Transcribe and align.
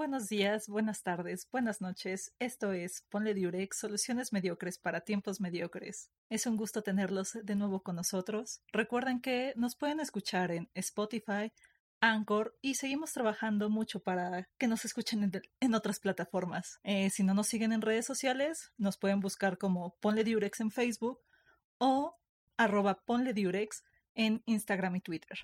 buenos 0.00 0.30
días, 0.30 0.66
buenas 0.66 1.02
tardes, 1.02 1.46
buenas 1.52 1.82
noches. 1.82 2.32
Esto 2.38 2.72
es 2.72 3.04
Ponle 3.10 3.34
Diurex, 3.34 3.76
soluciones 3.76 4.32
mediocres 4.32 4.78
para 4.78 5.02
tiempos 5.02 5.42
mediocres. 5.42 6.10
Es 6.30 6.46
un 6.46 6.56
gusto 6.56 6.80
tenerlos 6.80 7.36
de 7.42 7.54
nuevo 7.54 7.82
con 7.82 7.96
nosotros. 7.96 8.62
Recuerden 8.72 9.20
que 9.20 9.52
nos 9.56 9.76
pueden 9.76 10.00
escuchar 10.00 10.52
en 10.52 10.70
Spotify, 10.72 11.52
Anchor 12.00 12.56
y 12.62 12.76
seguimos 12.76 13.12
trabajando 13.12 13.68
mucho 13.68 14.00
para 14.00 14.48
que 14.56 14.68
nos 14.68 14.86
escuchen 14.86 15.30
en, 15.60 15.74
otras 15.74 16.00
plataformas. 16.00 16.80
Eh, 16.82 17.10
si 17.10 17.22
no 17.22 17.34
nos 17.34 17.48
siguen 17.48 17.74
en 17.74 17.82
redes 17.82 18.06
sociales, 18.06 18.72
nos 18.78 18.96
pueden 18.96 19.20
buscar 19.20 19.58
como 19.58 19.96
Ponle 20.00 20.24
Diurex 20.24 20.60
en 20.60 20.70
Facebook 20.70 21.20
o 21.76 22.16
arroba 22.56 23.02
Ponle 23.04 23.34
Diurex 23.34 23.84
en 24.14 24.42
Instagram 24.46 24.96
y 24.96 25.00
Twitter. 25.02 25.40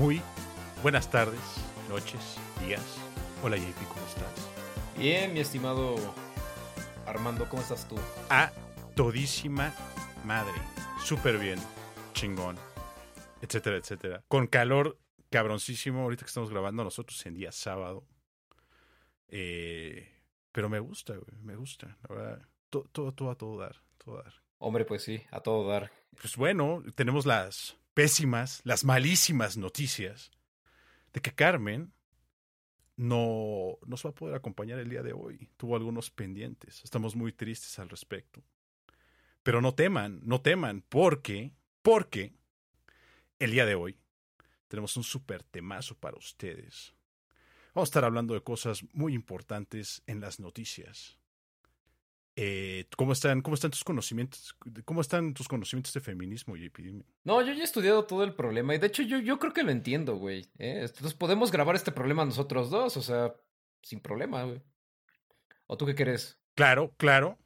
Muy 0.00 0.22
buenas 0.82 1.10
tardes, 1.10 1.38
noches, 1.90 2.38
días. 2.66 2.98
Hola 3.42 3.58
JP, 3.58 3.86
¿cómo 3.86 4.06
estás? 4.06 4.48
Bien, 4.96 5.30
mi 5.34 5.40
estimado 5.40 5.96
Armando, 7.06 7.46
¿cómo 7.50 7.60
estás 7.60 7.86
tú? 7.86 7.96
A 8.30 8.50
todísima 8.96 9.74
madre. 10.24 10.54
Súper 11.04 11.36
bien, 11.36 11.58
chingón, 12.14 12.56
etcétera, 13.42 13.76
etcétera. 13.76 14.24
Con 14.26 14.46
calor 14.46 14.98
cabroncísimo 15.28 16.04
ahorita 16.04 16.24
que 16.24 16.28
estamos 16.28 16.48
grabando 16.48 16.82
nosotros 16.82 17.26
en 17.26 17.34
día 17.34 17.52
sábado. 17.52 18.06
Eh, 19.28 20.08
pero 20.50 20.70
me 20.70 20.80
gusta, 20.80 21.12
güey, 21.12 21.42
me 21.42 21.56
gusta. 21.56 21.98
La 22.08 22.14
verdad, 22.14 22.48
todo, 22.70 22.84
todo, 22.90 23.12
todo 23.12 23.30
a 23.30 23.34
todo 23.34 23.58
dar, 23.58 23.76
todo 24.02 24.16
dar. 24.16 24.32
Hombre, 24.56 24.86
pues 24.86 25.02
sí, 25.02 25.22
a 25.30 25.40
todo 25.40 25.68
dar. 25.68 25.92
Pues 26.18 26.36
bueno, 26.36 26.82
tenemos 26.94 27.26
las 27.26 27.76
pésimas, 27.94 28.60
las 28.64 28.84
malísimas 28.84 29.56
noticias 29.56 30.30
de 31.12 31.20
que 31.20 31.34
Carmen 31.34 31.92
no 32.96 33.78
nos 33.86 34.04
va 34.04 34.10
a 34.10 34.14
poder 34.14 34.34
acompañar 34.34 34.78
el 34.78 34.90
día 34.90 35.02
de 35.02 35.12
hoy. 35.12 35.48
Tuvo 35.56 35.76
algunos 35.76 36.10
pendientes. 36.10 36.82
Estamos 36.84 37.16
muy 37.16 37.32
tristes 37.32 37.78
al 37.78 37.88
respecto. 37.88 38.42
Pero 39.42 39.62
no 39.62 39.74
teman, 39.74 40.20
no 40.22 40.42
teman, 40.42 40.84
porque, 40.88 41.52
porque 41.82 42.34
el 43.38 43.52
día 43.52 43.64
de 43.64 43.74
hoy 43.74 43.98
tenemos 44.68 44.96
un 44.96 45.04
súper 45.04 45.42
temazo 45.42 45.96
para 45.96 46.18
ustedes. 46.18 46.94
Vamos 47.74 47.88
a 47.88 47.90
estar 47.90 48.04
hablando 48.04 48.34
de 48.34 48.42
cosas 48.42 48.84
muy 48.92 49.14
importantes 49.14 50.02
en 50.06 50.20
las 50.20 50.40
noticias. 50.40 51.19
Eh, 52.42 52.86
¿cómo, 52.96 53.12
están, 53.12 53.42
¿Cómo 53.42 53.54
están 53.54 53.70
tus 53.70 53.84
conocimientos? 53.84 54.56
¿Cómo 54.86 55.02
están 55.02 55.34
tus 55.34 55.46
conocimientos 55.46 55.92
de 55.92 56.00
feminismo, 56.00 56.56
JP? 56.56 56.78
No, 57.22 57.42
yo 57.42 57.52
ya 57.52 57.60
he 57.60 57.64
estudiado 57.64 58.06
todo 58.06 58.24
el 58.24 58.32
problema 58.32 58.74
y 58.74 58.78
de 58.78 58.86
hecho 58.86 59.02
yo, 59.02 59.18
yo 59.18 59.38
creo 59.38 59.52
que 59.52 59.62
lo 59.62 59.70
entiendo, 59.70 60.16
güey. 60.16 60.46
¿eh? 60.58 60.86
Entonces 60.86 61.12
podemos 61.12 61.52
grabar 61.52 61.76
este 61.76 61.92
problema 61.92 62.24
nosotros 62.24 62.70
dos, 62.70 62.96
o 62.96 63.02
sea, 63.02 63.34
sin 63.82 64.00
problema, 64.00 64.44
güey. 64.44 64.62
¿O 65.66 65.76
tú 65.76 65.84
qué 65.84 65.94
crees? 65.94 66.40
Claro, 66.54 66.94
claro. 66.96 67.38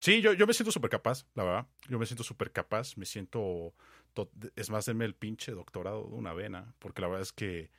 Sí, 0.00 0.20
yo, 0.20 0.32
yo 0.32 0.48
me 0.48 0.52
siento 0.52 0.72
súper 0.72 0.90
capaz, 0.90 1.28
la 1.34 1.44
verdad. 1.44 1.66
Yo 1.88 2.00
me 2.00 2.06
siento 2.06 2.24
súper 2.24 2.50
capaz, 2.50 2.96
me 2.96 3.06
siento... 3.06 3.72
Es 4.56 4.68
más, 4.68 4.86
denme 4.86 5.04
el 5.04 5.14
pinche 5.14 5.52
doctorado 5.52 6.08
de 6.08 6.14
una 6.16 6.34
vena, 6.34 6.74
porque 6.80 7.02
la 7.02 7.06
verdad 7.06 7.22
es 7.22 7.32
que... 7.32 7.70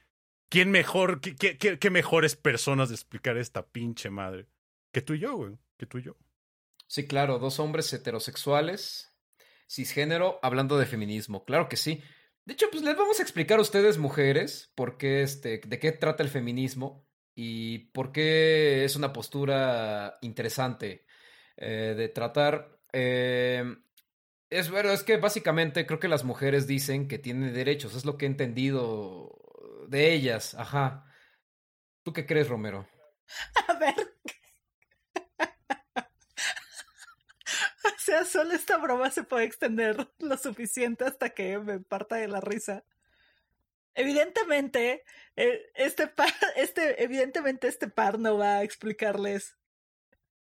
¿Quién 0.48 0.72
mejor, 0.72 1.20
qué, 1.20 1.36
qué, 1.36 1.80
qué 1.80 1.90
mejores 1.90 2.38
personas 2.38 2.88
de 2.88 2.96
explicar 2.96 3.36
esta 3.36 3.66
pinche 3.66 4.10
madre? 4.10 4.48
Que 4.94 5.02
tú 5.02 5.16
y 5.16 5.20
yo, 5.20 5.36
güey. 5.36 5.58
Que 5.76 5.86
tú 5.86 5.98
y 5.98 6.04
yo. 6.04 6.16
Sí, 6.88 7.08
claro, 7.08 7.40
dos 7.40 7.60
hombres 7.60 7.92
heterosexuales, 7.94 9.14
cisgénero, 9.68 10.40
hablando 10.44 10.78
de 10.78 10.86
feminismo, 10.86 11.44
claro 11.46 11.68
que 11.68 11.78
sí. 11.78 12.02
De 12.46 12.54
hecho, 12.54 12.68
pues 12.72 12.84
les 12.84 12.96
vamos 12.96 13.20
a 13.20 13.24
explicar 13.24 13.58
a 13.60 13.64
ustedes, 13.64 13.98
mujeres, 13.98 14.72
por 14.76 14.98
qué 14.98 15.24
este, 15.24 15.60
de 15.66 15.80
qué 15.80 15.92
trata 15.92 16.22
el 16.24 16.30
feminismo 16.30 17.08
y 17.34 17.80
por 17.90 18.12
qué 18.12 18.86
es 18.86 18.96
una 18.96 19.12
postura 19.12 20.18
interesante 20.22 21.06
eh, 21.58 21.96
de 21.98 22.10
tratar. 22.10 22.80
Eh, 22.94 23.64
es 24.50 24.70
bueno, 24.70 24.92
es 24.92 25.04
que 25.04 25.18
básicamente 25.18 25.86
creo 25.88 26.00
que 26.00 26.08
las 26.08 26.24
mujeres 26.24 26.68
dicen 26.68 27.08
que 27.08 27.18
tienen 27.18 27.54
derechos, 27.54 27.96
es 27.96 28.06
lo 28.06 28.18
que 28.18 28.26
he 28.26 28.30
entendido 28.30 29.36
de 29.88 30.14
ellas, 30.14 30.54
ajá. 30.54 31.06
¿Tú 32.04 32.14
qué 32.14 32.26
crees, 32.26 32.48
Romero? 32.48 32.88
A 33.68 33.74
ver, 33.80 34.05
sea, 38.24 38.26
solo 38.26 38.54
esta 38.54 38.78
broma 38.78 39.10
se 39.10 39.24
puede 39.24 39.46
extender 39.46 40.08
lo 40.20 40.38
suficiente 40.38 41.06
hasta 41.06 41.30
que 41.30 41.58
me 41.60 41.80
parta 41.80 42.18
de 42.18 42.28
la 42.28 42.42
risa. 42.42 42.84
Evidentemente, 43.96 45.04
eh, 45.36 45.72
este 45.74 46.08
par, 46.08 46.30
este, 46.56 47.04
evidentemente 47.04 47.68
este 47.68 47.88
par 47.88 48.20
no 48.20 48.38
va 48.38 48.58
a 48.58 48.64
explicarles 48.64 49.56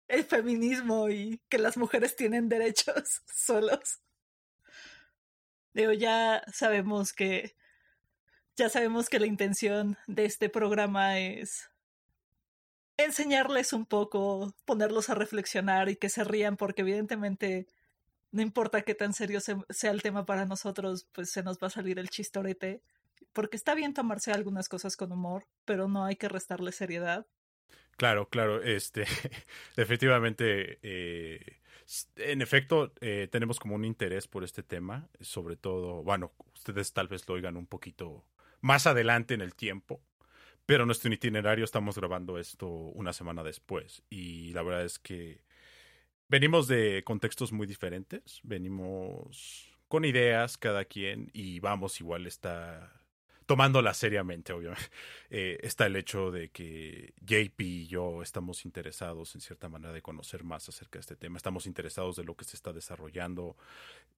el 0.08 0.24
feminismo 0.24 1.10
y 1.10 1.42
que 1.50 1.58
las 1.58 1.78
mujeres 1.78 2.16
tienen 2.16 2.50
derechos 2.50 3.22
solos. 3.26 4.00
Ya 5.74 6.44
sabemos 6.52 7.14
que 7.14 7.56
ya 8.56 8.70
sabemos 8.70 9.08
que 9.10 9.20
la 9.20 9.28
intención 9.28 9.98
de 10.08 10.26
este 10.26 10.50
programa 10.50 11.20
es 11.20 11.70
enseñarles 12.98 13.74
un 13.74 13.86
poco, 13.86 14.54
ponerlos 14.66 15.10
a 15.10 15.16
reflexionar 15.16 15.90
y 15.90 15.96
que 15.96 16.10
se 16.10 16.24
rían, 16.24 16.58
porque 16.58 16.82
evidentemente 16.82 17.68
no 18.32 18.42
importa 18.42 18.82
qué 18.82 18.96
tan 18.96 19.14
serio 19.14 19.40
sea 19.40 19.92
el 19.92 20.02
tema 20.02 20.26
para 20.26 20.46
nosotros, 20.46 21.08
pues 21.12 21.32
se 21.32 21.44
nos 21.44 21.58
va 21.58 21.68
a 21.68 21.72
salir 21.72 22.00
el 22.00 22.10
chistorete, 22.10 22.82
porque 23.34 23.56
está 23.56 23.76
bien 23.76 23.94
tomarse 23.94 24.32
algunas 24.32 24.68
cosas 24.70 24.98
con 24.98 25.12
humor, 25.12 25.46
pero 25.66 25.88
no 25.88 26.06
hay 26.06 26.16
que 26.16 26.30
restarle 26.30 26.72
seriedad. 26.72 27.26
Claro, 27.96 28.30
claro, 28.30 28.62
este, 28.62 29.06
definitivamente, 29.76 30.80
eh, 30.82 31.60
en 32.18 32.42
efecto, 32.42 32.94
eh, 33.02 33.28
tenemos 33.32 33.60
como 33.60 33.76
un 33.76 33.86
interés 33.86 34.28
por 34.28 34.44
este 34.44 34.62
tema, 34.62 35.10
sobre 35.20 35.56
todo, 35.56 36.04
bueno, 36.04 36.34
ustedes 36.54 36.94
tal 36.94 37.08
vez 37.08 37.28
lo 37.28 37.36
oigan 37.36 37.58
un 37.58 37.66
poquito 37.66 38.26
más 38.62 38.88
adelante 38.88 39.34
en 39.34 39.42
el 39.42 39.56
tiempo, 39.56 40.02
pero 40.68 40.86
nuestro 40.86 41.12
itinerario 41.12 41.64
estamos 41.66 41.98
grabando 41.98 42.38
esto 42.38 42.68
una 42.68 43.14
semana 43.14 43.42
después 43.42 44.04
y 44.10 44.52
la 44.52 44.64
verdad 44.64 44.84
es 44.84 45.00
que 45.00 45.42
venimos 46.28 46.68
de 46.68 47.04
contextos 47.06 47.54
muy 47.54 47.66
diferentes, 47.66 48.42
venimos 48.44 49.72
con 49.88 50.04
ideas 50.04 50.58
cada 50.58 50.84
quien 50.84 51.32
y 51.34 51.62
vamos 51.62 52.02
igual 52.02 52.28
está 52.28 52.92
tomándola 53.48 53.94
seriamente, 53.96 54.54
obviamente. 54.54 54.92
Eh, 55.30 55.60
está 55.62 55.88
el 55.88 55.98
hecho 55.98 56.32
de 56.32 56.52
que 56.52 57.14
JP 57.20 57.60
y 57.60 57.88
yo 57.88 58.22
estamos 58.22 58.64
interesados 58.64 59.36
en 59.36 59.42
cierta 59.42 59.68
manera 59.68 59.92
de 59.92 60.02
conocer 60.02 60.46
más 60.46 60.70
acerca 60.70 61.00
de 61.00 61.02
este 61.02 61.18
tema. 61.18 61.36
Estamos 61.36 61.66
interesados 61.66 62.16
de 62.16 62.24
lo 62.24 62.36
que 62.36 62.46
se 62.46 62.56
está 62.56 62.72
desarrollando 62.72 63.58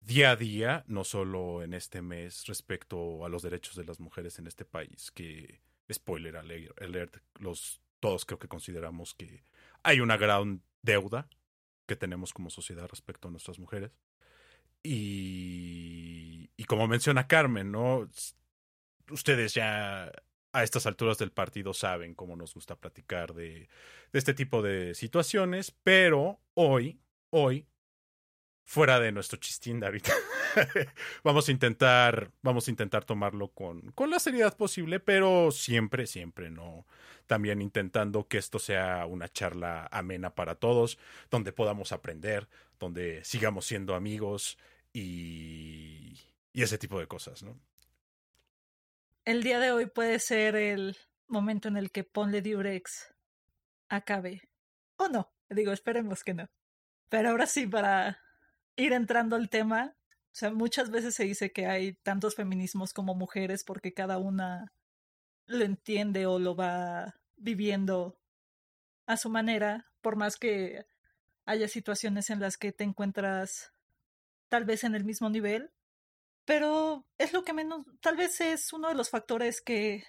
día 0.02 0.30
a 0.32 0.36
día, 0.36 0.84
no 0.88 1.04
solo 1.04 1.64
en 1.64 1.74
este 1.74 2.04
mes 2.04 2.46
respecto 2.46 3.26
a 3.26 3.30
los 3.30 3.42
derechos 3.42 3.76
de 3.76 3.86
las 3.86 4.00
mujeres 4.00 4.38
en 4.38 4.46
este 4.46 4.66
país, 4.66 5.10
que 5.10 5.62
spoiler 5.92 6.38
alert, 6.38 7.18
los, 7.40 7.82
todos 8.00 8.26
creo 8.26 8.40
que 8.40 8.48
consideramos 8.48 9.14
que 9.14 9.44
hay 9.84 10.00
una 10.00 10.18
gran 10.18 10.62
deuda 10.82 11.30
que 11.86 11.96
tenemos 11.96 12.34
como 12.34 12.50
sociedad 12.50 12.88
respecto 12.88 13.28
a 13.28 13.32
nuestras 13.32 13.60
mujeres. 13.60 13.92
Y, 14.84 16.52
y 16.56 16.64
como 16.66 16.88
menciona 16.88 17.28
Carmen, 17.28 17.72
¿no? 17.72 18.08
Ustedes 19.10 19.54
ya 19.54 20.12
a 20.52 20.64
estas 20.64 20.86
alturas 20.86 21.18
del 21.18 21.32
partido 21.32 21.74
saben 21.74 22.16
cómo 22.16 22.36
nos 22.36 22.54
gusta 22.54 22.76
platicar 22.76 23.34
de, 23.34 23.70
de 24.12 24.20
este 24.20 24.34
tipo 24.34 24.62
de 24.62 24.96
situaciones, 24.96 25.76
pero 25.84 26.40
hoy, 26.54 27.02
hoy, 27.30 27.68
fuera 28.70 29.00
de 29.00 29.12
nuestro 29.12 29.40
chistín 29.40 29.80
David. 29.80 30.04
vamos 31.24 31.50
a 31.50 31.52
intentar, 31.52 32.32
vamos 32.44 32.68
a 32.68 32.72
intentar 32.72 33.04
tomarlo 33.04 33.48
con, 33.48 33.92
con 33.94 34.12
la 34.12 34.20
seriedad 34.20 34.56
posible, 34.56 35.00
pero 35.00 35.50
siempre, 35.50 36.06
siempre 36.06 36.52
no. 36.52 36.86
También 37.26 37.64
intentando 37.64 38.28
que 38.28 38.38
esto 38.38 38.60
sea 38.60 39.08
una 39.08 39.28
charla 39.28 39.90
amena 39.92 40.36
para 40.36 40.54
todos, 40.54 41.00
donde 41.32 41.52
podamos 41.52 41.92
aprender, 41.92 42.48
donde 42.80 43.24
sigamos 43.24 43.66
siendo 43.66 43.96
amigos 43.96 44.60
y, 44.94 46.20
y 46.54 46.62
ese 46.62 46.78
tipo 46.78 47.00
de 47.00 47.08
cosas, 47.08 47.42
¿no? 47.42 47.60
El 49.26 49.42
día 49.42 49.58
de 49.58 49.72
hoy 49.72 49.88
puede 49.88 50.20
ser 50.20 50.56
el 50.56 50.96
momento 51.28 51.70
en 51.70 51.78
el 51.78 51.90
que 51.90 52.04
Ponle 52.04 52.44
Durex 52.44 53.16
acabe. 53.90 54.48
O 54.98 55.08
no, 55.08 55.34
digo, 55.50 55.72
esperemos 55.72 56.24
que 56.24 56.36
no. 56.36 56.52
Pero 57.10 57.30
ahora 57.30 57.48
sí, 57.48 57.66
para 57.66 58.20
ir 58.80 58.94
entrando 58.94 59.36
al 59.36 59.50
tema, 59.50 59.96
o 60.32 60.36
sea, 60.36 60.52
muchas 60.52 60.90
veces 60.90 61.16
se 61.16 61.24
dice 61.24 61.52
que 61.52 61.66
hay 61.66 61.94
tantos 61.94 62.36
feminismos 62.36 62.94
como 62.94 63.16
mujeres 63.16 63.64
porque 63.64 63.94
cada 63.94 64.18
una 64.18 64.74
lo 65.48 65.66
entiende 65.66 66.26
o 66.26 66.40
lo 66.40 66.56
va 66.56 67.16
viviendo 67.36 68.20
a 69.06 69.18
su 69.18 69.30
manera, 69.30 69.88
por 70.02 70.16
más 70.16 70.38
que 70.38 70.86
haya 71.46 71.68
situaciones 71.68 72.30
en 72.30 72.40
las 72.40 72.58
que 72.58 72.72
te 72.72 72.84
encuentras 72.84 73.74
tal 74.50 74.66
vez 74.66 74.84
en 74.84 74.96
el 74.96 75.04
mismo 75.04 75.30
nivel, 75.30 75.72
pero 76.46 77.08
es 77.18 77.34
lo 77.34 77.44
que 77.44 77.54
menos, 77.54 77.86
tal 78.02 78.18
vez 78.18 78.40
es 78.42 78.72
uno 78.72 78.90
de 78.90 78.96
los 78.96 79.10
factores 79.10 79.62
que 79.62 80.04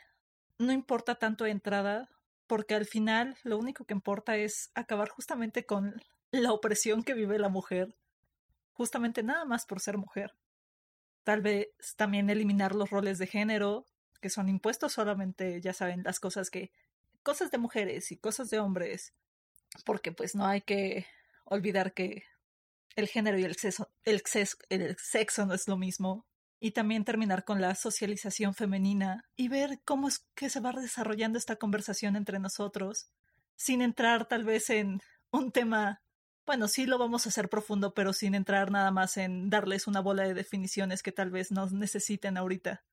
no 0.58 0.72
importa 0.72 1.14
tanto 1.14 1.44
de 1.44 1.50
entrada, 1.50 2.10
porque 2.46 2.74
al 2.74 2.84
final 2.84 3.38
lo 3.42 3.58
único 3.58 3.84
que 3.84 3.94
importa 3.94 4.36
es 4.36 4.70
acabar 4.74 5.08
justamente 5.08 5.64
con 5.64 6.02
la 6.30 6.52
opresión 6.52 7.02
que 7.02 7.14
vive 7.14 7.38
la 7.38 7.48
mujer, 7.48 7.96
justamente 8.80 9.22
nada 9.22 9.44
más 9.44 9.66
por 9.66 9.78
ser 9.78 9.98
mujer. 9.98 10.34
Tal 11.22 11.42
vez 11.42 11.68
también 11.96 12.30
eliminar 12.30 12.74
los 12.74 12.88
roles 12.88 13.18
de 13.18 13.26
género, 13.26 13.84
que 14.22 14.30
son 14.30 14.48
impuestos 14.48 14.94
solamente, 14.94 15.60
ya 15.60 15.74
saben, 15.74 16.02
las 16.02 16.18
cosas 16.18 16.48
que, 16.48 16.72
cosas 17.22 17.50
de 17.50 17.58
mujeres 17.58 18.10
y 18.10 18.16
cosas 18.16 18.48
de 18.48 18.58
hombres, 18.58 19.12
porque 19.84 20.12
pues 20.12 20.34
no 20.34 20.46
hay 20.46 20.62
que 20.62 21.06
olvidar 21.44 21.92
que 21.92 22.24
el 22.96 23.06
género 23.06 23.38
y 23.38 23.44
el 23.44 23.54
sexo, 23.56 23.90
el, 24.04 24.22
el 24.70 24.96
sexo 24.96 25.44
no 25.44 25.52
es 25.52 25.68
lo 25.68 25.76
mismo. 25.76 26.24
Y 26.58 26.70
también 26.70 27.04
terminar 27.04 27.44
con 27.44 27.60
la 27.60 27.74
socialización 27.74 28.54
femenina 28.54 29.28
y 29.36 29.48
ver 29.48 29.82
cómo 29.84 30.08
es 30.08 30.20
que 30.34 30.48
se 30.48 30.60
va 30.60 30.72
desarrollando 30.72 31.36
esta 31.36 31.56
conversación 31.56 32.16
entre 32.16 32.38
nosotros, 32.38 33.10
sin 33.56 33.82
entrar 33.82 34.26
tal 34.26 34.44
vez 34.44 34.70
en 34.70 35.02
un 35.32 35.52
tema, 35.52 36.00
bueno, 36.50 36.66
sí 36.66 36.84
lo 36.84 36.98
vamos 36.98 37.24
a 37.24 37.28
hacer 37.28 37.48
profundo, 37.48 37.94
pero 37.94 38.12
sin 38.12 38.34
entrar 38.34 38.72
nada 38.72 38.90
más 38.90 39.16
en 39.18 39.50
darles 39.50 39.86
una 39.86 40.00
bola 40.00 40.24
de 40.24 40.34
definiciones 40.34 41.00
que 41.00 41.12
tal 41.12 41.30
vez 41.30 41.52
no 41.52 41.64
necesiten 41.70 42.36
ahorita, 42.36 42.84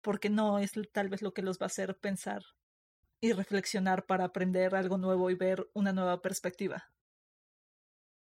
porque 0.00 0.30
no 0.30 0.58
es 0.58 0.72
tal 0.90 1.10
vez 1.10 1.20
lo 1.20 1.34
que 1.34 1.42
los 1.42 1.58
va 1.58 1.64
a 1.64 1.66
hacer 1.66 1.98
pensar 1.98 2.42
y 3.20 3.34
reflexionar 3.34 4.06
para 4.06 4.24
aprender 4.24 4.74
algo 4.74 4.96
nuevo 4.96 5.28
y 5.28 5.34
ver 5.34 5.68
una 5.74 5.92
nueva 5.92 6.22
perspectiva. 6.22 6.90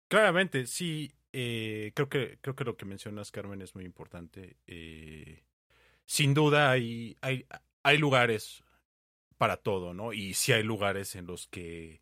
Claramente, 0.08 0.66
sí. 0.66 1.14
Eh, 1.34 1.92
creo 1.94 2.08
que 2.08 2.40
creo 2.40 2.56
que 2.56 2.64
lo 2.64 2.78
que 2.78 2.86
mencionas, 2.86 3.32
Carmen, 3.32 3.62
es 3.62 3.76
muy 3.76 3.84
importante. 3.84 4.56
Eh, 4.66 5.44
sin 6.06 6.34
duda 6.34 6.72
hay, 6.72 7.18
hay, 7.20 7.46
hay 7.84 7.98
lugares 7.98 8.64
para 9.38 9.58
todo, 9.58 9.94
¿no? 9.94 10.14
Y 10.14 10.36
sí 10.36 10.54
hay 10.54 10.64
lugares 10.64 11.18
en 11.18 11.28
los 11.28 11.48
que, 11.48 12.00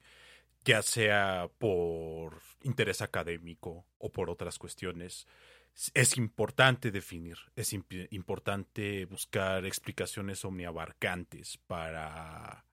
ya 0.63 0.81
sea 0.81 1.49
por 1.57 2.41
interés 2.63 3.01
académico 3.01 3.85
o 3.97 4.11
por 4.11 4.29
otras 4.29 4.59
cuestiones, 4.59 5.27
es 5.93 6.17
importante 6.17 6.91
definir, 6.91 7.37
es 7.55 7.73
importante 7.73 9.05
buscar 9.05 9.65
explicaciones 9.65 10.43
omniabarcantes 10.43 11.57
para 11.67 12.65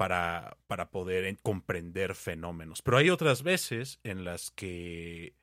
para, 0.00 0.56
para 0.66 0.90
poder 0.90 1.36
comprender 1.42 2.14
fenómenos. 2.14 2.80
Pero 2.80 2.96
hay 2.96 3.10
otras 3.10 3.42
veces 3.42 4.00
en 4.02 4.24
las 4.24 4.50
que 4.50 5.34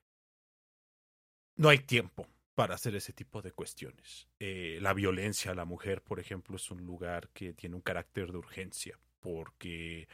no 1.57 1.69
hay 1.69 1.77
tiempo 1.77 2.27
para 2.55 2.73
hacer 2.73 2.95
ese 2.95 3.13
tipo 3.13 3.43
de 3.43 3.51
cuestiones. 3.51 4.27
Eh, 4.39 4.79
la 4.81 4.95
violencia 4.95 5.51
a 5.51 5.53
la 5.53 5.65
mujer, 5.65 6.01
por 6.01 6.19
ejemplo, 6.19 6.55
es 6.55 6.71
un 6.71 6.83
lugar 6.87 7.29
que 7.35 7.53
tiene 7.53 7.75
un 7.75 7.83
carácter 7.83 8.31
de 8.31 8.39
urgencia, 8.39 8.99
porque 9.19 10.07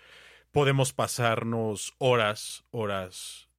podemos 0.54 0.94
pasarnos 0.94 1.96
horas, 1.98 2.64
horas, 2.70 3.50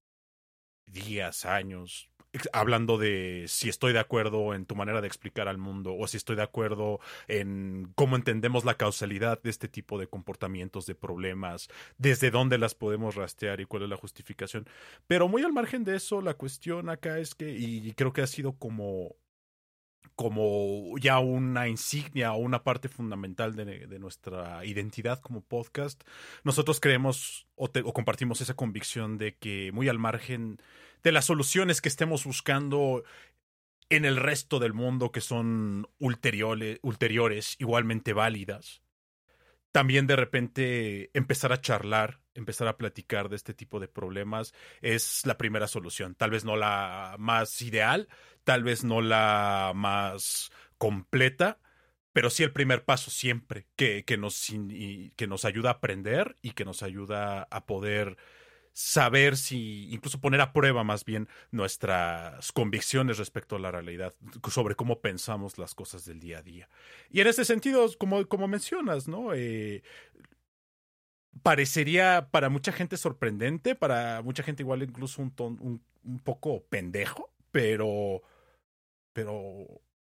días, 0.86 1.44
años, 1.44 2.08
hablando 2.52 2.98
de 2.98 3.46
si 3.48 3.68
estoy 3.68 3.92
de 3.92 3.98
acuerdo 3.98 4.54
en 4.54 4.64
tu 4.64 4.76
manera 4.76 5.00
de 5.00 5.08
explicar 5.08 5.48
al 5.48 5.58
mundo 5.58 5.96
o 5.96 6.06
si 6.06 6.16
estoy 6.16 6.36
de 6.36 6.44
acuerdo 6.44 7.00
en 7.26 7.92
cómo 7.96 8.14
entendemos 8.14 8.64
la 8.64 8.76
causalidad 8.76 9.42
de 9.42 9.50
este 9.50 9.66
tipo 9.68 9.98
de 9.98 10.06
comportamientos, 10.06 10.86
de 10.86 10.94
problemas, 10.94 11.68
desde 11.98 12.30
dónde 12.30 12.58
las 12.58 12.76
podemos 12.76 13.16
rastrear 13.16 13.60
y 13.60 13.66
cuál 13.66 13.82
es 13.82 13.88
la 13.88 13.96
justificación. 13.96 14.68
Pero 15.08 15.26
muy 15.28 15.42
al 15.42 15.52
margen 15.52 15.82
de 15.82 15.96
eso, 15.96 16.20
la 16.20 16.34
cuestión 16.34 16.88
acá 16.88 17.18
es 17.18 17.34
que, 17.34 17.50
y 17.50 17.92
creo 17.94 18.12
que 18.12 18.22
ha 18.22 18.28
sido 18.28 18.56
como 18.56 19.16
como 20.14 20.96
ya 20.98 21.18
una 21.18 21.68
insignia 21.68 22.32
o 22.32 22.38
una 22.38 22.62
parte 22.62 22.88
fundamental 22.88 23.54
de, 23.56 23.98
nuestra 23.98 24.64
identidad 24.64 25.20
como 25.20 25.42
podcast, 25.42 26.02
nosotros 26.44 26.80
creemos 26.80 27.46
o, 27.56 27.68
compartimos 27.92 28.40
esa 28.40 28.54
convicción 28.54 29.18
de 29.18 29.36
que 29.36 29.72
muy 29.72 29.88
al 29.88 29.98
margen 29.98 30.60
de 31.02 31.12
las 31.12 31.24
soluciones 31.26 31.80
que 31.80 31.88
estemos 31.88 32.24
buscando 32.24 33.04
en 33.90 34.04
el 34.04 34.16
resto 34.16 34.58
del 34.58 34.72
mundo 34.72 35.12
que 35.12 35.20
son 35.20 35.88
ulteriores 35.98 37.56
igualmente 37.58 38.12
válidas. 38.12 38.82
También 39.72 40.06
de 40.06 40.16
repente 40.16 41.10
empezar 41.14 41.52
a 41.52 41.60
charlar, 41.60 42.20
empezar 42.34 42.68
a 42.68 42.76
platicar 42.76 43.28
de 43.28 43.36
este 43.36 43.54
tipo 43.54 43.80
de 43.80 43.88
problemas 43.88 44.54
es 44.82 45.24
la 45.24 45.38
primera 45.38 45.66
solución. 45.66 46.14
Tal 46.14 46.30
vez 46.30 46.44
no 46.44 46.56
la 46.56 47.16
más 47.18 47.62
ideal, 47.62 48.08
tal 48.44 48.62
vez 48.62 48.84
no 48.84 49.00
la 49.00 49.72
más 49.74 50.50
completa, 50.78 51.58
pero 52.12 52.30
sí 52.30 52.42
el 52.42 52.52
primer 52.52 52.84
paso 52.84 53.10
siempre, 53.10 53.66
que, 53.76 54.04
que, 54.04 54.16
nos, 54.16 54.52
que 55.16 55.26
nos 55.26 55.44
ayuda 55.44 55.70
a 55.70 55.74
aprender 55.74 56.36
y 56.42 56.52
que 56.52 56.64
nos 56.64 56.82
ayuda 56.82 57.48
a 57.50 57.66
poder 57.66 58.16
saber 58.74 59.36
si, 59.36 59.88
incluso 59.92 60.20
poner 60.20 60.40
a 60.40 60.52
prueba 60.52 60.82
más 60.82 61.04
bien 61.04 61.28
nuestras 61.52 62.50
convicciones 62.52 63.18
respecto 63.18 63.56
a 63.56 63.60
la 63.60 63.70
realidad, 63.70 64.14
sobre 64.50 64.74
cómo 64.74 65.00
pensamos 65.00 65.58
las 65.58 65.74
cosas 65.74 66.04
del 66.04 66.20
día 66.20 66.38
a 66.38 66.42
día. 66.42 66.68
Y 67.10 67.20
en 67.20 67.28
ese 67.28 67.44
sentido, 67.44 67.88
como, 67.98 68.26
como 68.26 68.48
mencionas, 68.48 69.06
¿no? 69.08 69.32
Eh, 69.32 69.82
parecería 71.42 72.28
para 72.30 72.48
mucha 72.48 72.72
gente 72.72 72.96
sorprendente, 72.96 73.74
para 73.74 74.22
mucha 74.22 74.42
gente 74.42 74.62
igual 74.62 74.82
incluso 74.82 75.22
un, 75.22 75.32
un, 75.38 75.82
un 76.04 76.18
poco 76.20 76.64
pendejo, 76.64 77.30
pero, 77.50 78.22
pero 79.12 79.66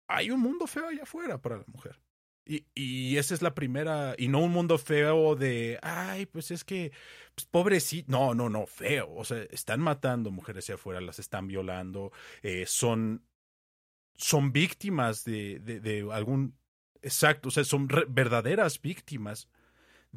hay 0.07 0.31
un 0.31 0.39
mundo 0.39 0.67
feo 0.67 0.87
allá 0.87 1.03
afuera 1.03 1.41
para 1.41 1.57
la 1.57 1.65
mujer. 1.67 1.99
Y, 2.45 2.65
y, 2.75 3.17
esa 3.17 3.33
es 3.33 3.41
la 3.41 3.53
primera, 3.53 4.15
y 4.17 4.29
no 4.29 4.39
un 4.39 4.51
mundo 4.51 4.77
feo 4.77 5.35
de, 5.35 5.79
ay, 5.81 6.27
pues 6.27 6.49
es 6.51 6.63
que, 6.63 6.93
pues 7.35 7.45
pobrecito, 7.45 8.09
no, 8.09 8.33
no, 8.33 8.47
no, 8.47 8.65
feo, 8.65 9.13
o 9.13 9.25
sea, 9.25 9.43
están 9.51 9.81
matando 9.81 10.31
mujeres 10.31 10.63
hacia 10.63 10.75
afuera, 10.75 11.01
las 11.01 11.19
están 11.19 11.47
violando, 11.47 12.13
eh, 12.43 12.65
son, 12.65 13.21
son 14.15 14.53
víctimas 14.53 15.25
de, 15.25 15.59
de, 15.59 15.81
de 15.81 16.07
algún, 16.09 16.57
exacto, 17.01 17.49
o 17.49 17.51
sea, 17.51 17.65
son 17.65 17.89
verdaderas 18.07 18.81
víctimas 18.81 19.49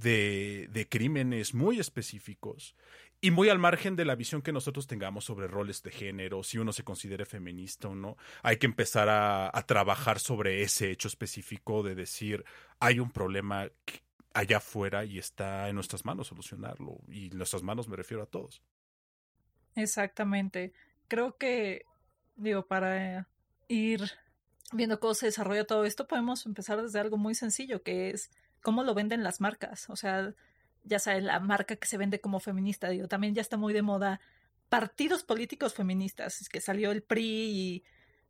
de, 0.01 0.69
de 0.71 0.89
crímenes 0.89 1.55
muy 1.55 1.79
específicos 1.79 2.75
y 3.23 3.31
muy 3.31 3.51
al 3.51 3.59
margen 3.59 3.97
de 3.97 4.07
la 4.07 4.15
visión 4.15 4.41
que 4.41 4.53
nosotros 4.53 4.87
tengamos 4.87 5.27
sobre 5.27 5.47
roles 5.47 5.83
de 5.83 5.91
género, 5.91 6.43
si 6.43 6.57
uno 6.57 6.73
se 6.73 6.85
considere 6.85 7.27
feminista 7.27 7.89
o 7.89 7.95
no, 7.95 8.17
hay 8.43 8.57
que 8.57 8.67
empezar 8.67 9.09
a, 9.11 9.51
trabajar 9.67 10.19
sobre 10.19 10.63
ese 10.63 10.91
hecho 10.91 11.07
específico 11.07 11.83
de 11.83 11.95
decir, 11.95 12.45
hay 12.79 12.99
un 12.99 13.11
problema 13.11 13.71
allá 14.33 14.57
afuera 14.57 15.05
y 15.05 15.19
está 15.19 15.69
en 15.69 15.75
nuestras 15.75 16.07
manos 16.07 16.29
solucionarlo. 16.29 16.99
Y 17.09 17.31
en 17.31 17.37
nuestras 17.37 17.63
manos 17.63 17.89
me 17.89 17.97
refiero 17.97 18.23
a 18.23 18.27
todos. 18.27 18.63
Exactamente. 19.75 20.73
Creo 21.07 21.37
que, 21.37 21.85
digo, 22.37 22.67
para 22.67 23.29
ir 23.69 24.11
viendo 24.73 24.99
cómo 24.99 25.13
se 25.13 25.27
desarrolla 25.27 25.67
todo 25.67 25.85
esto, 25.85 26.07
podemos 26.07 26.47
empezar 26.47 26.81
desde 26.81 26.99
algo 26.99 27.19
muy 27.19 27.35
sencillo, 27.35 27.83
que 27.83 28.11
es 28.11 28.31
cómo 28.63 28.85
lo 28.85 28.95
venden 28.95 29.23
las 29.23 29.41
marcas. 29.41 29.89
O 29.91 29.97
sea, 29.97 30.35
ya 30.85 30.99
sabes, 30.99 31.23
la 31.23 31.41
marca 31.41 31.77
que 31.77 31.87
se 31.87 31.99
vende 31.99 32.21
como 32.21 32.41
feminista, 32.41 32.89
digo, 32.89 33.09
también 33.09 33.35
ya 33.35 33.43
está 33.43 33.57
muy 33.57 33.73
de 33.73 33.83
moda 33.83 34.21
partidos 34.69 35.25
políticos 35.25 35.75
feministas, 35.75 36.41
es 36.41 36.49
que 36.49 36.61
salió 36.61 36.93
el 36.93 37.03
PRI 37.03 37.25
y 37.25 37.85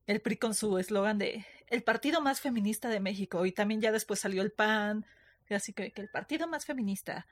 el 0.07 0.21
PRI 0.21 0.37
con 0.39 0.55
su 0.55 0.79
eslogan 0.79 1.19
de 1.19 1.47
el 1.69 1.83
partido 1.83 2.21
más 2.21 2.41
feminista 2.41 2.89
de 2.89 2.99
México 2.99 3.47
y 3.47 3.53
también 3.53 3.81
ya 3.81 3.93
después 3.93 4.21
salió 4.21 4.43
el 4.43 4.51
PAN, 4.51 5.07
así 5.51 5.73
que, 5.73 5.93
que 5.93 6.01
el 6.01 6.09
partido 6.09 6.49
más 6.49 6.65
feminista. 6.65 7.27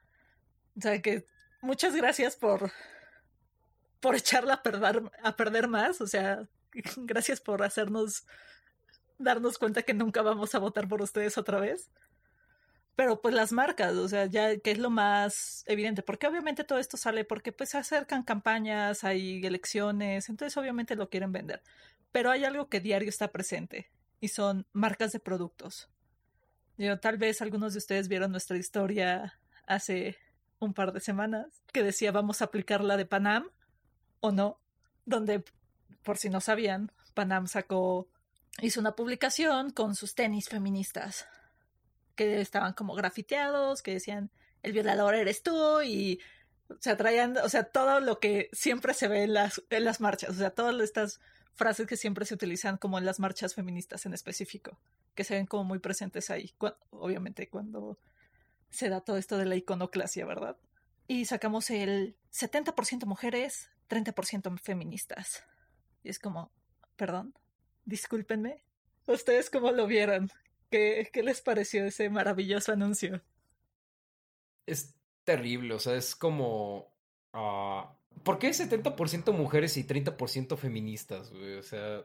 O 0.76 0.80
sea 0.82 1.00
que 1.00 1.24
muchas 1.62 1.96
gracias 1.96 2.36
por 2.36 2.70
por 4.00 4.14
echarla 4.14 4.54
a 4.54 4.62
perder, 4.62 5.02
a 5.24 5.34
perder 5.34 5.66
más, 5.66 6.00
o 6.00 6.06
sea, 6.06 6.46
gracias 6.98 7.40
por 7.40 7.62
hacernos 7.62 8.26
darnos 9.18 9.58
cuenta 9.58 9.82
que 9.82 9.94
nunca 9.94 10.22
vamos 10.22 10.54
a 10.54 10.60
votar 10.60 10.86
por 10.86 11.02
ustedes 11.02 11.38
otra 11.38 11.58
vez 11.58 11.90
pero 12.98 13.20
pues 13.20 13.32
las 13.32 13.52
marcas, 13.52 13.94
o 13.94 14.08
sea, 14.08 14.26
ya 14.26 14.58
que 14.58 14.72
es 14.72 14.78
lo 14.78 14.90
más 14.90 15.62
evidente, 15.66 16.02
porque 16.02 16.26
obviamente 16.26 16.64
todo 16.64 16.80
esto 16.80 16.96
sale 16.96 17.24
porque 17.24 17.52
pues 17.52 17.70
se 17.70 17.78
acercan 17.78 18.24
campañas, 18.24 19.04
hay 19.04 19.40
elecciones, 19.46 20.28
entonces 20.28 20.56
obviamente 20.56 20.96
lo 20.96 21.08
quieren 21.08 21.30
vender. 21.30 21.62
Pero 22.10 22.32
hay 22.32 22.42
algo 22.42 22.68
que 22.68 22.80
diario 22.80 23.08
está 23.08 23.28
presente 23.30 23.88
y 24.20 24.26
son 24.26 24.66
marcas 24.72 25.12
de 25.12 25.20
productos. 25.20 25.88
Yo, 26.76 26.98
tal 26.98 27.18
vez 27.18 27.40
algunos 27.40 27.72
de 27.74 27.78
ustedes 27.78 28.08
vieron 28.08 28.32
nuestra 28.32 28.56
historia 28.56 29.38
hace 29.64 30.16
un 30.58 30.74
par 30.74 30.92
de 30.92 30.98
semanas 30.98 31.46
que 31.72 31.84
decía 31.84 32.10
vamos 32.10 32.42
a 32.42 32.46
aplicar 32.46 32.82
la 32.82 32.96
de 32.96 33.06
Panam 33.06 33.48
o 34.18 34.32
no, 34.32 34.58
donde 35.04 35.44
por 36.02 36.18
si 36.18 36.30
no 36.30 36.40
sabían, 36.40 36.90
Panam 37.14 37.46
sacó 37.46 38.08
hizo 38.60 38.80
una 38.80 38.96
publicación 38.96 39.70
con 39.70 39.94
sus 39.94 40.16
tenis 40.16 40.48
feministas 40.48 41.28
que 42.18 42.40
estaban 42.40 42.72
como 42.72 42.94
grafiteados, 42.94 43.80
que 43.80 43.92
decían 43.92 44.30
el 44.64 44.72
violador 44.72 45.14
eres 45.14 45.44
tú 45.44 45.80
y 45.82 46.18
se 46.68 46.76
sea, 46.80 46.96
traían, 46.96 47.38
o 47.38 47.48
sea, 47.48 47.62
todo 47.62 48.00
lo 48.00 48.18
que 48.18 48.50
siempre 48.52 48.92
se 48.92 49.06
ve 49.06 49.22
en 49.22 49.34
las, 49.34 49.62
en 49.70 49.84
las 49.84 50.00
marchas, 50.00 50.30
o 50.30 50.34
sea, 50.34 50.50
todas 50.50 50.78
estas 50.80 51.20
frases 51.54 51.86
que 51.86 51.96
siempre 51.96 52.26
se 52.26 52.34
utilizan 52.34 52.76
como 52.76 52.98
en 52.98 53.06
las 53.06 53.20
marchas 53.20 53.54
feministas 53.54 54.04
en 54.04 54.14
específico, 54.14 54.80
que 55.14 55.22
se 55.22 55.34
ven 55.34 55.46
como 55.46 55.62
muy 55.62 55.78
presentes 55.78 56.28
ahí, 56.28 56.52
obviamente 56.90 57.48
cuando 57.48 57.98
se 58.68 58.88
da 58.88 59.00
todo 59.00 59.16
esto 59.16 59.38
de 59.38 59.46
la 59.46 59.54
iconoclasia, 59.54 60.26
¿verdad? 60.26 60.56
Y 61.06 61.24
sacamos 61.24 61.70
el 61.70 62.16
70% 62.32 63.06
mujeres, 63.06 63.70
30% 63.88 64.58
feministas. 64.58 65.44
Y 66.02 66.10
es 66.10 66.18
como, 66.18 66.50
perdón, 66.96 67.32
discúlpenme. 67.86 68.64
¿Ustedes 69.06 69.48
cómo 69.48 69.70
lo 69.70 69.86
vieron? 69.86 70.30
¿Qué, 70.70 71.08
qué 71.12 71.22
les 71.22 71.40
pareció 71.40 71.84
ese 71.86 72.10
maravilloso 72.10 72.72
anuncio? 72.72 73.22
Es 74.66 74.94
terrible, 75.24 75.74
o 75.74 75.78
sea, 75.78 75.94
es 75.96 76.14
como... 76.14 76.92
Uh, 77.32 77.82
¿Por 78.22 78.38
qué 78.38 78.50
70% 78.50 79.32
mujeres 79.32 79.76
y 79.76 79.84
30% 79.84 80.56
feministas? 80.56 81.30
O 81.30 81.62
sea, 81.62 82.02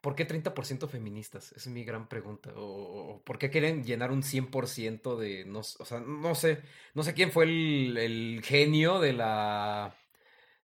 ¿por 0.00 0.14
qué 0.14 0.26
30% 0.28 0.88
feministas? 0.88 1.52
Es 1.52 1.66
mi 1.66 1.84
gran 1.84 2.08
pregunta. 2.08 2.52
¿O, 2.56 3.22
por 3.24 3.38
qué 3.38 3.50
quieren 3.50 3.84
llenar 3.84 4.10
un 4.12 4.22
100% 4.22 5.16
de... 5.16 5.44
No, 5.46 5.60
o 5.60 5.84
sea, 5.84 6.00
no 6.00 6.34
sé. 6.34 6.62
No 6.94 7.02
sé 7.02 7.14
quién 7.14 7.32
fue 7.32 7.44
el, 7.44 7.96
el 7.98 8.42
genio 8.44 9.00
de 9.00 9.12
la... 9.12 9.96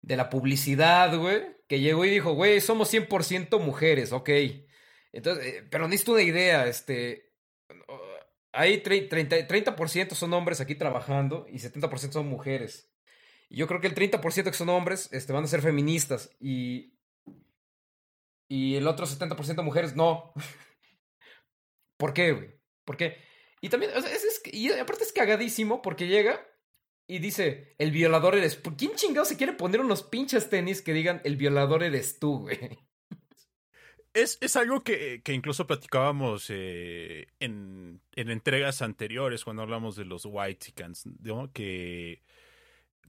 De 0.01 0.15
la 0.15 0.29
publicidad, 0.29 1.17
güey. 1.17 1.43
Que 1.67 1.79
llegó 1.79 2.05
y 2.05 2.11
dijo, 2.11 2.33
güey, 2.33 2.61
somos 2.61 2.93
100% 2.93 3.59
mujeres, 3.59 4.11
ok. 4.13 4.29
Entonces, 5.15 5.45
eh, 5.45 5.67
pero 5.71 5.87
necesito 5.87 6.11
una 6.11 6.21
idea, 6.21 6.67
este... 6.67 7.33
Hay 8.51 8.81
30%, 8.83 9.47
30 9.47 10.15
son 10.15 10.33
hombres 10.33 10.61
aquí 10.61 10.75
trabajando 10.75 11.45
y 11.49 11.57
70% 11.57 12.11
son 12.11 12.27
mujeres. 12.27 12.89
Y 13.49 13.57
yo 13.57 13.67
creo 13.67 13.81
que 13.81 13.87
el 13.87 13.95
30% 13.95 14.43
que 14.43 14.53
son 14.53 14.69
hombres 14.69 15.09
este, 15.11 15.33
van 15.33 15.43
a 15.43 15.47
ser 15.47 15.61
feministas 15.61 16.31
y, 16.39 16.97
y 18.47 18.75
el 18.75 18.87
otro 18.87 19.05
70% 19.05 19.63
mujeres 19.63 19.95
no. 19.95 20.33
¿Por 21.97 22.13
qué, 22.13 22.31
güey? 22.31 22.59
¿Por 22.85 22.97
qué? 22.97 23.17
Y 23.61 23.69
también, 23.69 23.91
es, 23.95 24.41
y 24.51 24.71
aparte 24.71 25.03
es 25.03 25.11
cagadísimo 25.11 25.81
porque 25.81 26.07
llega 26.07 26.45
y 27.07 27.19
dice, 27.19 27.75
el 27.77 27.91
violador 27.91 28.35
eres... 28.35 28.61
¿Quién 28.77 28.95
chingado 28.95 29.25
se 29.25 29.37
quiere 29.37 29.53
poner 29.53 29.81
unos 29.81 30.03
pinches 30.03 30.49
tenis 30.49 30.81
que 30.81 30.93
digan, 30.93 31.21
el 31.23 31.35
violador 31.35 31.83
eres 31.83 32.19
tú, 32.19 32.39
güey? 32.41 32.79
Es, 34.15 34.37
es, 34.39 34.55
algo 34.55 34.81
que, 34.81 35.21
que 35.23 35.33
incluso 35.33 35.67
platicábamos 35.67 36.45
eh, 36.49 37.27
en, 37.41 37.99
en, 38.13 38.29
entregas 38.29 38.81
anteriores 38.81 39.43
cuando 39.43 39.61
hablamos 39.61 39.97
de 39.97 40.05
los 40.05 40.25
white 40.25 40.73
¿no? 41.19 41.51
que 41.51 42.23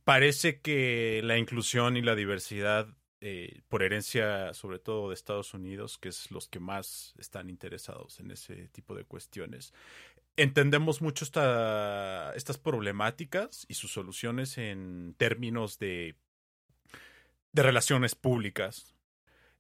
parece 0.03 0.61
que 0.61 1.21
la 1.23 1.39
inclusión 1.39 1.97
y 1.97 2.03
la 2.03 2.17
diversidad, 2.17 2.89
eh, 3.21 3.63
por 3.69 3.85
herencia 3.85 4.53
sobre 4.53 4.81
todo 4.81 5.09
de 5.09 5.15
Estados 5.15 5.55
Unidos, 5.55 5.97
que 5.97 6.09
es 6.09 6.33
los 6.33 6.49
que 6.49 6.59
más 6.59 7.15
están 7.19 7.51
interesados 7.51 8.19
en 8.19 8.33
ese 8.33 8.67
tipo 8.69 8.97
de 8.97 9.05
cuestiones, 9.05 9.73
entendemos 10.37 11.03
mucho 11.03 11.25
esta, 11.25 12.33
estas 12.35 12.59
problemáticas 12.59 13.65
y 13.69 13.75
sus 13.75 13.93
soluciones 13.93 14.59
en 14.59 15.15
términos 15.17 15.79
de, 15.79 16.17
de 17.53 17.63
relaciones 17.63 18.17
públicas. 18.17 18.97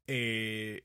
Eh, 0.08 0.82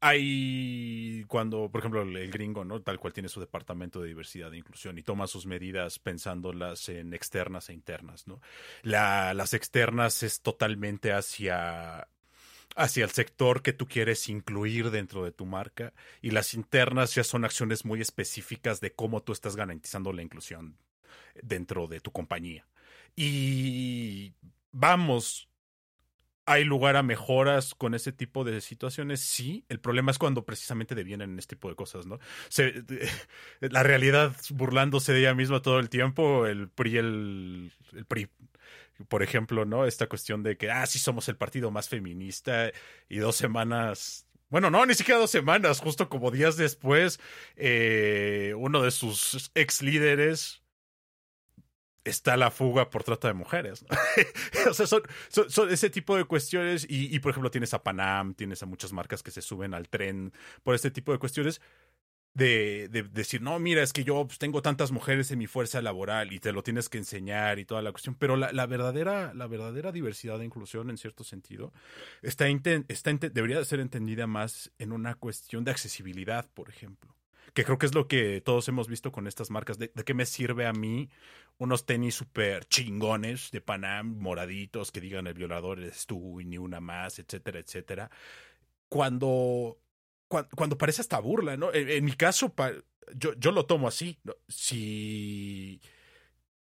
hay 0.00 1.24
cuando, 1.28 1.70
por 1.70 1.80
ejemplo, 1.80 2.02
el 2.02 2.30
gringo, 2.30 2.64
¿no? 2.64 2.82
Tal 2.82 2.98
cual 2.98 3.12
tiene 3.12 3.28
su 3.28 3.40
departamento 3.40 4.00
de 4.00 4.08
diversidad 4.08 4.52
e 4.52 4.58
inclusión 4.58 4.98
y 4.98 5.02
toma 5.02 5.26
sus 5.26 5.46
medidas 5.46 5.98
pensándolas 5.98 6.88
en 6.88 7.14
externas 7.14 7.68
e 7.70 7.74
internas, 7.74 8.26
¿no? 8.26 8.40
La, 8.82 9.34
las 9.34 9.54
externas 9.54 10.22
es 10.22 10.40
totalmente 10.40 11.12
hacia 11.12 12.08
hacia 12.76 13.04
el 13.04 13.10
sector 13.10 13.62
que 13.62 13.72
tú 13.72 13.88
quieres 13.88 14.28
incluir 14.28 14.90
dentro 14.90 15.24
de 15.24 15.32
tu 15.32 15.46
marca 15.46 15.94
y 16.20 16.30
las 16.30 16.52
internas 16.52 17.14
ya 17.14 17.24
son 17.24 17.44
acciones 17.44 17.86
muy 17.86 18.02
específicas 18.02 18.80
de 18.80 18.92
cómo 18.92 19.22
tú 19.22 19.32
estás 19.32 19.56
garantizando 19.56 20.12
la 20.12 20.22
inclusión 20.22 20.76
dentro 21.42 21.86
de 21.86 22.00
tu 22.00 22.12
compañía. 22.12 22.66
Y 23.14 24.34
vamos, 24.72 25.48
¿Hay 26.46 26.64
lugar 26.64 26.96
a 26.96 27.02
mejoras 27.02 27.74
con 27.74 27.94
ese 27.94 28.12
tipo 28.12 28.44
de 28.44 28.60
situaciones? 28.60 29.20
Sí. 29.20 29.64
El 29.68 29.80
problema 29.80 30.10
es 30.12 30.18
cuando 30.18 30.44
precisamente 30.44 30.94
devienen 30.94 31.32
en 31.32 31.38
este 31.38 31.56
tipo 31.56 31.68
de 31.68 31.74
cosas, 31.74 32.06
¿no? 32.06 32.18
La 33.60 33.82
realidad 33.82 34.34
burlándose 34.50 35.12
de 35.12 35.20
ella 35.20 35.34
misma 35.34 35.60
todo 35.60 35.78
el 35.78 35.88
tiempo, 35.88 36.46
el 36.46 36.68
PRI, 36.68 36.98
el, 36.98 37.72
el 37.92 38.04
PRI, 38.04 38.28
por 39.08 39.22
ejemplo, 39.22 39.64
¿no? 39.64 39.84
Esta 39.86 40.08
cuestión 40.08 40.42
de 40.42 40.56
que, 40.56 40.70
ah, 40.70 40.86
sí 40.86 40.98
somos 40.98 41.28
el 41.28 41.36
partido 41.36 41.70
más 41.70 41.88
feminista 41.88 42.70
y 43.08 43.18
dos 43.18 43.36
semanas 43.36 44.26
bueno, 44.48 44.70
no, 44.70 44.86
ni 44.86 44.94
siquiera 44.94 45.18
dos 45.18 45.32
semanas, 45.32 45.80
justo 45.80 46.08
como 46.08 46.30
días 46.30 46.56
después, 46.56 47.18
eh, 47.56 48.54
uno 48.56 48.80
de 48.80 48.92
sus 48.92 49.50
ex 49.56 49.82
líderes 49.82 50.62
está 52.06 52.36
la 52.36 52.50
fuga 52.50 52.88
por 52.88 53.04
trata 53.04 53.28
de 53.28 53.34
mujeres. 53.34 53.84
o 54.70 54.74
sea, 54.74 54.86
son, 54.86 55.02
ese 55.70 55.90
tipo 55.90 56.16
de 56.16 56.24
cuestiones 56.24 56.86
y, 56.88 57.14
y, 57.14 57.18
por 57.18 57.30
ejemplo, 57.30 57.50
tienes 57.50 57.74
a 57.74 57.82
Panam, 57.82 58.34
tienes 58.34 58.62
a 58.62 58.66
muchas 58.66 58.92
marcas 58.92 59.22
que 59.22 59.30
se 59.30 59.42
suben 59.42 59.74
al 59.74 59.88
tren 59.88 60.32
por 60.62 60.74
este 60.74 60.90
tipo 60.90 61.12
de 61.12 61.18
cuestiones. 61.18 61.60
De, 62.32 62.88
de, 62.90 63.02
decir, 63.02 63.40
no, 63.40 63.58
mira, 63.58 63.82
es 63.82 63.94
que 63.94 64.04
yo 64.04 64.26
pues, 64.26 64.38
tengo 64.38 64.60
tantas 64.60 64.92
mujeres 64.92 65.30
en 65.30 65.38
mi 65.38 65.46
fuerza 65.46 65.80
laboral 65.80 66.34
y 66.34 66.38
te 66.38 66.52
lo 66.52 66.62
tienes 66.62 66.90
que 66.90 66.98
enseñar 66.98 67.58
y 67.58 67.64
toda 67.64 67.80
la 67.80 67.92
cuestión, 67.92 68.14
pero 68.14 68.36
la, 68.36 68.52
la 68.52 68.66
verdadera, 68.66 69.32
la 69.32 69.46
verdadera 69.46 69.90
diversidad 69.90 70.42
e 70.42 70.44
inclusión, 70.44 70.90
en 70.90 70.98
cierto 70.98 71.24
sentido, 71.24 71.72
está, 72.20 72.46
está 72.46 73.12
debería 73.14 73.64
ser 73.64 73.80
entendida 73.80 74.26
más 74.26 74.70
en 74.78 74.92
una 74.92 75.14
cuestión 75.14 75.64
de 75.64 75.70
accesibilidad, 75.70 76.46
por 76.52 76.68
ejemplo 76.68 77.15
que 77.54 77.64
creo 77.64 77.78
que 77.78 77.86
es 77.86 77.94
lo 77.94 78.08
que 78.08 78.40
todos 78.40 78.68
hemos 78.68 78.88
visto 78.88 79.12
con 79.12 79.26
estas 79.26 79.50
marcas. 79.50 79.78
¿De, 79.78 79.90
qué 79.90 80.14
me 80.14 80.26
sirve 80.26 80.66
a 80.66 80.72
mí 80.72 81.08
unos 81.58 81.86
tenis 81.86 82.14
súper 82.14 82.66
chingones 82.66 83.50
de 83.50 83.60
Panam, 83.60 84.18
moraditos, 84.18 84.92
que 84.92 85.00
digan 85.00 85.26
el 85.26 85.34
violador 85.34 85.78
eres 85.78 86.06
tú 86.06 86.40
y 86.40 86.44
ni 86.44 86.58
una 86.58 86.80
más, 86.80 87.18
etcétera, 87.18 87.58
etcétera? 87.58 88.10
Cuando, 88.88 89.78
cuando, 90.28 90.78
parece 90.78 91.00
hasta 91.00 91.18
burla, 91.18 91.56
¿no? 91.56 91.72
En, 91.72 92.04
mi 92.04 92.12
caso, 92.12 92.54
yo, 93.14 93.34
yo 93.34 93.52
lo 93.52 93.66
tomo 93.66 93.88
así. 93.88 94.18
Si 94.48 95.80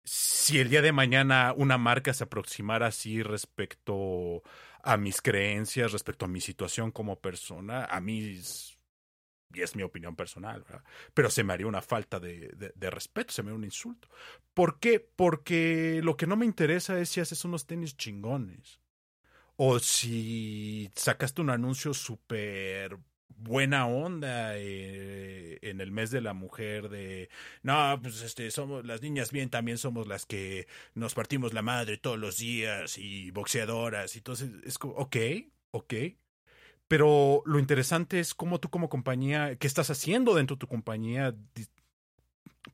si 0.03 0.59
el 0.59 0.69
día 0.69 0.81
de 0.81 0.91
mañana 0.91 1.53
una 1.55 1.77
marca 1.77 2.13
se 2.13 2.25
aproximara 2.25 2.87
así 2.87 3.23
respecto 3.23 4.43
a 4.83 4.97
mis 4.97 5.21
creencias, 5.21 5.93
respecto 5.93 6.25
a 6.25 6.27
mi 6.27 6.41
situación 6.41 6.91
como 6.91 7.19
persona, 7.19 7.85
a 7.85 8.01
mí 8.01 8.41
y 9.53 9.61
es 9.61 9.75
mi 9.75 9.83
opinión 9.83 10.15
personal, 10.15 10.63
¿verdad? 10.63 10.83
pero 11.13 11.29
se 11.29 11.43
me 11.43 11.53
haría 11.53 11.67
una 11.67 11.81
falta 11.81 12.19
de, 12.19 12.71
de, 12.75 12.89
respeto, 12.89 13.33
se 13.33 13.43
me 13.43 13.49
haría 13.49 13.57
un 13.57 13.65
insulto. 13.65 14.09
¿Por 14.53 14.79
qué? 14.79 14.99
Porque 14.99 16.01
lo 16.03 16.17
que 16.17 16.27
no 16.27 16.35
me 16.35 16.45
interesa 16.45 16.99
es 16.99 17.09
si 17.09 17.21
haces 17.21 17.45
unos 17.45 17.65
tenis 17.65 17.97
chingones 17.97 18.79
o 19.55 19.79
si 19.79 20.91
sacaste 20.95 21.41
un 21.41 21.49
anuncio 21.49 21.93
súper 21.93 22.97
buena 23.35 23.87
onda 23.87 24.57
eh, 24.57 25.59
en 25.61 25.81
el 25.81 25.91
mes 25.91 26.11
de 26.11 26.21
la 26.21 26.33
mujer 26.33 26.89
de 26.89 27.29
no 27.61 27.99
pues 28.01 28.21
este 28.21 28.49
somos 28.51 28.85
las 28.85 29.01
niñas 29.01 29.31
bien 29.31 29.49
también 29.49 29.77
somos 29.77 30.07
las 30.07 30.25
que 30.25 30.67
nos 30.93 31.13
partimos 31.13 31.53
la 31.53 31.61
madre 31.61 31.97
todos 31.97 32.17
los 32.17 32.37
días 32.37 32.97
y 32.97 33.31
boxeadoras 33.31 34.15
y 34.15 34.19
entonces 34.19 34.51
es 34.63 34.77
como 34.77 34.93
ok 34.93 35.17
ok 35.71 35.93
pero 36.93 37.41
lo 37.47 37.57
interesante 37.57 38.19
es 38.19 38.35
cómo 38.35 38.59
tú 38.59 38.69
como 38.69 38.87
compañía, 38.87 39.55
qué 39.55 39.65
estás 39.65 39.89
haciendo 39.89 40.35
dentro 40.35 40.57
de 40.57 40.59
tu 40.59 40.67
compañía 40.67 41.33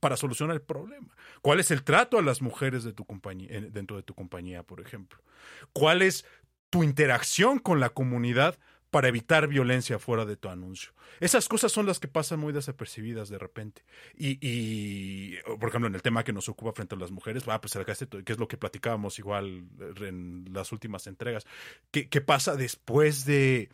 para 0.02 0.18
solucionar 0.18 0.58
el 0.58 0.62
problema. 0.62 1.16
¿Cuál 1.42 1.62
es 1.62 1.72
el 1.72 1.86
trato 1.86 2.18
a 2.18 2.22
las 2.22 2.42
mujeres 2.42 2.84
de 2.84 2.92
tu 2.92 3.06
compañía, 3.06 3.48
dentro 3.72 3.96
de 3.96 4.04
tu 4.04 4.14
compañía, 4.14 4.62
por 4.64 4.82
ejemplo? 4.82 5.24
¿Cuál 5.72 6.02
es 6.02 6.26
tu 6.70 6.84
interacción 6.84 7.60
con 7.60 7.80
la 7.80 7.92
comunidad 7.92 8.60
para 8.92 9.08
evitar 9.08 9.48
violencia 9.48 10.00
fuera 10.00 10.26
de 10.26 10.36
tu 10.36 10.50
anuncio. 10.50 10.92
Esas 11.22 11.48
cosas 11.48 11.72
son 11.72 11.86
las 11.86 12.00
que 12.00 12.08
pasan 12.10 12.40
muy 12.40 12.52
desapercibidas 12.52 13.30
de 13.30 13.38
repente. 13.38 13.84
Y, 14.18 15.38
por 15.60 15.70
ejemplo, 15.70 15.88
en 15.88 15.96
el 15.96 16.02
tema 16.02 16.26
que 16.26 16.34
nos 16.34 16.50
ocupa 16.50 16.74
frente 16.74 16.96
a 16.96 16.98
las 16.98 17.12
mujeres, 17.12 17.48
va, 17.48 17.62
pues 17.62 17.74
acá 17.78 17.94
que 17.96 18.34
es 18.34 18.40
lo 18.40 18.48
que 18.48 18.58
platicábamos 18.58 19.18
igual 19.20 19.64
en 20.02 20.46
las 20.52 20.72
últimas 20.72 21.08
entregas. 21.08 21.46
¿Qué, 21.92 22.10
qué 22.10 22.20
pasa 22.20 22.56
después 22.56 23.26
de, 23.26 23.70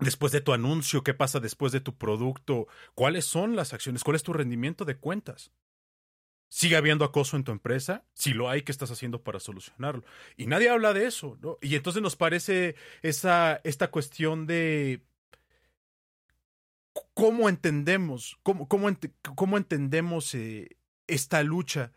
después 0.00 0.32
de 0.32 0.40
tu 0.40 0.52
anuncio, 0.52 1.02
qué 1.02 1.14
pasa 1.14 1.40
después 1.40 1.72
de 1.72 1.80
tu 1.80 1.96
producto, 1.96 2.66
cuáles 2.94 3.24
son 3.24 3.56
las 3.56 3.72
acciones, 3.72 4.04
cuál 4.04 4.16
es 4.16 4.22
tu 4.22 4.32
rendimiento 4.32 4.84
de 4.84 4.96
cuentas. 4.96 5.52
¿Sigue 6.48 6.76
habiendo 6.76 7.04
acoso 7.04 7.36
en 7.36 7.44
tu 7.44 7.50
empresa? 7.50 8.04
Si 8.14 8.32
lo 8.32 8.48
hay, 8.48 8.62
¿qué 8.62 8.70
estás 8.70 8.90
haciendo 8.90 9.22
para 9.22 9.40
solucionarlo? 9.40 10.04
Y 10.36 10.46
nadie 10.46 10.70
habla 10.70 10.92
de 10.92 11.06
eso, 11.06 11.36
¿no? 11.40 11.58
Y 11.60 11.74
entonces 11.74 12.02
nos 12.02 12.14
parece 12.14 12.76
esa, 13.02 13.60
esta 13.64 13.90
cuestión 13.90 14.46
de 14.46 15.02
cómo 17.14 17.48
entendemos, 17.48 18.38
cómo, 18.42 18.68
cómo, 18.68 19.56
entendemos 19.56 20.34
eh, 20.34 20.76
esta 21.08 21.42
lucha 21.42 21.92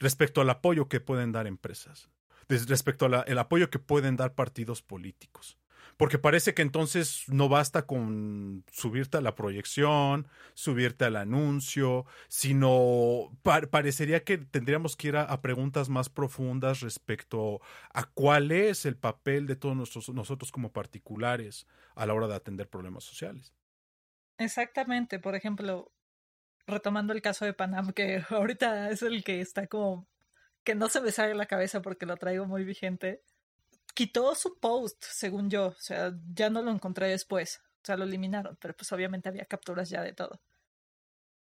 respecto 0.00 0.40
al 0.40 0.50
apoyo 0.50 0.88
que 0.88 1.00
pueden 1.00 1.30
dar 1.30 1.46
empresas, 1.46 2.10
respecto 2.48 3.06
al 3.06 3.38
apoyo 3.38 3.70
que 3.70 3.78
pueden 3.78 4.16
dar 4.16 4.34
partidos 4.34 4.82
políticos 4.82 5.56
porque 5.98 6.16
parece 6.16 6.54
que 6.54 6.62
entonces 6.62 7.24
no 7.26 7.48
basta 7.48 7.84
con 7.84 8.64
subirte 8.70 9.18
a 9.18 9.20
la 9.20 9.34
proyección, 9.34 10.28
subirte 10.54 11.04
al 11.04 11.16
anuncio, 11.16 12.06
sino 12.28 13.36
parecería 13.42 14.22
que 14.22 14.38
tendríamos 14.38 14.96
que 14.96 15.08
ir 15.08 15.16
a, 15.16 15.42
preguntas 15.42 15.88
más 15.88 16.08
profundas 16.08 16.80
respecto 16.80 17.60
a 17.92 18.04
cuál 18.04 18.52
es 18.52 18.86
el 18.86 18.96
papel 18.96 19.48
de 19.48 19.56
todos 19.56 20.08
nosotros 20.08 20.52
como 20.52 20.72
particulares 20.72 21.66
a 21.96 22.06
la 22.06 22.14
hora 22.14 22.28
de 22.28 22.36
atender 22.36 22.68
problemas 22.68 23.02
sociales. 23.02 23.52
Exactamente, 24.38 25.18
por 25.18 25.34
ejemplo, 25.34 25.92
retomando 26.68 27.12
el 27.12 27.22
caso 27.22 27.44
de 27.44 27.54
Panam, 27.54 27.92
que 27.92 28.22
ahorita 28.30 28.90
es 28.90 29.02
el 29.02 29.24
que 29.24 29.40
está 29.40 29.66
como 29.66 30.06
que 30.62 30.76
no 30.76 30.88
se 30.88 31.00
me 31.00 31.10
sale 31.10 31.34
la 31.34 31.46
cabeza 31.46 31.82
porque 31.82 32.06
lo 32.06 32.16
traigo 32.18 32.46
muy 32.46 32.62
vigente. 32.62 33.24
Quitó 33.94 34.34
su 34.34 34.58
post, 34.58 35.04
según 35.04 35.50
yo, 35.50 35.68
o 35.68 35.80
sea, 35.80 36.12
ya 36.34 36.50
no 36.50 36.62
lo 36.62 36.70
encontré 36.70 37.08
después, 37.08 37.60
o 37.82 37.84
sea, 37.84 37.96
lo 37.96 38.04
eliminaron, 38.04 38.56
pero 38.60 38.76
pues 38.76 38.92
obviamente 38.92 39.28
había 39.28 39.44
capturas 39.46 39.90
ya 39.90 40.02
de 40.02 40.12
todo. 40.12 40.40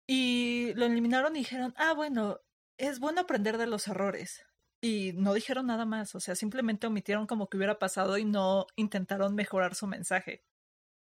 Y 0.07 0.75
lo 0.75 0.87
eliminaron 0.87 1.37
y 1.37 1.41
dijeron, 1.41 1.75
ah, 1.77 1.95
bueno, 1.95 2.41
es 2.77 2.99
bueno 2.99 3.21
aprender 3.21 3.59
de 3.59 3.67
los 3.67 3.87
errores. 3.89 4.45
Y 4.81 5.12
no 5.15 5.35
dijeron 5.35 5.67
nada 5.67 5.85
más, 5.85 6.15
o 6.17 6.21
sea, 6.21 6.35
simplemente 6.35 6.89
omitieron 6.89 7.27
como 7.27 7.49
que 7.49 7.57
hubiera 7.57 7.79
pasado 7.79 8.19
y 8.19 8.25
no 8.25 8.67
intentaron 8.75 9.35
mejorar 9.35 9.77
su 9.77 9.87
mensaje. 9.87 10.45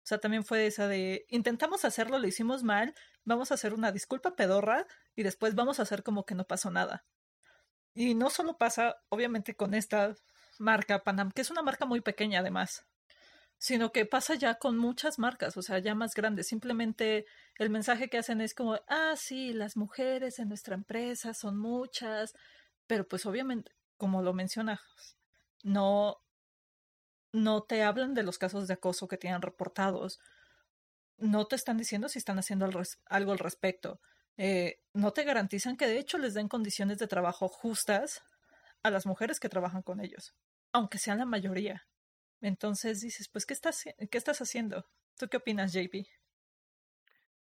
O 0.04 0.06
sea, 0.06 0.20
también 0.20 0.44
fue 0.46 0.68
esa 0.68 0.88
de, 0.88 1.26
intentamos 1.30 1.86
hacerlo, 1.86 2.20
lo 2.20 2.28
hicimos 2.28 2.62
mal, 2.64 2.94
vamos 3.24 3.52
a 3.52 3.56
hacer 3.56 3.74
una 3.74 3.92
disculpa 3.92 4.36
pedorra 4.36 4.86
y 5.16 5.24
después 5.24 5.56
vamos 5.56 5.80
a 5.80 5.84
hacer 5.84 6.04
como 6.04 6.26
que 6.26 6.36
no 6.36 6.46
pasó 6.46 6.70
nada. 6.70 7.06
Y 7.96 8.14
no 8.14 8.30
solo 8.30 8.58
pasa, 8.58 8.98
obviamente, 9.10 9.56
con 9.56 9.74
esta 9.74 10.16
marca 10.60 11.04
Panam, 11.04 11.32
que 11.32 11.42
es 11.42 11.52
una 11.52 11.62
marca 11.62 11.86
muy 11.86 12.02
pequeña 12.02 12.40
además, 12.40 12.86
sino 13.58 13.92
que 13.92 14.06
pasa 14.06 14.36
ya 14.36 14.56
con 14.56 14.78
muchas 14.78 15.20
marcas, 15.20 15.56
o 15.58 15.62
sea, 15.62 15.80
ya 15.80 15.96
más 15.96 16.14
grandes. 16.14 16.48
Simplemente 16.48 17.26
el 17.58 17.70
mensaje 17.70 18.10
que 18.10 18.18
hacen 18.18 18.42
es 18.42 18.54
como, 18.54 18.80
ah, 18.88 19.14
sí, 19.18 19.54
las 19.54 19.78
mujeres 19.78 20.40
en 20.40 20.50
nuestra 20.50 20.76
empresa 20.76 21.34
son 21.34 21.58
muchas, 21.58 22.34
pero 22.88 23.08
pues 23.08 23.26
obviamente, 23.26 23.72
como 23.98 24.22
lo 24.22 24.34
mencionas, 24.34 24.82
no, 25.64 26.18
no 27.32 27.64
te 27.64 27.84
hablan 27.84 28.14
de 28.14 28.24
los 28.24 28.38
casos 28.38 28.68
de 28.68 28.74
acoso 28.74 29.08
que 29.08 29.18
tienen 29.18 29.42
reportados, 29.42 30.20
no 31.18 31.46
te 31.46 31.56
están 31.56 31.78
diciendo 31.78 32.10
si 32.10 32.20
están 32.20 32.40
haciendo 32.40 32.66
algo 32.66 33.32
al 33.32 33.40
respecto. 33.40 34.02
Eh, 34.36 34.82
no 34.94 35.14
te 35.14 35.24
garantizan 35.24 35.78
que 35.78 35.88
de 35.88 36.00
hecho 36.00 36.18
les 36.18 36.34
den 36.34 36.48
condiciones 36.48 36.98
de 36.98 37.08
trabajo 37.08 37.48
justas 37.48 38.24
a 38.84 38.92
las 38.92 39.06
mujeres 39.06 39.40
que 39.40 39.50
trabajan 39.50 39.82
con 39.82 40.00
ellos, 40.00 40.36
aunque 40.72 40.98
sean 40.98 41.18
la 41.18 41.26
mayoría. 41.26 41.88
Entonces 42.42 43.02
dices, 43.02 43.30
pues, 43.30 43.46
¿qué 43.46 43.54
estás, 43.54 43.84
qué 43.84 44.18
estás 44.18 44.42
haciendo? 44.42 44.86
¿Tú 45.18 45.28
qué 45.30 45.38
opinas, 45.38 45.74
JP? 45.74 46.06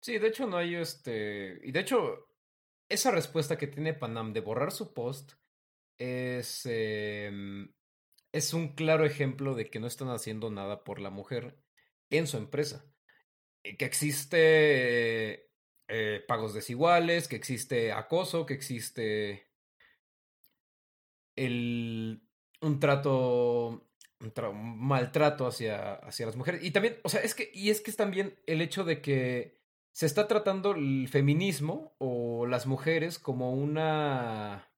Sí, 0.01 0.19
de 0.19 0.29
hecho 0.29 0.47
no 0.47 0.57
hay 0.57 0.75
este... 0.75 1.61
Y 1.63 1.73
de 1.73 1.81
hecho, 1.81 2.29
esa 2.89 3.11
respuesta 3.11 3.59
que 3.59 3.67
tiene 3.67 3.93
Panam 3.93 4.33
de 4.33 4.41
borrar 4.41 4.73
su 4.73 4.95
post 4.95 5.33
es... 5.99 6.63
Em, 6.65 7.73
es 8.33 8.53
un 8.53 8.75
claro 8.75 9.05
ejemplo 9.05 9.55
de 9.55 9.71
que 9.71 9.81
no 9.81 9.87
están 9.87 10.09
haciendo 10.09 10.51
nada 10.51 10.85
por 10.85 11.01
la 11.01 11.11
mujer 11.11 11.59
en 12.11 12.27
su 12.27 12.37
empresa. 12.37 12.85
Que 13.63 13.85
existe 13.85 15.51
eh, 15.89 16.25
pagos 16.29 16.55
desiguales, 16.55 17.29
que 17.29 17.37
existe 17.37 17.93
acoso, 17.93 18.47
que 18.47 18.55
existe 18.55 19.46
el, 21.37 22.23
un 22.61 22.81
trato, 22.81 23.89
un, 24.21 24.79
maltrato 24.79 25.47
hacia, 25.47 25.95
hacia 25.95 26.27
las 26.27 26.37
mujeres. 26.37 26.65
Y 26.65 26.71
también, 26.73 26.99
o 27.05 27.09
sea, 27.09 27.21
es 27.21 27.35
que, 27.35 27.51
y 27.55 27.71
es 27.71 27.81
que 27.81 27.91
es 27.91 27.97
también 27.97 28.35
el 28.47 28.61
hecho 28.61 28.85
de 28.85 29.01
que 29.01 29.57
se 29.93 30.07
está 30.07 30.29
tratando 30.29 30.73
el 30.73 31.09
feminismo 31.09 31.95
o 31.99 32.47
las 32.47 32.67
mujeres 32.67 33.19
como 33.19 33.55
una 33.55 34.69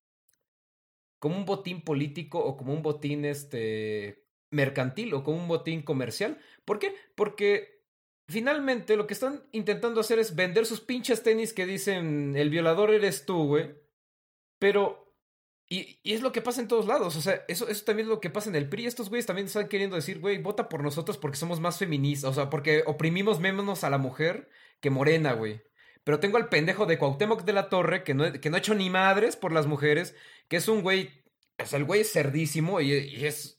como 1.19 1.37
un 1.37 1.45
botín 1.45 1.83
político 1.83 2.39
o 2.39 2.57
como 2.57 2.73
un 2.73 2.83
botín 2.83 3.25
este 3.25 4.29
mercantil 4.51 5.13
o 5.15 5.25
como 5.25 5.39
un 5.39 5.49
botín 5.49 5.83
comercial. 5.83 6.39
¿Por 6.65 6.79
qué? 6.79 6.95
Porque 7.15 7.83
finalmente 8.29 8.97
lo 8.97 9.07
que 9.07 9.15
están 9.15 9.43
intentando 9.53 10.01
hacer 10.01 10.19
es 10.19 10.37
vender 10.37 10.67
sus 10.67 10.81
pinches 10.81 11.23
tenis 11.23 11.53
que 11.53 11.67
dicen 11.67 12.37
el 12.37 12.51
violador 12.51 12.93
eres 12.93 13.27
tú, 13.27 13.47
güey. 13.47 13.75
Pero. 14.59 15.08
Y, 15.71 15.99
es 16.05 16.23
lo 16.23 16.33
que 16.33 16.41
pasa 16.41 16.61
en 16.61 16.69
todos 16.69 16.87
lados. 16.87 17.17
O 17.17 17.21
sea, 17.21 17.45
eso, 17.49 17.69
eso 17.69 17.85
también 17.85 18.07
es 18.07 18.11
lo 18.11 18.21
que 18.21 18.31
pasa 18.31 18.49
en 18.49 18.57
el 18.57 18.69
PRI. 18.69 18.87
Estos 18.87 19.09
güeyes 19.09 19.27
también 19.27 19.47
están 19.47 19.69
queriendo 19.69 19.97
decir, 19.97 20.19
güey, 20.21 20.39
vota 20.39 20.69
por 20.69 20.83
nosotros 20.83 21.19
porque 21.19 21.37
somos 21.37 21.61
más 21.61 21.79
feministas. 21.79 22.31
O 22.31 22.35
sea, 22.35 22.51
porque 22.51 22.83
oprimimos 22.87 23.41
menos 23.41 23.85
a 23.85 23.91
la 23.91 23.99
mujer 23.99 24.49
que 24.81 24.91
Morena, 24.91 25.33
güey. 25.35 25.63
Pero 26.05 26.21
tengo 26.21 26.39
al 26.39 26.49
pendejo 26.49 26.87
de 26.87 26.99
Cuauhtémoc 26.99 27.45
de 27.45 27.53
la 27.53 27.69
Torre, 27.69 28.03
que 28.03 28.15
no, 28.15 28.33
que 28.33 28.49
no 28.49 28.57
ha 28.57 28.61
hecho 28.61 28.75
ni 28.75 28.89
madres 28.89 29.37
por 29.37 29.53
las 29.53 29.67
mujeres, 29.67 30.15
que 30.49 30.57
es 30.57 30.69
un 30.69 30.83
güey. 30.83 31.11
O 31.63 31.67
sea, 31.67 31.79
el 31.79 31.85
güey 31.85 32.01
es 32.01 32.13
cerdísimo 32.13 32.81
y, 32.81 32.93
y 32.93 33.27
es 33.27 33.59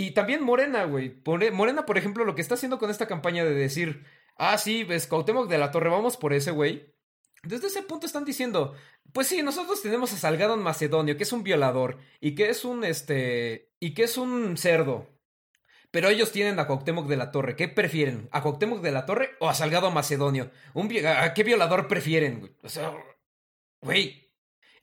y 0.00 0.12
también 0.12 0.42
Morena, 0.42 0.84
güey. 0.84 1.20
Morena, 1.52 1.84
por 1.84 1.98
ejemplo, 1.98 2.24
lo 2.24 2.34
que 2.34 2.40
está 2.40 2.54
haciendo 2.54 2.78
con 2.78 2.88
esta 2.88 3.06
campaña 3.06 3.44
de 3.44 3.52
decir, 3.52 4.06
ah, 4.38 4.56
sí, 4.56 4.82
ves, 4.82 5.06
Cuauhtémoc 5.06 5.46
de 5.46 5.58
la 5.58 5.70
Torre, 5.72 5.90
vamos 5.90 6.16
por 6.16 6.32
ese 6.32 6.52
güey. 6.52 6.94
Desde 7.42 7.68
ese 7.68 7.82
punto 7.82 8.06
están 8.06 8.24
diciendo, 8.24 8.74
pues 9.12 9.28
sí, 9.28 9.42
nosotros 9.42 9.82
tenemos 9.82 10.12
a 10.12 10.16
Salgado 10.16 10.54
en 10.54 10.60
Macedonio, 10.60 11.16
que 11.16 11.22
es 11.22 11.32
un 11.32 11.42
violador, 11.42 11.98
y 12.20 12.34
que 12.34 12.50
es 12.50 12.64
un, 12.64 12.84
este, 12.84 13.72
y 13.80 13.94
que 13.94 14.04
es 14.04 14.18
un 14.18 14.56
cerdo. 14.56 15.08
Pero 15.90 16.08
ellos 16.08 16.30
tienen 16.32 16.58
a 16.58 16.66
Cuauhtémoc 16.66 17.08
de 17.08 17.16
la 17.16 17.32
Torre. 17.32 17.56
¿Qué 17.56 17.66
prefieren? 17.66 18.28
¿A 18.30 18.42
Cuauhtémoc 18.42 18.80
de 18.80 18.92
la 18.92 19.06
Torre 19.06 19.30
o 19.40 19.48
a 19.48 19.54
Salgado 19.54 19.90
Macedonio? 19.90 20.50
Un, 20.74 20.88
¿A 21.04 21.34
qué 21.34 21.42
violador 21.42 21.88
prefieren? 21.88 22.56
O 22.62 22.68
sea, 22.68 22.92
güey, 23.80 24.30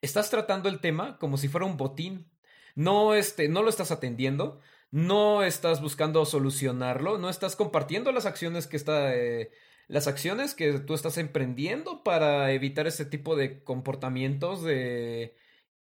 estás 0.02 0.30
tratando 0.30 0.68
el 0.68 0.82
tema 0.82 1.18
como 1.18 1.38
si 1.38 1.48
fuera 1.48 1.66
un 1.66 1.78
botín. 1.78 2.30
No, 2.76 3.16
este, 3.16 3.48
no 3.48 3.64
lo 3.64 3.70
estás 3.70 3.92
atendiendo 3.92 4.60
no 4.92 5.44
estás 5.44 5.82
buscando 5.82 6.26
solucionarlo, 6.26 7.18
no 7.18 7.30
estás 7.30 7.56
compartiendo 7.56 8.12
las 8.12 8.26
acciones 8.26 8.68
que 8.68 8.78
está, 8.78 9.16
eh, 9.16 9.52
las 9.88 10.08
acciones 10.08 10.54
que 10.54 10.80
tú 10.80 10.94
estás 10.94 11.18
emprendiendo 11.18 12.04
para 12.04 12.52
evitar 12.52 12.88
ese 12.88 13.06
tipo 13.06 13.36
de 13.36 13.64
comportamientos 13.64 14.64
de 14.64 15.36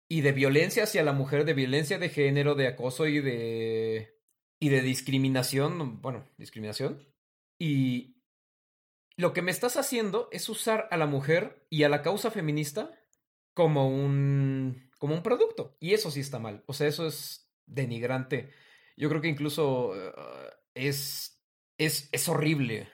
y 0.08 0.22
de 0.22 0.32
violencia 0.32 0.84
hacia 0.84 1.04
la 1.04 1.12
mujer, 1.12 1.44
de 1.44 1.54
violencia 1.54 1.98
de 1.98 2.08
género, 2.08 2.54
de 2.54 2.66
acoso 2.68 3.06
y 3.06 3.20
de 3.20 4.18
y 4.58 4.68
de 4.68 4.82
discriminación, 4.82 6.00
bueno, 6.02 6.28
discriminación. 6.36 7.06
Y 7.58 8.16
lo 9.16 9.32
que 9.32 9.42
me 9.42 9.50
estás 9.50 9.76
haciendo 9.76 10.28
es 10.32 10.48
usar 10.48 10.88
a 10.90 10.96
la 10.96 11.06
mujer 11.06 11.66
y 11.70 11.84
a 11.84 11.88
la 11.88 12.02
causa 12.02 12.30
feminista 12.30 12.90
como 13.54 13.88
un 13.88 14.90
como 14.98 15.14
un 15.14 15.22
producto 15.22 15.76
y 15.80 15.94
eso 15.94 16.10
sí 16.10 16.20
está 16.20 16.38
mal. 16.38 16.64
O 16.66 16.72
sea, 16.72 16.88
eso 16.88 17.06
es 17.06 17.50
denigrante 17.66 18.50
yo 19.00 19.08
creo 19.08 19.22
que 19.22 19.28
incluso 19.28 19.96
eh, 19.96 20.12
es, 20.74 21.42
es, 21.78 22.10
es 22.12 22.28
horrible. 22.28 22.88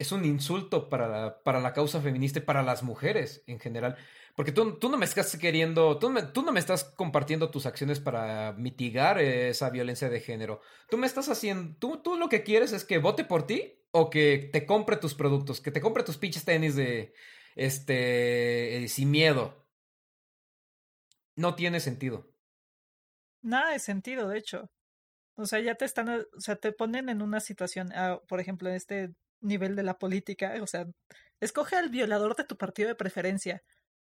Es 0.00 0.10
un 0.10 0.24
insulto 0.24 0.88
para 0.88 1.06
la, 1.06 1.42
para 1.42 1.60
la 1.60 1.72
causa 1.72 2.00
feminista 2.00 2.40
y 2.40 2.42
para 2.42 2.62
las 2.62 2.82
mujeres 2.82 3.44
en 3.46 3.60
general. 3.60 3.96
Porque 4.34 4.50
tú, 4.50 4.78
tú 4.78 4.88
no 4.88 4.96
me 4.96 5.04
estás 5.04 5.36
queriendo, 5.36 5.98
tú, 5.98 6.12
tú 6.32 6.42
no 6.42 6.50
me 6.50 6.58
estás 6.58 6.84
compartiendo 6.84 7.50
tus 7.50 7.66
acciones 7.66 8.00
para 8.00 8.52
mitigar 8.54 9.20
esa 9.20 9.70
violencia 9.70 10.08
de 10.08 10.20
género. 10.20 10.62
Tú 10.88 10.96
me 10.96 11.06
estás 11.06 11.28
haciendo, 11.28 11.76
tú, 11.78 11.98
tú 12.02 12.16
lo 12.16 12.28
que 12.28 12.42
quieres 12.42 12.72
es 12.72 12.84
que 12.84 12.98
vote 12.98 13.24
por 13.24 13.46
ti 13.46 13.78
o 13.90 14.08
que 14.08 14.48
te 14.52 14.64
compre 14.64 14.96
tus 14.96 15.14
productos, 15.14 15.60
que 15.60 15.70
te 15.70 15.80
compre 15.80 16.02
tus 16.02 16.16
pinches 16.16 16.44
tenis 16.44 16.74
de, 16.74 17.12
este, 17.54 18.84
eh, 18.84 18.88
sin 18.88 19.10
miedo. 19.10 19.66
No 21.36 21.54
tiene 21.54 21.78
sentido. 21.80 22.32
Nada 23.42 23.72
de 23.72 23.78
sentido, 23.78 24.28
de 24.28 24.38
hecho. 24.38 24.70
O 25.34 25.46
sea, 25.46 25.60
ya 25.60 25.74
te 25.74 25.84
están, 25.84 26.08
o 26.08 26.40
sea, 26.40 26.56
te 26.56 26.72
ponen 26.72 27.08
en 27.08 27.22
una 27.22 27.40
situación, 27.40 27.92
ah, 27.94 28.20
por 28.28 28.40
ejemplo, 28.40 28.68
en 28.68 28.76
este 28.76 29.14
nivel 29.40 29.76
de 29.76 29.82
la 29.82 29.98
política, 29.98 30.54
o 30.62 30.66
sea, 30.66 30.86
escoge 31.40 31.76
al 31.76 31.88
violador 31.90 32.36
de 32.36 32.44
tu 32.44 32.56
partido 32.56 32.88
de 32.88 32.94
preferencia. 32.94 33.62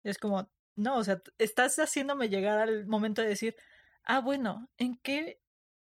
es 0.04 0.18
como, 0.18 0.50
no, 0.76 0.98
o 0.98 1.04
sea, 1.04 1.22
estás 1.38 1.76
haciéndome 1.78 2.28
llegar 2.28 2.58
al 2.60 2.87
momento 2.87 3.22
de 3.22 3.28
decir, 3.28 3.56
ah, 4.04 4.20
bueno, 4.20 4.68
¿en 4.78 4.96
qué, 4.98 5.40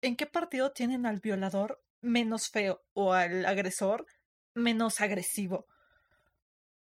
en 0.01 0.15
qué 0.15 0.25
partido 0.27 0.71
tienen 0.71 1.05
al 1.05 1.19
violador 1.19 1.81
menos 2.01 2.49
feo 2.49 2.83
o 2.93 3.13
al 3.13 3.45
agresor 3.45 4.05
menos 4.53 5.01
agresivo? 5.01 5.67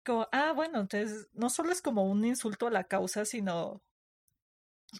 Como, 0.04 0.28
ah, 0.32 0.52
bueno, 0.52 0.80
entonces 0.80 1.28
no 1.32 1.50
solo 1.50 1.72
es 1.72 1.82
como 1.82 2.04
un 2.04 2.24
insulto 2.24 2.66
a 2.66 2.70
la 2.70 2.84
causa, 2.84 3.24
sino 3.24 3.82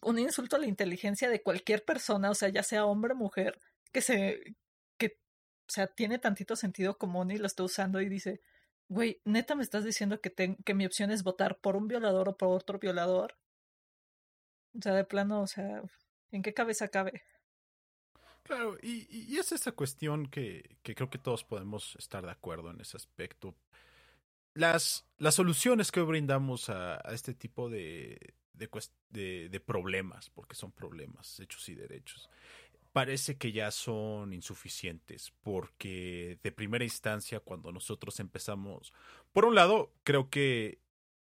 un 0.02 0.18
insulto 0.18 0.56
a 0.56 0.58
la 0.58 0.66
inteligencia 0.66 1.28
de 1.28 1.42
cualquier 1.42 1.84
persona, 1.84 2.30
o 2.30 2.34
sea, 2.34 2.48
ya 2.48 2.62
sea 2.62 2.86
hombre 2.86 3.12
o 3.14 3.16
mujer, 3.16 3.58
que 3.92 4.00
se, 4.00 4.56
o 5.68 5.72
sea, 5.72 5.86
tiene 5.86 6.18
tantito 6.18 6.56
sentido 6.56 6.98
común 6.98 7.30
y 7.30 7.38
lo 7.38 7.46
está 7.46 7.62
usando 7.62 8.00
y 8.00 8.08
dice, 8.08 8.42
güey, 8.88 9.20
neta 9.24 9.54
me 9.54 9.62
estás 9.62 9.84
diciendo 9.84 10.20
que, 10.20 10.32
que 10.64 10.74
mi 10.74 10.86
opción 10.86 11.10
es 11.10 11.22
votar 11.22 11.58
por 11.58 11.76
un 11.76 11.88
violador 11.88 12.28
o 12.28 12.36
por 12.36 12.48
otro 12.48 12.78
violador. 12.78 13.36
O 14.78 14.82
sea, 14.82 14.94
de 14.94 15.04
plano, 15.04 15.42
o 15.42 15.46
sea, 15.46 15.82
¿en 16.30 16.42
qué 16.42 16.54
cabeza 16.54 16.88
cabe? 16.88 17.22
Claro, 18.42 18.76
y, 18.82 19.38
es 19.38 19.52
esa 19.52 19.72
cuestión 19.72 20.26
que, 20.26 20.76
creo 20.82 21.10
que 21.10 21.18
todos 21.18 21.44
podemos 21.44 21.96
estar 21.96 22.24
de 22.24 22.32
acuerdo 22.32 22.70
en 22.70 22.80
ese 22.80 22.96
aspecto. 22.96 23.54
Las, 24.54 25.06
las 25.18 25.36
soluciones 25.36 25.92
que 25.92 26.00
brindamos 26.00 26.68
a, 26.68 26.96
este 27.12 27.34
tipo 27.34 27.70
de, 27.70 28.34
de, 28.52 29.48
de, 29.48 29.60
problemas, 29.60 30.28
porque 30.30 30.56
son 30.56 30.72
problemas, 30.72 31.38
hechos 31.40 31.68
y 31.68 31.74
derechos, 31.74 32.28
parece 32.92 33.38
que 33.38 33.52
ya 33.52 33.70
son 33.70 34.32
insuficientes, 34.32 35.32
porque 35.42 36.38
de 36.42 36.52
primera 36.52 36.84
instancia, 36.84 37.40
cuando 37.40 37.72
nosotros 37.72 38.20
empezamos, 38.20 38.92
por 39.32 39.44
un 39.44 39.54
lado, 39.54 39.92
creo 40.04 40.30
que 40.30 40.80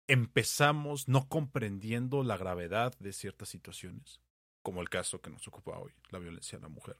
empezamos 0.08 1.08
no 1.08 1.28
comprendiendo 1.28 2.22
la 2.22 2.36
gravedad 2.36 2.96
de 2.98 3.12
ciertas 3.12 3.48
situaciones, 3.48 4.20
como 4.62 4.80
el 4.80 4.88
caso 4.88 5.20
que 5.20 5.30
nos 5.30 5.46
ocupa 5.46 5.78
hoy, 5.78 5.92
la 6.10 6.18
violencia 6.18 6.58
a 6.58 6.62
la 6.62 6.68
mujer. 6.68 6.96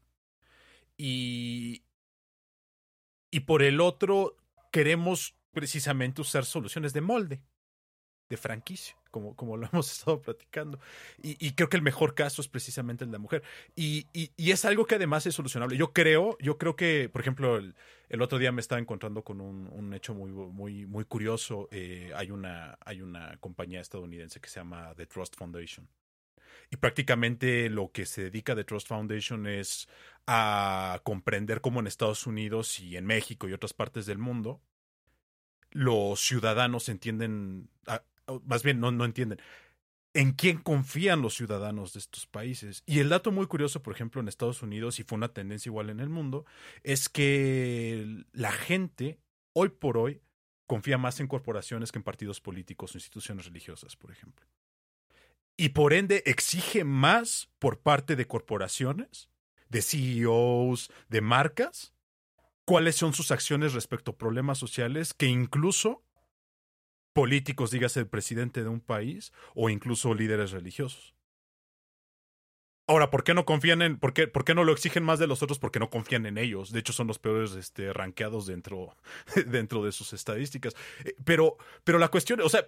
Y, 0.97 1.85
y 3.31 3.41
por 3.41 3.63
el 3.63 3.81
otro, 3.81 4.37
queremos 4.71 5.35
precisamente 5.53 6.21
usar 6.21 6.45
soluciones 6.45 6.93
de 6.93 7.01
molde, 7.01 7.43
de 8.29 8.37
franquicia 8.37 8.97
como, 9.13 9.37
como 9.37 9.57
lo 9.57 9.69
hemos 9.73 9.93
estado 9.93 10.21
platicando. 10.21 10.81
Y, 11.23 11.53
creo 11.53 11.69
que 11.69 11.77
el 11.77 11.83
mejor 11.83 12.17
caso 12.17 12.43
es 12.43 12.49
precisamente 12.49 13.05
el 13.05 13.11
de 13.11 13.17
la 13.17 13.19
mujer. 13.21 13.45
Y, 13.77 14.09
y, 14.13 14.51
es 14.51 14.65
algo 14.65 14.87
que 14.87 14.97
además 14.97 15.25
es 15.27 15.37
solucionable. 15.37 15.77
Yo 15.77 15.93
creo, 15.93 16.37
yo 16.41 16.59
creo 16.59 16.75
que, 16.75 17.09
por 17.13 17.21
ejemplo, 17.21 17.59
el, 17.59 17.77
el 18.09 18.23
otro 18.23 18.39
día 18.39 18.51
me 18.51 18.61
estaba 18.61 18.81
encontrando 18.81 19.23
con 19.23 19.41
un, 19.41 19.69
un 19.71 19.95
hecho 19.95 20.15
muy, 20.15 20.33
muy, 20.33 20.87
muy 20.87 21.05
curioso. 21.05 21.69
Eh, 21.71 22.11
hay, 22.17 22.33
una, 22.33 22.77
hay 22.85 23.03
una 23.03 23.37
compañía 23.39 23.81
estadounidense 23.81 24.41
que 24.41 24.49
se 24.49 24.59
llama 24.59 24.93
The 24.97 25.07
Trust 25.07 25.37
Foundation. 25.37 25.87
Y 26.71 26.77
prácticamente 26.77 27.69
lo 27.69 27.93
que 27.93 28.07
se 28.07 28.25
dedica 28.25 28.57
The 28.57 28.65
Trust 28.65 28.89
Foundation 28.89 29.47
es 29.47 29.89
a 30.27 31.01
comprender 31.05 31.61
cómo 31.61 31.81
en 31.81 31.87
Estados 31.87 32.27
Unidos 32.27 32.81
y 32.81 32.97
en 32.97 33.05
México 33.05 33.47
y 33.47 33.53
otras 33.53 33.75
partes 33.75 34.07
del 34.07 34.19
mundo 34.19 34.63
los 35.73 36.21
ciudadanos 36.21 36.89
entienden, 36.89 37.71
más 38.45 38.63
bien 38.63 38.81
no, 38.81 38.91
no 38.91 39.05
entienden, 39.05 39.41
en 40.15 40.33
quién 40.33 40.59
confían 40.59 41.23
los 41.23 41.35
ciudadanos 41.35 41.95
de 41.95 42.01
estos 42.01 42.27
países. 42.27 42.83
Y 42.87 42.99
el 42.99 43.09
dato 43.09 43.33
muy 43.33 43.47
curioso, 43.47 43.83
por 43.83 43.95
ejemplo, 43.95 44.21
en 44.21 44.29
Estados 44.29 44.63
Unidos, 44.63 45.01
y 45.01 45.05
fue 45.05 45.17
una 45.17 45.33
tendencia 45.33 45.71
igual 45.71 45.91
en 45.91 46.01
el 46.01 46.09
mundo, 46.09 46.45
es 46.83 47.09
que 47.09 48.25
la 48.33 48.53
gente, 48.53 49.19
hoy 49.55 49.71
por 49.71 49.97
hoy, 49.97 50.21
confía 50.67 50.99
más 50.99 51.21
en 51.21 51.29
corporaciones 51.29 51.93
que 51.93 51.99
en 51.99 52.05
partidos 52.05 52.41
políticos 52.41 52.95
o 52.95 52.99
instituciones 52.99 53.47
religiosas, 53.47 53.97
por 53.97 54.11
ejemplo. 54.11 54.47
Y 55.57 55.71
por 55.71 55.93
ende 55.93 56.23
exige 56.27 56.85
más 56.85 57.51
por 57.59 57.81
parte 57.81 58.17
de 58.17 58.27
corporaciones, 58.27 59.29
de 59.69 59.83
CEOs, 59.83 60.91
de 61.09 61.21
marcas, 61.21 61.93
cuáles 62.65 62.97
son 62.97 63.13
sus 63.13 63.31
acciones 63.31 63.75
respecto 63.75 64.13
a 64.13 64.19
problemas 64.19 64.59
sociales 64.59 65.15
que 65.15 65.27
incluso 65.27 66.03
políticos, 67.13 67.71
dígase 67.71 68.01
el 68.01 68.07
presidente 68.07 68.63
de 68.63 68.69
un 68.69 68.81
país, 68.81 69.33
o 69.55 69.71
incluso 69.71 70.15
líderes 70.15 70.51
religiosos. 70.51 71.15
Ahora, 72.89 73.11
¿por 73.11 73.23
qué 73.23 73.33
no 73.33 73.45
confían 73.45 73.81
en, 73.81 73.99
por 73.99 74.13
qué, 74.13 74.27
por 74.27 74.45
qué 74.45 74.55
no 74.55 74.65
lo 74.65 74.73
exigen 74.73 75.05
más 75.05 75.19
de 75.19 75.27
los 75.27 75.43
otros? 75.43 75.59
Porque 75.59 75.79
no 75.79 75.89
confían 75.89 76.27
en 76.27 76.37
ellos. 76.37 76.73
De 76.73 76.81
hecho, 76.81 76.93
son 76.93 77.07
los 77.07 77.19
peores 77.19 77.53
este, 77.53 77.93
rankeados 77.93 78.47
dentro, 78.47 78.97
dentro 79.47 79.85
de 79.85 79.93
sus 79.93 80.13
estadísticas. 80.13 80.75
Eh, 81.05 81.15
pero, 81.25 81.57
pero 81.85 81.99
la 81.99 82.09
cuestión, 82.09 82.41
o 82.41 82.49
sea, 82.49 82.67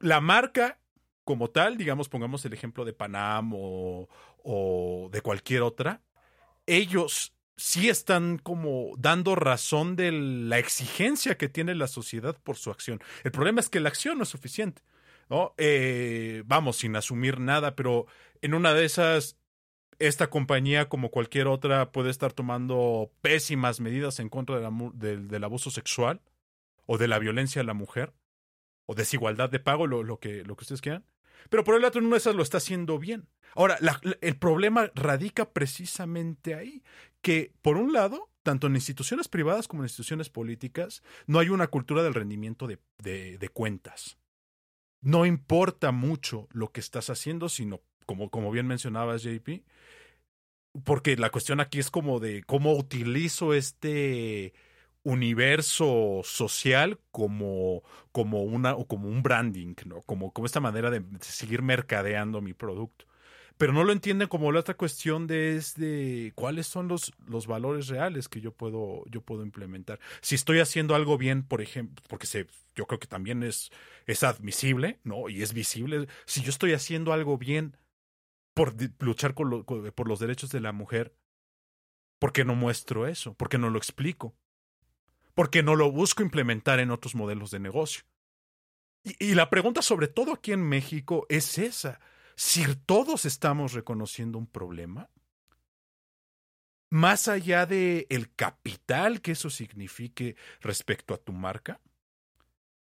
la 0.00 0.20
marca 0.20 0.80
como 1.24 1.50
tal, 1.50 1.76
digamos, 1.76 2.08
pongamos 2.08 2.44
el 2.44 2.52
ejemplo 2.52 2.84
de 2.84 2.92
Panam 2.92 3.52
o, 3.54 4.08
o 4.42 5.08
de 5.12 5.20
cualquier 5.20 5.62
otra, 5.62 6.02
ellos 6.66 7.32
sí 7.56 7.88
están 7.88 8.38
como 8.38 8.92
dando 8.98 9.34
razón 9.34 9.96
de 9.96 10.12
la 10.12 10.58
exigencia 10.58 11.36
que 11.36 11.48
tiene 11.48 11.74
la 11.74 11.86
sociedad 11.86 12.36
por 12.42 12.56
su 12.56 12.70
acción. 12.70 13.00
El 13.24 13.32
problema 13.32 13.60
es 13.60 13.68
que 13.68 13.80
la 13.80 13.88
acción 13.88 14.18
no 14.18 14.24
es 14.24 14.30
suficiente. 14.30 14.82
Eh, 15.56 16.42
vamos, 16.46 16.76
sin 16.76 16.94
asumir 16.96 17.40
nada, 17.40 17.74
pero 17.74 18.06
en 18.42 18.54
una 18.54 18.74
de 18.74 18.84
esas, 18.84 19.38
esta 19.98 20.28
compañía, 20.28 20.88
como 20.88 21.10
cualquier 21.10 21.46
otra, 21.46 21.90
puede 21.92 22.10
estar 22.10 22.32
tomando 22.32 23.10
pésimas 23.22 23.80
medidas 23.80 24.20
en 24.20 24.28
contra 24.28 24.60
del 24.60 25.44
abuso 25.44 25.70
sexual 25.70 26.20
o 26.86 26.98
de 26.98 27.08
la 27.08 27.18
violencia 27.18 27.62
a 27.62 27.64
la 27.64 27.74
mujer 27.74 28.12
o 28.86 28.94
desigualdad 28.94 29.48
de 29.48 29.60
pago, 29.60 29.86
lo, 29.86 30.18
que, 30.18 30.44
ustedes 30.58 30.80
quieran. 30.80 31.04
Pero 31.48 31.64
por 31.64 31.76
el 31.76 31.84
otro, 31.84 32.00
de 32.00 32.16
esas 32.16 32.34
lo 32.34 32.42
está 32.42 32.58
haciendo 32.58 32.98
bien. 32.98 33.28
Ahora, 33.54 33.78
el 34.20 34.36
problema 34.36 34.90
radica 34.94 35.50
precisamente 35.50 36.54
ahí, 36.54 36.82
que 37.22 37.52
por 37.62 37.76
un 37.76 37.92
lado, 37.92 38.28
tanto 38.42 38.66
en 38.66 38.74
instituciones 38.74 39.28
privadas 39.28 39.68
como 39.68 39.82
en 39.82 39.86
instituciones 39.86 40.28
políticas, 40.28 41.02
no 41.26 41.38
hay 41.38 41.48
una 41.48 41.68
cultura 41.68 42.02
del 42.02 42.14
rendimiento 42.14 42.66
de, 42.66 42.78
de, 42.98 43.48
cuentas. 43.48 44.18
No 45.00 45.24
importa 45.24 45.92
mucho 45.92 46.48
lo 46.52 46.72
que 46.72 46.80
estás 46.80 47.08
haciendo, 47.08 47.48
sino, 47.48 47.80
como, 48.04 48.30
como 48.30 48.50
bien 48.50 48.66
mencionabas, 48.66 49.22
JP, 49.22 49.62
porque 50.84 51.16
la 51.16 51.30
cuestión 51.30 51.60
aquí 51.60 51.78
es 51.78 51.90
como 51.90 52.18
de 52.18 52.42
cómo 52.42 52.72
utilizo 52.72 53.54
este 53.54 54.52
universo 55.04 56.22
social 56.24 56.98
como, 57.10 57.82
como, 58.12 58.42
una, 58.42 58.74
o 58.74 58.86
como 58.86 59.08
un 59.08 59.22
branding, 59.22 59.74
¿no? 59.86 60.02
Como, 60.02 60.32
como 60.32 60.46
esta 60.46 60.60
manera 60.60 60.90
de 60.90 61.02
seguir 61.20 61.62
mercadeando 61.62 62.40
mi 62.40 62.54
producto 62.54 63.06
pero 63.58 63.72
no 63.72 63.84
lo 63.84 63.92
entienden 63.92 64.28
como 64.28 64.52
la 64.52 64.60
otra 64.60 64.76
cuestión 64.76 65.26
de, 65.26 65.56
es 65.56 65.74
de 65.74 66.32
cuáles 66.34 66.66
son 66.66 66.88
los, 66.88 67.12
los 67.26 67.46
valores 67.46 67.88
reales 67.88 68.28
que 68.28 68.40
yo 68.40 68.52
puedo, 68.52 69.04
yo 69.06 69.22
puedo 69.22 69.42
implementar. 69.42 70.00
Si 70.20 70.34
estoy 70.34 70.60
haciendo 70.60 70.94
algo 70.94 71.18
bien, 71.18 71.42
por 71.42 71.60
ejemplo, 71.60 72.02
porque 72.08 72.26
se, 72.26 72.46
yo 72.74 72.86
creo 72.86 72.98
que 72.98 73.06
también 73.06 73.42
es, 73.42 73.70
es 74.06 74.22
admisible, 74.22 75.00
¿no? 75.04 75.28
Y 75.28 75.42
es 75.42 75.52
visible. 75.52 76.08
Si 76.24 76.42
yo 76.42 76.50
estoy 76.50 76.72
haciendo 76.72 77.12
algo 77.12 77.38
bien 77.38 77.76
por 78.54 78.74
luchar 79.00 79.34
por 79.34 80.08
los 80.08 80.20
derechos 80.20 80.50
de 80.50 80.60
la 80.60 80.72
mujer, 80.72 81.14
¿por 82.18 82.32
qué 82.32 82.44
no 82.44 82.54
muestro 82.54 83.06
eso? 83.06 83.34
¿Por 83.34 83.48
qué 83.48 83.58
no 83.58 83.70
lo 83.70 83.78
explico? 83.78 84.34
¿Por 85.34 85.50
qué 85.50 85.62
no 85.62 85.76
lo 85.76 85.90
busco 85.90 86.22
implementar 86.22 86.80
en 86.80 86.90
otros 86.90 87.14
modelos 87.14 87.50
de 87.50 87.60
negocio? 87.60 88.04
y 89.04 89.34
la 89.34 89.50
pregunta, 89.50 89.82
sobre 89.82 90.06
todo 90.06 90.32
aquí 90.32 90.52
en 90.52 90.62
México, 90.62 91.26
es 91.28 91.58
esa 91.58 91.98
si 92.36 92.64
todos 92.86 93.24
estamos 93.24 93.72
reconociendo 93.72 94.38
un 94.38 94.46
problema, 94.46 95.10
más 96.90 97.28
allá 97.28 97.64
de 97.64 98.06
el 98.10 98.34
capital 98.34 99.22
que 99.22 99.32
eso 99.32 99.48
signifique 99.48 100.36
respecto 100.60 101.14
a 101.14 101.18
tu 101.18 101.32
marca, 101.32 101.80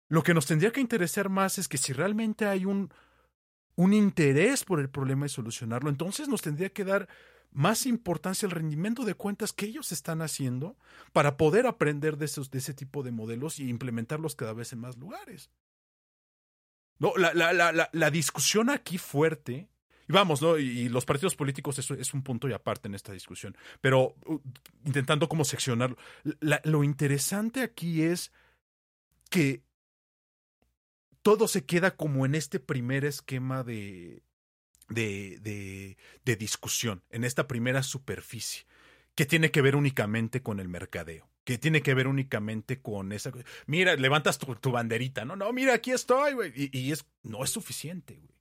lo 0.09 0.22
que 0.22 0.35
nos 0.35 0.46
tendría 0.46 0.72
que 0.72 0.81
interesar 0.81 1.29
más 1.29 1.59
es 1.59 1.68
que 1.68 1.79
si 1.79 1.92
realmente 1.92 2.46
hay 2.46 2.64
un, 2.64 2.92
un 3.74 3.92
interés 3.92 4.64
por 4.64 4.81
el 4.81 4.88
problema 4.88 5.27
y 5.27 5.29
solucionarlo, 5.29 5.90
entonces 5.90 6.29
nos 6.29 6.42
tendría 6.42 6.70
que 6.70 6.85
dar 6.85 7.09
más 7.51 7.87
importancia 7.87 8.46
al 8.46 8.53
rendimiento 8.53 9.05
de 9.05 9.14
cuentas 9.14 9.53
que 9.53 9.66
ellos 9.66 9.92
están 9.92 10.22
haciendo 10.22 10.77
para 11.12 11.37
poder 11.37 11.66
aprender 11.66 12.16
de, 12.16 12.27
esos, 12.27 12.51
de 12.51 12.59
ese 12.59 12.74
tipo 12.74 13.03
de 13.03 13.11
modelos 13.11 13.59
y 13.59 13.68
implementarlos 13.68 14.37
cada 14.37 14.53
vez 14.53 14.72
en 14.72 14.81
más 14.81 14.96
lugares. 14.96 15.51
No, 16.99 17.13
la, 17.17 17.33
la, 17.33 17.53
la, 17.53 17.91
la, 17.93 18.11
discusión 18.11 18.71
aquí 18.71 18.99
fuerte, 18.99 19.69
y 20.09 20.13
vamos, 20.13 20.43
¿no? 20.43 20.59
Y, 20.59 20.89
los 20.89 21.05
partidos 21.05 21.37
políticos 21.37 21.79
eso 21.79 21.95
es 21.95 22.13
un 22.13 22.23
punto 22.23 22.49
y 22.49 22.53
aparte 22.53 22.89
en 22.89 22.95
esta 22.95 23.13
discusión, 23.13 23.57
pero 23.81 24.17
uh, 24.27 24.41
intentando 24.85 25.29
como 25.29 25.45
seccionarlo. 25.45 25.97
lo 26.65 26.85
interesante 26.85 27.63
aquí 27.63 28.03
es 28.03 28.33
que 29.31 29.63
todo 31.23 31.47
se 31.47 31.65
queda 31.65 31.97
como 31.97 32.27
en 32.27 32.35
este 32.35 32.59
primer 32.59 33.05
esquema 33.05 33.63
de, 33.63 34.23
de, 34.89 35.97
de 36.25 36.37
discusión, 36.37 37.05
en 37.11 37.23
esta 37.23 37.47
primera 37.47 37.83
superficie, 37.83 38.67
que 39.15 39.27
tiene 39.27 39.51
que 39.51 39.63
ver 39.63 39.77
únicamente 39.77 40.43
con 40.43 40.59
el 40.59 40.69
mercadeo 40.69 41.29
que 41.49 41.57
tiene 41.57 41.81
que 41.81 41.95
ver 41.95 42.09
únicamente 42.09 42.83
con 42.83 43.11
esa. 43.11 43.33
Mira, 43.67 43.97
levantas 43.97 44.37
tu, 44.37 44.71
banderita, 44.71 45.25
no, 45.25 45.35
no, 45.35 45.51
mira, 45.51 45.73
aquí 45.73 45.93
estoy, 45.93 46.35
güey. 46.35 46.53
Y, 46.55 46.93
es, 46.93 47.07
no 47.23 47.43
es 47.43 47.49
suficiente, 47.49 48.17
güey. 48.17 48.37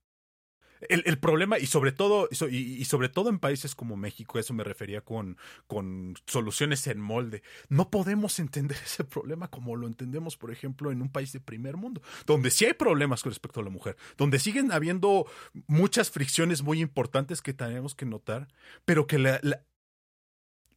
El, 0.90 1.04
el, 1.06 1.18
problema, 1.18 1.58
y 1.58 1.68
sobre 1.68 1.94
todo, 1.94 2.28
y, 2.52 2.84
sobre 2.84 3.08
todo 3.08 3.30
en 3.30 3.40
países 3.40 3.76
como 3.76 3.96
México, 3.96 4.40
eso 4.40 4.54
me 4.54 4.66
refería 4.66 5.00
con, 5.00 5.38
con 5.68 6.16
soluciones 6.26 6.86
en 6.88 7.00
molde. 7.00 7.44
No 7.70 7.90
podemos 7.90 8.40
entender 8.40 8.76
ese 8.86 9.06
problema 9.06 9.48
como 9.48 9.78
lo 9.78 9.88
entendemos, 9.88 10.36
por 10.36 10.52
ejemplo, 10.52 10.92
en 10.92 11.02
un 11.02 11.10
país 11.10 11.32
de 11.32 11.40
primer 11.40 11.78
mundo, 11.78 12.02
donde 12.26 12.52
sí 12.52 12.66
hay 12.66 12.74
problemas 12.74 13.24
con 13.24 13.32
respecto 13.32 13.62
a 13.62 13.64
la 13.64 13.70
mujer, 13.70 13.96
donde 14.18 14.38
siguen 14.38 14.74
habiendo 14.74 15.28
muchas 15.68 16.12
fricciones 16.12 16.62
muy 16.62 16.82
importantes 16.82 17.42
que 17.42 17.54
tenemos 17.54 17.96
que 17.96 18.06
notar, 18.06 18.50
pero 18.84 19.08
que 19.08 19.18
la, 19.18 19.40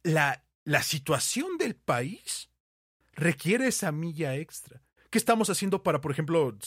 la 0.03 0.45
la 0.63 0.83
situación 0.83 1.57
del 1.57 1.75
país 1.75 2.49
requiere 3.13 3.67
esa 3.67 3.91
milla 3.91 4.35
extra. 4.35 4.81
¿Qué 5.09 5.17
estamos 5.17 5.49
haciendo 5.49 5.83
para, 5.83 6.01
por 6.01 6.11
ejemplo, 6.11 6.57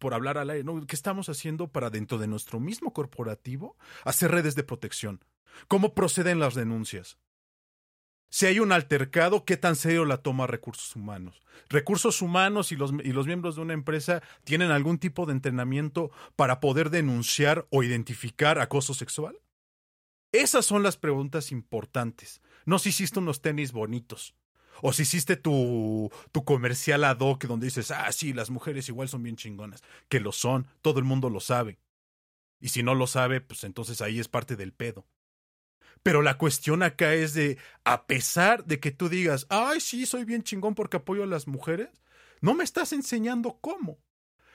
por 0.00 0.14
hablar 0.14 0.38
al 0.38 0.50
aire. 0.50 0.64
¿Qué 0.88 0.96
estamos 0.96 1.28
haciendo 1.28 1.68
para 1.68 1.90
dentro 1.90 2.18
de 2.18 2.26
nuestro 2.26 2.58
mismo 2.58 2.92
corporativo 2.92 3.76
hacer 4.04 4.32
redes 4.32 4.56
de 4.56 4.64
protección? 4.64 5.24
¿Cómo 5.68 5.94
proceden 5.94 6.40
las 6.40 6.54
denuncias? 6.54 7.18
Si 8.30 8.46
hay 8.46 8.60
un 8.60 8.72
altercado, 8.72 9.44
¿qué 9.44 9.56
tan 9.56 9.76
serio 9.76 10.04
la 10.04 10.18
toma 10.18 10.46
recursos 10.46 10.96
humanos? 10.96 11.42
Recursos 11.68 12.22
humanos 12.22 12.72
y 12.72 12.76
los, 12.76 12.92
y 13.04 13.12
los 13.12 13.26
miembros 13.26 13.56
de 13.56 13.62
una 13.62 13.74
empresa 13.74 14.22
tienen 14.44 14.70
algún 14.70 14.98
tipo 14.98 15.26
de 15.26 15.32
entrenamiento 15.32 16.10
para 16.34 16.60
poder 16.60 16.90
denunciar 16.90 17.66
o 17.70 17.82
identificar 17.82 18.58
acoso 18.58 18.94
sexual? 18.94 19.38
Esas 20.32 20.64
son 20.64 20.82
las 20.82 20.96
preguntas 20.96 21.52
importantes. 21.52 22.40
No 22.70 22.78
si 22.78 22.90
hiciste 22.90 23.18
unos 23.18 23.42
tenis 23.42 23.72
bonitos. 23.72 24.36
O 24.80 24.92
si 24.92 25.02
hiciste 25.02 25.36
tu, 25.36 26.08
tu 26.30 26.44
comercial 26.44 27.02
ad 27.02 27.18
hoc 27.18 27.46
donde 27.46 27.66
dices, 27.66 27.90
ah, 27.90 28.12
sí, 28.12 28.32
las 28.32 28.48
mujeres 28.48 28.88
igual 28.88 29.08
son 29.08 29.24
bien 29.24 29.34
chingonas. 29.34 29.82
Que 30.08 30.20
lo 30.20 30.30
son, 30.30 30.68
todo 30.80 31.00
el 31.00 31.04
mundo 31.04 31.30
lo 31.30 31.40
sabe. 31.40 31.80
Y 32.60 32.68
si 32.68 32.84
no 32.84 32.94
lo 32.94 33.08
sabe, 33.08 33.40
pues 33.40 33.64
entonces 33.64 34.00
ahí 34.00 34.20
es 34.20 34.28
parte 34.28 34.54
del 34.54 34.72
pedo. 34.72 35.04
Pero 36.04 36.22
la 36.22 36.38
cuestión 36.38 36.84
acá 36.84 37.12
es 37.12 37.34
de, 37.34 37.58
a 37.82 38.06
pesar 38.06 38.64
de 38.64 38.78
que 38.78 38.92
tú 38.92 39.08
digas, 39.08 39.48
ay, 39.50 39.80
sí, 39.80 40.06
soy 40.06 40.24
bien 40.24 40.44
chingón 40.44 40.76
porque 40.76 40.98
apoyo 40.98 41.24
a 41.24 41.26
las 41.26 41.48
mujeres, 41.48 41.88
no 42.40 42.54
me 42.54 42.62
estás 42.62 42.92
enseñando 42.92 43.58
cómo. 43.60 43.98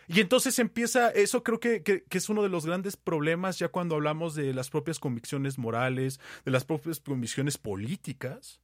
Y 0.08 0.22
entonces 0.22 0.60
empieza, 0.60 1.10
eso 1.10 1.44
creo 1.44 1.60
que, 1.60 1.82
que, 1.82 2.04
es 2.12 2.30
uno 2.30 2.44
de 2.44 2.50
los 2.50 2.66
grandes 2.66 2.96
problemas 2.96 3.58
ya 3.58 3.70
cuando 3.70 3.96
hablamos 3.96 4.36
de 4.36 4.54
las 4.54 4.70
propias 4.70 5.00
convicciones 5.00 5.58
morales, 5.58 6.20
de 6.44 6.52
las 6.52 6.64
propias 6.64 7.00
convicciones 7.00 7.58
políticas. 7.58 8.62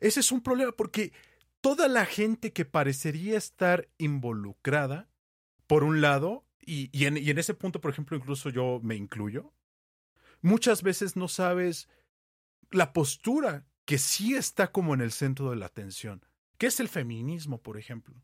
Ese 0.00 0.20
es 0.20 0.30
un 0.30 0.40
problema 0.40 0.72
porque 0.72 1.12
toda 1.60 1.88
la 1.88 2.06
gente 2.06 2.52
que 2.52 2.64
parecería 2.64 3.36
estar 3.36 3.88
involucrada, 3.98 5.08
por 5.66 5.82
un 5.82 6.00
lado, 6.00 6.46
y, 6.60 6.90
y, 6.96 7.06
en, 7.06 7.16
y 7.16 7.30
en 7.30 7.38
ese 7.38 7.54
punto, 7.54 7.80
por 7.80 7.90
ejemplo, 7.90 8.16
incluso 8.16 8.50
yo 8.50 8.80
me 8.82 8.94
incluyo, 8.94 9.52
muchas 10.40 10.82
veces 10.82 11.16
no 11.16 11.26
sabes 11.28 11.88
la 12.70 12.92
postura 12.92 13.66
que 13.84 13.98
sí 13.98 14.34
está 14.34 14.70
como 14.70 14.94
en 14.94 15.00
el 15.00 15.12
centro 15.12 15.50
de 15.50 15.56
la 15.56 15.66
atención, 15.66 16.24
que 16.58 16.66
es 16.66 16.78
el 16.78 16.88
feminismo, 16.88 17.62
por 17.62 17.78
ejemplo. 17.78 18.22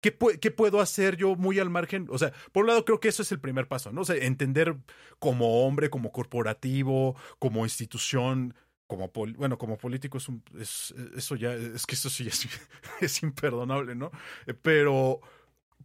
¿Qué, 0.00 0.16
¿Qué, 0.40 0.50
puedo 0.50 0.80
hacer 0.80 1.16
yo 1.16 1.36
muy 1.36 1.58
al 1.58 1.70
margen? 1.70 2.06
O 2.10 2.18
sea, 2.18 2.32
por 2.52 2.62
un 2.62 2.68
lado 2.68 2.84
creo 2.84 3.00
que 3.00 3.08
eso 3.08 3.22
es 3.22 3.32
el 3.32 3.40
primer 3.40 3.68
paso, 3.68 3.92
¿no? 3.92 4.00
O 4.00 4.04
sea, 4.04 4.16
entender 4.16 4.76
como 5.18 5.66
hombre, 5.66 5.90
como 5.90 6.10
corporativo, 6.10 7.16
como 7.38 7.64
institución, 7.64 8.54
como 8.86 9.12
bueno, 9.36 9.56
como 9.56 9.78
político 9.78 10.18
es 10.18 10.28
un 10.28 10.42
es, 10.58 10.94
eso 11.16 11.36
ya 11.36 11.54
es 11.54 11.86
que 11.86 11.94
eso 11.94 12.10
sí 12.10 12.26
es, 12.26 12.48
es 13.00 13.22
imperdonable, 13.22 13.94
¿no? 13.94 14.10
Pero 14.62 15.20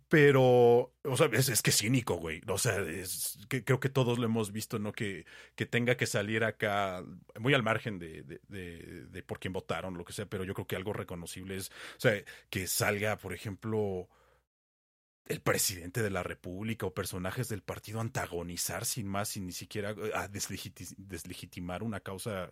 pero, 0.08 0.94
o 1.04 1.18
sea, 1.18 1.28
es, 1.34 1.62
que 1.62 1.72
cínico, 1.72 2.16
güey. 2.16 2.42
O 2.48 2.58
sea, 2.58 2.80
es, 2.82 3.40
que, 3.50 3.64
creo 3.64 3.80
que 3.80 3.90
todos 3.90 4.20
lo 4.20 4.26
hemos 4.26 4.52
visto, 4.52 4.80
¿no? 4.80 4.92
Que, 4.94 5.26
que 5.56 5.66
tenga 5.66 5.98
que 5.98 6.06
salir 6.06 6.44
acá 6.44 7.04
muy 7.40 7.54
al 7.54 7.64
margen 7.64 8.00
de, 8.00 8.24
de, 8.24 8.40
de, 8.48 9.06
de 9.08 9.24
por 9.24 9.40
quién 9.40 9.54
votaron, 9.54 9.98
lo 9.98 10.06
que 10.06 10.14
sea, 10.14 10.26
pero 10.26 10.44
yo 10.44 10.54
creo 10.54 10.68
que 10.68 10.76
algo 10.76 10.94
reconocible 10.94 11.56
es, 11.58 11.70
o 11.98 12.00
sea, 12.00 12.24
que 12.50 12.68
salga, 12.68 13.18
por 13.18 13.34
ejemplo, 13.34 14.10
el 15.28 15.42
presidente 15.42 16.04
de 16.04 16.12
la 16.12 16.24
República 16.24 16.86
o 16.86 16.94
personajes 16.94 17.50
del 17.50 17.64
partido 17.64 18.00
antagonizar 18.00 18.86
sin 18.86 19.08
más, 19.08 19.30
sin 19.30 19.48
ni 19.48 19.54
siquiera 19.54 19.92
eh, 19.92 20.12
a 20.14 20.28
deslegitimar 20.28 21.84
una 21.84 22.00
causa 22.00 22.52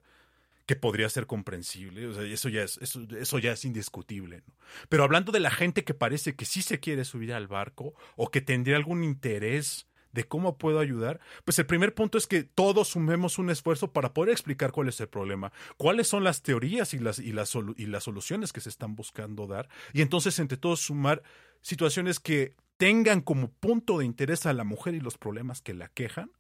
que 0.66 0.76
podría 0.76 1.10
ser 1.10 1.28
comprensible, 1.28 2.08
o 2.08 2.14
sea, 2.14 2.24
eso 2.24 2.50
ya 2.50 2.64
es, 2.64 2.78
eso, 2.78 3.02
eso 3.20 3.40
ya 3.40 3.52
es 3.52 3.66
indiscutible, 3.66 4.44
¿no? 4.48 4.56
Pero 4.90 5.04
hablando 5.04 5.32
de 5.32 5.42
la 5.42 5.52
gente 5.52 5.84
que 5.84 5.94
parece 5.94 6.36
que 6.36 6.46
sí 6.46 6.62
se 6.62 6.80
quiere 6.80 7.04
subir 7.04 7.34
al 7.34 7.48
barco 7.48 7.94
o 8.16 8.32
que 8.32 8.42
tendría 8.42 8.78
algún 8.78 9.04
interés 9.04 9.88
de 10.14 10.26
cómo 10.26 10.58
puedo 10.58 10.80
ayudar, 10.80 11.20
pues 11.44 11.60
el 11.60 11.66
primer 11.66 11.94
punto 11.94 12.18
es 12.18 12.28
que 12.28 12.44
todos 12.44 12.90
sumemos 12.90 13.40
un 13.40 13.50
esfuerzo 13.50 13.92
para 13.92 14.14
poder 14.14 14.32
explicar 14.32 14.72
cuál 14.72 14.88
es 14.88 15.02
el 15.02 15.10
problema, 15.10 15.52
cuáles 15.76 16.08
son 16.08 16.24
las 16.24 16.44
teorías 16.44 16.94
y 16.94 17.00
las, 17.00 17.20
y 17.20 17.34
las, 17.34 17.54
y 17.76 17.86
las 17.88 18.04
soluciones 18.04 18.54
que 18.54 18.62
se 18.62 18.70
están 18.70 18.96
buscando 18.96 19.48
dar, 19.48 19.68
y 19.92 20.02
entonces 20.02 20.40
entre 20.40 20.58
todos 20.58 20.82
sumar 20.82 21.24
situaciones 21.62 22.20
que 22.20 22.56
tengan 22.78 23.22
como 23.22 23.52
punto 23.52 23.98
de 23.98 24.06
interés 24.06 24.46
a 24.46 24.54
la 24.54 24.64
mujer 24.64 24.94
y 24.94 25.00
los 25.00 25.18
problemas 25.18 25.62
que 25.62 25.74
la 25.74 25.90
quejan, 25.90 26.32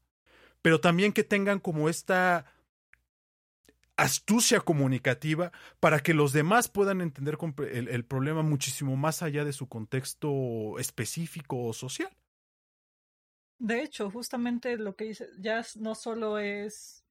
pero 0.61 0.79
también 0.79 1.11
que 1.11 1.23
tengan 1.23 1.59
como 1.59 1.89
esta 1.89 2.45
astucia 3.97 4.59
comunicativa 4.59 5.51
para 5.79 5.99
que 5.99 6.13
los 6.13 6.33
demás 6.33 6.67
puedan 6.67 7.01
entender 7.01 7.37
el, 7.71 8.05
problema 8.05 8.41
muchísimo 8.41 8.95
más 8.95 9.21
allá 9.21 9.45
de 9.45 9.53
su 9.53 9.67
contexto 9.67 10.79
específico 10.79 11.63
o 11.63 11.73
social. 11.73 12.11
De 13.59 13.81
hecho, 13.81 14.09
justamente 14.09 14.77
lo 14.77 14.95
que 14.95 15.05
dice, 15.05 15.29
ya 15.39 15.63
no 15.75 15.95
solo 15.95 16.37
es, 16.39 17.03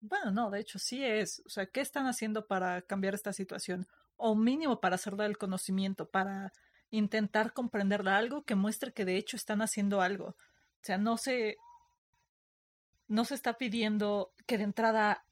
bueno, 0.00 0.30
no, 0.30 0.50
de 0.50 0.60
hecho 0.60 0.78
sí 0.78 1.04
es, 1.04 1.42
o 1.46 1.48
sea, 1.48 1.66
¿qué 1.66 1.80
están 1.80 2.06
haciendo 2.06 2.46
para 2.46 2.82
cambiar 2.82 3.14
esta 3.14 3.32
situación? 3.32 3.86
O 4.16 4.34
mínimo 4.34 4.80
para 4.80 4.96
hacerle 4.96 5.24
el 5.24 5.38
conocimiento, 5.38 6.10
para 6.10 6.52
intentar 6.90 7.52
comprenderla, 7.52 8.16
algo 8.16 8.44
que 8.44 8.54
muestre 8.54 8.92
que 8.92 9.04
de 9.04 9.16
hecho 9.16 9.36
están 9.36 9.62
haciendo 9.62 10.02
algo. 10.02 10.26
O 10.26 10.84
sea, 10.84 10.98
no 10.98 11.16
se, 11.16 11.56
no 13.08 13.24
se 13.24 13.34
está 13.34 13.56
pidiendo 13.56 14.34
que 14.46 14.58
de 14.58 14.64
entrada 14.64 15.24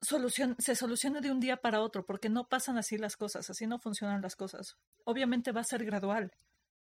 solución, 0.00 0.56
se 0.58 0.74
solucione 0.74 1.20
de 1.20 1.30
un 1.30 1.40
día 1.40 1.58
para 1.58 1.82
otro, 1.82 2.04
porque 2.04 2.28
no 2.28 2.48
pasan 2.48 2.78
así 2.78 2.98
las 2.98 3.16
cosas, 3.16 3.50
así 3.50 3.66
no 3.66 3.78
funcionan 3.78 4.22
las 4.22 4.36
cosas. 4.36 4.76
Obviamente 5.04 5.52
va 5.52 5.60
a 5.60 5.64
ser 5.64 5.84
gradual, 5.84 6.32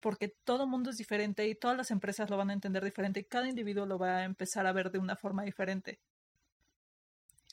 porque 0.01 0.29
todo 0.29 0.67
mundo 0.67 0.91
es 0.91 0.97
diferente 0.97 1.47
y 1.47 1.55
todas 1.55 1.77
las 1.77 1.91
empresas 1.91 2.31
lo 2.31 2.37
van 2.37 2.51
a 2.51 2.55
entender 2.55 2.85
diferente 2.85 3.21
y 3.21 3.25
cada 3.25 3.49
individuo 3.49 3.87
lo 3.87 3.99
va 3.99 4.19
a 4.19 4.25
empezar 4.25 4.67
a 4.67 4.73
ver 4.73 4.91
de 4.91 4.99
una 4.99 5.17
forma 5.17 5.45
diferente. 5.45 6.01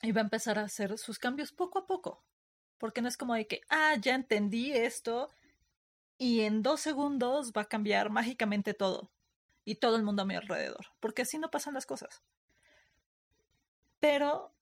Y 0.02 0.12
va 0.12 0.20
a 0.20 0.24
empezar 0.24 0.58
a 0.58 0.62
hacer 0.62 0.96
sus 0.98 1.18
cambios 1.18 1.52
poco 1.52 1.78
a 1.80 1.86
poco, 1.86 2.22
porque 2.78 3.02
no 3.02 3.08
es 3.08 3.16
como 3.16 3.34
de 3.34 3.46
que, 3.46 3.62
ah, 3.68 3.94
ya 4.00 4.14
entendí 4.14 4.72
esto 4.72 5.30
y 6.18 6.40
en 6.40 6.62
dos 6.62 6.80
segundos 6.80 7.52
va 7.56 7.62
a 7.62 7.68
cambiar 7.68 8.10
mágicamente 8.10 8.74
todo 8.74 9.10
y 9.64 9.76
todo 9.76 9.96
el 9.96 10.02
mundo 10.02 10.22
a 10.22 10.24
mi 10.24 10.34
alrededor, 10.34 10.86
porque 11.00 11.22
así 11.22 11.38
no 11.38 11.50
pasan 11.50 11.74
las 11.74 11.86
cosas. 11.86 12.22
Pero 14.00 14.52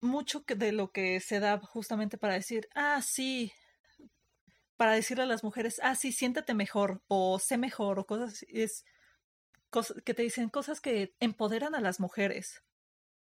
mucho 0.00 0.44
de 0.46 0.72
lo 0.72 0.92
que 0.92 1.20
se 1.20 1.40
da 1.40 1.58
justamente 1.58 2.18
para 2.18 2.34
decir, 2.34 2.68
ah, 2.74 3.02
sí, 3.02 3.52
para 4.76 4.92
decirle 4.92 5.24
a 5.24 5.26
las 5.26 5.44
mujeres, 5.44 5.80
ah, 5.82 5.94
sí, 5.94 6.12
siéntate 6.12 6.54
mejor 6.54 7.02
o 7.08 7.38
sé 7.38 7.58
mejor 7.58 7.98
o 7.98 8.06
cosas, 8.06 8.44
es 8.48 8.84
que 10.04 10.14
te 10.14 10.22
dicen 10.22 10.48
cosas 10.48 10.80
que 10.80 11.14
empoderan 11.20 11.74
a 11.74 11.80
las 11.80 12.00
mujeres. 12.00 12.62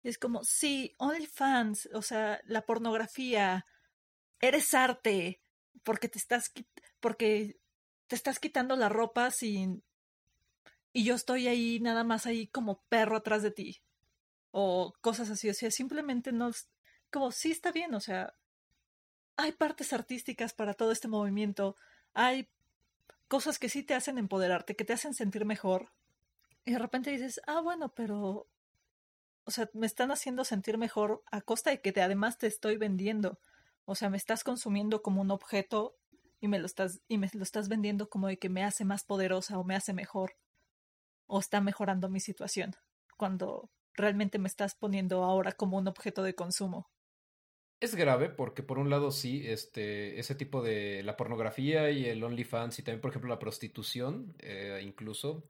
es 0.03 0.19
como, 0.19 0.45
sí, 0.45 0.95
OnlyFans, 0.99 1.89
o 1.95 2.03
sea, 2.03 2.41
la 2.45 2.63
pornografía, 2.63 3.67
eres 4.41 4.75
arte, 4.75 5.43
porque 5.83 6.09
te 6.09 6.19
estás, 6.19 6.53
porque 7.01 7.59
te 8.07 8.17
estás 8.17 8.39
quitando 8.39 8.77
la 8.77 8.89
ropa 8.89 9.31
sin, 9.31 9.83
y 10.93 11.05
yo 11.05 11.15
estoy 11.15 11.49
ahí 11.49 11.81
nada 11.81 12.05
más 12.05 12.27
ahí 12.27 12.47
como 12.49 12.83
perro 12.89 13.17
atrás 13.17 13.43
de 13.43 13.51
ti 13.51 13.83
o 14.59 14.95
cosas 15.03 15.29
así, 15.29 15.51
o 15.51 15.55
sea, 15.55 15.71
simplemente 15.71 16.33
no, 16.33 16.51
como 17.13 17.31
sí 17.31 17.51
está 17.51 17.73
bien, 17.73 17.95
o 17.95 18.01
sea, 18.01 18.33
hay 19.37 19.53
partes 19.53 19.93
artísticas 19.93 20.55
para 20.55 20.73
todo 20.73 20.93
este 20.93 21.09
movimiento, 21.09 21.77
hay 22.15 22.49
cosas 23.29 23.59
que 23.59 23.69
sí 23.69 23.83
te 23.83 23.93
hacen 23.93 24.17
empoderarte, 24.17 24.75
que 24.75 24.87
te 24.87 24.95
hacen 24.95 25.13
sentir 25.13 25.45
mejor, 25.45 25.93
y 26.65 26.73
de 26.73 26.79
repente 26.79 27.11
dices, 27.11 27.39
ah, 27.47 27.61
bueno, 27.61 27.93
pero, 27.93 28.49
o 29.45 29.51
sea, 29.51 29.69
me 29.75 29.85
están 29.85 30.11
haciendo 30.11 30.43
sentir 30.43 30.79
mejor 30.79 31.23
a 31.31 31.43
costa 31.43 31.69
de 31.69 31.83
que 31.83 31.93
además 32.01 32.39
te 32.39 32.47
estoy 32.47 32.79
vendiendo, 32.79 33.39
o 33.85 33.95
sea, 33.95 34.09
me 34.09 34.17
estás 34.17 34.43
consumiendo 34.43 35.03
como 35.03 35.21
un 35.21 35.33
objeto 35.33 35.99
y 36.41 36.49
me 36.49 36.59
lo 36.59 36.65
estás 36.65 37.03
y 37.09 37.19
me 37.19 37.29
lo 37.35 37.43
estás 37.43 37.69
vendiendo 37.69 38.09
como 38.09 38.29
de 38.29 38.39
que 38.39 38.49
me 38.49 38.65
hace 38.65 38.87
más 38.87 39.05
poderosa 39.05 39.59
o 39.59 39.65
me 39.65 39.77
hace 39.77 39.93
mejor 39.93 40.39
o 41.27 41.41
está 41.41 41.61
mejorando 41.61 42.09
mi 42.09 42.21
situación 42.21 42.75
cuando 43.19 43.71
realmente 43.97 44.39
me 44.39 44.49
estás 44.49 44.75
poniendo 44.75 45.25
ahora 45.25 45.53
como 45.53 45.79
un 45.79 45.89
objeto 45.89 46.23
de 46.23 46.35
consumo. 46.35 46.91
Es 47.81 47.95
grave 47.95 48.31
porque 48.31 48.63
por 48.63 48.79
un 48.79 48.89
lado 48.89 49.11
sí, 49.11 49.43
este, 49.47 50.19
ese 50.19 50.35
tipo 50.35 50.63
de 50.63 51.03
la 51.03 51.17
pornografía 51.17 51.91
y 51.91 52.07
el 52.07 52.25
OnlyFans 52.25 52.79
y 52.79 52.83
también 52.83 53.03
por 53.03 53.11
ejemplo 53.11 53.29
la 53.29 53.39
prostitución, 53.39 54.35
eh, 54.39 54.81
incluso, 54.83 55.49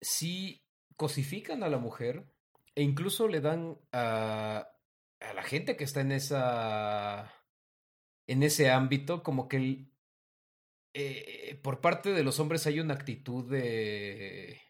sí 0.00 0.64
cosifican 0.96 1.62
a 1.62 1.68
la 1.68 1.78
mujer 1.78 2.24
e 2.74 2.82
incluso 2.82 3.26
le 3.26 3.40
dan 3.40 3.78
a, 3.92 4.68
a 5.20 5.32
la 5.34 5.42
gente 5.42 5.76
que 5.76 5.84
está 5.84 6.00
en 6.02 6.12
esa 6.12 7.32
en 8.28 8.42
ese 8.42 8.70
ámbito 8.70 9.22
como 9.22 9.48
que 9.48 9.88
eh, 10.94 11.58
por 11.62 11.80
parte 11.80 12.12
de 12.12 12.22
los 12.22 12.38
hombres 12.38 12.66
hay 12.66 12.80
una 12.80 12.94
actitud 12.94 13.50
de 13.50 14.60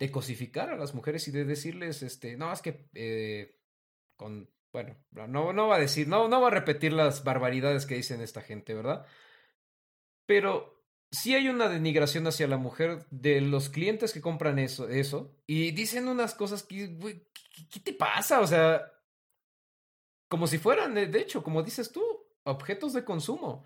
de 0.00 0.10
cosificar 0.10 0.70
a 0.70 0.76
las 0.76 0.94
mujeres 0.94 1.28
y 1.28 1.30
de 1.30 1.44
decirles, 1.44 2.02
este, 2.02 2.36
no, 2.36 2.50
es 2.52 2.62
que 2.62 2.88
eh, 2.94 3.60
con, 4.16 4.50
bueno, 4.72 4.96
no, 5.10 5.52
no 5.52 5.68
va 5.68 5.76
a 5.76 5.80
decir, 5.80 6.08
no, 6.08 6.26
no 6.26 6.40
va 6.40 6.48
a 6.48 6.52
repetir 6.52 6.94
las 6.94 7.22
barbaridades 7.22 7.84
que 7.84 7.96
dicen 7.96 8.22
esta 8.22 8.40
gente, 8.40 8.72
¿verdad? 8.74 9.06
Pero 10.24 10.86
sí 11.10 11.34
hay 11.34 11.48
una 11.48 11.68
denigración 11.68 12.26
hacia 12.26 12.48
la 12.48 12.56
mujer 12.56 13.06
de 13.10 13.42
los 13.42 13.68
clientes 13.68 14.14
que 14.14 14.22
compran 14.22 14.58
eso, 14.58 14.88
eso 14.88 15.36
y 15.46 15.72
dicen 15.72 16.08
unas 16.08 16.34
cosas 16.34 16.62
que, 16.62 16.86
güey, 16.86 17.28
¿qué, 17.34 17.68
¿qué, 17.68 17.80
te 17.80 17.92
pasa? 17.92 18.40
O 18.40 18.46
sea, 18.46 18.90
como 20.28 20.46
si 20.46 20.56
fueran, 20.56 20.94
de 20.94 21.20
hecho, 21.20 21.42
como 21.42 21.62
dices 21.62 21.92
tú, 21.92 22.02
objetos 22.44 22.94
de 22.94 23.04
consumo. 23.04 23.64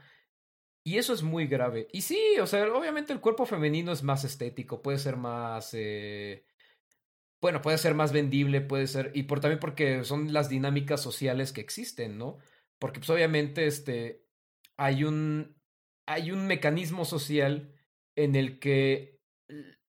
Y 0.85 0.99
eso 0.99 1.14
es 1.14 1.23
muy 1.23 1.47
grave. 1.47 1.88
Y 1.92 2.03
sí, 2.03 2.18
o 2.40 2.47
sea, 2.47 2.70
obviamente 2.73 3.12
el 3.12 3.20
cuerpo 3.20 3.47
femenino 3.47 3.92
es 3.92 4.03
más 4.03 4.25
estético, 4.25 4.83
puede 4.83 4.99
ser 4.99 5.16
más... 5.16 5.70
Eh, 5.73 6.44
bueno, 7.40 7.62
puede 7.62 7.79
ser 7.79 7.94
más 7.94 8.12
vendible, 8.12 8.61
puede 8.61 8.87
ser... 8.87 9.11
Y 9.14 9.25
por, 9.25 9.40
también 9.40 9.61
porque 9.61 10.05
son 10.05 10.33
las 10.33 10.49
dinámicas 10.49 11.01
sociales 11.03 11.53
que 11.53 11.61
existen, 11.62 12.18
¿no? 12.18 12.38
Porque 12.79 13.01
pues 13.01 13.11
obviamente 13.11 13.66
este, 13.66 14.27
hay 14.77 15.05
un 15.05 15.57
hay 16.07 16.31
un 16.31 16.47
mecanismo 16.47 17.05
social 17.05 17.73
en 18.16 18.37
el 18.37 18.59
que 18.59 19.20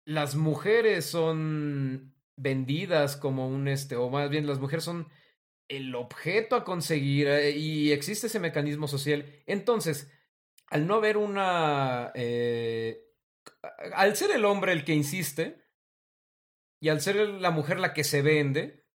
las 0.05 0.35
mujeres 0.35 1.05
son 1.05 2.15
vendidas 2.37 3.15
como 3.17 3.47
un 3.47 3.67
este, 3.67 3.95
o 3.95 4.09
más 4.09 4.29
bien 4.29 4.47
las 4.47 4.59
mujeres 4.59 4.83
son 4.83 5.09
el 5.67 5.95
objeto 5.95 6.55
a 6.55 6.63
conseguir 6.63 7.27
eh, 7.27 7.51
y 7.51 7.91
existe 7.91 8.27
ese 8.27 8.39
mecanismo 8.39 8.87
social. 8.87 9.25
Entonces, 9.47 10.11
al 10.67 10.87
no 10.87 10.95
haber 10.95 11.17
una... 11.17 12.11
Eh, 12.15 13.01
al 13.93 14.15
ser 14.15 14.31
el 14.31 14.45
hombre 14.45 14.71
el 14.71 14.85
que 14.85 14.93
insiste 14.93 15.65
y 16.79 16.89
al 16.89 17.01
ser 17.01 17.15
la 17.15 17.51
mujer 17.51 17.79
la 17.79 17.93
que 17.93 18.03
se 18.03 18.21
vende, 18.21 18.85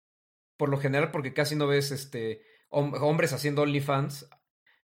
por 0.57 0.69
lo 0.69 0.79
general 0.79 1.11
porque 1.11 1.35
casi 1.35 1.57
no 1.57 1.67
ves 1.67 1.91
este, 1.91 2.45
hombres 2.71 3.33
haciendo 3.33 3.63
OnlyFans, 3.63 4.29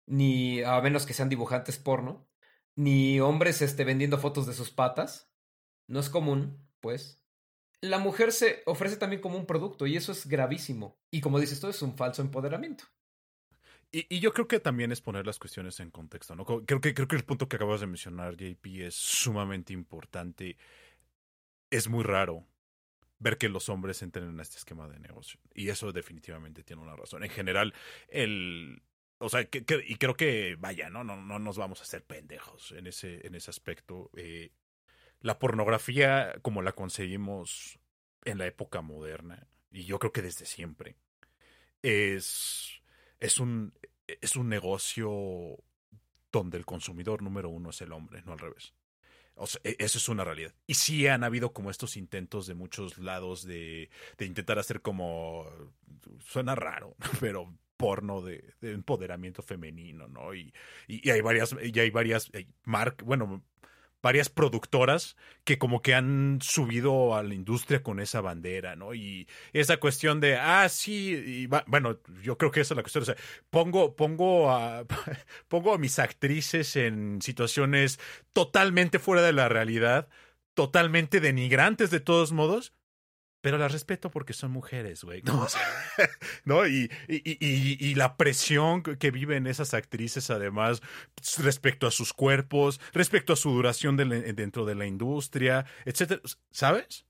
ni 0.05 0.61
a 0.61 0.79
menos 0.81 1.05
que 1.05 1.13
sean 1.13 1.29
dibujantes 1.29 1.77
porno, 1.77 2.29
ni 2.75 3.19
hombres 3.19 3.61
este, 3.61 3.83
vendiendo 3.83 4.17
fotos 4.17 4.45
de 4.45 4.53
sus 4.53 4.71
patas. 4.71 5.31
No 5.87 5.99
es 5.99 6.09
común, 6.09 6.69
pues. 6.79 7.21
La 7.81 7.99
mujer 7.99 8.31
se 8.31 8.63
ofrece 8.65 8.97
también 8.97 9.21
como 9.21 9.37
un 9.37 9.45
producto 9.45 9.85
y 9.85 9.97
eso 9.97 10.11
es 10.11 10.27
gravísimo. 10.27 10.99
Y 11.11 11.21
como 11.21 11.39
dices 11.39 11.59
tú, 11.59 11.67
es 11.67 11.81
un 11.81 11.97
falso 11.97 12.21
empoderamiento. 12.21 12.85
Y, 13.91 14.19
yo 14.19 14.33
creo 14.33 14.47
que 14.47 14.59
también 14.59 14.91
es 14.91 15.01
poner 15.01 15.25
las 15.25 15.39
cuestiones 15.39 15.79
en 15.79 15.91
contexto, 15.91 16.35
¿no? 16.35 16.45
Creo 16.45 16.81
que, 16.81 16.93
creo 16.93 17.07
que 17.07 17.15
el 17.15 17.23
punto 17.23 17.47
que 17.47 17.55
acabas 17.55 17.79
de 17.81 17.87
mencionar, 17.87 18.35
JP, 18.35 18.65
es 18.81 18.95
sumamente 18.95 19.73
importante. 19.73 20.57
Es 21.69 21.87
muy 21.87 22.03
raro 22.03 22.45
ver 23.19 23.37
que 23.37 23.49
los 23.49 23.69
hombres 23.69 24.01
entren 24.01 24.29
en 24.29 24.39
este 24.39 24.57
esquema 24.57 24.87
de 24.89 24.99
negocio. 24.99 25.39
Y 25.53 25.69
eso 25.69 25.91
definitivamente 25.91 26.63
tiene 26.63 26.81
una 26.81 26.95
razón. 26.95 27.23
En 27.23 27.29
general, 27.29 27.73
el, 28.09 28.81
o 29.17 29.29
sea, 29.29 29.41
y 29.41 29.95
creo 29.95 30.15
que, 30.15 30.55
vaya, 30.59 30.89
¿no? 30.89 31.03
No, 31.03 31.15
no 31.15 31.39
nos 31.39 31.57
vamos 31.57 31.79
a 31.79 31.83
hacer 31.83 32.03
pendejos 32.03 32.73
en 32.73 32.87
ese, 32.87 33.25
en 33.25 33.35
ese 33.35 33.49
aspecto. 33.49 34.11
Eh, 34.17 34.51
la 35.21 35.39
pornografía, 35.39 36.35
como 36.41 36.61
la 36.61 36.73
conseguimos 36.73 37.79
en 38.25 38.37
la 38.37 38.45
época 38.45 38.81
moderna, 38.81 39.47
y 39.71 39.85
yo 39.85 39.99
creo 39.99 40.11
que 40.11 40.21
desde 40.21 40.45
siempre, 40.45 40.97
es, 41.81 42.81
es, 43.19 43.39
un, 43.39 43.73
es 44.07 44.35
un 44.35 44.49
negocio 44.49 45.57
donde 46.31 46.57
el 46.57 46.65
consumidor 46.65 47.21
número 47.21 47.49
uno 47.49 47.69
es 47.69 47.81
el 47.81 47.93
hombre, 47.93 48.21
no 48.25 48.33
al 48.33 48.39
revés. 48.39 48.73
O 49.35 49.47
sea, 49.47 49.61
e, 49.63 49.75
eso 49.79 49.97
es 49.97 50.09
una 50.09 50.23
realidad. 50.23 50.53
Y 50.67 50.75
sí 50.75 51.07
han 51.07 51.23
habido 51.23 51.53
como 51.53 51.69
estos 51.69 51.97
intentos 51.97 52.47
de 52.47 52.53
muchos 52.53 52.97
lados 52.97 53.45
de, 53.45 53.89
de 54.17 54.25
intentar 54.25 54.59
hacer 54.59 54.81
como... 54.81 55.45
Suena 56.19 56.55
raro, 56.55 56.95
pero 57.19 57.53
porno 57.77 58.21
de, 58.21 58.53
de, 58.61 58.71
empoderamiento 58.71 59.41
femenino, 59.41 60.07
¿no? 60.07 60.33
Y, 60.33 60.53
y, 60.87 61.09
hay 61.09 61.21
varias, 61.21 61.55
y 61.61 61.77
hay 61.77 61.89
varias, 61.89 62.31
bueno, 63.03 63.43
varias 64.05 64.29
productoras 64.29 65.17
que 65.45 65.57
como 65.57 65.81
que 65.81 65.95
han 65.95 66.37
subido 66.39 67.15
a 67.15 67.23
la 67.23 67.33
industria 67.33 67.81
con 67.81 67.99
esa 67.99 68.21
bandera, 68.21 68.75
¿no? 68.75 68.93
Y 68.93 69.27
esa 69.51 69.77
cuestión 69.77 70.19
de, 70.19 70.35
ah, 70.35 70.69
sí, 70.69 71.15
y 71.25 71.47
va, 71.47 71.63
bueno, 71.65 71.97
yo 72.21 72.37
creo 72.37 72.51
que 72.51 72.61
esa 72.61 72.75
es 72.75 72.77
la 72.77 72.83
cuestión, 72.83 73.01
o 73.01 73.05
sea, 73.05 73.15
pongo, 73.49 73.95
pongo 73.95 74.51
a, 74.51 74.85
pongo 75.47 75.73
a 75.73 75.79
mis 75.79 75.97
actrices 75.97 76.75
en 76.75 77.19
situaciones 77.23 77.99
totalmente 78.31 78.99
fuera 78.99 79.23
de 79.23 79.33
la 79.33 79.49
realidad, 79.49 80.07
totalmente 80.53 81.19
denigrantes 81.19 81.89
de 81.89 81.99
todos 81.99 82.31
modos, 82.31 82.73
pero 83.45 83.59
las 83.59 83.71
respeto 83.71 84.09
porque 84.09 84.33
son 84.33 84.49
mujeres, 84.49 85.03
güey. 85.03 85.21
¿no? 85.21 85.45
¿no? 86.45 86.65
Y, 86.67 86.89
y, 87.07 87.37
y, 87.39 87.77
y, 87.79 87.93
la 87.93 88.17
presión 88.17 88.81
que 88.81 89.11
viven 89.11 89.45
esas 89.45 89.75
actrices, 89.75 90.31
además, 90.31 90.81
respecto 91.37 91.85
a 91.85 91.91
sus 91.91 92.11
cuerpos, 92.11 92.81
respecto 92.91 93.33
a 93.33 93.35
su 93.35 93.51
duración 93.51 93.97
de 93.97 94.33
dentro 94.33 94.65
de 94.65 94.73
la 94.73 94.87
industria, 94.87 95.67
etcétera. 95.85 96.21
¿Sabes? 96.49 97.05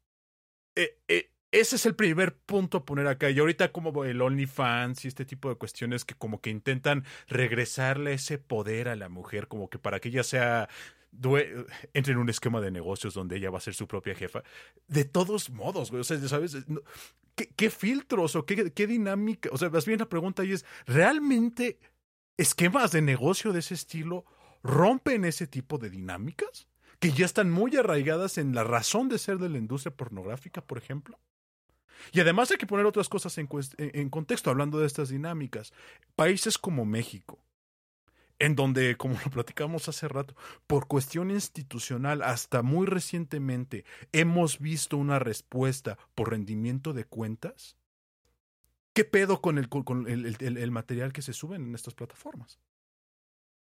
Eh, 0.75 0.99
eh, 1.07 1.31
ese 1.51 1.77
es 1.77 1.85
el 1.85 1.95
primer 1.95 2.35
punto 2.35 2.79
a 2.79 2.85
poner 2.85 3.07
acá. 3.07 3.29
Y 3.29 3.39
ahorita 3.39 3.71
como 3.71 4.03
el 4.03 4.21
OnlyFans 4.21 5.05
y 5.05 5.07
este 5.07 5.23
tipo 5.23 5.47
de 5.47 5.55
cuestiones 5.55 6.03
que 6.03 6.15
como 6.15 6.41
que 6.41 6.49
intentan 6.49 7.05
regresarle 7.29 8.11
ese 8.11 8.39
poder 8.39 8.89
a 8.89 8.97
la 8.97 9.07
mujer, 9.07 9.47
como 9.47 9.69
que 9.69 9.79
para 9.79 10.01
que 10.01 10.09
ella 10.09 10.23
sea 10.23 10.67
entre 11.93 12.13
en 12.13 12.19
un 12.19 12.29
esquema 12.29 12.61
de 12.61 12.71
negocios 12.71 13.13
donde 13.13 13.37
ella 13.37 13.49
va 13.49 13.57
a 13.57 13.61
ser 13.61 13.73
su 13.73 13.87
propia 13.87 14.15
jefa. 14.15 14.43
De 14.87 15.05
todos 15.05 15.49
modos, 15.49 15.91
güey, 15.91 16.01
o 16.01 16.03
sea, 16.03 16.19
¿sabes? 16.27 16.57
¿Qué, 17.35 17.47
qué 17.55 17.69
filtros 17.69 18.35
o 18.35 18.45
qué, 18.45 18.71
qué, 18.71 18.87
dinámica? 18.87 19.49
O 19.51 19.57
sea, 19.57 19.69
más 19.69 19.85
bien 19.85 19.99
la 19.99 20.09
pregunta 20.09 20.43
ahí 20.43 20.51
es, 20.51 20.65
¿realmente 20.85 21.79
esquemas 22.37 22.91
de 22.91 23.01
negocio 23.01 23.53
de 23.53 23.59
ese 23.59 23.73
estilo 23.73 24.25
rompen 24.63 25.25
ese 25.25 25.47
tipo 25.47 25.77
de 25.77 25.89
dinámicas? 25.89 26.67
Que 26.99 27.11
ya 27.11 27.25
están 27.25 27.51
muy 27.51 27.75
arraigadas 27.75 28.37
en 28.37 28.55
la 28.55 28.63
razón 28.63 29.09
de 29.09 29.17
ser 29.17 29.37
de 29.37 29.49
la 29.49 29.57
industria 29.57 29.95
pornográfica, 29.95 30.61
por 30.61 30.77
ejemplo. 30.77 31.19
Y 32.11 32.19
además 32.19 32.51
hay 32.51 32.57
que 32.57 32.67
poner 32.67 32.85
otras 32.85 33.09
cosas 33.09 33.37
en 33.37 34.09
contexto, 34.09 34.49
hablando 34.49 34.79
de 34.79 34.87
estas 34.87 35.09
dinámicas. 35.09 35.73
Países 36.15 36.57
como 36.57 36.85
México, 36.85 37.44
en 38.39 38.55
donde, 38.55 38.97
como 38.97 39.15
lo 39.23 39.31
platicamos 39.31 39.87
hace 39.87 40.07
rato, 40.07 40.35
por 40.67 40.87
cuestión 40.87 41.31
institucional, 41.31 42.21
hasta 42.21 42.61
muy 42.61 42.85
recientemente, 42.85 43.85
hemos 44.11 44.59
visto 44.59 44.97
una 44.97 45.19
respuesta 45.19 45.97
por 46.15 46.31
rendimiento 46.31 46.93
de 46.93 47.05
cuentas. 47.05 47.77
¿Qué 48.93 49.03
pedo 49.03 49.41
con 49.41 49.57
el, 49.57 50.71
material 50.71 51.11
que 51.11 51.21
se 51.21 51.33
sube 51.33 51.57
en 51.57 51.75
estas 51.75 51.93
plataformas? 51.93 52.59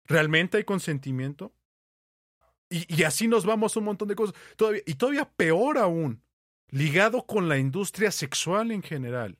¿Realmente 0.06 0.56
hay 0.56 0.64
consentimiento? 0.64 1.54
Y, 2.68 2.92
y, 2.92 3.04
así 3.04 3.26
nos 3.26 3.44
vamos 3.44 3.74
a 3.74 3.80
un 3.80 3.86
montón 3.86 4.08
de 4.08 4.14
cosas. 4.14 4.34
Todavía, 4.56 4.82
y 4.86 4.94
todavía 4.94 5.28
peor 5.28 5.78
aún, 5.78 6.22
ligado 6.68 7.26
con 7.26 7.48
la 7.48 7.58
industria 7.58 8.12
sexual 8.12 8.70
en 8.70 8.82
general 8.82 9.39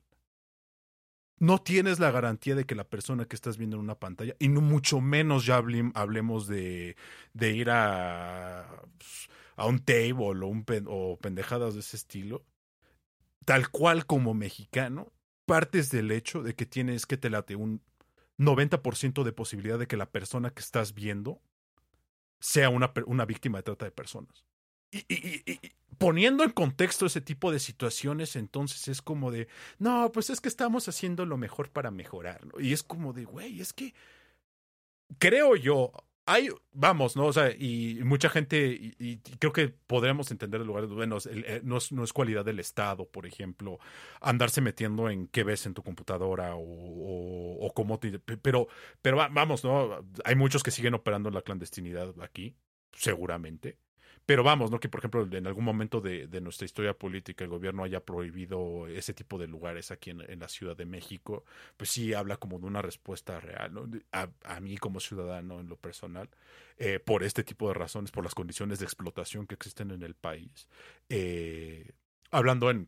no 1.41 1.57
tienes 1.57 1.99
la 1.99 2.11
garantía 2.11 2.53
de 2.53 2.65
que 2.65 2.75
la 2.75 2.83
persona 2.83 3.25
que 3.25 3.35
estás 3.35 3.57
viendo 3.57 3.75
en 3.75 3.81
una 3.81 3.97
pantalla, 3.97 4.35
y 4.37 4.47
no 4.47 4.61
mucho 4.61 5.01
menos 5.01 5.43
ya 5.43 5.55
hablemos 5.95 6.45
de, 6.47 6.95
de 7.33 7.51
ir 7.51 7.71
a, 7.71 8.67
a 9.55 9.65
un 9.65 9.79
table 9.79 10.13
o, 10.19 10.45
un 10.45 10.63
o 10.85 11.17
pendejadas 11.17 11.73
de 11.73 11.79
ese 11.79 11.97
estilo, 11.97 12.45
tal 13.43 13.69
cual 13.69 14.05
como 14.05 14.35
mexicano, 14.35 15.11
partes 15.47 15.89
del 15.89 16.11
hecho 16.11 16.43
de 16.43 16.53
que 16.53 16.67
tienes 16.67 17.07
que 17.07 17.17
te 17.17 17.31
late 17.31 17.55
un 17.55 17.81
90% 18.37 19.23
de 19.23 19.33
posibilidad 19.33 19.79
de 19.79 19.87
que 19.87 19.97
la 19.97 20.11
persona 20.11 20.51
que 20.51 20.61
estás 20.61 20.93
viendo 20.93 21.41
sea 22.39 22.69
una, 22.69 22.93
una 23.07 23.25
víctima 23.25 23.57
de 23.57 23.63
trata 23.63 23.85
de 23.85 23.91
personas. 23.91 24.45
Y, 24.91 24.99
y, 25.09 25.41
y, 25.51 25.59
poniendo 26.01 26.43
en 26.43 26.49
contexto 26.49 27.05
ese 27.05 27.21
tipo 27.21 27.51
de 27.51 27.59
situaciones, 27.59 28.35
entonces 28.35 28.87
es 28.87 29.03
como 29.03 29.29
de, 29.29 29.47
no, 29.77 30.11
pues 30.11 30.31
es 30.31 30.41
que 30.41 30.49
estamos 30.49 30.87
haciendo 30.87 31.27
lo 31.27 31.37
mejor 31.37 31.69
para 31.69 31.91
mejorarlo. 31.91 32.59
Y 32.59 32.73
es 32.73 32.81
como 32.81 33.13
de, 33.13 33.25
güey, 33.25 33.61
es 33.61 33.71
que 33.71 33.93
creo 35.19 35.55
yo, 35.55 35.91
hay, 36.25 36.49
vamos, 36.71 37.15
¿no? 37.15 37.27
O 37.27 37.33
sea, 37.33 37.51
y 37.51 37.99
mucha 38.03 38.29
gente, 38.29 38.79
y, 38.97 39.17
creo 39.37 39.53
que 39.53 39.69
podremos 39.69 40.31
entender 40.31 40.61
el 40.61 40.67
lugar, 40.67 40.87
bueno, 40.87 41.17
el, 41.29 41.45
el, 41.45 41.67
no, 41.67 41.77
es, 41.77 41.91
no, 41.91 42.03
es, 42.03 42.13
cualidad 42.13 42.43
del 42.45 42.59
Estado, 42.59 43.07
por 43.07 43.27
ejemplo, 43.27 43.77
andarse 44.21 44.59
metiendo 44.59 45.07
en 45.07 45.27
qué 45.27 45.43
ves 45.43 45.67
en 45.67 45.75
tu 45.75 45.83
computadora 45.83 46.53
o, 46.55 47.71
cómo 47.75 47.99
te... 47.99 48.17
Pero, 48.17 48.67
pero 49.03 49.17
vamos, 49.17 49.63
¿no? 49.63 50.03
Hay 50.25 50.35
muchos 50.35 50.63
que 50.63 50.71
siguen 50.71 50.95
operando 50.95 51.29
la 51.29 51.43
clandestinidad 51.43 52.15
aquí, 52.21 52.55
seguramente. 52.91 53.77
Pero 54.31 54.43
vamos, 54.43 54.71
¿no? 54.71 54.79
Que 54.79 54.87
por 54.87 55.01
ejemplo 55.01 55.27
en 55.29 55.45
algún 55.45 55.65
momento 55.65 55.99
de, 55.99 56.25
nuestra 56.39 56.63
historia 56.63 56.93
política 56.93 57.43
el 57.43 57.49
gobierno 57.49 57.83
haya 57.83 57.99
prohibido 57.99 58.87
ese 58.87 59.13
tipo 59.13 59.37
de 59.37 59.45
lugares 59.45 59.91
aquí 59.91 60.11
en, 60.11 60.39
la 60.39 60.47
Ciudad 60.47 60.77
de 60.77 60.85
México, 60.85 61.43
pues 61.75 61.89
sí 61.89 62.13
habla 62.13 62.37
como 62.37 62.57
de 62.57 62.65
una 62.65 62.81
respuesta 62.81 63.41
real, 63.41 63.73
¿no? 63.73 63.89
A, 64.13 64.29
a 64.45 64.61
mí 64.61 64.77
como 64.77 65.01
ciudadano 65.01 65.59
en 65.59 65.67
lo 65.67 65.75
personal, 65.75 66.29
eh, 66.77 66.99
por 66.99 67.23
este 67.23 67.43
tipo 67.43 67.67
de 67.67 67.73
razones, 67.73 68.09
por 68.09 68.23
las 68.23 68.33
condiciones 68.33 68.79
de 68.79 68.85
explotación 68.85 69.47
que 69.47 69.55
existen 69.55 69.91
en 69.91 70.01
el 70.01 70.15
país. 70.15 70.65
Eh, 71.09 71.91
hablando 72.31 72.71
en 72.71 72.87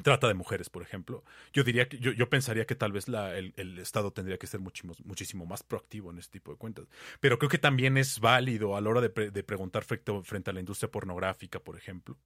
trata 0.00 0.26
de 0.26 0.34
mujeres, 0.34 0.70
por 0.70 0.82
ejemplo, 0.82 1.22
yo 1.52 1.64
diría 1.64 1.88
que 1.88 1.98
yo, 1.98 2.12
yo 2.12 2.30
pensaría 2.30 2.64
que 2.64 2.74
tal 2.74 2.92
vez 2.92 3.08
la, 3.08 3.36
el, 3.36 3.52
el, 3.56 3.78
Estado 3.78 4.10
tendría 4.10 4.38
que 4.38 4.46
ser 4.46 4.60
muchísimo, 4.60 4.94
muchísimo, 5.04 5.44
más 5.44 5.62
proactivo 5.62 6.10
en 6.10 6.18
este 6.18 6.38
tipo 6.38 6.50
de 6.50 6.56
cuentas. 6.56 6.86
Pero 7.20 7.38
creo 7.38 7.50
que 7.50 7.58
también 7.58 7.98
es 7.98 8.18
válido 8.18 8.76
a 8.76 8.80
la 8.80 8.88
hora 8.88 9.00
de, 9.02 9.30
de 9.30 9.42
preguntar 9.42 9.84
frente, 9.84 10.12
frente, 10.22 10.50
a 10.50 10.54
la 10.54 10.60
industria 10.60 10.90
pornográfica, 10.90 11.60
por 11.60 11.76
ejemplo, 11.76 12.16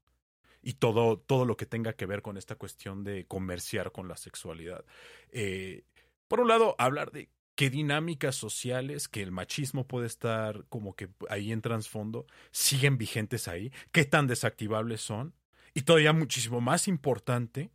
y 0.63 0.75
todo, 0.75 1.19
todo 1.19 1.45
lo 1.45 1.57
que 1.57 1.67
tenga 1.67 1.95
que 1.95 2.07
ver 2.07 2.23
con 2.23 2.37
esta 2.37 2.55
cuestión 2.55 3.03
de 3.03 3.27
comerciar 3.27 3.91
con 3.91 4.07
la 4.07 4.17
sexualidad. 4.17 4.85
Eh, 5.33 5.85
por 6.29 6.41
un 6.41 6.49
lado, 6.49 6.77
hablar 6.79 7.11
de 7.11 7.31
qué 7.57 7.71
dinámicas 7.71 8.37
sociales, 8.37 9.09
que 9.09 9.23
el 9.23 9.33
machismo 9.33 9.87
puede 9.89 10.07
estar 10.07 10.65
como 10.69 10.95
que 10.95 11.09
ahí 11.31 11.51
en 11.51 11.63
trasfondo, 11.63 12.27
siguen 12.53 12.99
vigentes 12.99 13.49
ahí, 13.49 13.73
qué 13.91 14.05
tan 14.05 14.27
desactivables 14.27 15.01
son 15.01 15.35
y 15.77 15.83
todavía 15.83 16.15
muchísimo 16.15 16.63
más 16.63 16.89
importante, 16.89 17.71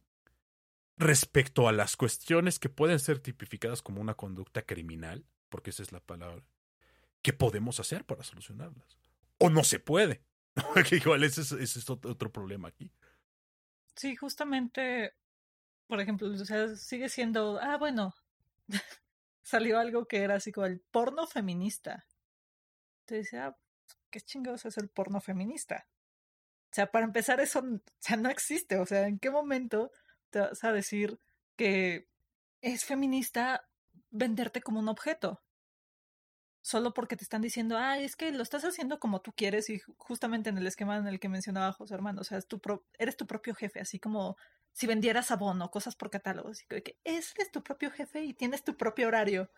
respecto 0.97 1.68
a 1.68 1.72
las 1.72 1.95
cuestiones 1.95 2.58
que 2.58 2.68
pueden 2.68 2.99
ser 2.99 3.20
tipificadas 3.20 3.84
como 3.84 4.02
una 4.02 4.16
conducta 4.16 4.64
criminal, 4.64 5.24
porque 5.49 5.70
esa 5.70 5.84
es 5.84 5.91
la 5.91 5.99
palabra, 5.99 6.43
¿qué 7.22 7.32
podemos 7.32 7.80
hacer 7.80 8.04
para 8.04 8.24
solucionarlas? 8.24 8.97
O 9.38 9.52
no 9.52 9.64
se 9.64 9.78
puede. 9.78 10.24
igual 10.91 11.24
ese 11.24 11.41
es, 11.41 11.52
ese 11.52 11.78
es 11.78 11.89
otro 11.91 12.32
problema 12.32 12.70
aquí. 12.70 12.91
Sí, 13.95 14.16
justamente, 14.16 15.14
por 15.86 16.02
ejemplo, 16.02 16.28
o 16.28 16.45
sea, 16.45 16.76
sigue 16.76 17.08
siendo, 17.08 17.60
ah, 17.62 17.78
bueno, 17.78 18.16
salió 19.43 19.78
algo 19.78 20.08
que 20.08 20.24
era 20.24 20.38
así 20.38 20.52
como 20.52 20.66
el 20.66 20.80
porno 20.80 21.28
feminista. 21.28 22.08
Entonces, 23.02 23.36
ah, 23.36 23.56
¿qué 24.10 24.22
chingados 24.22 24.66
es 24.66 24.80
el 24.80 24.89
porno 24.89 25.22
feminista? 25.22 25.86
O 26.72 26.74
sea, 26.74 26.89
para 26.89 27.05
empezar, 27.05 27.41
eso 27.41 27.59
o 27.59 27.82
sea, 27.99 28.15
no 28.15 28.30
existe. 28.30 28.78
O 28.78 28.86
sea, 28.86 29.07
¿en 29.07 29.19
qué 29.19 29.30
momento 29.30 29.91
te 30.30 30.39
vas 30.39 30.63
a 30.63 30.72
decir 30.72 31.19
que 31.57 32.07
es 32.61 32.86
feminista 32.86 33.67
venderte 34.09 34.61
como 34.61 34.80
un 34.80 34.88
objeto? 34.88 35.43
Solo 36.61 36.93
porque 36.93 37.17
te 37.17 37.24
están 37.24 37.41
diciendo, 37.41 37.78
ah, 37.78 37.97
es 37.97 38.15
que 38.15 38.32
lo 38.32 38.41
estás 38.41 38.63
haciendo 38.63 38.99
como 38.99 39.19
tú 39.22 39.34
quieres 39.36 39.69
y 39.69 39.82
justamente 39.97 40.49
en 40.49 40.57
el 40.57 40.67
esquema 40.67 40.95
en 40.95 41.07
el 41.07 41.19
que 41.19 41.28
mencionaba 41.28 41.74
José 41.74 41.95
Hermano, 41.95 42.22
o 42.22 42.24
sea, 42.24 42.38
es 42.38 42.47
tu 42.47 42.59
pro 42.59 42.86
eres 42.97 43.17
tu 43.17 43.28
propio 43.28 43.53
jefe, 43.53 43.82
así 43.82 43.99
como 43.99 44.38
si 44.72 44.88
vendieras 44.88 45.32
abono, 45.32 45.72
cosas 45.72 45.95
por 45.95 46.09
catálogos, 46.09 46.61
y 46.61 46.67
que 46.67 46.97
eres 47.03 47.34
tu 47.51 47.63
propio 47.63 47.91
jefe 47.91 48.24
y 48.24 48.34
tienes 48.34 48.63
tu 48.63 48.78
propio 48.78 49.07
horario. 49.07 49.51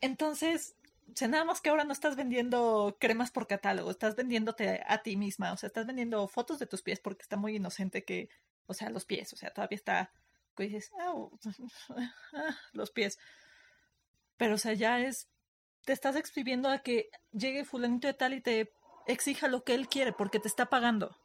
Entonces, 0.00 0.74
o 1.08 1.16
sea, 1.16 1.28
nada 1.28 1.44
más 1.44 1.60
que 1.60 1.70
ahora 1.70 1.84
no 1.84 1.92
estás 1.92 2.16
vendiendo 2.16 2.96
cremas 2.98 3.30
por 3.30 3.46
catálogo, 3.46 3.90
estás 3.90 4.16
vendiéndote 4.16 4.82
a 4.86 5.02
ti 5.02 5.16
misma, 5.16 5.52
o 5.52 5.56
sea, 5.56 5.66
estás 5.66 5.86
vendiendo 5.86 6.26
fotos 6.28 6.58
de 6.58 6.66
tus 6.66 6.82
pies 6.82 7.00
porque 7.00 7.22
está 7.22 7.36
muy 7.36 7.56
inocente 7.56 8.04
que, 8.04 8.28
o 8.66 8.74
sea, 8.74 8.88
los 8.90 9.04
pies, 9.04 9.32
o 9.32 9.36
sea, 9.36 9.52
todavía 9.52 9.76
está, 9.76 10.12
que 10.56 10.64
dices, 10.64 10.90
oh, 11.04 11.30
los 12.72 12.90
pies. 12.90 13.18
Pero, 14.36 14.54
o 14.54 14.58
sea, 14.58 14.72
ya 14.72 15.00
es, 15.00 15.28
te 15.84 15.92
estás 15.92 16.16
exhibiendo 16.16 16.68
a 16.68 16.78
que 16.78 17.10
llegue 17.32 17.64
fulanito 17.64 18.06
de 18.06 18.14
tal 18.14 18.34
y 18.34 18.40
te 18.40 18.72
exija 19.06 19.48
lo 19.48 19.64
que 19.64 19.74
él 19.74 19.88
quiere 19.88 20.12
porque 20.12 20.40
te 20.40 20.48
está 20.48 20.66
pagando. 20.66 21.16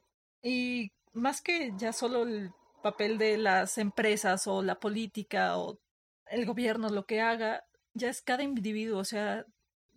Y 0.41 0.91
más 1.13 1.41
que 1.41 1.73
ya 1.77 1.93
solo 1.93 2.23
el 2.23 2.51
papel 2.83 3.17
de 3.17 3.37
las 3.37 3.77
empresas 3.77 4.47
o 4.47 4.61
la 4.61 4.79
política 4.79 5.57
o 5.57 5.79
el 6.27 6.45
gobierno, 6.45 6.89
lo 6.89 7.05
que 7.05 7.21
haga, 7.21 7.65
ya 7.93 8.09
es 8.09 8.21
cada 8.21 8.43
individuo, 8.43 8.99
o 8.99 9.05
sea, 9.05 9.45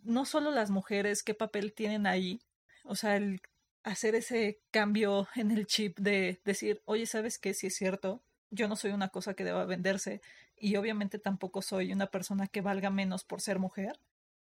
no 0.03 0.25
solo 0.25 0.51
las 0.51 0.69
mujeres, 0.69 1.23
qué 1.23 1.33
papel 1.33 1.73
tienen 1.73 2.07
ahí, 2.07 2.41
o 2.83 2.95
sea, 2.95 3.15
el 3.15 3.41
hacer 3.83 4.15
ese 4.15 4.61
cambio 4.71 5.27
en 5.35 5.51
el 5.51 5.65
chip 5.65 5.97
de 5.99 6.41
decir, 6.45 6.81
oye, 6.85 7.05
¿sabes 7.05 7.39
qué? 7.39 7.53
Si 7.53 7.67
es 7.67 7.75
cierto, 7.75 8.21
yo 8.49 8.67
no 8.67 8.75
soy 8.75 8.91
una 8.91 9.09
cosa 9.09 9.33
que 9.33 9.43
deba 9.43 9.65
venderse 9.65 10.21
y 10.57 10.75
obviamente 10.75 11.17
tampoco 11.19 11.61
soy 11.61 11.91
una 11.91 12.07
persona 12.07 12.47
que 12.47 12.61
valga 12.61 12.89
menos 12.89 13.23
por 13.23 13.41
ser 13.41 13.59
mujer. 13.59 13.99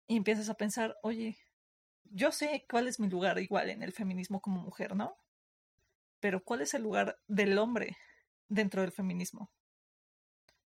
Y 0.07 0.17
empiezas 0.17 0.49
a 0.49 0.55
pensar, 0.55 0.97
oye, 1.03 1.37
yo 2.05 2.31
sé 2.31 2.65
cuál 2.69 2.87
es 2.87 2.99
mi 2.99 3.07
lugar 3.07 3.37
igual 3.39 3.69
en 3.69 3.83
el 3.83 3.91
feminismo 3.91 4.41
como 4.41 4.61
mujer, 4.61 4.95
¿no? 4.95 5.15
Pero 6.19 6.43
¿cuál 6.43 6.61
es 6.61 6.73
el 6.73 6.81
lugar 6.81 7.19
del 7.27 7.57
hombre 7.59 7.95
dentro 8.47 8.81
del 8.81 8.91
feminismo? 8.91 9.51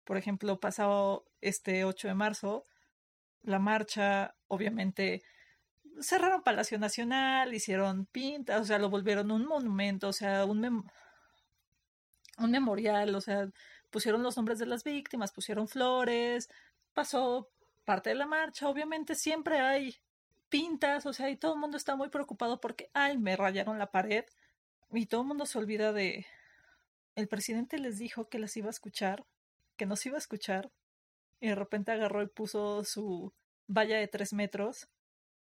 Por 0.03 0.17
ejemplo, 0.17 0.59
pasado 0.59 1.25
este 1.41 1.85
8 1.85 2.09
de 2.09 2.13
marzo, 2.13 2.65
la 3.43 3.59
marcha, 3.59 4.35
obviamente 4.47 5.23
cerraron 5.99 6.43
Palacio 6.43 6.79
Nacional, 6.79 7.53
hicieron 7.53 8.05
pintas, 8.05 8.61
o 8.61 8.65
sea, 8.65 8.79
lo 8.79 8.89
volvieron 8.89 9.31
un 9.31 9.45
monumento, 9.45 10.07
o 10.09 10.13
sea, 10.13 10.45
un, 10.45 10.85
un 12.37 12.51
memorial, 12.51 13.13
o 13.15 13.21
sea, 13.21 13.49
pusieron 13.89 14.23
los 14.23 14.37
nombres 14.37 14.59
de 14.59 14.65
las 14.65 14.83
víctimas, 14.83 15.31
pusieron 15.31 15.67
flores, 15.67 16.49
pasó 16.93 17.49
parte 17.85 18.09
de 18.09 18.15
la 18.15 18.25
marcha, 18.25 18.69
obviamente 18.69 19.15
siempre 19.15 19.59
hay 19.59 19.97
pintas, 20.49 21.05
o 21.05 21.13
sea, 21.13 21.29
y 21.29 21.37
todo 21.37 21.53
el 21.53 21.59
mundo 21.59 21.77
está 21.77 21.95
muy 21.95 22.09
preocupado 22.09 22.59
porque, 22.59 22.89
ay, 22.93 23.17
me 23.17 23.35
rayaron 23.35 23.79
la 23.79 23.91
pared, 23.91 24.25
y 24.91 25.05
todo 25.05 25.21
el 25.21 25.27
mundo 25.27 25.45
se 25.45 25.57
olvida 25.57 25.93
de... 25.93 26.25
El 27.15 27.27
presidente 27.27 27.77
les 27.77 27.97
dijo 27.97 28.29
que 28.29 28.39
las 28.39 28.55
iba 28.57 28.67
a 28.67 28.71
escuchar, 28.71 29.25
que 29.77 29.85
nos 29.85 30.05
iba 30.05 30.15
a 30.15 30.19
escuchar, 30.19 30.71
y 31.41 31.49
de 31.49 31.55
repente 31.55 31.91
agarró 31.91 32.21
y 32.21 32.27
puso 32.27 32.85
su 32.85 33.33
valla 33.67 33.97
de 33.97 34.07
tres 34.07 34.31
metros 34.31 34.87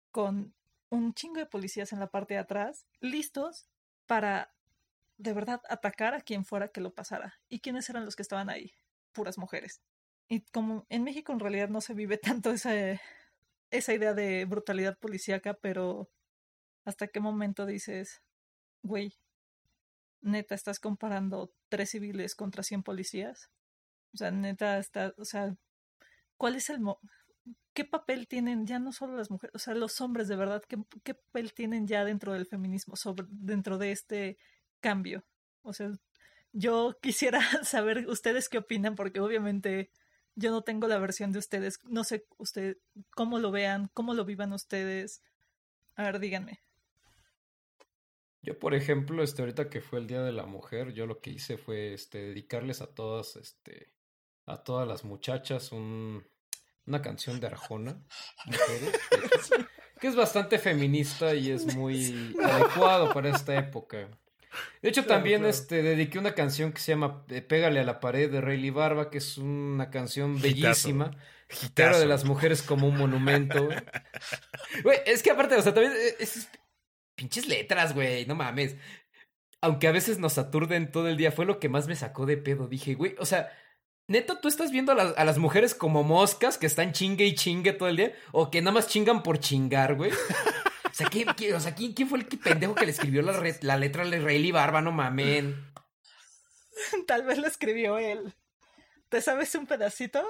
con 0.09 0.55
un 0.89 1.13
chingo 1.13 1.39
de 1.39 1.45
policías 1.45 1.93
en 1.93 1.99
la 1.99 2.09
parte 2.09 2.33
de 2.33 2.39
atrás, 2.39 2.87
listos 3.01 3.67
para 4.07 4.53
de 5.17 5.33
verdad 5.33 5.61
atacar 5.69 6.15
a 6.15 6.21
quien 6.21 6.45
fuera 6.45 6.69
que 6.69 6.81
lo 6.81 6.93
pasara. 6.93 7.39
¿Y 7.47 7.59
quiénes 7.59 7.89
eran 7.89 8.05
los 8.05 8.15
que 8.15 8.23
estaban 8.23 8.49
ahí? 8.49 8.73
Puras 9.11 9.37
mujeres. 9.37 9.81
Y 10.27 10.41
como 10.41 10.85
en 10.89 11.03
México 11.03 11.33
en 11.33 11.39
realidad 11.39 11.69
no 11.69 11.81
se 11.81 11.93
vive 11.93 12.17
tanto 12.17 12.51
esa, 12.51 12.73
esa 13.69 13.93
idea 13.93 14.13
de 14.13 14.45
brutalidad 14.45 14.97
policíaca, 14.97 15.53
pero 15.53 16.09
¿hasta 16.85 17.07
qué 17.07 17.19
momento 17.19 17.65
dices, 17.65 18.21
güey, 18.81 19.13
neta, 20.21 20.55
estás 20.55 20.79
comparando 20.79 21.53
tres 21.69 21.91
civiles 21.91 22.35
contra 22.35 22.63
cien 22.63 22.81
policías? 22.81 23.49
O 24.13 24.17
sea, 24.17 24.31
neta, 24.31 24.77
está, 24.77 25.13
o 25.17 25.25
sea, 25.25 25.55
¿cuál 26.41 26.55
es 26.55 26.71
el... 26.71 26.79
Mo 26.79 26.99
¿Qué 27.73 27.85
papel 27.85 28.27
tienen 28.27 28.65
ya 28.65 28.79
no 28.79 28.91
solo 28.91 29.15
las 29.15 29.29
mujeres, 29.29 29.55
o 29.55 29.59
sea, 29.59 29.75
los 29.75 30.01
hombres 30.01 30.27
de 30.27 30.35
verdad, 30.35 30.63
qué, 30.67 30.77
qué 31.03 31.13
papel 31.13 31.53
tienen 31.53 31.87
ya 31.87 32.03
dentro 32.03 32.33
del 32.33 32.47
feminismo, 32.47 32.95
sobre, 32.95 33.27
dentro 33.29 33.77
de 33.77 33.91
este 33.91 34.37
cambio? 34.79 35.23
O 35.61 35.71
sea, 35.71 35.91
yo 36.51 36.97
quisiera 36.99 37.39
saber 37.63 38.07
ustedes 38.07 38.49
qué 38.49 38.57
opinan, 38.57 38.95
porque 38.95 39.19
obviamente 39.19 39.91
yo 40.35 40.49
no 40.49 40.63
tengo 40.63 40.87
la 40.87 40.97
versión 40.97 41.31
de 41.31 41.37
ustedes, 41.37 41.77
no 41.83 42.03
sé 42.03 42.25
usted 42.37 42.77
cómo 43.11 43.37
lo 43.37 43.51
vean, 43.51 43.91
cómo 43.93 44.15
lo 44.15 44.25
vivan 44.25 44.51
ustedes. 44.51 45.21
A 45.95 46.03
ver, 46.03 46.19
díganme. 46.19 46.59
Yo, 48.41 48.57
por 48.57 48.73
ejemplo, 48.73 49.21
este, 49.21 49.43
ahorita 49.43 49.69
que 49.69 49.81
fue 49.81 49.99
el 49.99 50.07
Día 50.07 50.23
de 50.23 50.31
la 50.31 50.47
Mujer, 50.47 50.93
yo 50.93 51.05
lo 51.05 51.21
que 51.21 51.29
hice 51.29 51.59
fue 51.59 51.93
este, 51.93 52.17
dedicarles 52.17 52.81
a 52.81 52.87
todas, 52.87 53.35
este, 53.35 53.93
a 54.47 54.63
todas 54.63 54.87
las 54.87 55.05
muchachas 55.05 55.71
un, 55.71 56.30
una 56.91 57.01
canción 57.01 57.39
de 57.39 57.47
Arjona, 57.47 57.97
que 59.99 60.07
es 60.07 60.15
bastante 60.15 60.59
feminista 60.59 61.33
y 61.33 61.51
es 61.51 61.73
muy 61.73 62.35
adecuado 62.43 63.13
para 63.13 63.29
esta 63.29 63.55
época. 63.55 64.09
De 64.81 64.89
hecho, 64.89 65.05
también 65.05 65.45
este 65.45 65.81
dediqué 65.81 66.19
una 66.19 66.35
canción 66.35 66.73
que 66.73 66.81
se 66.81 66.91
llama 66.91 67.23
eh, 67.29 67.41
Pégale 67.41 67.79
a 67.79 67.85
la 67.85 68.01
pared 68.01 68.29
de 68.29 68.41
Rayleigh 68.41 68.71
Barba, 68.71 69.09
que 69.09 69.19
es 69.19 69.37
una 69.37 69.89
canción 69.89 70.41
bellísima. 70.41 71.11
Pero 71.73 71.97
de 71.97 72.05
las 72.05 72.25
mujeres 72.25 72.61
como 72.61 72.87
un 72.87 72.97
monumento. 72.97 73.69
Güey, 74.83 74.99
es 75.05 75.21
que 75.21 75.31
aparte, 75.31 75.55
o 75.55 75.61
sea, 75.61 75.73
también 75.73 75.93
eh, 75.93 76.15
es, 76.19 76.49
pinches 77.15 77.47
letras, 77.47 77.93
güey, 77.93 78.25
no 78.25 78.35
mames. 78.35 78.75
Aunque 79.61 79.87
a 79.87 79.91
veces 79.91 80.17
nos 80.17 80.37
aturden 80.37 80.91
todo 80.91 81.07
el 81.07 81.17
día, 81.17 81.31
fue 81.31 81.45
lo 81.45 81.59
que 81.59 81.69
más 81.69 81.87
me 81.87 81.95
sacó 81.95 82.25
de 82.25 82.37
pedo. 82.37 82.67
Dije, 82.67 82.95
güey, 82.95 83.15
o 83.19 83.25
sea, 83.25 83.51
Neto, 84.07 84.39
¿tú 84.39 84.47
estás 84.47 84.71
viendo 84.71 84.91
a 84.91 84.95
las, 84.95 85.17
a 85.17 85.23
las, 85.23 85.37
mujeres 85.37 85.73
como 85.73 86.03
moscas 86.03 86.57
que 86.57 86.65
están 86.65 86.91
chingue 86.91 87.25
y 87.25 87.35
chingue 87.35 87.73
todo 87.73 87.87
el 87.87 87.97
día? 87.97 88.13
¿O 88.31 88.51
que 88.51 88.61
nada 88.61 88.73
más 88.73 88.87
chingan 88.87 89.23
por 89.23 89.39
chingar, 89.39 89.95
güey? 89.95 90.11
O 90.11 90.93
sea, 90.93 91.07
¿qué, 91.07 91.25
qué, 91.37 91.53
o 91.53 91.59
sea 91.59 91.73
¿quién, 91.73 91.93
¿quién, 91.93 92.09
fue 92.09 92.19
el 92.19 92.25
pendejo 92.25 92.75
que 92.75 92.85
le 92.85 92.91
escribió 92.91 93.21
la, 93.21 93.41
la 93.61 93.77
letra 93.77 94.03
de 94.03 94.19
Rayleigh 94.19 94.51
Barba? 94.51 94.81
No 94.81 94.91
mamen. 94.91 95.71
Tal 97.07 97.23
vez 97.23 97.37
lo 97.37 97.47
escribió 97.47 97.97
él. 97.97 98.33
¿Te 99.09 99.21
sabes 99.21 99.55
un 99.55 99.67
pedacito? 99.67 100.23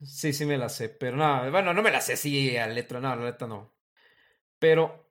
Sí, 0.00 0.32
sí 0.32 0.46
me 0.46 0.58
la 0.58 0.68
sé, 0.68 0.88
pero 0.88 1.16
no, 1.16 1.50
bueno, 1.50 1.72
no 1.72 1.82
me 1.82 1.90
la 1.90 2.00
sé 2.00 2.14
así 2.14 2.56
a 2.56 2.66
letra, 2.66 3.00
no, 3.00 3.14
la 3.14 3.24
letra 3.24 3.46
no. 3.46 3.72
Pero 4.58 5.01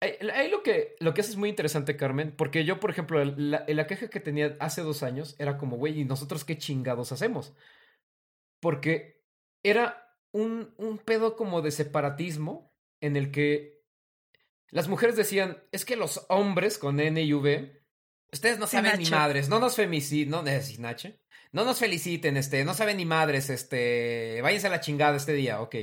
Ahí 0.00 0.48
lo 0.48 0.62
que, 0.62 0.96
lo 0.98 1.12
que 1.12 1.20
hace 1.20 1.30
es 1.30 1.36
muy 1.36 1.50
interesante, 1.50 1.96
Carmen, 1.96 2.34
porque 2.34 2.64
yo, 2.64 2.80
por 2.80 2.90
ejemplo, 2.90 3.22
la, 3.22 3.64
la 3.68 3.86
queja 3.86 4.08
que 4.08 4.20
tenía 4.20 4.56
hace 4.58 4.80
dos 4.80 5.02
años 5.02 5.36
era 5.38 5.58
como, 5.58 5.76
güey, 5.76 6.00
¿y 6.00 6.04
nosotros 6.04 6.44
qué 6.44 6.56
chingados 6.56 7.12
hacemos? 7.12 7.52
Porque 8.60 9.22
era 9.62 10.16
un, 10.32 10.74
un 10.78 10.98
pedo 10.98 11.36
como 11.36 11.60
de 11.60 11.70
separatismo 11.70 12.74
en 13.02 13.16
el 13.16 13.30
que 13.30 13.82
las 14.70 14.88
mujeres 14.88 15.16
decían, 15.16 15.62
es 15.70 15.84
que 15.84 15.96
los 15.96 16.24
hombres 16.28 16.78
con 16.78 16.98
N 16.98 17.20
y 17.20 17.34
V 17.34 17.80
Ustedes 18.32 18.58
no 18.58 18.66
saben 18.66 18.98
ni 18.98 19.10
madres, 19.10 19.48
no 19.48 19.58
nos 19.58 19.74
feliciten, 19.74 20.30
no, 20.30 20.46
eh, 20.46 20.62
Nache. 20.78 21.18
No 21.52 21.64
nos 21.64 21.78
feliciten, 21.78 22.36
este, 22.36 22.64
no 22.64 22.74
saben 22.74 22.98
ni 22.98 23.04
madres, 23.04 23.50
este, 23.50 24.40
váyanse 24.40 24.68
a 24.68 24.70
la 24.70 24.80
chingada 24.80 25.16
este 25.16 25.32
día, 25.32 25.60
ok. 25.60 25.74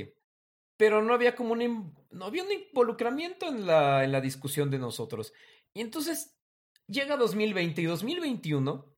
Pero 0.78 1.02
no 1.02 1.12
había 1.12 1.34
como 1.34 1.52
un, 1.52 1.94
no 2.10 2.24
había 2.24 2.44
un 2.44 2.52
involucramiento 2.52 3.46
en 3.48 3.66
la, 3.66 4.04
en 4.04 4.12
la 4.12 4.22
discusión 4.22 4.70
de 4.70 4.78
nosotros. 4.78 5.34
Y 5.74 5.82
entonces 5.82 6.38
llega 6.86 7.18
2020 7.18 7.82
y 7.82 7.84
2021 7.84 8.96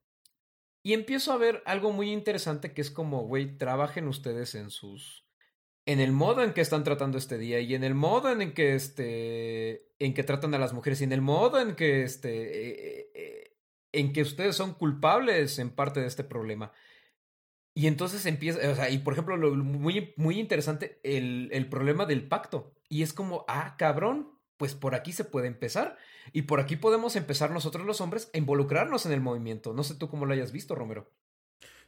y 0.83 0.93
empiezo 0.93 1.33
a 1.33 1.37
ver 1.37 1.63
algo 1.67 1.91
muy 1.91 2.13
interesante 2.13 2.73
que 2.73 2.81
es 2.81 2.91
como, 2.91 3.23
güey, 3.23 3.59
trabajen 3.59 4.07
ustedes 4.07 4.55
en 4.55 4.71
sus 4.71 5.27
en 5.87 5.99
el 5.99 6.13
modo 6.13 6.43
en 6.43 6.53
que 6.53 6.61
están 6.61 6.85
tratando 6.85 7.19
este 7.19 7.39
día 7.39 7.61
y 7.61 7.75
en 7.75 7.83
el 7.83 7.95
modo 7.95 8.31
en 8.31 8.53
que 8.53 8.75
este 8.75 9.89
en 9.99 10.15
que 10.15 10.23
tratan 10.23 10.55
a 10.55 10.59
las 10.59 10.73
mujeres 10.73 11.01
y 11.01 11.05
en 11.05 11.13
el 11.13 11.23
modo 11.23 11.59
en 11.61 11.75
que 11.75 12.03
este 12.03 12.31
eh, 12.31 13.11
eh, 13.15 13.57
en 13.93 14.13
que 14.13 14.23
ustedes 14.23 14.55
son 14.55 14.75
culpables 14.75 15.59
en 15.59 15.71
parte 15.71 16.01
de 16.01 16.07
este 16.07 16.23
problema. 16.23 16.73
Y 17.81 17.87
entonces 17.87 18.27
empieza, 18.27 18.59
o 18.71 18.75
sea, 18.75 18.91
y 18.91 18.99
por 18.99 19.15
ejemplo, 19.15 19.39
lo, 19.39 19.55
muy, 19.55 20.13
muy 20.17 20.39
interesante, 20.39 21.01
el, 21.03 21.49
el 21.51 21.67
problema 21.67 22.05
del 22.05 22.29
pacto. 22.29 22.75
Y 22.91 23.03
es 23.03 23.15
como, 23.15 23.47
ah, 23.49 23.75
cabrón, 23.79 24.33
pues 24.59 24.75
por 24.75 24.95
aquí 24.95 25.15
se 25.15 25.25
puede 25.25 25.47
empezar. 25.47 25.97
Y 26.35 26.43
por 26.43 26.61
aquí 26.61 26.77
podemos 26.77 27.17
empezar 27.17 27.53
nosotros 27.53 27.87
los 27.87 28.03
hombres 28.03 28.31
a 28.35 28.37
involucrarnos 28.37 29.07
en 29.07 29.13
el 29.13 29.23
movimiento. 29.23 29.73
No 29.73 29.83
sé 29.83 29.95
tú 29.95 30.11
cómo 30.11 30.27
lo 30.27 30.35
hayas 30.35 30.53
visto, 30.53 30.75
Romero. 30.75 31.11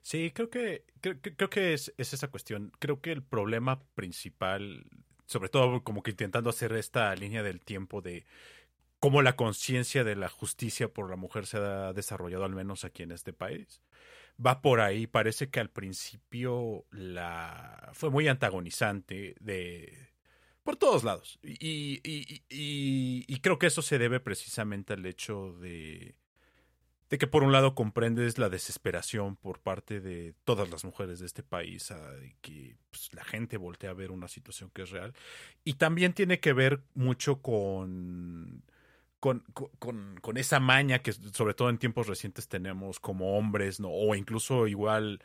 Sí, 0.01 0.31
creo 0.35 0.49
que, 0.49 0.87
creo, 1.03 1.51
que 1.51 1.75
es, 1.75 1.93
es, 1.99 2.15
esa 2.15 2.29
cuestión. 2.29 2.73
Creo 2.79 3.03
que 3.03 3.13
el 3.13 3.23
problema 3.23 3.83
principal, 3.95 4.87
sobre 5.27 5.51
todo 5.51 5.85
como 5.85 6.03
que 6.03 6.13
intentando 6.13 6.49
hacer 6.49 6.73
esta 6.73 7.15
línea 7.17 7.43
del 7.43 7.61
tiempo 7.61 8.01
de 8.01 8.25
cómo 8.99 9.21
la 9.21 9.37
conciencia 9.37 10.05
de 10.05 10.17
la 10.17 10.31
justicia 10.31 10.89
por 10.89 11.11
la 11.11 11.17
mujer 11.17 11.45
se 11.45 11.59
ha 11.59 11.93
desarrollado, 11.93 12.47
al 12.47 12.55
menos 12.55 12.87
aquí 12.87 13.03
en 13.03 13.13
este 13.13 13.35
país, 13.35 13.83
va 14.45 14.63
por 14.63 14.81
ahí. 14.81 15.07
Parece 15.07 15.51
que 15.51 15.61
al 15.61 15.71
principio 15.71 16.85
la 16.91 17.91
fue 17.93 18.11
muy 18.11 18.29
antagonizante 18.29 19.35
de 19.41 20.13
por 20.63 20.77
todos 20.77 21.05
lados. 21.05 21.39
Y, 21.43 22.01
creo 23.41 23.59
que 23.59 23.67
eso 23.67 23.83
se 23.83 23.99
debe 23.99 24.21
precisamente 24.21 24.93
al 24.93 25.05
hecho 25.07 25.53
de, 25.55 26.15
de 27.11 27.19
que 27.19 27.27
por 27.27 27.43
un 27.43 27.53
lado 27.53 27.75
comprendes 27.75 28.39
la 28.39 28.49
desesperación 28.49 29.37
por 29.37 29.61
parte 29.61 30.01
de 30.01 30.35
todas 30.45 30.71
las 30.71 30.85
mujeres 30.85 31.19
de 31.19 31.27
este 31.27 31.43
país, 31.43 31.93
que 32.41 32.77
pues, 32.91 33.13
la 33.13 33.25
gente 33.25 33.57
voltea 33.57 33.91
a 33.91 33.95
ver 33.95 34.11
una 34.13 34.29
situación 34.29 34.71
que 34.71 34.83
es 34.83 34.91
real. 34.91 35.13
Y 35.65 35.75
también 35.75 36.13
tiene 36.13 36.39
que 36.39 36.53
ver 36.53 36.83
mucho 36.95 37.43
con, 37.43 38.63
con, 39.23 39.45
con, 39.79 40.19
con 40.21 40.37
esa 40.37 40.59
maña 40.59 40.99
que 40.99 41.13
sobre 41.13 41.55
todo 41.55 41.71
en 41.71 41.79
tiempos 41.79 42.09
recientes 42.09 42.49
tenemos 42.49 42.99
como 42.99 43.39
hombres, 43.39 43.79
¿no? 43.79 43.89
o 43.89 44.17
incluso 44.17 44.67
igual 44.67 45.23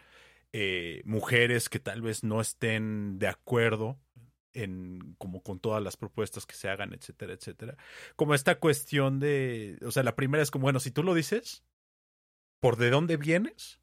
eh, 0.54 1.02
mujeres 1.04 1.68
que 1.68 1.80
tal 1.80 2.04
vez 2.04 2.24
no 2.24 2.40
estén 2.40 3.18
de 3.18 3.28
acuerdo 3.28 3.98
en 4.54 5.16
como 5.18 5.42
con 5.42 5.60
todas 5.60 5.82
las 5.82 5.98
propuestas 5.98 6.46
que 6.46 6.54
se 6.54 6.70
hagan, 6.70 6.94
etcétera, 6.94 7.34
etcétera. 7.34 7.76
Como 8.16 8.36
esta 8.36 8.60
cuestión 8.60 9.20
de, 9.20 9.80
o 9.84 9.90
sea, 9.90 10.04
la 10.04 10.16
primera 10.16 10.44
es 10.44 10.52
como, 10.52 10.62
bueno, 10.62 10.80
si 10.80 10.92
tú 10.92 11.02
lo 11.02 11.16
dices, 11.16 11.64
por 12.60 12.76
de 12.76 12.92
dónde 12.92 13.18
vienes, 13.18 13.80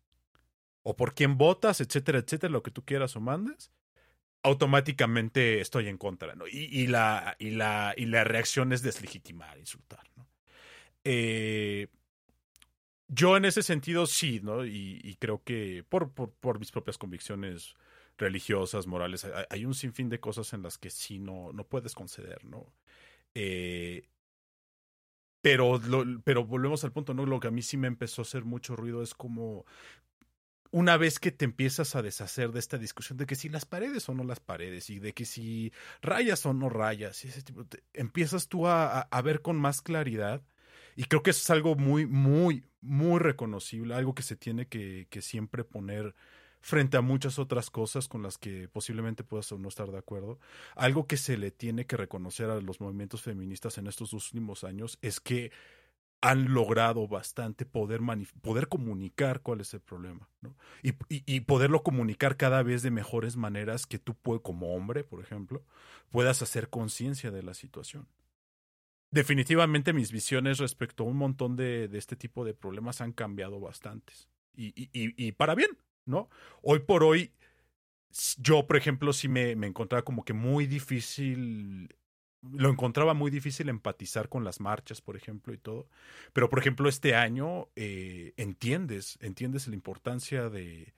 o 0.85 0.95
por 0.95 1.15
quién 1.15 1.39
votas, 1.39 1.81
etcétera, 1.81 2.21
etcétera, 2.21 2.53
lo 2.53 2.63
que 2.63 2.71
tú 2.71 2.85
quieras 2.85 3.17
o 3.17 3.21
mandes, 3.21 3.73
automáticamente 4.45 5.61
estoy 5.61 5.89
en 5.89 5.99
contra, 5.99 6.35
¿no? 6.35 6.47
Y, 6.47 6.69
y 6.71 6.87
la, 6.87 7.35
y, 7.39 7.51
la, 7.51 7.95
y 7.97 8.05
la 8.05 8.25
reacción 8.25 8.73
es 8.73 8.83
deslegitimar, 8.83 9.59
insultar. 9.59 10.05
Eh, 11.03 11.89
yo 13.09 13.37
en 13.37 13.47
ese 13.47 13.63
sentido 13.63 14.07
sí, 14.07 14.41
¿no? 14.43 14.65
Y, 14.65 15.01
y 15.03 15.17
creo 15.17 15.43
que 15.43 15.85
por, 15.89 16.59
mis 16.59 16.71
propias 16.71 16.99
convicciones 16.99 17.75
religiosas, 18.19 18.87
morales, 18.87 19.27
hay, 19.51 19.65
un 19.65 19.75
sinfín 19.75 20.09
de 20.11 20.21
cosas 20.21 20.53
en 20.53 20.63
las 20.63 20.79
que 20.79 20.91
sí 20.91 21.19
no, 21.19 21.53
no 21.53 21.65
puedes 21.65 21.95
conceder, 21.95 22.45
¿no? 22.45 22.67
Eh, 23.35 24.07
pero, 25.41 25.81
pero 26.23 26.45
volvemos 26.45 26.85
al 26.85 26.93
punto, 26.93 27.15
¿no? 27.15 27.25
Lo 27.27 27.41
que 27.41 27.49
a 27.49 27.51
mí 27.51 27.63
sí 27.63 27.77
me 27.77 27.89
empezó 27.89 28.23
a 28.23 28.25
hacer 28.25 28.45
mucho 28.45 28.77
ruido 28.77 29.03
es 29.03 29.15
como 29.15 29.65
una 30.75 30.97
vez 30.97 31.21
que 31.21 31.31
te 31.31 31.45
empiezas 31.45 31.95
a 31.95 32.03
deshacer 32.03 32.51
de 32.51 32.59
esta 32.59 32.79
discusión 32.79 33.17
de 33.17 33.27
que 33.27 33.37
si 33.37 33.49
las 33.49 33.65
paredes 33.65 34.09
o 34.09 34.15
no 34.15 34.25
las 34.25 34.41
paredes 34.41 34.91
y 34.91 34.99
de 34.99 35.13
que 35.13 35.25
si 35.25 35.73
rayas 36.03 36.45
o 36.47 36.53
no 36.53 36.69
rayas, 36.69 37.25
y 37.25 37.29
ese 37.29 37.43
tipo, 37.43 37.65
empiezas 37.93 38.49
tú 38.49 38.67
a, 38.67 39.07
ver 39.23 39.41
con 39.41 39.57
más 39.57 39.83
claridad. 39.83 40.43
Y 40.97 41.05
creo 41.05 41.23
que 41.23 41.31
eso 41.31 41.43
es 41.43 41.51
algo 41.51 41.77
muy, 41.77 42.07
muy, 42.07 42.65
muy 42.81 43.21
reconocible, 43.21 43.95
algo 43.95 44.17
que 44.17 44.25
se 44.25 44.35
tiene 44.35 44.67
que, 44.67 45.07
que 45.11 45.23
siempre 45.23 45.63
poner 45.63 46.13
frente 46.61 46.97
a 46.97 47.03
muchas 47.03 47.39
otras 47.39 47.71
cosas 47.71 48.09
con 48.09 48.25
las 48.25 48.37
que 48.37 48.69
posiblemente 48.69 49.23
puedas 49.23 49.53
o 49.53 49.59
no 49.59 49.69
estar 49.69 49.93
de 49.93 49.99
acuerdo. 49.99 50.41
Algo 50.75 51.07
que 51.07 51.19
se 51.19 51.37
le 51.37 51.53
tiene 51.53 51.87
que 51.87 51.97
reconocer 51.97 52.51
a 52.51 52.61
los 52.61 52.81
movimientos 52.81 53.23
feministas 53.23 53.79
en 53.79 53.87
estos 53.87 54.13
últimos 54.13 54.65
años 54.65 54.99
es 55.03 55.21
que 55.21 55.53
han 56.25 56.55
logrado 56.55 57.07
bastante 57.07 57.67
poder, 57.67 58.01
poder 58.41 58.69
comunicar 58.69 59.43
cuál 59.43 59.61
es 59.61 59.75
el 59.75 59.81
problema. 59.81 60.27
Y, 60.83 60.95
y, 61.11 61.41
poderlo 61.41 61.83
comunicar 61.83 62.39
cada 62.39 62.63
vez 62.63 62.83
de 62.83 62.91
mejores 62.91 63.37
maneras 63.37 63.85
que 63.85 63.99
tú, 63.99 64.17
como 64.41 64.75
hombre, 64.75 65.05
por 65.05 65.21
ejemplo, 65.21 65.63
puedas 66.11 66.41
hacer 66.41 66.71
conciencia 66.71 67.31
de 67.31 67.43
la 67.43 67.53
situación. 67.53 68.09
Definitivamente 69.11 69.93
mis 69.93 70.13
visiones 70.13 70.59
respecto 70.59 71.05
a 71.05 71.07
un 71.09 71.19
montón 71.19 71.57
de, 71.57 71.89
de 71.89 71.99
este 71.99 72.17
tipo 72.17 72.47
de 72.47 72.55
problemas 72.55 73.03
han 73.03 73.13
cambiado 73.13 73.61
bastantes. 73.61 74.31
Y, 74.57 74.73
y, 74.95 75.33
para 75.33 75.55
bien, 75.55 75.77
¿no? 76.07 76.31
Hoy 76.63 76.79
por 76.79 77.05
hoy, 77.05 77.33
yo, 78.39 78.67
por 78.67 78.79
ejemplo, 78.79 79.13
sí 79.13 79.29
me, 79.29 79.57
me 79.57 79.67
encontraba 79.67 80.07
como 80.07 80.25
que 80.25 80.33
muy 80.33 80.67
difícil 80.67 81.95
lo 82.53 82.71
encontraba 82.71 83.15
muy 83.15 83.31
difícil 83.31 83.69
empatizar 83.69 84.29
con 84.29 84.45
las 84.45 84.61
marchas, 84.61 85.01
por 85.01 85.17
ejemplo, 85.17 85.53
y 85.53 85.59
todo. 85.59 85.89
Pero, 86.33 86.49
por 86.49 86.59
ejemplo, 86.59 86.89
este 86.89 87.15
año 87.15 87.69
eh, 87.77 88.35
entiendes, 88.37 89.19
entiendes 89.21 89.69
la 89.69 89.75
importancia 89.75 90.49
de, 90.49 90.95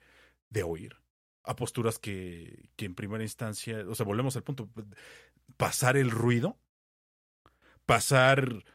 de 0.49 0.63
oír 0.63 0.95
a 1.43 1.55
posturas 1.55 1.97
que, 1.97 2.69
que 2.75 2.85
en 2.85 2.95
primera 2.95 3.23
instancia, 3.23 3.85
o 3.87 3.95
sea, 3.95 4.05
volvemos 4.05 4.35
al 4.35 4.43
punto, 4.43 4.69
pasar 5.55 5.95
el 5.95 6.11
ruido, 6.11 6.59
pasar 7.85 8.65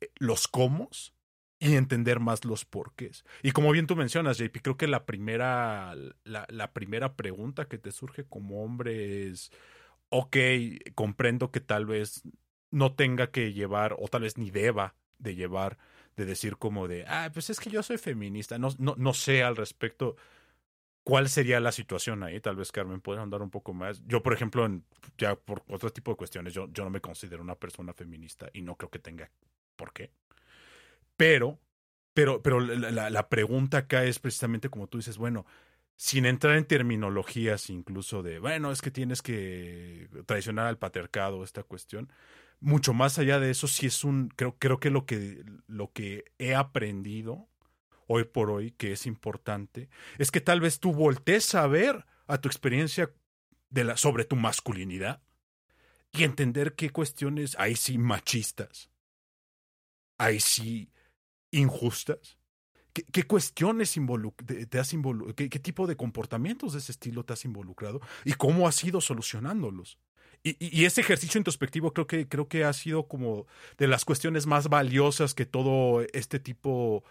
eh, 0.00 0.10
los 0.18 0.46
comos 0.46 1.14
y 1.58 1.76
entender 1.76 2.20
más 2.20 2.44
los 2.44 2.64
porqués. 2.64 3.24
Y 3.42 3.52
como 3.52 3.70
bien 3.70 3.86
tú 3.86 3.96
mencionas, 3.96 4.36
JP, 4.36 4.60
creo 4.62 4.76
que 4.76 4.88
la 4.88 5.06
primera, 5.06 5.94
la, 6.24 6.46
la 6.50 6.72
primera 6.72 7.14
pregunta 7.14 7.66
que 7.66 7.78
te 7.78 7.92
surge 7.92 8.24
como 8.24 8.62
hombre 8.64 9.28
es, 9.28 9.50
ok, 10.12 10.36
comprendo 10.94 11.50
que 11.50 11.60
tal 11.60 11.86
vez 11.86 12.22
no 12.70 12.94
tenga 12.94 13.30
que 13.30 13.52
llevar, 13.54 13.96
o 13.98 14.08
tal 14.08 14.22
vez 14.22 14.36
ni 14.36 14.50
deba 14.50 14.94
de 15.18 15.34
llevar, 15.34 15.78
de 16.16 16.26
decir 16.26 16.58
como 16.58 16.86
de, 16.86 17.04
ah, 17.08 17.30
pues 17.32 17.48
es 17.48 17.58
que 17.58 17.70
yo 17.70 17.82
soy 17.82 17.96
feminista, 17.96 18.58
no, 18.58 18.68
no, 18.78 18.94
no 18.98 19.14
sé 19.14 19.42
al 19.42 19.56
respecto 19.56 20.16
cuál 21.02 21.30
sería 21.30 21.60
la 21.60 21.72
situación 21.72 22.22
ahí. 22.22 22.40
Tal 22.40 22.56
vez 22.56 22.72
Carmen 22.72 23.00
pueda 23.00 23.22
andar 23.22 23.40
un 23.42 23.50
poco 23.50 23.72
más. 23.72 24.02
Yo, 24.06 24.22
por 24.22 24.34
ejemplo, 24.34 24.68
ya 25.16 25.34
por 25.34 25.62
otro 25.68 25.90
tipo 25.90 26.10
de 26.12 26.16
cuestiones, 26.18 26.52
yo, 26.52 26.68
yo 26.72 26.84
no 26.84 26.90
me 26.90 27.00
considero 27.00 27.42
una 27.42 27.54
persona 27.56 27.94
feminista 27.94 28.50
y 28.52 28.62
no 28.62 28.76
creo 28.76 28.90
que 28.90 28.98
tenga 28.98 29.30
por 29.76 29.94
qué. 29.94 30.12
Pero, 31.16 31.58
pero, 32.12 32.42
pero 32.42 32.60
la, 32.60 33.08
la 33.08 33.28
pregunta 33.30 33.78
acá 33.78 34.04
es 34.04 34.18
precisamente 34.18 34.68
como 34.68 34.88
tú 34.88 34.98
dices, 34.98 35.16
bueno, 35.16 35.46
sin 36.02 36.26
entrar 36.26 36.56
en 36.56 36.64
terminologías 36.64 37.70
incluso 37.70 38.24
de, 38.24 38.40
bueno, 38.40 38.72
es 38.72 38.82
que 38.82 38.90
tienes 38.90 39.22
que 39.22 40.08
traicionar 40.26 40.66
al 40.66 40.76
patriarcado, 40.76 41.44
esta 41.44 41.62
cuestión. 41.62 42.12
Mucho 42.58 42.92
más 42.92 43.20
allá 43.20 43.38
de 43.38 43.52
eso, 43.52 43.68
sí 43.68 43.86
es 43.86 44.02
un, 44.02 44.26
creo, 44.34 44.56
creo 44.58 44.80
que 44.80 44.90
lo 44.90 45.06
que, 45.06 45.44
lo 45.68 45.92
que 45.92 46.24
he 46.40 46.56
aprendido 46.56 47.48
hoy 48.08 48.24
por 48.24 48.50
hoy, 48.50 48.72
que 48.72 48.90
es 48.90 49.06
importante, 49.06 49.90
es 50.18 50.32
que 50.32 50.40
tal 50.40 50.60
vez 50.60 50.80
tú 50.80 50.92
voltees 50.92 51.54
a 51.54 51.68
ver 51.68 52.04
a 52.26 52.38
tu 52.38 52.48
experiencia 52.48 53.12
de 53.70 53.84
la, 53.84 53.96
sobre 53.96 54.24
tu 54.24 54.34
masculinidad 54.34 55.22
y 56.10 56.24
entender 56.24 56.74
qué 56.74 56.90
cuestiones, 56.90 57.54
ahí 57.60 57.76
sí 57.76 57.96
machistas, 57.96 58.90
ahí 60.18 60.40
sí 60.40 60.90
injustas. 61.52 62.40
¿Qué, 62.92 63.04
qué 63.04 63.22
cuestiones 63.24 63.94
te 64.68 64.78
has 64.78 64.92
involucrado? 64.92 65.34
Qué, 65.34 65.48
tipo 65.48 65.86
de 65.86 65.96
comportamientos 65.96 66.72
de 66.72 66.80
ese 66.80 66.92
estilo 66.92 67.24
te 67.24 67.32
has 67.32 67.44
involucrado? 67.44 68.00
¿Y 68.24 68.32
cómo 68.32 68.68
has 68.68 68.82
ido 68.84 69.00
solucionándolos? 69.00 69.98
Y, 70.44 70.84
ese 70.84 71.00
ejercicio 71.00 71.38
introspectivo 71.38 71.92
creo 71.92 72.06
que, 72.08 72.26
creo 72.26 72.48
que 72.48 72.64
ha 72.64 72.72
sido 72.72 73.06
como 73.06 73.46
de 73.78 73.86
las 73.86 74.04
cuestiones 74.04 74.46
más 74.46 74.68
valiosas 74.68 75.34
que 75.34 75.46
todo 75.46 76.04
este 76.12 76.40
tipo 76.40 77.04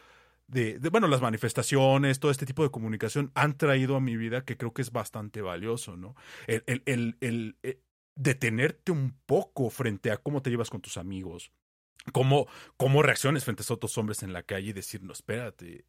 de, 0.47 0.79
de, 0.79 0.89
bueno, 0.89 1.07
las 1.07 1.21
manifestaciones, 1.21 2.19
todo 2.19 2.29
este 2.29 2.45
tipo 2.45 2.61
de 2.63 2.71
comunicación 2.71 3.31
han 3.33 3.57
traído 3.57 3.95
a 3.95 4.01
mi 4.01 4.17
vida 4.17 4.43
que 4.43 4.57
creo 4.57 4.73
que 4.73 4.81
es 4.81 4.91
bastante 4.91 5.41
valioso, 5.41 5.95
¿no? 5.95 6.13
El, 6.45 6.63
el, 6.67 6.83
el, 6.85 7.17
el, 7.21 7.57
el 7.63 7.79
detenerte 8.15 8.91
un 8.91 9.15
poco 9.25 9.69
frente 9.69 10.11
a 10.11 10.17
cómo 10.17 10.41
te 10.41 10.49
llevas 10.49 10.69
con 10.69 10.81
tus 10.81 10.97
amigos, 10.97 11.53
cómo, 12.11 12.47
cómo 12.77 13.03
reacciones 13.03 13.43
frente 13.45 13.63
a 13.67 13.73
otros 13.73 13.97
hombres 13.97 14.23
en 14.23 14.33
la 14.33 14.43
calle 14.43 14.69
y 14.69 14.73
decir, 14.73 15.03
no, 15.03 15.13
espérate, 15.13 15.85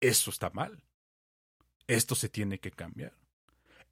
eso 0.00 0.30
está 0.30 0.50
mal. 0.50 0.82
Esto 1.86 2.14
se 2.14 2.28
tiene 2.28 2.60
que 2.60 2.70
cambiar. 2.70 3.14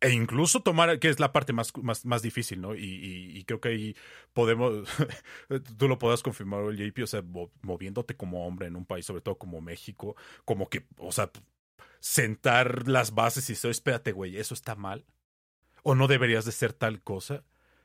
E 0.01 0.11
incluso 0.11 0.63
tomar, 0.63 0.99
que 0.99 1.09
es 1.09 1.21
la 1.21 1.33
parte 1.33 1.53
más, 1.53 1.73
más, 1.81 2.05
más 2.05 2.23
difícil, 2.23 2.61
¿no? 2.61 2.75
Y, 2.75 3.37
y, 3.37 3.45
creo 3.45 3.61
que 3.61 3.69
ahí 3.69 3.97
podemos, 4.33 4.89
tú 5.79 5.87
lo 5.87 5.99
puedas 5.99 6.23
confirmar, 6.23 6.75
JP, 6.75 7.05
o 7.05 7.07
sea, 7.07 7.23
moviéndote 7.63 8.17
como 8.17 8.45
hombre 8.45 8.67
en 8.67 8.75
un 8.75 8.85
país, 8.85 9.07
sobre 9.07 9.21
todo 9.21 9.39
como 9.39 9.61
México, 9.61 10.17
como 10.45 10.69
que, 10.69 10.87
o 10.97 11.13
sea, 11.13 11.31
sentar 12.01 12.89
las 12.89 13.15
bases 13.15 13.49
y 13.49 13.53
decir, 13.53 13.71
espérate, 13.71 14.11
güey, 14.11 14.39
eso 14.39 14.55
está 14.55 14.75
mal. 14.75 15.07
O 15.85 15.95
no 15.95 16.09
deberías 16.09 16.45
de 16.45 16.53
ser 16.53 16.73
tal 16.73 17.01
cosa. 17.01 17.45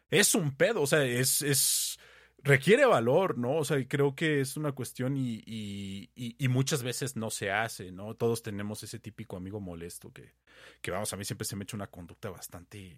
Es 0.10 0.34
un 0.34 0.56
pedo, 0.56 0.82
o 0.82 0.88
sea, 0.88 1.04
es, 1.04 1.44
es, 1.44 2.00
requiere 2.44 2.86
valor, 2.86 3.38
¿no? 3.38 3.56
O 3.56 3.66
sea, 3.66 3.86
creo 3.88 4.16
que 4.16 4.42
es 4.42 4.58
una 4.58 4.72
cuestión 4.72 5.18
y, 5.18 5.44
y, 5.46 6.10
y, 6.16 6.48
muchas 6.48 6.84
veces 6.84 7.16
no 7.16 7.30
se 7.30 7.52
hace, 7.52 7.92
¿no? 7.92 8.16
Todos 8.16 8.42
tenemos 8.42 8.84
ese 8.84 9.00
típico 9.00 9.38
amigo 9.38 9.60
molesto 9.60 10.12
que, 10.14 10.34
que 10.82 10.92
vamos, 10.92 11.12
a 11.14 11.18
mí 11.18 11.26
siempre 11.26 11.46
se 11.46 11.56
me 11.56 11.64
ha 11.64 11.66
hecho 11.66 11.78
una 11.78 11.88
conducta 11.88 12.30
bastante, 12.30 12.98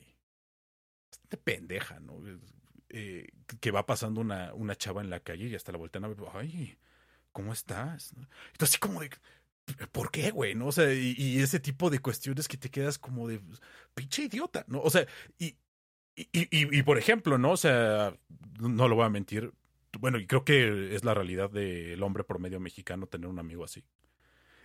bastante 1.11 1.37
pendeja, 1.37 1.99
¿no? 1.99 2.21
Eh, 2.89 3.27
que 3.59 3.71
va 3.71 3.85
pasando 3.85 4.21
una, 4.21 4.53
una 4.53 4.75
chava 4.75 5.01
en 5.01 5.09
la 5.09 5.19
calle 5.19 5.45
y 5.47 5.55
hasta 5.55 5.71
la 5.71 5.77
vuelta 5.77 5.99
a 5.99 6.07
ver, 6.07 6.17
ay, 6.33 6.77
¿cómo 7.31 7.53
estás? 7.53 8.13
Entonces, 8.13 8.69
así 8.69 8.77
como 8.79 9.01
de, 9.01 9.09
¿por 9.91 10.11
qué, 10.11 10.31
güey? 10.31 10.55
¿No? 10.55 10.67
O 10.67 10.71
sea, 10.71 10.91
y, 10.93 11.15
y, 11.17 11.39
ese 11.39 11.59
tipo 11.59 11.89
de 11.89 11.99
cuestiones 11.99 12.47
que 12.47 12.57
te 12.57 12.69
quedas 12.69 12.97
como 12.97 13.27
de, 13.27 13.41
pinche 13.93 14.23
idiota, 14.23 14.65
¿no? 14.67 14.81
O 14.81 14.89
sea, 14.89 15.05
y, 15.37 15.55
y, 16.32 16.84
por 16.84 16.97
ejemplo, 16.97 17.38
¿no? 17.38 17.51
O 17.51 17.57
sea, 17.57 18.13
no 18.59 18.88
lo 18.88 18.95
voy 18.95 19.05
a 19.05 19.09
mentir. 19.09 19.53
Bueno, 19.99 20.20
y 20.20 20.28
creo 20.28 20.43
que 20.43 20.95
es 20.95 21.03
la 21.03 21.13
realidad 21.13 21.49
del 21.49 22.01
hombre 22.03 22.24
promedio 22.24 22.59
mexicano 22.59 23.07
tener 23.07 23.28
un 23.28 23.39
amigo 23.39 23.63
así. 23.63 23.84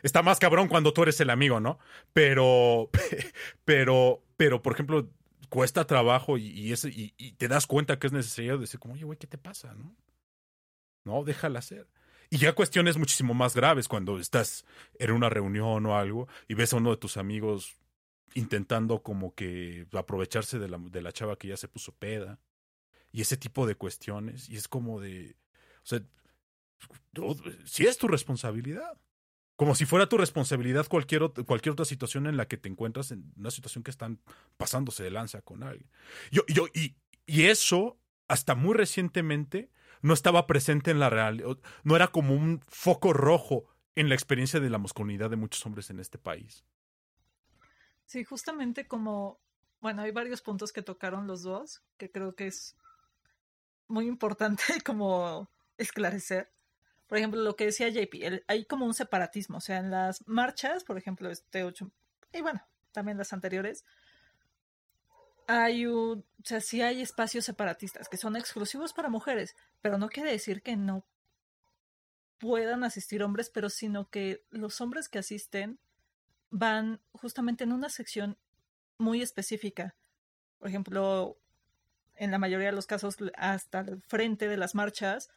Está 0.03 0.23
más 0.23 0.39
cabrón 0.39 0.69
cuando 0.69 0.93
tú 0.93 1.03
eres 1.03 1.19
el 1.21 1.31
amigo, 1.31 1.61
¿no? 1.61 1.79
Pero, 2.13 2.91
pero, 3.65 4.23
pero, 4.37 4.63
por 4.63 4.75
ejemplo, 4.75 5.09
cuesta 5.49 5.87
trabajo 5.87 6.37
y, 6.37 6.73
ese, 6.73 6.91
y, 6.91 7.33
te 7.33 7.49
das 7.49 7.67
cuenta 7.67 7.99
que 7.99 8.09
es 8.09 8.13
necesario 8.13 8.59
decir 8.59 8.81
como, 8.81 8.95
oye, 8.95 9.05
güey, 9.05 9.19
¿qué 9.19 9.27
te 9.27 9.39
pasa, 9.39 9.73
no? 9.75 9.97
No, 11.05 11.25
déjala 11.25 11.61
hacer. 11.61 11.89
Y 12.29 12.39
ya 12.39 12.55
cuestiones 12.55 12.97
muchísimo 12.97 13.35
más 13.35 13.55
graves 13.55 13.87
cuando 13.87 14.19
estás 14.19 14.65
en 14.99 15.13
una 15.13 15.29
reunión 15.29 15.87
o 15.87 15.97
algo 15.97 16.27
y 16.49 16.55
ves 16.55 16.73
a 16.73 16.77
uno 16.77 16.91
de 16.91 16.97
tus 16.97 17.17
amigos 17.17 17.77
intentando 18.35 19.03
como 19.03 19.35
que 19.35 19.87
aprovecharse 19.93 20.59
de 20.59 20.69
la, 20.69 20.79
de 20.79 21.03
la 21.03 21.13
chava 21.13 21.37
que 21.37 21.49
ya 21.49 21.57
se 21.57 21.69
puso 21.69 21.93
peda 21.93 22.41
y 23.13 23.21
ese 23.21 23.37
tipo 23.37 23.67
de 23.67 23.77
cuestiones 23.77 24.49
y 24.49 24.57
es 24.57 24.69
como 24.69 25.01
de, 25.01 25.37
o 25.83 25.87
sea, 25.87 26.03
si 27.65 27.87
es 27.87 27.99
tu 27.99 28.09
responsabilidad. 28.09 28.99
Como 29.57 29.77
si 29.77 29.87
fuera 29.87 30.09
tu 30.09 30.19
responsabilidad 30.19 30.89
cualquier, 30.89 31.31
cualquier 31.47 31.75
otra 31.75 31.85
situación 31.85 32.27
en 32.27 32.37
la 32.37 32.49
que 32.49 32.57
te 32.57 32.69
encuentras 32.69 33.13
en 33.13 33.33
una 33.37 33.53
situación 33.53 33.85
que 33.85 33.93
están 33.93 34.21
pasándose 34.57 35.05
de 35.05 35.13
lanza 35.13 35.43
con 35.43 35.63
alguien. 35.63 35.89
Yo, 36.33 36.43
yo, 36.49 36.67
y, 36.75 36.97
y 37.25 37.45
eso, 37.45 37.97
hasta 38.27 38.57
muy 38.57 38.75
recientemente, 38.75 39.71
no 40.03 40.13
estaba 40.13 40.49
presente 40.49 40.91
en 40.91 40.99
la 40.99 41.09
realidad, 41.09 41.57
no 41.85 41.95
era 41.95 42.09
como 42.09 42.35
un 42.35 42.63
foco 42.67 43.13
rojo 43.13 43.67
en 43.95 44.09
la 44.09 44.17
experiencia 44.17 44.59
de 44.59 44.71
la 44.71 44.79
masculinidad 44.79 45.31
de 45.31 45.37
muchos 45.37 45.65
hombres 45.65 45.89
en 45.89 46.01
este 46.01 46.19
país. 46.19 46.65
Sí, 48.07 48.25
justamente 48.25 48.87
como, 48.87 49.39
bueno, 49.81 50.03
hay 50.03 50.11
varios 50.11 50.43
puntos 50.43 50.73
que 50.73 50.83
tocaron 50.83 51.27
los 51.27 51.43
dos, 51.43 51.83
que 51.97 52.11
creo 52.11 52.35
que 52.35 52.47
es 52.47 52.77
muy 53.89 54.07
importante 54.07 54.63
como 54.85 55.49
esclarecer. 55.79 56.51
Por 57.07 57.19
ejemplo, 57.19 57.41
lo 57.41 57.57
que 57.57 57.67
decía 57.67 57.89
JP, 57.89 58.43
hay 58.47 58.65
como 58.65 58.87
un 58.87 58.95
separatismo, 58.95 59.59
o 59.59 59.61
sea, 59.61 59.79
en 59.79 59.91
las 59.91 60.27
marchas, 60.27 60.85
por 60.85 60.97
ejemplo, 60.97 61.31
este 61.31 61.65
8, 61.65 61.91
y 62.33 62.41
bueno, 62.41 62.63
también 62.93 63.19
las 63.19 63.33
anteriores, 63.33 63.85
hay 65.47 65.87
un, 65.87 66.21
o 66.21 66.45
sea, 66.45 66.61
sí 66.61 66.81
hay 66.81 67.03
espacios 67.03 67.45
separatistas 67.45 68.09
que 68.09 68.17
son 68.17 68.37
exclusivos 68.37 68.93
para 68.95 69.11
mujeres, 69.11 69.55
pero 69.83 69.99
no 69.99 70.09
quiere 70.09 70.31
decir 70.31 70.63
que 70.63 70.77
no 70.77 71.05
puedan 72.39 72.85
asistir 72.85 73.23
hombres, 73.23 73.51
pero 73.51 73.69
sino 73.69 74.09
que 74.09 74.43
los 74.51 74.81
hombres 74.81 75.09
que 75.09 75.19
asisten 75.19 75.79
van 76.57 77.01
justamente 77.11 77.65
en 77.65 77.73
una 77.73 77.89
sección 77.89 78.39
muy 78.97 79.23
específica. 79.23 79.97
Por 80.61 80.69
ejemplo, 80.69 81.37
en 82.15 82.31
la 82.31 82.39
mayoría 82.39 82.69
de 82.69 82.77
los 82.77 82.87
casos, 82.87 83.17
hasta 83.37 83.81
el 83.81 84.01
frente 84.03 84.47
de 84.47 84.57
las 84.57 84.77
marchas, 84.77 85.31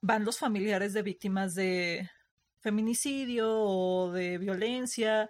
van 0.00 0.24
los 0.24 0.38
familiares 0.38 0.92
de 0.92 1.02
víctimas 1.02 1.56
de 1.56 2.08
feminicidio 2.60 3.50
o 3.50 4.12
de 4.12 4.38
violencia, 4.38 5.28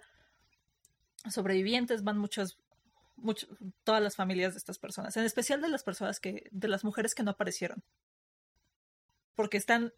sobrevivientes, 1.31 2.03
van 2.03 2.19
muchas, 2.19 2.59
muchas, 3.15 3.49
todas 3.83 4.03
las 4.03 4.15
familias 4.15 4.53
de 4.53 4.59
estas 4.59 4.77
personas, 4.77 5.17
en 5.17 5.23
especial 5.23 5.63
de 5.63 5.69
las 5.69 5.83
personas 5.83 6.19
que, 6.19 6.47
de 6.51 6.67
las 6.67 6.83
mujeres 6.83 7.15
que 7.15 7.23
no 7.23 7.31
aparecieron. 7.31 7.81
Porque 9.33 9.57
están 9.57 9.93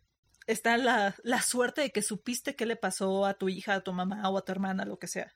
está 0.48 0.78
la, 0.78 1.16
la 1.24 1.42
suerte 1.42 1.82
de 1.82 1.92
que 1.92 2.02
supiste 2.02 2.56
qué 2.56 2.66
le 2.66 2.76
pasó 2.76 3.26
a 3.26 3.36
tu 3.36 3.50
hija, 3.50 3.76
a 3.76 3.82
tu 3.82 3.94
mamá 3.94 4.30
o 4.30 4.38
a 4.38 4.46
tu 4.46 4.52
hermana, 4.52 4.86
lo 4.86 4.98
que 4.98 5.08
sea. 5.08 5.36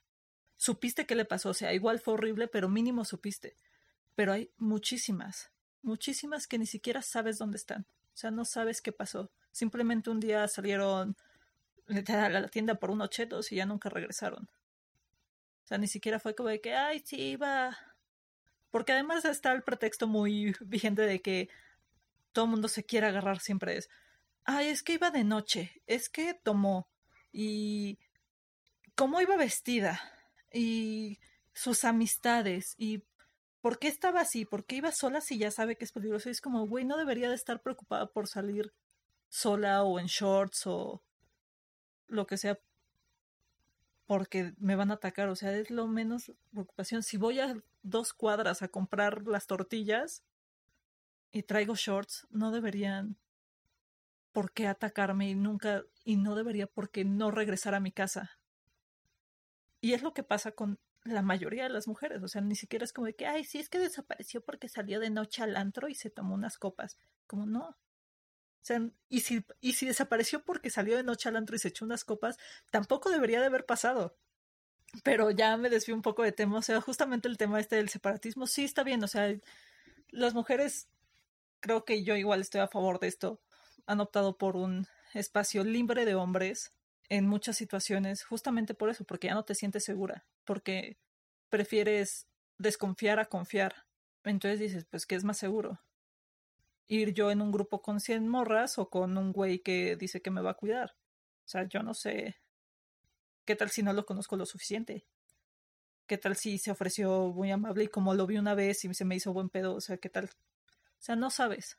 Supiste 0.58 1.06
qué 1.06 1.16
le 1.16 1.26
pasó, 1.26 1.50
o 1.50 1.54
sea, 1.54 1.74
igual 1.74 2.00
fue 2.00 2.16
horrible, 2.16 2.48
pero 2.48 2.70
mínimo 2.70 3.06
supiste. 3.06 3.56
Pero 4.16 4.34
hay 4.34 4.52
muchísimas, 4.58 5.52
muchísimas 5.82 6.48
que 6.48 6.58
ni 6.58 6.66
siquiera 6.66 7.02
sabes 7.02 7.38
dónde 7.38 7.58
están. 7.58 7.86
O 8.14 8.18
sea, 8.18 8.32
no 8.32 8.46
sabes 8.46 8.82
qué 8.82 8.92
pasó. 8.92 9.32
Simplemente 9.52 10.10
un 10.10 10.20
día 10.20 10.48
salieron 10.48 11.16
a 12.08 12.30
la 12.30 12.48
tienda 12.48 12.76
por 12.76 12.90
unos 12.90 13.10
chetos 13.12 13.52
y 13.52 13.58
ya 13.58 13.66
nunca 13.66 13.90
regresaron. 13.90 14.50
O 15.64 15.68
sea, 15.68 15.78
ni 15.78 15.88
siquiera 15.88 16.20
fue 16.20 16.34
como 16.34 16.50
de 16.50 16.62
que, 16.62 16.74
ay, 16.74 17.04
sí, 17.06 17.18
iba. 17.18 17.78
Porque 18.72 18.94
además 18.94 19.26
está 19.26 19.52
el 19.54 19.64
pretexto 19.64 20.08
muy 20.08 20.56
vigente 20.62 21.04
de 21.04 21.22
que 21.22 21.50
todo 22.32 22.46
el 22.46 22.52
mundo 22.52 22.68
se 22.68 22.84
quiere 22.84 23.08
agarrar 23.08 23.40
siempre 23.40 23.78
es 23.78 23.90
ay, 24.48 24.70
es 24.70 24.82
que 24.82 24.94
iba 24.94 25.12
de 25.12 25.24
noche, 25.24 25.84
es 25.86 26.10
que 26.10 26.34
tomó 26.34 26.88
y 27.32 28.00
cómo 28.96 29.22
iba 29.22 29.36
vestida 29.36 30.02
y 30.52 31.20
sus 31.54 31.84
amistades 31.84 32.74
y 32.78 33.04
por 33.62 33.78
qué 33.78 33.90
estaba 33.90 34.22
así, 34.22 34.46
por 34.46 34.66
qué 34.66 34.78
iba 34.78 34.92
sola 34.94 35.20
si 35.20 35.38
ya 35.38 35.52
sabe 35.52 35.76
que 35.76 35.84
es 35.84 35.92
peligroso. 35.92 36.30
Y 36.30 36.32
es 36.32 36.42
como, 36.42 36.66
güey, 36.66 36.86
no 36.86 36.98
debería 36.98 37.30
de 37.30 37.36
estar 37.36 37.62
preocupada 37.62 38.08
por 38.08 38.28
salir 38.28 38.74
sola 39.28 39.84
o 39.84 40.00
en 40.00 40.06
shorts 40.08 40.66
o 40.66 41.04
lo 42.08 42.26
que 42.26 42.38
sea 42.38 42.58
porque 44.06 44.54
me 44.58 44.78
van 44.78 44.92
a 44.92 44.96
atacar. 44.96 45.28
O 45.28 45.36
sea, 45.36 45.52
es 45.58 45.70
lo 45.70 45.88
menos 45.88 46.32
preocupación. 46.52 47.04
Si 47.04 47.18
voy 47.18 47.42
a 47.42 47.62
dos 47.84 48.14
cuadras 48.14 48.62
a 48.62 48.70
comprar 48.70 49.28
las 49.28 49.46
tortillas 49.46 50.24
y 51.32 51.44
traigo 51.44 51.76
shorts, 51.76 52.26
no 52.30 52.52
deberían 52.52 53.18
por 54.38 54.52
qué 54.52 54.68
atacarme 54.68 55.28
y 55.28 55.34
nunca, 55.34 55.84
y 56.06 56.16
no 56.16 56.36
debería 56.36 56.68
por 56.68 56.92
qué 56.92 57.04
no 57.04 57.32
regresar 57.32 57.74
a 57.74 57.80
mi 57.80 57.92
casa. 57.92 58.38
Y 59.82 59.94
es 59.94 60.04
lo 60.04 60.14
que 60.14 60.22
pasa 60.22 60.52
con 60.52 60.80
la 61.04 61.24
mayoría 61.24 61.64
de 61.64 61.72
las 61.72 61.88
mujeres, 61.88 62.22
o 62.22 62.28
sea, 62.28 62.42
ni 62.42 62.56
siquiera 62.56 62.86
es 62.86 62.94
como 62.94 63.08
de 63.08 63.16
que, 63.16 63.26
ay, 63.26 63.46
sí, 63.46 63.58
es 63.58 63.68
que 63.68 63.80
desapareció 63.80 64.46
porque 64.46 64.70
salió 64.70 65.00
de 65.00 65.10
noche 65.10 65.42
al 65.42 65.56
antro 65.56 65.88
y 65.88 65.96
se 65.96 66.12
tomó 66.12 66.36
unas 66.36 66.60
copas. 66.60 67.00
Como 67.26 67.48
no. 67.48 67.70
O 67.70 67.78
sea, 68.62 68.80
y 69.10 69.22
si, 69.22 69.44
y 69.60 69.74
si 69.74 69.88
desapareció 69.88 70.44
porque 70.44 70.70
salió 70.70 70.98
de 70.98 71.04
noche 71.04 71.30
al 71.30 71.36
antro 71.36 71.56
y 71.56 71.60
se 71.60 71.70
echó 71.70 71.84
unas 71.84 72.06
copas, 72.06 72.38
tampoco 72.70 73.10
debería 73.10 73.40
de 73.40 73.48
haber 73.48 73.66
pasado. 73.66 74.20
Pero 75.04 75.32
ya 75.32 75.58
me 75.58 75.72
desvío 75.72 75.96
un 75.96 76.04
poco 76.04 76.22
de 76.22 76.32
tema, 76.32 76.60
o 76.60 76.62
sea, 76.62 76.80
justamente 76.80 77.28
el 77.28 77.40
tema 77.40 77.60
este 77.60 77.78
del 77.78 77.90
separatismo, 77.90 78.46
sí 78.46 78.66
está 78.66 78.84
bien, 78.84 79.04
o 79.04 79.08
sea, 79.08 79.36
las 80.10 80.36
mujeres, 80.36 80.90
creo 81.60 81.86
que 81.86 82.04
yo 82.04 82.16
igual 82.16 82.42
estoy 82.42 82.62
a 82.62 82.68
favor 82.68 83.00
de 83.00 83.08
esto, 83.08 83.42
han 83.88 84.02
optado 84.02 84.38
por 84.38 84.56
un 84.56 84.86
espacio 85.14 85.64
libre 85.64 86.06
de 86.06 86.14
hombres 86.14 86.72
en 87.10 87.26
muchas 87.26 87.56
situaciones, 87.56 88.24
justamente 88.24 88.74
por 88.74 88.90
eso, 88.90 89.06
porque 89.06 89.28
ya 89.28 89.34
no 89.34 89.46
te 89.46 89.56
sientes 89.56 89.86
segura, 89.86 90.26
porque 90.44 90.98
prefieres 91.50 92.28
desconfiar 92.58 93.20
a 93.20 93.26
confiar. 93.26 93.86
Entonces 94.24 94.60
dices, 94.60 94.86
pues, 94.90 95.06
¿qué 95.06 95.16
es 95.16 95.24
más 95.24 95.38
seguro? 95.38 95.80
Ir 96.88 97.14
yo 97.14 97.32
en 97.32 97.42
un 97.42 97.52
grupo 97.52 97.82
con 97.82 98.02
100 98.02 98.28
morras 98.28 98.78
o 98.78 98.90
con 98.90 99.18
un 99.18 99.32
güey 99.32 99.60
que 99.60 99.96
dice 99.96 100.22
que 100.22 100.32
me 100.32 100.42
va 100.42 100.52
a 100.52 100.58
cuidar. 100.58 100.96
O 101.46 101.50
sea, 101.50 101.64
yo 101.68 101.82
no 101.82 101.94
sé. 101.94 102.36
¿Qué 103.46 103.56
tal 103.56 103.70
si 103.70 103.84
no 103.84 103.94
lo 103.94 104.06
conozco 104.06 104.36
lo 104.36 104.46
suficiente? 104.46 105.06
¿Qué 106.08 106.18
tal 106.18 106.36
si 106.36 106.58
se 106.58 106.72
ofreció 106.72 107.32
muy 107.34 107.52
amable 107.52 107.86
y 107.86 107.88
como 107.88 108.14
lo 108.14 108.28
vi 108.28 108.38
una 108.38 108.54
vez 108.54 108.84
y 108.84 108.94
se 108.94 109.06
me 109.06 109.16
hizo 109.16 109.32
buen 109.32 109.50
pedo? 109.50 109.76
O 109.76 109.82
sea, 109.82 109.98
¿qué 109.98 110.10
tal? 110.10 110.26
O 110.26 111.00
sea, 111.00 111.16
no 111.16 111.30
sabes. 111.30 111.78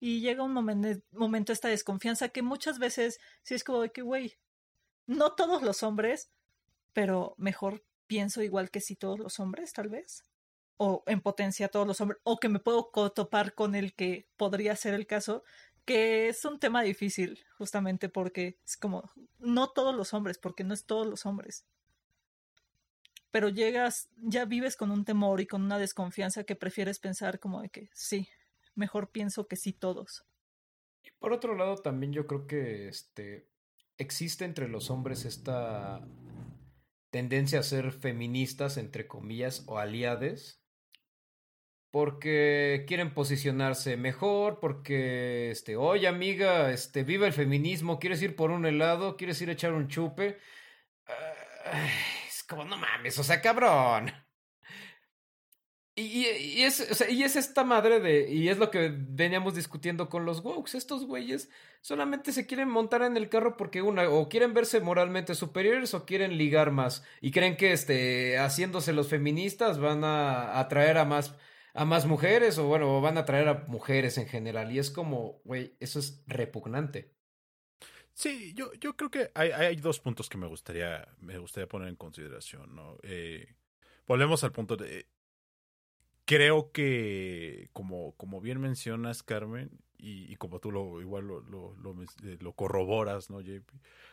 Y 0.00 0.20
llega 0.22 0.42
un 0.42 0.52
momento, 0.54 1.52
esta 1.52 1.68
desconfianza 1.68 2.30
que 2.30 2.42
muchas 2.42 2.78
veces 2.78 3.20
sí 3.42 3.54
es 3.54 3.62
como 3.62 3.82
de 3.82 3.92
que, 3.92 4.00
güey, 4.02 4.38
no 5.06 5.34
todos 5.34 5.62
los 5.62 5.82
hombres, 5.82 6.30
pero 6.94 7.34
mejor 7.36 7.84
pienso 8.06 8.42
igual 8.42 8.70
que 8.70 8.80
si 8.80 8.96
todos 8.96 9.18
los 9.18 9.38
hombres, 9.38 9.72
tal 9.74 9.90
vez. 9.90 10.24
O 10.78 11.04
en 11.06 11.20
potencia 11.20 11.68
todos 11.68 11.86
los 11.86 12.00
hombres, 12.00 12.18
o 12.24 12.38
que 12.38 12.48
me 12.48 12.58
puedo 12.60 12.90
topar 13.14 13.54
con 13.54 13.74
el 13.74 13.94
que 13.94 14.26
podría 14.38 14.74
ser 14.74 14.94
el 14.94 15.06
caso. 15.06 15.44
que 15.84 16.28
es 16.28 16.44
un 16.44 16.58
tema 16.58 16.82
difícil, 16.82 17.44
justamente 17.58 18.08
porque 18.08 18.58
es 18.64 18.76
como, 18.76 19.10
no 19.38 19.70
todos 19.70 19.94
los 19.94 20.14
hombres, 20.14 20.38
porque 20.38 20.64
no 20.64 20.74
es 20.74 20.84
todos 20.84 21.06
los 21.06 21.26
hombres. 21.26 21.64
Pero 23.30 23.48
llegas, 23.48 24.08
ya 24.16 24.44
vives 24.44 24.76
con 24.76 24.90
un 24.90 25.04
temor 25.04 25.40
y 25.40 25.46
con 25.46 25.62
una 25.62 25.78
desconfianza 25.78 26.44
que 26.44 26.56
prefieres 26.56 26.98
pensar 26.98 27.38
como 27.38 27.62
de 27.62 27.68
que 27.70 27.90
sí, 27.92 28.28
mejor 28.74 29.10
pienso 29.10 29.46
que 29.46 29.56
sí 29.56 29.72
todos. 29.72 30.24
Y 31.02 31.10
por 31.18 31.32
otro 31.32 31.54
lado, 31.54 31.76
también 31.76 32.12
yo 32.12 32.26
creo 32.26 32.46
que 32.46 32.88
este 32.88 33.48
existe 33.98 34.44
entre 34.44 34.68
los 34.68 34.90
hombres 34.90 35.24
esta 35.24 36.00
tendencia 37.10 37.60
a 37.60 37.62
ser 37.62 37.92
feministas, 37.92 38.76
entre 38.76 39.06
comillas, 39.06 39.64
o 39.66 39.78
aliades, 39.78 40.62
porque 41.90 42.84
quieren 42.86 43.14
posicionarse 43.14 43.96
mejor, 43.96 44.60
porque, 44.60 45.50
este, 45.50 45.76
oye 45.76 46.06
amiga, 46.08 46.70
este, 46.70 47.02
viva 47.02 47.26
el 47.26 47.32
feminismo, 47.32 47.98
¿quieres 47.98 48.22
ir 48.22 48.36
por 48.36 48.50
un 48.50 48.64
helado? 48.64 49.16
¿Quieres 49.16 49.40
ir 49.42 49.50
a 49.50 49.52
echar 49.52 49.72
un 49.72 49.88
chupe? 49.88 50.38
es 52.28 52.44
como, 52.44 52.64
no 52.64 52.76
mames, 52.76 53.18
o 53.18 53.24
sea, 53.24 53.40
cabrón. 53.40 54.10
Y, 55.96 56.26
y, 56.26 56.62
es, 56.62 56.88
o 56.90 56.94
sea, 56.94 57.10
y 57.10 57.24
es 57.24 57.36
esta 57.36 57.64
madre 57.64 58.00
de, 58.00 58.30
y 58.30 58.48
es 58.48 58.58
lo 58.58 58.70
que 58.70 58.94
veníamos 58.96 59.54
discutiendo 59.54 60.08
con 60.08 60.24
los 60.24 60.40
wokes, 60.40 60.78
estos 60.78 61.04
güeyes 61.04 61.50
solamente 61.82 62.32
se 62.32 62.46
quieren 62.46 62.68
montar 62.68 63.02
en 63.02 63.16
el 63.16 63.28
carro 63.28 63.56
porque 63.56 63.82
una, 63.82 64.08
o 64.08 64.28
quieren 64.28 64.54
verse 64.54 64.80
moralmente 64.80 65.34
superiores 65.34 65.92
o 65.92 66.06
quieren 66.06 66.38
ligar 66.38 66.70
más, 66.70 67.04
y 67.20 67.32
creen 67.32 67.56
que 67.56 67.72
este, 67.72 68.38
haciéndose 68.38 68.92
los 68.92 69.08
feministas 69.08 69.78
van 69.78 70.04
a 70.04 70.58
atraer 70.58 70.96
a 70.96 71.04
más 71.04 71.34
a 71.74 71.84
más 71.84 72.06
mujeres 72.06 72.58
o 72.58 72.66
bueno, 72.66 73.00
van 73.00 73.18
a 73.18 73.24
traer 73.24 73.48
a 73.48 73.64
mujeres 73.68 74.18
en 74.18 74.26
general. 74.26 74.72
Y 74.72 74.78
es 74.78 74.90
como, 74.90 75.40
güey, 75.44 75.76
eso 75.80 75.98
es 75.98 76.22
repugnante. 76.26 77.14
Sí, 78.12 78.52
yo, 78.54 78.72
yo 78.74 78.96
creo 78.96 79.10
que 79.10 79.30
hay, 79.34 79.50
hay 79.50 79.76
dos 79.76 80.00
puntos 80.00 80.28
que 80.28 80.36
me 80.36 80.46
gustaría, 80.46 81.08
me 81.20 81.38
gustaría 81.38 81.68
poner 81.68 81.88
en 81.88 81.96
consideración, 81.96 82.74
¿no? 82.74 82.98
Eh, 83.02 83.54
volvemos 84.06 84.44
al 84.44 84.52
punto 84.52 84.76
de... 84.76 85.06
Creo 86.30 86.70
que, 86.70 87.70
como, 87.72 88.14
como 88.16 88.40
bien 88.40 88.60
mencionas, 88.60 89.24
Carmen, 89.24 89.68
y, 89.98 90.36
como 90.36 90.60
tú 90.60 90.70
lo 90.70 91.00
igual 91.00 91.26
lo, 91.26 91.40
lo, 91.40 91.74
lo 91.74 92.52
corroboras, 92.52 93.30
¿no, 93.30 93.40
JP? 93.40 93.68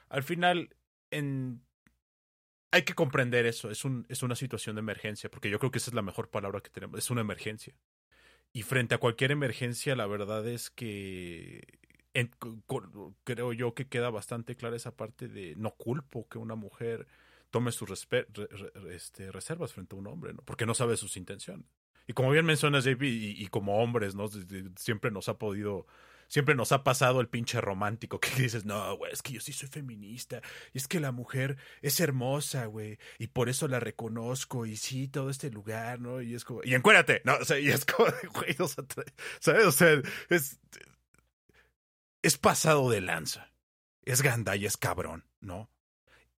Al 0.09 0.23
final, 0.23 0.75
en 1.11 1.61
hay 2.71 2.81
que 2.81 2.95
comprender 2.95 3.45
eso, 3.45 3.69
es, 3.69 3.85
un, 3.85 4.07
es 4.09 4.23
una 4.23 4.35
situación 4.35 4.77
de 4.77 4.79
emergencia, 4.79 5.29
porque 5.29 5.51
yo 5.51 5.59
creo 5.59 5.69
que 5.69 5.77
esa 5.77 5.91
es 5.91 5.93
la 5.93 6.01
mejor 6.01 6.31
palabra 6.31 6.61
que 6.61 6.71
tenemos, 6.71 6.97
es 6.97 7.11
una 7.11 7.21
emergencia. 7.21 7.75
Y 8.51 8.63
frente 8.63 8.95
a 8.95 8.97
cualquier 8.97 9.31
emergencia, 9.31 9.95
la 9.95 10.07
verdad 10.07 10.47
es 10.47 10.71
que 10.71 11.61
creo 13.25 13.53
yo 13.53 13.75
que 13.75 13.87
queda 13.87 14.09
bastante 14.09 14.55
clara 14.55 14.75
esa 14.75 14.95
parte 14.95 15.27
de 15.27 15.55
no 15.55 15.75
culpo 15.75 16.27
que 16.27 16.39
una 16.39 16.55
mujer 16.55 17.05
tome 17.51 17.71
sus 17.71 18.07
este, 18.89 19.31
reservas 19.31 19.73
frente 19.73 19.95
a 19.95 19.99
un 19.99 20.07
hombre, 20.07 20.33
¿no? 20.33 20.41
porque 20.41 20.65
no 20.65 20.73
sabe 20.73 20.97
sus 20.97 21.15
intenciones. 21.15 21.67
Y 22.07 22.13
como 22.13 22.31
bien 22.31 22.45
mencionas, 22.45 22.85
JP, 22.85 23.03
y, 23.03 23.47
como 23.47 23.83
hombres, 23.83 24.15
¿no? 24.15 24.27
siempre 24.77 25.11
nos 25.11 25.29
ha 25.29 25.37
podido 25.37 25.85
siempre 26.27 26.55
nos 26.55 26.71
ha 26.71 26.83
pasado 26.83 27.21
el 27.21 27.29
pinche 27.29 27.61
romántico 27.61 28.19
que 28.19 28.29
dices, 28.41 28.65
no, 28.65 28.95
güey, 28.97 29.11
es 29.11 29.21
que 29.21 29.33
yo 29.33 29.41
sí 29.41 29.53
soy 29.53 29.69
feminista. 29.69 30.41
Y 30.73 30.77
es 30.77 30.87
que 30.87 30.99
la 30.99 31.11
mujer 31.11 31.57
es 31.81 31.99
hermosa, 31.99 32.65
güey. 32.65 32.99
Y 33.17 33.27
por 33.27 33.49
eso 33.49 33.67
la 33.67 33.79
reconozco. 33.79 34.65
Y 34.65 34.77
sí, 34.77 35.07
todo 35.07 35.29
este 35.29 35.49
lugar, 35.49 35.99
¿no? 35.99 36.21
Y 36.21 36.35
es 36.35 36.43
como, 36.43 36.61
y 36.63 36.75
encuérdate, 36.75 37.21
¿no? 37.23 37.35
O 37.37 37.45
sea, 37.45 37.59
y 37.59 37.69
es 37.69 37.85
como, 37.85 38.09
güey, 38.33 38.55
o 38.59 38.67
sea, 38.67 38.83
¿sabes? 39.39 39.65
O 39.65 39.71
sea, 39.71 40.01
es, 40.29 40.59
es 42.21 42.37
pasado 42.37 42.89
de 42.89 43.01
lanza. 43.01 43.51
Es 44.03 44.23
y 44.55 44.65
es 44.65 44.77
cabrón, 44.77 45.25
¿no? 45.41 45.69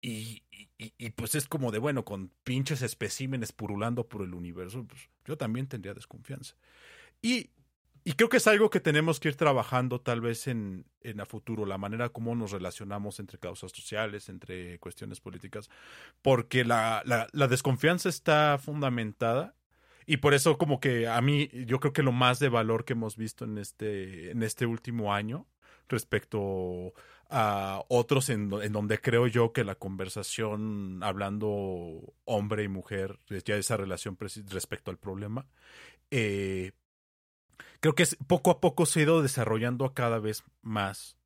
Y, 0.02 0.44
y, 0.78 0.94
y, 0.98 1.10
pues 1.12 1.36
es 1.36 1.48
como 1.48 1.72
de, 1.72 1.80
bueno, 1.80 2.06
con 2.06 2.32
pinches 2.44 2.82
especímenes 2.82 3.52
purulando 3.52 4.08
por 4.08 4.22
el 4.22 4.34
universo, 4.34 4.86
pues 4.86 5.10
yo 5.26 5.38
también 5.38 5.68
tendría 5.68 5.94
desconfianza. 5.94 6.56
Y 7.22 7.50
y 8.08 8.14
creo 8.14 8.30
que 8.30 8.38
es 8.38 8.48
algo 8.48 8.70
que 8.70 8.80
tenemos 8.80 9.20
que 9.20 9.28
ir 9.28 9.36
trabajando 9.36 10.00
tal 10.00 10.22
vez 10.22 10.48
en, 10.48 10.86
en 11.02 11.20
a 11.20 11.26
futuro, 11.26 11.66
la 11.66 11.78
manera 11.78 12.08
como 12.08 12.36
nos 12.36 12.52
relacionamos 12.52 13.20
entre 13.20 13.38
causas 13.38 13.74
sociales, 13.74 14.30
entre 14.30 14.80
cuestiones 14.80 15.20
políticas, 15.20 15.70
porque 16.22 16.64
la, 16.64 17.02
la, 17.04 17.28
la 17.34 17.48
desconfianza 17.50 18.08
está 18.08 18.60
fundamentada 18.64 19.56
y 20.06 20.18
por 20.18 20.34
eso 20.34 20.58
como 20.58 20.80
que 20.80 21.10
a 21.10 21.20
mí 21.20 21.50
yo 21.66 21.82
creo 21.82 21.92
que 21.92 22.02
lo 22.02 22.14
más 22.14 22.40
de 22.40 22.48
valor 22.48 22.86
que 22.86 22.94
hemos 22.94 23.18
visto 23.18 23.44
en 23.44 23.58
este, 23.58 24.32
en 24.32 24.42
este 24.42 24.66
último 24.66 25.14
año 25.14 25.46
respecto 25.90 26.94
a 27.30 27.84
otros 27.90 28.30
en, 28.30 28.52
en, 28.62 28.72
donde 28.72 29.00
creo 29.00 29.28
yo 29.28 29.52
que 29.52 29.64
la 29.64 29.76
conversación 29.76 31.02
hablando 31.04 32.14
hombre 32.26 32.64
y 32.64 32.68
mujer, 32.68 33.20
ya 33.46 33.56
esa 33.56 33.78
relación 33.78 34.18
respecto 34.50 34.92
al 34.92 34.98
problema, 34.98 35.46
eh, 36.12 36.72
creo 37.80 37.96
que 37.96 38.04
es, 38.04 38.16
poco 38.28 38.52
a 38.52 38.62
poco 38.62 38.86
se 38.86 39.00
ha 39.00 39.04
ido 39.04 39.22
desarrollando 39.22 39.94
cada 39.94 40.20
vez 40.20 40.44
más. 40.62 41.17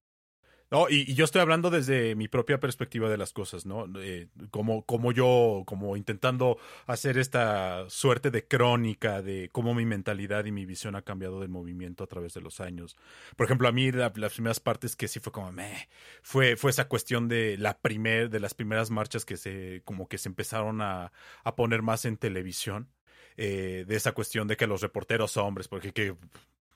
No, 0.71 0.87
y, 0.89 1.13
yo 1.15 1.25
estoy 1.25 1.41
hablando 1.41 1.69
desde 1.69 2.15
mi 2.15 2.29
propia 2.29 2.59
perspectiva 2.61 3.09
de 3.09 3.17
las 3.17 3.33
cosas, 3.33 3.65
¿no? 3.65 3.87
Eh, 3.99 4.29
como, 4.51 4.85
como 4.85 5.11
yo, 5.11 5.63
como 5.67 5.97
intentando 5.97 6.57
hacer 6.87 7.17
esta 7.17 7.89
suerte 7.89 8.31
de 8.31 8.47
crónica 8.47 9.21
de 9.21 9.49
cómo 9.51 9.73
mi 9.73 9.85
mentalidad 9.85 10.45
y 10.45 10.53
mi 10.53 10.65
visión 10.65 10.95
ha 10.95 11.01
cambiado 11.01 11.41
del 11.41 11.49
movimiento 11.49 12.05
a 12.05 12.07
través 12.07 12.33
de 12.33 12.41
los 12.41 12.61
años. 12.61 12.95
Por 13.35 13.45
ejemplo, 13.45 13.67
a 13.67 13.73
mí 13.73 13.91
la, 13.91 14.13
las 14.15 14.33
primeras 14.33 14.61
partes 14.61 14.95
que 14.95 15.09
sí 15.09 15.19
fue 15.19 15.33
como, 15.33 15.51
meh, 15.51 15.89
fue, 16.21 16.55
fue 16.55 16.71
esa 16.71 16.87
cuestión 16.87 17.27
de 17.27 17.57
la 17.57 17.77
primer, 17.77 18.29
de 18.29 18.39
las 18.39 18.53
primeras 18.53 18.91
marchas 18.91 19.25
que 19.25 19.35
se, 19.35 19.81
como 19.83 20.07
que 20.07 20.17
se 20.17 20.29
empezaron 20.29 20.81
a, 20.81 21.11
a 21.43 21.55
poner 21.55 21.81
más 21.81 22.05
en 22.05 22.15
televisión 22.15 22.89
eh, 23.37 23.85
de 23.87 23.95
esa 23.95 24.11
cuestión 24.11 24.47
de 24.47 24.57
que 24.57 24.67
los 24.67 24.81
reporteros 24.81 25.37
hombres, 25.37 25.67
porque 25.67 25.93
que, 25.93 26.15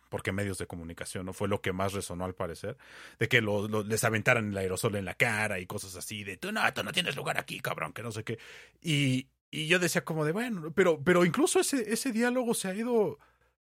porque 0.09 0.31
medios 0.31 0.57
de 0.57 0.67
comunicación, 0.67 1.25
¿no? 1.25 1.33
Fue 1.33 1.47
lo 1.47 1.61
que 1.61 1.73
más 1.73 1.93
resonó 1.93 2.25
al 2.25 2.35
parecer, 2.35 2.77
de 3.19 3.27
que 3.27 3.41
les 3.41 4.03
aventaran 4.03 4.51
el 4.51 4.57
aerosol 4.57 4.95
en 4.95 5.05
la 5.05 5.15
cara 5.15 5.59
y 5.59 5.65
cosas 5.65 5.95
así, 5.95 6.23
de 6.23 6.37
tú 6.37 6.51
no, 6.51 6.61
tú 6.73 6.83
no 6.83 6.91
tienes 6.91 7.15
lugar 7.15 7.37
aquí, 7.37 7.59
cabrón, 7.59 7.93
que 7.93 8.03
no 8.03 8.11
sé 8.11 8.23
qué. 8.23 8.39
Y, 8.81 9.27
y 9.51 9.67
yo 9.67 9.79
decía 9.79 10.03
como 10.03 10.25
de, 10.25 10.31
bueno, 10.31 10.71
pero, 10.75 11.03
pero 11.03 11.25
incluso 11.25 11.59
ese, 11.59 11.91
ese 11.91 12.11
diálogo 12.11 12.53
se 12.53 12.67
ha 12.67 12.75
ido 12.75 13.19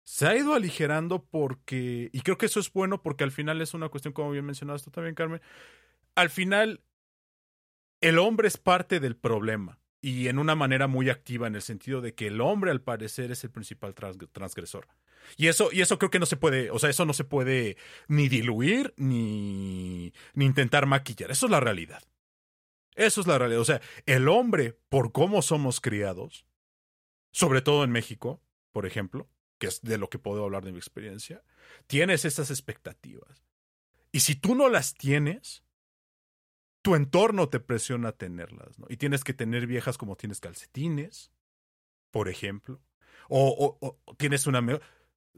se 0.06 0.28
ha 0.28 0.36
ido 0.36 0.54
aligerando 0.54 1.24
porque, 1.24 2.10
y 2.12 2.20
creo 2.20 2.38
que 2.38 2.46
eso 2.46 2.60
es 2.60 2.72
bueno 2.72 3.02
porque 3.02 3.24
al 3.24 3.32
final 3.32 3.60
es 3.60 3.74
una 3.74 3.88
cuestión, 3.88 4.14
como 4.14 4.30
bien 4.30 4.44
mencionaste 4.44 4.84
tú 4.84 4.90
también, 4.92 5.16
Carmen, 5.16 5.42
al 6.14 6.30
final 6.30 6.80
el 8.00 8.18
hombre 8.20 8.46
es 8.46 8.56
parte 8.56 9.00
del 9.00 9.16
problema 9.16 9.80
y 10.00 10.28
en 10.28 10.38
una 10.38 10.54
manera 10.54 10.86
muy 10.86 11.10
activa 11.10 11.48
en 11.48 11.56
el 11.56 11.62
sentido 11.62 12.00
de 12.00 12.14
que 12.14 12.28
el 12.28 12.40
hombre 12.40 12.70
al 12.70 12.82
parecer 12.82 13.32
es 13.32 13.42
el 13.42 13.50
principal 13.50 13.94
transgresor. 13.94 14.86
Y 15.36 15.48
eso, 15.48 15.70
y 15.72 15.80
eso 15.80 15.98
creo 15.98 16.10
que 16.10 16.18
no 16.18 16.26
se 16.26 16.36
puede, 16.36 16.70
o 16.70 16.78
sea, 16.78 16.90
eso 16.90 17.04
no 17.04 17.12
se 17.12 17.24
puede 17.24 17.76
ni 18.08 18.28
diluir 18.28 18.94
ni, 18.96 20.12
ni 20.34 20.44
intentar 20.44 20.86
maquillar. 20.86 21.30
Eso 21.30 21.46
es 21.46 21.52
la 21.52 21.60
realidad. 21.60 22.02
Eso 22.94 23.20
es 23.20 23.26
la 23.26 23.38
realidad. 23.38 23.60
O 23.60 23.64
sea, 23.64 23.80
el 24.06 24.28
hombre, 24.28 24.78
por 24.88 25.12
cómo 25.12 25.42
somos 25.42 25.80
criados, 25.80 26.46
sobre 27.30 27.60
todo 27.60 27.84
en 27.84 27.90
México, 27.90 28.40
por 28.72 28.86
ejemplo, 28.86 29.28
que 29.58 29.66
es 29.66 29.82
de 29.82 29.98
lo 29.98 30.08
que 30.08 30.18
puedo 30.18 30.44
hablar 30.44 30.64
de 30.64 30.72
mi 30.72 30.78
experiencia, 30.78 31.42
tienes 31.86 32.24
esas 32.24 32.50
expectativas. 32.50 33.44
Y 34.12 34.20
si 34.20 34.34
tú 34.34 34.54
no 34.54 34.68
las 34.68 34.94
tienes, 34.94 35.62
tu 36.82 36.94
entorno 36.94 37.48
te 37.48 37.60
presiona 37.60 38.10
a 38.10 38.16
tenerlas, 38.16 38.78
¿no? 38.78 38.86
Y 38.88 38.96
tienes 38.96 39.24
que 39.24 39.34
tener 39.34 39.66
viejas 39.66 39.98
como 39.98 40.16
tienes 40.16 40.40
calcetines, 40.40 41.32
por 42.10 42.28
ejemplo, 42.28 42.80
o, 43.28 43.76
o, 43.80 43.98
o 44.06 44.14
tienes 44.16 44.46
una... 44.46 44.60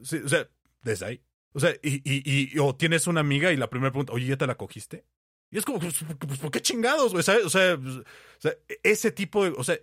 O 0.01 0.05
sea, 0.05 0.49
desde 0.83 1.05
ahí. 1.05 1.21
O 1.53 1.59
sea, 1.59 1.71
y, 1.81 2.01
y, 2.03 2.53
y, 2.53 2.59
o 2.59 2.75
tienes 2.75 3.07
una 3.07 3.21
amiga 3.21 3.51
y 3.51 3.57
la 3.57 3.69
primera 3.69 3.91
pregunta, 3.91 4.13
oye, 4.13 4.27
¿ya 4.27 4.37
te 4.37 4.47
la 4.47 4.55
cogiste? 4.55 5.05
Y 5.51 5.57
es 5.57 5.65
como, 5.65 5.79
pues, 5.79 5.95
pues 6.19 6.39
¿por 6.39 6.51
qué 6.51 6.61
chingados, 6.61 7.11
güey? 7.11 7.21
O 7.21 7.49
sea, 7.49 7.77
pues, 7.77 8.03
sea, 8.37 8.53
ese 8.83 9.11
tipo 9.11 9.43
de, 9.43 9.53
o 9.57 9.63
sea, 9.63 9.77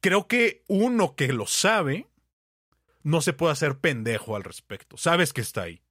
creo 0.00 0.26
que 0.26 0.64
uno 0.66 1.14
que 1.14 1.32
lo 1.32 1.46
sabe, 1.46 2.08
no 3.02 3.20
se 3.20 3.32
puede 3.32 3.52
hacer 3.52 3.78
pendejo 3.78 4.34
al 4.34 4.42
respecto. 4.42 4.96
Sabes 4.96 5.32
que 5.32 5.40
está 5.40 5.62
ahí. 5.62 5.82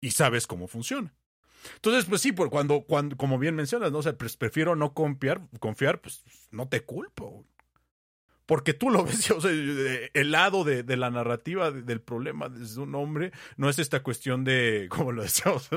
Y 0.00 0.12
sabes 0.12 0.46
cómo 0.46 0.68
funciona. 0.68 1.12
Entonces, 1.74 2.04
pues 2.04 2.22
sí, 2.22 2.30
por 2.30 2.50
cuando, 2.50 2.82
cuando, 2.82 3.16
como 3.16 3.38
bien 3.38 3.56
mencionas, 3.56 3.90
¿no? 3.90 3.98
O 3.98 4.02
sea, 4.02 4.16
pues 4.16 4.36
prefiero 4.36 4.76
no 4.76 4.94
confiar, 4.94 5.40
confiar, 5.58 6.00
pues 6.00 6.22
no 6.52 6.68
te 6.68 6.82
culpo. 6.82 7.44
Porque 8.48 8.72
tú 8.72 8.88
lo 8.88 9.04
ves, 9.04 9.26
sea, 9.26 9.50
el 9.50 10.30
lado 10.32 10.64
de, 10.64 10.96
la 10.96 11.10
narrativa 11.10 11.70
del 11.70 12.00
problema 12.00 12.48
desde 12.48 12.80
un 12.80 12.94
hombre 12.94 13.30
no 13.58 13.68
es 13.68 13.78
esta 13.78 14.02
cuestión 14.02 14.42
de, 14.42 14.86
como 14.88 15.12
lo 15.12 15.22
decíamos 15.22 15.68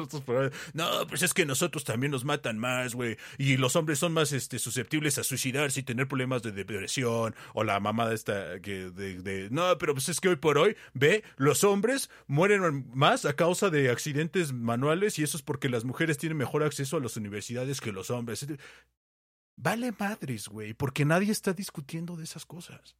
no, 0.73 1.07
pues 1.07 1.21
es 1.21 1.33
que 1.33 1.45
nosotros 1.45 1.83
también 1.83 2.11
nos 2.11 2.23
matan 2.23 2.57
más, 2.57 2.95
güey, 2.95 3.17
y 3.37 3.57
los 3.57 3.75
hombres 3.75 3.99
son 3.99 4.13
más 4.13 4.31
este, 4.31 4.57
susceptibles 4.57 5.17
a 5.17 5.23
suicidarse 5.23 5.81
y 5.81 5.83
tener 5.83 6.07
problemas 6.07 6.41
de 6.43 6.53
depresión, 6.53 7.35
o 7.53 7.63
la 7.65 7.79
mamá 7.81 8.11
esta 8.13 8.59
que 8.61 8.89
de, 8.89 9.49
no, 9.51 9.77
pero 9.77 9.93
pues 9.93 10.07
es 10.07 10.21
que 10.21 10.29
hoy 10.29 10.37
por 10.37 10.57
hoy, 10.57 10.77
ve, 10.93 11.23
los 11.35 11.65
hombres 11.65 12.09
mueren 12.27 12.85
más 12.93 13.25
a 13.25 13.33
causa 13.33 13.69
de 13.69 13.89
accidentes 13.89 14.53
manuales 14.53 15.19
y 15.19 15.23
eso 15.23 15.35
es 15.35 15.43
porque 15.43 15.67
las 15.67 15.83
mujeres 15.83 16.17
tienen 16.17 16.37
mejor 16.37 16.63
acceso 16.63 16.95
a 16.95 17.01
las 17.01 17.17
universidades 17.17 17.81
que 17.81 17.91
los 17.91 18.09
hombres. 18.09 18.47
Vale 19.55 19.91
madres, 19.97 20.47
güey, 20.47 20.73
porque 20.73 21.05
nadie 21.05 21.31
está 21.31 21.53
discutiendo 21.53 22.15
de 22.15 22.23
esas 22.23 22.45
cosas. 22.45 22.95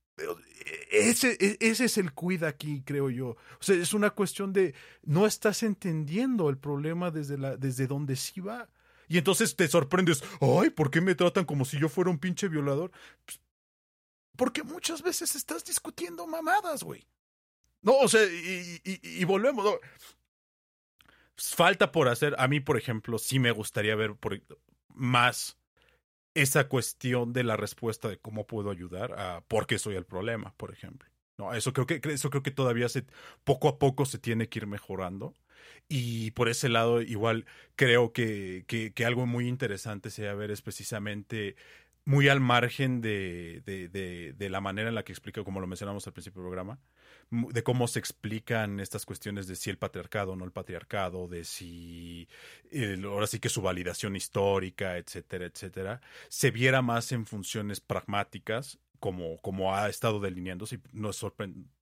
Ese, 0.91 1.38
e, 1.39 1.58
ese 1.60 1.86
es 1.86 1.97
el 1.97 2.14
cuida 2.14 2.47
aquí, 2.47 2.84
creo 2.86 3.10
yo. 3.10 3.30
O 3.30 3.62
sea, 3.62 3.76
es 3.76 3.93
una 3.93 4.12
cuestión 4.12 4.54
de 4.54 4.76
no 5.04 5.26
estás 5.26 5.64
entendiendo 5.64 6.49
el 6.49 6.58
problema 6.58 7.10
desde, 7.10 7.38
la, 7.38 7.58
desde 7.58 7.88
donde 7.88 8.16
sí 8.16 8.41
va. 8.41 8.70
Y 9.08 9.18
entonces 9.18 9.56
te 9.56 9.68
sorprendes, 9.68 10.24
ay, 10.39 10.70
¿por 10.70 10.91
qué 10.91 11.02
me 11.02 11.16
tratan 11.16 11.45
como 11.45 11.66
si 11.66 11.80
yo 11.80 11.89
fuera 11.89 12.10
un 12.10 12.20
pinche 12.20 12.47
violador? 12.47 12.91
Pues, 13.26 13.41
porque 14.38 14.64
muchas 14.64 15.02
veces 15.02 15.36
estás 15.36 15.66
discutiendo 15.66 16.26
mamadas, 16.28 16.84
güey. 16.84 17.06
No, 17.82 17.97
o 17.97 18.08
sea, 18.08 18.24
y, 18.24 18.80
y, 18.84 19.24
volvemos. 19.26 19.80
Falta 21.36 21.91
por 21.91 22.08
hacer. 22.08 22.36
A 22.38 22.47
mí, 22.47 22.60
por 22.60 22.78
ejemplo, 22.78 23.18
sí 23.18 23.39
me 23.39 23.52
gustaría 23.52 23.95
ver 23.95 24.16
por, 24.16 24.39
más 24.89 25.58
esa 26.34 26.68
cuestión 26.68 27.34
de 27.34 27.44
la 27.44 27.58
respuesta 27.58 28.08
de 28.08 28.18
cómo 28.18 28.48
puedo 28.48 28.72
ayudar 28.72 29.20
a 29.20 29.42
por 29.48 29.68
qué 29.68 29.78
soy 29.80 29.96
el 29.96 30.06
problema, 30.06 30.54
por 30.58 30.72
ejemplo. 30.72 31.10
No, 31.38 31.54
eso 31.54 31.74
creo 31.74 31.88
que 31.88 32.02
eso 32.12 32.30
creo 32.30 32.44
que 32.44 32.52
todavía 32.52 32.88
se 32.90 33.06
poco 33.44 33.68
a 33.68 33.80
poco 33.80 34.06
se 34.06 34.20
tiene 34.20 34.48
que 34.48 34.60
ir 34.60 34.68
mejorando. 34.68 35.34
Y 35.88 36.32
por 36.32 36.50
ese 36.50 36.70
lado, 36.70 37.02
igual 37.02 37.46
creo 37.76 38.14
que, 38.14 38.66
que, 38.68 39.06
algo 39.06 39.26
muy 39.26 39.48
interesante 39.48 40.10
sería 40.10 40.34
ver 40.34 40.52
es 40.52 40.62
precisamente 40.62 41.56
muy 42.06 42.30
al 42.30 42.40
margen 42.40 43.02
de, 43.02 43.62
de, 43.66 43.90
de, 43.90 44.34
de, 44.34 44.50
la 44.50 44.62
manera 44.62 44.90
en 44.90 44.96
la 44.96 45.04
que 45.04 45.12
explica, 45.12 45.44
como 45.44 45.60
lo 45.60 45.68
mencionamos 45.68 46.08
al 46.08 46.14
principio 46.14 46.42
del 46.42 46.50
programa, 46.50 46.80
de 47.32 47.64
cómo 47.64 47.88
se 47.88 48.00
explican 48.00 48.80
estas 48.82 49.06
cuestiones 49.06 49.48
de 49.48 49.56
si 49.56 49.70
el 49.70 49.78
patriarcado 49.78 50.34
o 50.34 50.36
no 50.36 50.44
el 50.44 50.52
patriarcado, 50.52 51.30
de 51.30 51.46
si 51.46 52.28
ahora 53.06 53.26
sí 53.26 53.40
que 53.40 53.48
su 53.50 53.62
validación 53.62 54.16
histórica, 54.18 54.98
etcétera, 54.98 55.46
etcétera, 55.46 56.02
se 56.28 56.52
viera 56.52 56.82
más 56.82 57.12
en 57.14 57.26
funciones 57.26 57.80
pragmáticas, 57.80 58.80
como, 59.00 59.38
como 59.42 59.74
ha 59.76 59.90
estado 59.90 60.20
delineándose. 60.20 60.80
No 60.92 61.10
es, 61.10 61.26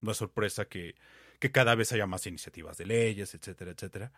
no 0.02 0.12
es 0.12 0.18
sorpresa 0.18 0.66
que, 0.66 0.96
que 1.40 1.52
cada 1.52 1.74
vez 1.74 1.92
haya 1.94 2.06
más 2.06 2.28
iniciativas 2.28 2.78
de 2.78 2.86
leyes, 2.86 3.34
etcétera, 3.34 3.72
etcétera. 3.72 4.12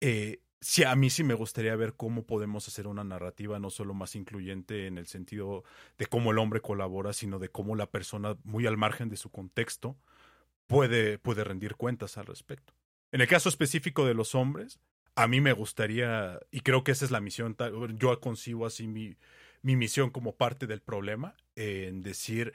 Eh, 0.00 0.40
a 0.86 0.96
mí 0.96 1.10
sí 1.10 1.24
me 1.24 1.34
gustaría 1.34 1.76
ver 1.76 1.94
cómo 1.94 2.24
podemos 2.24 2.66
hacer 2.66 2.86
una 2.86 3.04
narrativa 3.04 3.58
no 3.58 3.70
solo 3.70 3.94
más 3.94 4.14
incluyente 4.16 4.86
en 4.86 4.98
el 4.98 5.06
sentido 5.06 5.64
de 5.98 6.06
cómo 6.06 6.32
el 6.32 6.38
hombre 6.38 6.60
colabora, 6.60 7.12
sino 7.12 7.38
de 7.38 7.50
cómo 7.50 7.76
la 7.76 7.90
persona, 7.90 8.36
muy 8.44 8.66
al 8.66 8.76
margen 8.76 9.08
de 9.08 9.16
su 9.16 9.30
contexto, 9.30 9.96
puede, 10.66 11.18
puede 11.18 11.44
rendir 11.44 11.76
cuentas 11.76 12.18
al 12.18 12.26
respecto. 12.26 12.74
En 13.10 13.20
el 13.20 13.28
caso 13.28 13.48
específico 13.48 14.06
de 14.06 14.14
los 14.14 14.34
hombres, 14.34 14.80
a 15.14 15.28
mí 15.28 15.40
me 15.40 15.52
gustaría, 15.52 16.40
y 16.50 16.60
creo 16.60 16.84
que 16.84 16.92
esa 16.92 17.04
es 17.04 17.10
la 17.10 17.20
misión, 17.20 17.56
yo 17.96 18.18
concibo 18.20 18.66
así 18.66 18.86
mi, 18.86 19.16
mi 19.60 19.76
misión 19.76 20.10
como 20.10 20.36
parte 20.36 20.66
del 20.66 20.80
problema, 20.80 21.36
en 21.54 22.02
decir, 22.02 22.54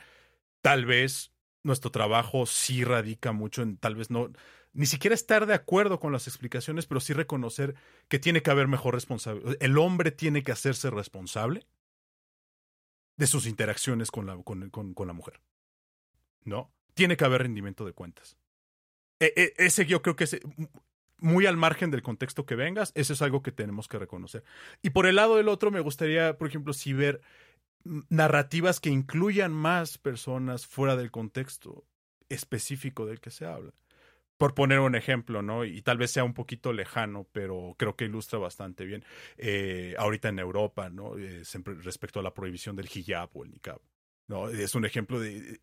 tal 0.61 0.85
vez 0.85 1.31
nuestro 1.63 1.91
trabajo 1.91 2.45
sí 2.45 2.83
radica 2.83 3.31
mucho 3.31 3.61
en 3.61 3.77
tal 3.77 3.95
vez 3.95 4.09
no, 4.09 4.31
ni 4.73 4.85
siquiera 4.85 5.13
estar 5.13 5.45
de 5.45 5.53
acuerdo 5.53 5.99
con 5.99 6.11
las 6.11 6.27
explicaciones, 6.27 6.85
pero 6.87 6.99
sí 6.99 7.13
reconocer 7.13 7.75
que 8.07 8.19
tiene 8.19 8.41
que 8.41 8.51
haber 8.51 8.67
mejor 8.67 8.93
responsabilidad. 8.95 9.57
El 9.59 9.77
hombre 9.77 10.11
tiene 10.11 10.43
que 10.43 10.51
hacerse 10.51 10.89
responsable 10.89 11.67
de 13.15 13.27
sus 13.27 13.47
interacciones 13.47 14.11
con 14.11 14.27
la 14.27 15.13
mujer. 15.13 15.41
¿No? 16.43 16.71
Tiene 16.97 17.15
que 17.15 17.23
haber 17.23 17.43
rendimiento 17.43 17.85
de 17.85 17.93
cuentas. 17.93 18.35
E, 19.19 19.33
e, 19.37 19.53
ese 19.65 19.85
yo 19.85 20.01
creo 20.01 20.15
que 20.15 20.25
es 20.25 20.39
muy 21.19 21.45
al 21.45 21.57
margen 21.57 21.91
del 21.91 22.01
contexto 22.01 22.45
que 22.45 22.55
vengas, 22.55 22.91
eso 22.95 23.13
es 23.13 23.21
algo 23.21 23.41
que 23.41 23.51
tenemos 23.51 23.87
que 23.87 23.99
reconocer. 23.99 24.43
Y 24.81 24.89
por 24.89 25.05
el 25.05 25.15
lado 25.15 25.37
del 25.37 25.47
otro, 25.47 25.71
me 25.71 25.79
gustaría, 25.79 26.37
por 26.37 26.47
ejemplo, 26.47 26.73
si 26.73 26.93
ver 26.93 27.21
narrativas 28.09 28.79
que 28.79 28.89
incluyan 28.89 29.53
más 29.53 29.97
personas 29.97 30.67
fuera 30.67 30.95
del 30.95 31.11
contexto 31.11 31.85
específico 32.29 33.05
del 33.05 33.21
que 33.21 33.31
se 33.31 33.45
habla. 33.45 33.71
Por 34.37 34.53
poner 34.53 34.79
un 34.79 34.95
ejemplo, 34.95 35.41
¿no? 35.41 35.65
Y 35.65 35.81
tal 35.81 35.97
vez 35.97 36.11
sea 36.11 36.23
un 36.23 36.33
poquito 36.33 36.73
lejano, 36.73 37.25
pero 37.31 37.75
creo 37.77 37.95
que 37.95 38.05
ilustra 38.05 38.37
bastante 38.37 38.85
bien. 38.85 39.03
Eh, 39.37 39.95
ahorita 39.97 40.29
en 40.29 40.39
Europa, 40.39 40.89
¿no? 40.89 41.17
Eh, 41.17 41.43
respecto 41.81 42.19
a 42.19 42.23
la 42.23 42.33
prohibición 42.33 42.75
del 42.75 42.89
hijab 42.93 43.29
o 43.33 43.43
el 43.43 43.51
niqab. 43.51 43.79
¿no? 44.27 44.49
Es 44.49 44.75
un 44.75 44.85
ejemplo 44.85 45.19
de 45.19 45.59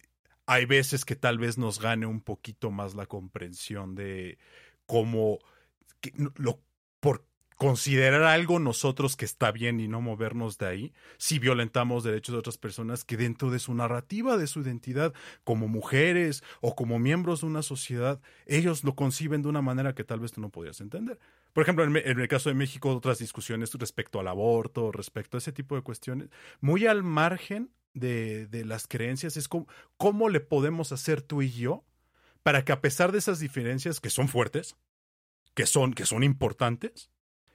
hay 0.47 0.67
veces 0.67 1.05
que 1.05 1.17
tal 1.17 1.39
vez 1.39 1.59
nos 1.59 1.81
gane 1.81 2.07
un 2.07 2.21
poquito 2.21 2.71
más 2.71 2.95
la 2.95 3.07
comprensión 3.07 3.95
de 3.95 4.39
cómo 4.87 5.39
lo, 6.37 6.61
por 7.01 7.27
considerar 7.57 8.23
algo 8.25 8.59
nosotros 8.59 9.17
que 9.17 9.25
está 9.25 9.53
bien 9.53 9.81
y 9.81 9.89
no 9.89 10.01
movernos 10.01 10.59
de 10.59 10.67
ahí, 10.67 10.93
si 11.19 11.39
violentamos 11.39 12.05
derechos 12.05 12.35
de 12.35 12.39
otras 12.41 12.59
personas 12.59 13.05
que 13.05 13.17
dentro 13.17 13.51
de 13.51 13.59
su 13.59 13.75
narrativa, 13.75 14.37
de 14.37 14.47
su 14.47 14.61
identidad, 14.61 15.15
como 15.45 15.69
mujeres 15.69 16.43
o 16.61 16.75
como 16.75 16.99
miembros 16.99 17.41
de 17.41 17.47
una 17.47 17.63
sociedad, 17.63 18.21
ellos 18.47 18.85
lo 18.85 18.95
conciben 18.95 19.43
de 19.43 19.49
una 19.49 19.63
manera 19.63 19.95
que 19.95 20.05
tal 20.05 20.21
vez 20.21 20.33
tú 20.33 20.41
no 20.41 20.51
podías 20.51 20.81
entender. 20.81 21.19
Por 21.53 21.63
ejemplo, 21.63 21.85
en 21.85 22.21
el 22.21 22.29
caso 22.29 22.49
de 22.49 22.57
México, 22.57 22.95
otras 22.95 23.19
discusiones 23.19 23.73
respecto 23.75 24.19
al 24.19 24.29
aborto, 24.29 24.91
respecto 24.91 25.37
a 25.37 25.39
ese 25.39 25.53
tipo 25.53 25.77
de 25.77 25.83
cuestiones, 25.83 26.31
muy 26.61 26.87
al 26.87 27.05
margen 27.05 27.71
de, 27.95 28.47
de 28.47 28.65
las 28.65 28.87
creencias 28.87 29.37
es 29.37 29.49
cómo, 29.49 29.67
cómo 29.97 30.29
le 30.29 30.41
podemos 30.41 30.93
hacer 30.93 31.23
tú 31.23 31.43
y 31.43 31.51
yo 31.51 31.85
para 32.43 32.65
que 32.65 32.73
a 32.73 32.81
pesar 32.81 33.11
de 33.13 33.19
esas 33.19 33.41
diferencias 33.41 34.01
que 34.01 34.11
son 34.11 34.29
fuertes, 34.29 34.77
que 35.55 35.67
son, 35.67 35.95
que 35.95 36.05
son 36.05 36.23
importantes, 36.23 37.11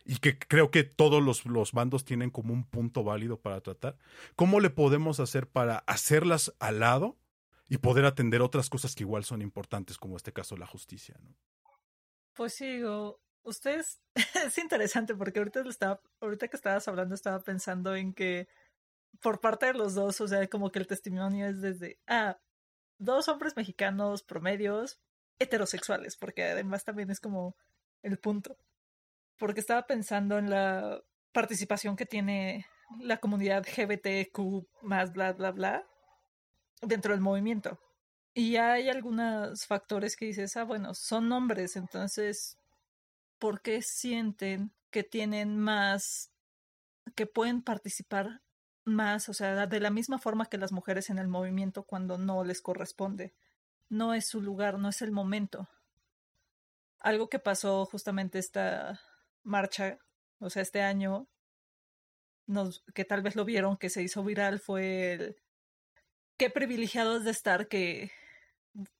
y 0.10 0.18
que 0.18 0.40
creo 0.40 0.72
que 0.72 0.84
todos 0.84 1.22
los, 1.22 1.46
los, 1.46 1.72
bandos 1.72 2.04
tienen 2.04 2.32
como 2.32 2.52
un 2.52 2.64
punto 2.64 3.04
válido 3.04 3.40
para 3.40 3.62
tratar, 3.62 3.96
¿cómo 4.36 4.60
le 4.60 4.72
podemos 4.72 5.20
hacer 5.20 5.48
para 5.48 5.84
hacerlas 5.86 6.52
al 6.60 6.80
lado 6.80 7.20
y 7.68 7.78
poder 7.78 8.06
atender 8.06 8.42
otras 8.42 8.70
cosas 8.70 8.96
que 8.96 9.04
igual 9.04 9.24
son 9.24 9.44
importantes, 9.44 10.00
como 10.00 10.18
este 10.18 10.34
caso 10.34 10.58
la 10.58 10.66
justicia? 10.66 11.16
¿no? 11.22 11.36
Pues 12.34 12.56
sí, 12.56 12.82
ustedes, 13.44 14.02
es 14.48 14.58
interesante 14.58 15.14
porque 15.14 15.40
ahorita, 15.40 15.62
estaba, 15.70 16.02
ahorita 16.22 16.48
que 16.48 16.58
estabas 16.58 16.88
hablando 16.88 17.14
estaba 17.14 17.44
pensando 17.44 17.96
en 17.96 18.14
que 18.14 18.48
por 19.22 19.40
parte 19.42 19.68
de 19.68 19.74
los 19.74 19.96
dos, 19.96 20.22
o 20.22 20.28
sea, 20.28 20.48
como 20.48 20.72
que 20.72 20.80
el 20.80 20.88
testimonio 20.88 21.48
es 21.48 21.62
desde, 21.62 22.00
ah, 22.08 22.38
dos 22.98 23.28
hombres 23.28 23.56
mexicanos 23.56 24.24
promedios 24.24 25.00
heterosexuales, 25.40 26.18
porque 26.18 26.44
además 26.44 26.84
también 26.84 27.10
es 27.10 27.20
como 27.20 27.56
el 28.04 28.20
punto. 28.20 28.58
Porque 29.38 29.62
estaba 29.62 29.88
pensando 29.88 30.38
en 30.38 30.50
la 30.50 31.02
participación 31.32 31.96
que 31.96 32.06
tiene 32.06 32.66
la 33.00 33.18
comunidad 33.18 33.66
GBTQ 33.66 34.68
más 34.82 35.14
bla 35.14 35.34
bla 35.34 35.52
bla 35.52 35.86
dentro 36.82 37.14
del 37.14 37.22
movimiento. 37.22 37.80
Y 38.34 38.58
hay 38.58 38.90
algunos 38.90 39.66
factores 39.66 40.16
que 40.16 40.26
dices, 40.26 40.56
ah, 40.58 40.64
bueno, 40.64 40.94
son 40.94 41.32
hombres, 41.32 41.76
entonces, 41.76 42.58
¿por 43.40 43.62
qué 43.62 43.82
sienten 43.82 44.72
que 44.92 45.04
tienen 45.04 45.58
más, 45.58 46.32
que 47.16 47.26
pueden 47.26 47.62
participar 47.62 48.42
más, 48.94 49.30
o 49.30 49.34
sea, 49.34 49.68
de 49.68 49.80
la 49.80 49.90
misma 49.90 50.20
forma 50.20 50.48
que 50.48 50.58
las 50.58 50.72
mujeres 50.72 51.10
en 51.10 51.20
el 51.20 51.28
movimiento 51.28 51.84
cuando 51.84 52.18
no 52.18 52.44
les 52.44 52.62
corresponde. 52.62 53.34
No 53.90 54.14
es 54.14 54.28
su 54.28 54.42
lugar, 54.42 54.80
no 54.80 54.90
es 54.90 55.02
el 55.02 55.12
momento. 55.12 55.70
Algo 57.00 57.30
que 57.30 57.40
pasó 57.40 57.86
justamente 57.86 58.40
esta 58.40 59.02
marcha, 59.44 60.00
o 60.40 60.50
sea, 60.50 60.62
este 60.62 60.82
año, 60.82 61.28
que 62.94 63.06
tal 63.06 63.22
vez 63.22 63.36
lo 63.36 63.46
vieron, 63.46 63.78
que 63.78 63.90
se 63.90 64.04
hizo 64.04 64.24
viral, 64.24 64.60
fue 64.60 65.14
el 65.14 65.36
qué 66.38 66.50
privilegiados 66.50 67.24
de 67.24 67.32
estar 67.32 67.68
que 67.68 68.12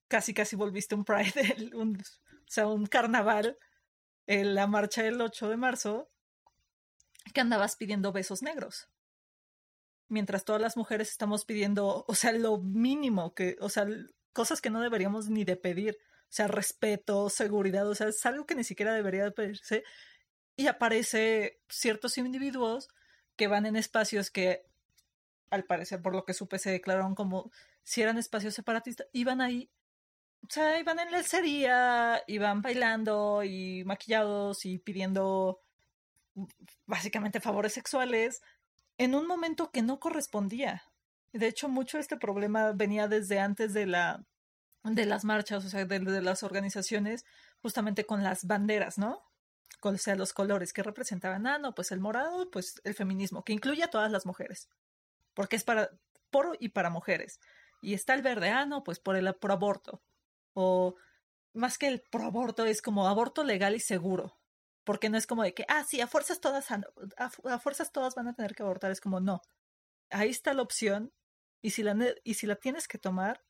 casi 0.08 0.34
casi 0.34 0.56
volviste 0.56 0.96
un 0.96 1.06
Pride, 1.06 1.72
un, 1.76 1.98
o 1.98 2.52
sea, 2.52 2.68
un 2.68 2.86
carnaval, 2.88 3.58
en 4.28 4.56
la 4.56 4.68
marcha 4.68 5.04
del 5.04 5.22
8 5.22 5.50
de 5.50 5.58
marzo, 5.58 6.10
que 7.34 7.42
andabas 7.42 7.76
pidiendo 7.76 8.12
besos 8.12 8.42
negros 8.42 8.90
mientras 10.10 10.44
todas 10.44 10.62
las 10.62 10.76
mujeres 10.76 11.10
estamos 11.10 11.46
pidiendo, 11.46 12.06
o 12.08 12.16
sea, 12.16 12.32
lo 12.34 12.58
mínimo 12.58 13.34
que, 13.34 13.56
o 13.62 13.70
sea, 13.70 13.88
cosas 14.34 14.62
que 14.62 14.70
no 14.70 14.82
deberíamos 14.82 15.30
ni 15.30 15.46
de 15.46 15.56
pedir, 15.56 15.98
o 16.24 16.32
sea, 16.32 16.48
respeto, 16.48 17.30
seguridad, 17.30 17.88
o 17.88 17.96
sea, 17.96 18.08
es 18.08 18.26
algo 18.26 18.46
que 18.46 18.56
ni 18.56 18.64
siquiera 18.64 18.94
debería 18.94 19.24
de 19.24 19.32
pedirse. 19.32 19.84
Y 20.56 20.68
aparece 20.68 21.62
ciertos 21.70 22.18
individuos 22.18 22.90
que 23.36 23.48
van 23.48 23.66
en 23.66 23.76
espacios 23.76 24.30
que, 24.30 24.66
al 25.50 25.64
parecer, 25.64 26.02
por 26.02 26.14
lo 26.14 26.26
que 26.26 26.34
supe, 26.34 26.60
se 26.60 26.72
declararon 26.72 27.16
como 27.16 27.52
si 27.84 28.02
eran 28.02 28.18
espacios 28.18 28.54
separatistas, 28.54 29.08
iban 29.14 29.42
ahí, 29.42 29.72
o 30.44 30.48
sea, 30.50 30.80
iban 30.80 31.00
en 31.00 31.12
lencería, 31.12 32.24
iban 32.28 32.62
bailando 32.62 33.44
y 33.44 33.84
maquillados 33.86 34.66
y 34.66 34.78
pidiendo 34.80 35.62
básicamente 36.86 37.40
favores 37.40 37.74
sexuales 37.74 38.42
en 39.00 39.16
un 39.16 39.26
momento 39.26 39.72
que 39.72 39.82
no 39.82 40.00
correspondía. 40.00 40.84
De 41.32 41.48
hecho, 41.48 41.70
mucho 41.70 41.98
este 41.98 42.18
problema 42.18 42.74
venía 42.74 43.08
desde 43.08 43.40
antes 43.40 43.74
de 43.74 43.88
la 43.88 44.24
de 44.84 45.06
las 45.06 45.26
marchas, 45.26 45.66
o 45.66 45.70
sea, 45.70 45.86
de, 45.86 46.22
las 46.22 46.44
organizaciones, 46.44 47.26
justamente 47.62 48.06
con 48.06 48.24
las 48.24 48.46
banderas, 48.46 48.98
¿no? 48.98 49.22
Con, 49.80 49.96
o 49.96 49.98
sea, 49.98 50.16
los 50.16 50.34
colores 50.34 50.74
que 50.74 50.84
representaban, 50.84 51.48
ah, 51.48 51.58
no, 51.58 51.76
pues 51.76 51.92
el 51.92 52.00
morado, 52.00 52.50
pues 52.50 52.82
el 52.84 52.96
feminismo, 52.96 53.44
que 53.44 53.54
incluye 53.54 53.84
a 53.84 53.90
todas 53.90 54.12
las 54.12 54.26
mujeres, 54.26 54.70
porque 55.34 55.58
es 55.58 55.64
para, 55.64 55.90
por 56.32 56.58
y 56.60 56.70
para 56.70 56.90
mujeres. 56.90 57.40
Y 57.82 57.94
está 57.94 58.14
el 58.14 58.22
verde, 58.22 58.50
ah, 58.50 58.66
no, 58.66 58.84
pues 58.84 59.00
por 59.00 59.16
el 59.16 59.34
por 59.36 59.52
aborto. 59.52 60.02
O 60.54 60.96
más 61.54 61.78
que 61.78 61.88
el 61.88 62.02
pro 62.02 62.24
aborto, 62.24 62.66
es 62.66 62.82
como 62.82 63.08
aborto 63.08 63.44
legal 63.44 63.76
y 63.76 63.80
seguro. 63.80 64.39
Porque 64.84 65.10
no 65.10 65.18
es 65.18 65.28
como 65.28 65.44
de 65.44 65.54
que, 65.54 65.66
ah, 65.68 65.84
sí, 65.88 66.02
a 66.02 66.08
fuerzas 66.08 66.40
todas, 66.42 66.68
a, 66.72 67.60
fuerzas 67.60 67.92
todas 67.92 68.16
van 68.16 68.28
a 68.28 68.34
tener 68.34 68.56
que 68.56 68.64
abortar. 68.64 68.92
Es 68.92 69.02
como, 69.02 69.20
no. 69.20 69.42
Ahí 70.10 70.30
está 70.30 70.54
la 70.54 70.62
opción. 70.62 71.12
Y 71.62 71.72
si 71.72 71.84
la, 71.84 71.96
y 72.24 72.36
si 72.36 72.48
la 72.48 72.56
tienes 72.56 72.88
que 72.88 72.98
tomar, 72.98 73.44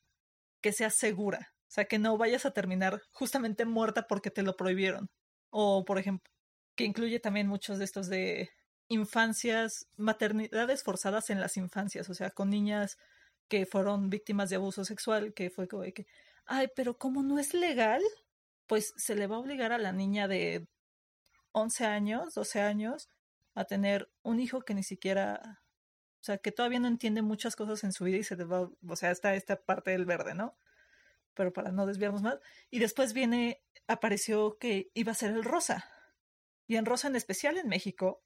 que 0.60 0.72
sea 0.72 0.90
segura. 0.90 1.52
O 1.62 1.72
sea, 1.72 1.84
que 1.84 1.98
no 1.98 2.18
vayas 2.18 2.46
a 2.46 2.52
terminar 2.52 3.00
justamente 3.12 3.64
muerta 3.64 4.06
porque 4.08 4.30
te 4.30 4.42
lo 4.42 4.56
prohibieron. 4.56 5.08
O, 5.50 5.84
por 5.84 5.98
ejemplo, 5.98 6.30
que 6.76 6.84
incluye 6.84 7.20
también 7.20 7.46
muchos 7.46 7.78
de 7.78 7.84
estos 7.84 8.08
de 8.08 8.50
infancias, 8.88 9.86
maternidades 9.96 10.82
forzadas 10.82 11.30
en 11.30 11.40
las 11.40 11.56
infancias, 11.56 12.10
o 12.10 12.14
sea, 12.14 12.30
con 12.30 12.50
niñas 12.50 12.98
que 13.48 13.66
fueron 13.66 14.10
víctimas 14.10 14.50
de 14.50 14.56
abuso 14.56 14.84
sexual, 14.84 15.32
que 15.34 15.50
fue 15.50 15.68
como 15.68 15.84
que, 15.94 16.06
ay, 16.46 16.68
pero 16.74 16.98
como 16.98 17.22
no 17.22 17.38
es 17.38 17.54
legal, 17.54 18.02
pues 18.66 18.92
se 18.96 19.14
le 19.14 19.28
va 19.28 19.36
a 19.36 19.40
obligar 19.40 19.72
a 19.72 19.78
la 19.78 19.92
niña 19.92 20.26
de 20.28 20.66
11 21.52 21.86
años, 21.86 22.34
12 22.34 22.60
años, 22.60 23.08
a 23.54 23.64
tener 23.64 24.10
un 24.22 24.40
hijo 24.40 24.62
que 24.62 24.74
ni 24.74 24.82
siquiera, 24.82 25.62
o 26.20 26.24
sea, 26.24 26.38
que 26.38 26.52
todavía 26.52 26.80
no 26.80 26.88
entiende 26.88 27.22
muchas 27.22 27.56
cosas 27.56 27.84
en 27.84 27.92
su 27.92 28.04
vida 28.04 28.18
y 28.18 28.24
se 28.24 28.36
va, 28.36 28.70
o 28.88 28.96
sea, 28.96 29.10
está 29.10 29.34
esta 29.34 29.56
parte 29.60 29.90
del 29.90 30.06
verde, 30.06 30.34
¿no? 30.34 30.56
Pero 31.34 31.52
para 31.52 31.72
no 31.72 31.86
desviarnos 31.86 32.22
más. 32.22 32.38
Y 32.70 32.78
después 32.78 33.12
viene, 33.12 33.62
apareció 33.86 34.58
que 34.58 34.90
iba 34.94 35.12
a 35.12 35.16
ser 35.16 35.32
el 35.32 35.44
rosa. 35.44 35.90
Y 36.66 36.76
en 36.76 36.86
rosa 36.86 37.08
en 37.08 37.16
especial 37.16 37.56
en 37.58 37.68
México, 37.68 38.22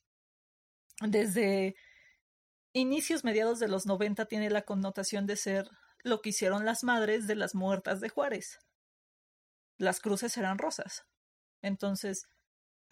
desde 1.00 1.76
inicios 2.72 3.24
mediados 3.24 3.58
de 3.58 3.68
los 3.68 3.86
90 3.86 4.26
tiene 4.26 4.50
la 4.50 4.62
connotación 4.62 5.26
de 5.26 5.36
ser 5.36 5.70
lo 6.02 6.20
que 6.20 6.30
hicieron 6.30 6.64
las 6.64 6.84
madres 6.84 7.26
de 7.26 7.36
las 7.36 7.54
muertas 7.54 8.00
de 8.00 8.10
Juárez. 8.10 8.58
Las 9.78 10.00
cruces 10.00 10.36
eran 10.36 10.58
rosas. 10.58 11.06
Entonces, 11.62 12.28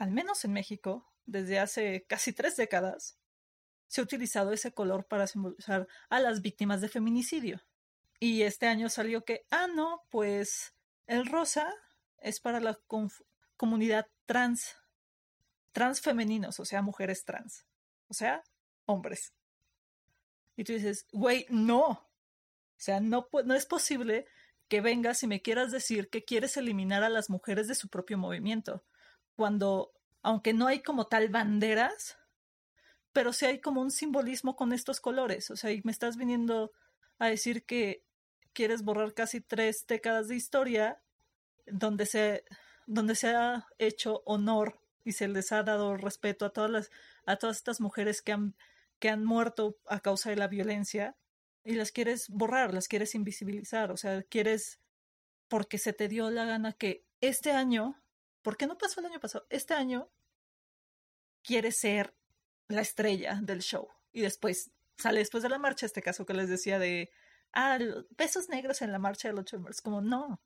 al 0.02 0.10
menos 0.10 0.44
en 0.44 0.52
México, 0.52 1.12
desde 1.26 1.60
hace 1.60 2.04
casi 2.08 2.32
tres 2.32 2.56
décadas, 2.56 3.18
se 3.86 4.00
ha 4.00 4.04
utilizado 4.04 4.52
ese 4.52 4.72
color 4.72 5.06
para 5.06 5.26
simbolizar 5.26 5.86
a 6.08 6.18
las 6.18 6.42
víctimas 6.42 6.80
de 6.80 6.88
feminicidio. 6.88 7.62
Y 8.18 8.42
este 8.42 8.66
año 8.66 8.88
salió 8.88 9.24
que, 9.24 9.46
ah, 9.50 9.68
no, 9.68 10.02
pues 10.10 10.74
el 11.06 11.26
rosa 11.26 11.72
es 12.18 12.40
para 12.40 12.58
la 12.58 12.78
comunidad 13.56 14.06
trans, 14.26 14.76
trans 15.70 16.00
femeninos, 16.00 16.58
o 16.58 16.64
sea, 16.64 16.82
mujeres 16.82 17.24
trans 17.24 17.66
o 18.08 18.14
sea, 18.14 18.42
hombres. 18.84 19.32
Y 20.56 20.64
tú 20.64 20.72
dices, 20.74 21.06
güey, 21.12 21.46
no. 21.48 21.84
O 21.86 22.00
sea, 22.76 23.00
no, 23.00 23.28
no 23.44 23.54
es 23.54 23.66
posible 23.66 24.26
que 24.68 24.80
vengas 24.80 25.22
y 25.22 25.28
me 25.28 25.40
quieras 25.40 25.70
decir 25.70 26.10
que 26.10 26.24
quieres 26.24 26.56
eliminar 26.56 27.04
a 27.04 27.08
las 27.08 27.30
mujeres 27.30 27.68
de 27.68 27.74
su 27.74 27.88
propio 27.88 28.18
movimiento, 28.18 28.84
cuando, 29.36 29.92
aunque 30.22 30.52
no 30.52 30.66
hay 30.66 30.82
como 30.82 31.06
tal 31.06 31.28
banderas, 31.28 32.18
pero 33.12 33.32
sí 33.32 33.46
hay 33.46 33.60
como 33.60 33.80
un 33.80 33.90
simbolismo 33.90 34.56
con 34.56 34.72
estos 34.72 35.00
colores. 35.00 35.50
O 35.50 35.56
sea, 35.56 35.70
y 35.70 35.82
me 35.84 35.92
estás 35.92 36.16
viniendo 36.16 36.72
a 37.18 37.28
decir 37.28 37.64
que 37.64 38.04
quieres 38.52 38.82
borrar 38.82 39.14
casi 39.14 39.40
tres 39.40 39.86
décadas 39.86 40.28
de 40.28 40.36
historia 40.36 41.02
donde 41.66 42.06
se, 42.06 42.44
donde 42.86 43.14
se 43.14 43.30
ha 43.34 43.66
hecho 43.78 44.22
honor 44.24 44.80
y 45.04 45.12
se 45.12 45.28
les 45.28 45.52
ha 45.52 45.62
dado 45.62 45.96
respeto 45.96 46.44
a 46.44 46.52
todas 46.52 46.70
las 46.70 46.90
a 47.26 47.36
todas 47.36 47.56
estas 47.56 47.80
mujeres 47.80 48.22
que 48.22 48.32
han, 48.32 48.54
que 48.98 49.08
han 49.08 49.24
muerto 49.24 49.78
a 49.86 50.00
causa 50.00 50.30
de 50.30 50.36
la 50.36 50.48
violencia 50.48 51.16
y 51.64 51.74
las 51.74 51.92
quieres 51.92 52.28
borrar, 52.28 52.74
las 52.74 52.88
quieres 52.88 53.14
invisibilizar, 53.14 53.92
o 53.92 53.96
sea, 53.96 54.22
quieres 54.22 54.80
porque 55.48 55.78
se 55.78 55.92
te 55.92 56.08
dio 56.08 56.30
la 56.30 56.44
gana 56.44 56.72
que 56.72 57.04
este 57.20 57.52
año, 57.52 58.01
¿por 58.42 58.56
qué 58.56 58.66
no 58.66 58.78
pasó 58.78 59.00
el 59.00 59.06
año 59.06 59.20
pasado? 59.20 59.46
Este 59.50 59.74
año 59.74 60.10
quieres 61.42 61.78
ser 61.78 62.14
la 62.68 62.80
estrella 62.80 63.38
del 63.42 63.60
show 63.60 63.88
y 64.12 64.22
después 64.22 64.70
sale 64.96 65.20
después 65.20 65.42
de 65.42 65.48
la 65.48 65.58
marcha 65.58 65.86
este 65.86 66.02
caso 66.02 66.26
que 66.26 66.34
les 66.34 66.48
decía 66.48 66.78
de 66.78 67.10
ah, 67.52 67.78
besos 68.10 68.48
negros 68.48 68.82
en 68.82 68.92
la 68.92 68.98
marcha 68.98 69.28
del 69.28 69.38
8 69.38 69.56
de 69.56 69.62
marzo, 69.62 69.82
como 69.82 70.00
no, 70.00 70.40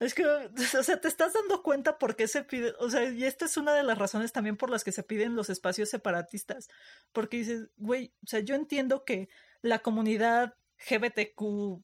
es 0.00 0.14
que, 0.14 0.24
o 0.78 0.82
sea, 0.82 1.00
te 1.00 1.08
estás 1.08 1.32
dando 1.32 1.62
cuenta 1.62 1.98
por 1.98 2.16
qué 2.16 2.28
se 2.28 2.44
pide, 2.44 2.74
o 2.78 2.90
sea, 2.90 3.04
y 3.04 3.24
esta 3.24 3.44
es 3.44 3.56
una 3.56 3.74
de 3.74 3.82
las 3.82 3.98
razones 3.98 4.32
también 4.32 4.56
por 4.56 4.70
las 4.70 4.84
que 4.84 4.92
se 4.92 5.02
piden 5.02 5.36
los 5.36 5.50
espacios 5.50 5.88
separatistas, 5.90 6.68
porque 7.12 7.38
dices, 7.38 7.68
güey, 7.76 8.12
o 8.24 8.26
sea, 8.26 8.40
yo 8.40 8.54
entiendo 8.54 9.04
que 9.04 9.28
la 9.62 9.80
comunidad 9.80 10.54
GBTQ, 10.88 11.82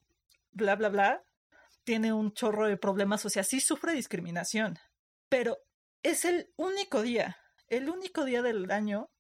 bla, 0.53 0.77
bla, 0.77 0.89
bla, 0.89 1.25
tiene 1.83 2.13
un 2.13 2.33
chorro 2.33 2.69
de 2.69 2.77
problemas, 2.77 3.25
o 3.25 3.31
sea, 3.31 3.43
sí 3.43 3.61
sufre 3.61 3.93
discriminación, 3.93 4.79
pero 5.35 5.59
es 6.05 6.25
el 6.25 6.53
único 6.55 7.03
día, 7.03 7.37
el 7.67 7.91
único 7.91 8.25
día 8.25 8.41
del 8.41 8.71
año 8.71 9.11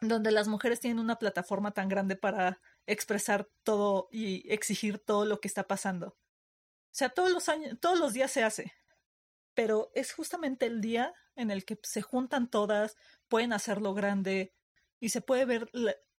donde 0.00 0.32
las 0.32 0.48
mujeres 0.48 0.80
tienen 0.80 0.98
una 0.98 1.20
plataforma 1.20 1.70
tan 1.70 1.88
grande 1.88 2.16
para 2.16 2.60
expresar 2.84 3.48
todo 3.62 4.08
y 4.10 4.52
exigir 4.52 4.98
todo 4.98 5.24
lo 5.24 5.40
que 5.40 5.46
está 5.46 5.68
pasando. 5.68 6.08
O 6.08 6.90
sea, 6.90 7.10
todos 7.10 7.30
los 7.30 7.48
años, 7.48 7.78
todos 7.80 7.96
los 7.96 8.12
días 8.12 8.32
se 8.32 8.42
hace. 8.42 8.72
Pero 9.54 9.92
es 9.94 10.12
justamente 10.12 10.66
el 10.66 10.80
día 10.80 11.14
en 11.36 11.52
el 11.52 11.64
que 11.64 11.78
se 11.84 12.02
juntan 12.02 12.50
todas, 12.50 12.96
pueden 13.28 13.52
hacerlo 13.52 13.94
grande 13.94 14.56
y 14.98 15.10
se 15.10 15.20
puede 15.20 15.44
ver, 15.44 15.70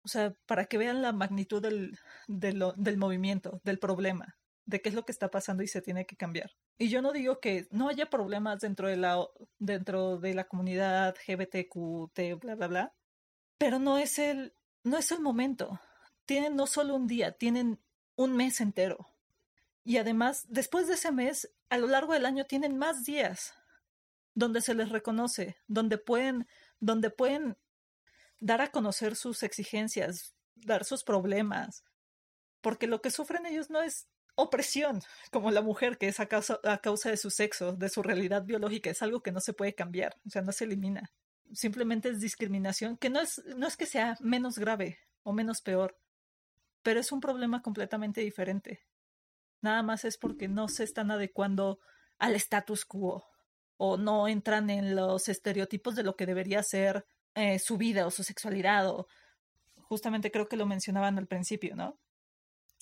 o 0.04 0.08
sea, 0.08 0.36
para 0.46 0.66
que 0.66 0.78
vean 0.78 1.02
la 1.02 1.10
magnitud 1.10 1.60
del, 1.60 1.98
del, 2.28 2.62
del 2.76 2.96
movimiento, 2.96 3.60
del 3.64 3.80
problema, 3.80 4.36
de 4.66 4.80
qué 4.80 4.90
es 4.90 4.94
lo 4.94 5.04
que 5.04 5.10
está 5.10 5.32
pasando 5.32 5.64
y 5.64 5.66
se 5.66 5.82
tiene 5.82 6.06
que 6.06 6.14
cambiar. 6.14 6.52
Y 6.82 6.88
yo 6.88 7.00
no 7.00 7.12
digo 7.12 7.38
que 7.38 7.68
no 7.70 7.88
haya 7.88 8.10
problemas 8.10 8.58
dentro 8.58 8.88
de 8.88 8.96
la, 8.96 9.24
dentro 9.60 10.18
de 10.18 10.34
la 10.34 10.48
comunidad 10.48 11.14
GBTQT, 11.14 12.40
bla, 12.40 12.56
bla, 12.56 12.66
bla, 12.66 12.94
pero 13.56 13.78
no 13.78 13.98
es 13.98 14.18
el, 14.18 14.52
no 14.82 14.98
es 14.98 15.12
el 15.12 15.20
momento. 15.20 15.80
Tienen 16.26 16.56
no 16.56 16.66
solo 16.66 16.96
un 16.96 17.06
día, 17.06 17.38
tienen 17.38 17.78
un 18.16 18.34
mes 18.34 18.60
entero. 18.60 19.06
Y 19.84 19.98
además, 19.98 20.44
después 20.48 20.88
de 20.88 20.94
ese 20.94 21.12
mes, 21.12 21.54
a 21.68 21.78
lo 21.78 21.86
largo 21.86 22.14
del 22.14 22.26
año 22.26 22.46
tienen 22.46 22.76
más 22.76 23.04
días 23.04 23.54
donde 24.34 24.60
se 24.60 24.74
les 24.74 24.88
reconoce, 24.88 25.58
donde 25.68 25.98
pueden, 25.98 26.48
donde 26.80 27.10
pueden 27.10 27.56
dar 28.40 28.60
a 28.60 28.72
conocer 28.72 29.14
sus 29.14 29.44
exigencias, 29.44 30.34
dar 30.56 30.84
sus 30.84 31.04
problemas, 31.04 31.84
porque 32.60 32.88
lo 32.88 33.00
que 33.00 33.12
sufren 33.12 33.46
ellos 33.46 33.70
no 33.70 33.82
es 33.82 34.08
opresión, 34.34 35.00
como 35.30 35.50
la 35.50 35.62
mujer, 35.62 35.98
que 35.98 36.08
es 36.08 36.20
a 36.20 36.26
causa, 36.26 36.58
a 36.64 36.78
causa 36.78 37.10
de 37.10 37.16
su 37.16 37.30
sexo, 37.30 37.72
de 37.74 37.88
su 37.88 38.02
realidad 38.02 38.44
biológica, 38.44 38.90
es 38.90 39.02
algo 39.02 39.22
que 39.22 39.32
no 39.32 39.40
se 39.40 39.52
puede 39.52 39.74
cambiar, 39.74 40.16
o 40.26 40.30
sea, 40.30 40.42
no 40.42 40.52
se 40.52 40.64
elimina. 40.64 41.10
Simplemente 41.52 42.08
es 42.08 42.20
discriminación, 42.20 42.96
que 42.96 43.10
no 43.10 43.20
es, 43.20 43.42
no 43.56 43.66
es 43.66 43.76
que 43.76 43.86
sea 43.86 44.16
menos 44.20 44.58
grave 44.58 44.98
o 45.22 45.32
menos 45.32 45.60
peor, 45.60 45.96
pero 46.82 47.00
es 47.00 47.12
un 47.12 47.20
problema 47.20 47.62
completamente 47.62 48.22
diferente 48.22 48.86
nada 49.62 49.82
más 49.82 50.04
es 50.04 50.18
porque 50.18 50.48
no 50.48 50.68
se 50.68 50.84
están 50.84 51.10
adecuando 51.10 51.78
al 52.18 52.34
status 52.34 52.84
quo 52.84 53.24
o 53.78 53.96
no 53.96 54.28
entran 54.28 54.68
en 54.68 54.94
los 54.94 55.28
estereotipos 55.28 55.94
de 55.94 56.02
lo 56.02 56.14
que 56.16 56.26
debería 56.26 56.62
ser 56.62 57.06
eh, 57.34 57.58
su 57.58 57.78
vida 57.78 58.06
o 58.06 58.10
su 58.10 58.22
sexualidad 58.22 58.88
o 58.88 59.06
justamente 59.76 60.30
creo 60.30 60.48
que 60.48 60.56
lo 60.56 60.66
mencionaban 60.66 61.18
al 61.18 61.26
principio, 61.26 61.74
¿no? 61.74 61.98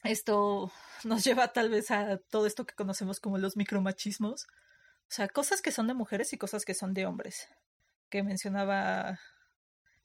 Esto 0.03 0.72
nos 1.05 1.24
lleva 1.24 1.53
tal 1.53 1.70
vez 1.70 1.90
a 1.90 2.18
todo 2.18 2.46
esto 2.46 2.66
que 2.66 2.74
conocemos 2.74 3.20
como 3.20 3.38
los 3.38 3.57
micromachismos, 3.57 4.44
o 4.44 5.12
sea, 5.12 5.28
cosas 5.28 5.61
que 5.61 5.72
son 5.72 5.86
de 5.88 5.94
mujeres 5.94 6.32
y 6.32 6.38
cosas 6.38 6.64
que 6.64 6.74
son 6.74 6.94
de 6.94 7.07
hombres, 7.07 7.48
que 8.09 8.22
mencionaba, 8.22 9.18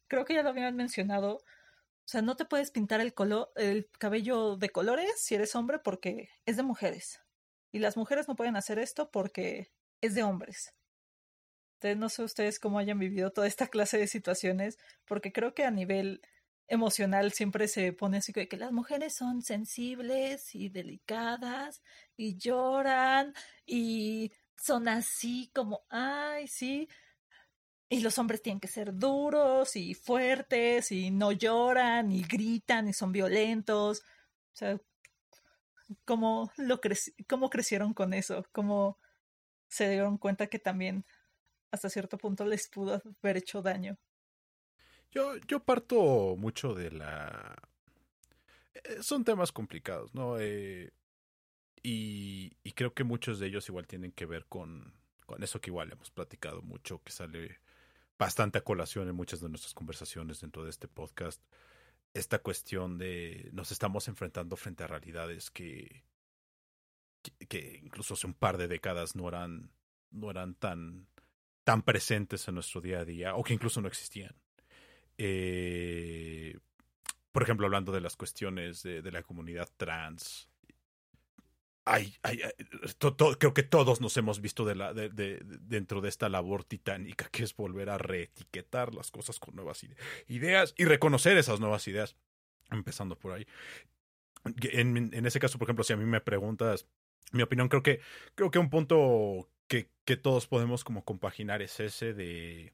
creo 0.07 0.25
que 0.25 0.33
ya 0.33 0.43
lo 0.43 0.49
habían 0.49 0.75
mencionado, 0.75 1.35
o 1.37 2.07
sea, 2.07 2.21
no 2.21 2.35
te 2.35 2.45
puedes 2.45 2.71
pintar 2.71 3.01
el, 3.01 3.13
el 3.55 3.89
cabello 3.97 4.57
de 4.57 4.69
colores 4.69 5.11
si 5.17 5.35
eres 5.35 5.55
hombre 5.55 5.79
porque 5.79 6.29
es 6.45 6.55
de 6.55 6.63
mujeres. 6.63 7.21
Y 7.71 7.79
las 7.79 7.97
mujeres 7.97 8.27
no 8.27 8.35
pueden 8.35 8.55
hacer 8.55 8.77
esto 8.77 9.09
porque 9.09 9.71
es 10.01 10.13
de 10.13 10.23
hombres. 10.23 10.75
Entonces, 11.75 11.97
no 11.97 12.09
sé 12.09 12.23
ustedes 12.23 12.59
cómo 12.59 12.79
hayan 12.79 12.99
vivido 12.99 13.31
toda 13.31 13.47
esta 13.47 13.67
clase 13.67 13.97
de 13.97 14.07
situaciones, 14.07 14.77
porque 15.05 15.33
creo 15.33 15.53
que 15.55 15.65
a 15.65 15.71
nivel 15.71 16.21
emocional 16.67 17.31
siempre 17.31 17.67
se 17.67 17.93
pone 17.93 18.17
así 18.17 18.33
que 18.33 18.57
las 18.57 18.71
mujeres 18.71 19.15
son 19.15 19.41
sensibles 19.41 20.55
y 20.55 20.69
delicadas 20.69 21.81
y 22.17 22.37
lloran 22.37 23.33
y 23.65 24.31
son 24.57 24.87
así 24.87 25.51
como, 25.53 25.85
ay, 25.89 26.47
sí. 26.47 26.87
Y 27.89 27.99
los 28.01 28.17
hombres 28.17 28.41
tienen 28.41 28.59
que 28.59 28.67
ser 28.67 28.93
duros 28.95 29.75
y 29.75 29.93
fuertes 29.93 30.91
y 30.91 31.11
no 31.11 31.31
lloran 31.31 32.11
y 32.11 32.23
gritan 32.23 32.87
y 32.87 32.93
son 32.93 33.11
violentos. 33.11 33.99
O 33.99 34.57
sea, 34.57 34.79
¿cómo, 36.05 36.51
lo 36.57 36.79
cómo 37.27 37.49
crecieron 37.49 37.93
con 37.93 38.13
eso? 38.13 38.45
¿Cómo 38.51 38.99
se 39.67 39.89
dieron 39.89 40.17
cuenta 40.17 40.47
que 40.47 40.59
también 40.59 41.05
hasta 41.71 41.89
cierto 41.89 42.17
punto 42.17 42.45
les 42.45 42.67
pudo 42.69 43.01
haber 43.21 43.37
hecho 43.37 43.61
daño? 43.61 43.97
Yo, 45.15 45.37
yo 45.47 45.61
parto 45.61 46.35
mucho 46.37 46.73
de 46.73 46.91
la... 46.91 47.55
Eh, 48.73 49.01
son 49.01 49.23
temas 49.23 49.53
complicados, 49.53 50.13
¿no? 50.13 50.37
Eh, 50.39 50.91
y, 51.81 52.57
y, 52.63 52.73
creo 52.73 52.93
que 52.93 53.05
muchos 53.05 53.39
de 53.39 53.47
ellos 53.47 53.69
igual 53.69 53.87
tienen 53.87 54.11
que 54.11 54.25
ver 54.25 54.45
con, 54.47 54.93
con 55.25 55.41
eso 55.41 55.61
que 55.61 55.69
igual 55.69 55.89
hemos 55.89 56.11
platicado 56.11 56.61
mucho, 56.61 57.01
que 57.01 57.13
sale 57.13 57.59
bastante 58.19 58.57
a 58.57 58.63
colación 58.65 59.07
en 59.07 59.15
muchas 59.15 59.39
de 59.39 59.47
nuestras 59.47 59.73
conversaciones 59.73 60.41
dentro 60.41 60.65
de 60.65 60.69
este 60.69 60.89
podcast. 60.89 61.41
Esta 62.13 62.39
cuestión 62.39 62.97
de 62.97 63.49
nos 63.53 63.71
estamos 63.71 64.09
enfrentando 64.09 64.57
frente 64.57 64.83
a 64.83 64.87
realidades 64.87 65.49
que, 65.49 66.03
que, 67.21 67.31
que 67.47 67.79
incluso 67.83 68.15
hace 68.15 68.27
un 68.27 68.33
par 68.33 68.57
de 68.57 68.67
décadas 68.67 69.15
no 69.15 69.29
eran, 69.29 69.71
no 70.11 70.29
eran 70.29 70.55
tan, 70.55 71.07
tan 71.63 71.83
presentes 71.83 72.45
en 72.49 72.55
nuestro 72.55 72.81
día 72.81 72.99
a 72.99 73.05
día 73.05 73.35
o 73.35 73.43
que 73.43 73.53
incluso 73.53 73.79
no 73.79 73.87
existían. 73.87 74.35
Eh, 75.17 76.57
por 77.31 77.43
ejemplo, 77.43 77.65
hablando 77.65 77.91
de 77.91 78.01
las 78.01 78.15
cuestiones 78.15 78.83
de, 78.83 79.11
la 79.11 79.23
comunidad 79.23 79.69
trans. 79.77 80.49
Ay, 81.83 82.15
ay, 82.23 82.39
to, 82.97 83.13
to, 83.13 83.37
creo 83.37 83.53
que 83.53 83.61
todos 83.61 84.01
nos 84.01 84.17
hemos 84.17 84.41
visto 84.41 84.65
dentro 84.65 86.01
de 86.01 86.09
esta 86.09 86.29
labor 86.29 86.63
titánica 86.63 87.29
que 87.29 87.43
es 87.43 87.55
volver 87.55 87.91
a 87.91 87.99
reetiquetar 87.99 88.95
las 88.95 89.11
cosas 89.11 89.39
con 89.39 89.55
nuevas 89.55 89.85
ideas 90.27 90.73
y 90.77 90.85
reconocer 90.85 91.37
esas 91.37 91.59
nuevas 91.59 91.87
ideas, 91.87 92.15
empezando 92.71 93.19
por 93.19 93.33
ahí. 93.33 93.45
En, 94.61 95.13
en, 95.13 95.25
ese 95.25 95.39
caso, 95.39 95.59
por 95.59 95.67
ejemplo, 95.67 95.83
si 95.83 95.93
a 95.93 95.97
mí 95.97 96.05
me 96.05 96.21
preguntas 96.21 96.87
mi 97.31 97.43
opinión, 97.43 97.67
creo 97.67 97.83
que, 97.83 97.99
creo 98.35 98.49
que 98.49 98.59
un 98.59 98.69
punto 98.69 99.49
que, 99.67 99.89
que 100.05 100.17
todos 100.17 100.47
podemos 100.47 100.83
como 100.83 101.03
compaginar 101.03 101.61
es 101.61 101.79
ese 101.79 102.13
de, 102.13 102.73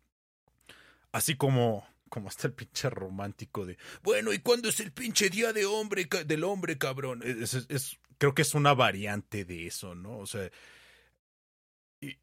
así 1.12 1.36
como 1.36 1.86
como 2.12 2.28
hasta 2.28 2.46
el 2.48 2.54
pinche 2.54 2.90
romántico 2.90 3.66
de, 3.66 3.78
bueno, 4.04 4.34
¿y 4.34 4.40
cuándo 4.40 4.68
es 4.68 4.82
el 4.82 4.92
pinche 4.92 5.30
día 5.30 5.54
de 5.54 5.66
hombre, 5.66 6.10
del 6.26 6.44
hombre, 6.44 6.78
cabrón? 6.78 7.24
Es, 7.24 7.54
es, 7.54 7.66
es, 7.70 8.00
creo 8.18 8.36
que 8.36 8.42
es 8.42 8.54
una 8.54 8.74
variante 8.74 9.46
de 9.46 9.66
eso, 9.66 9.96
¿no? 9.96 10.20
O 10.20 10.26
sea, 10.26 10.52
y, 12.02 12.20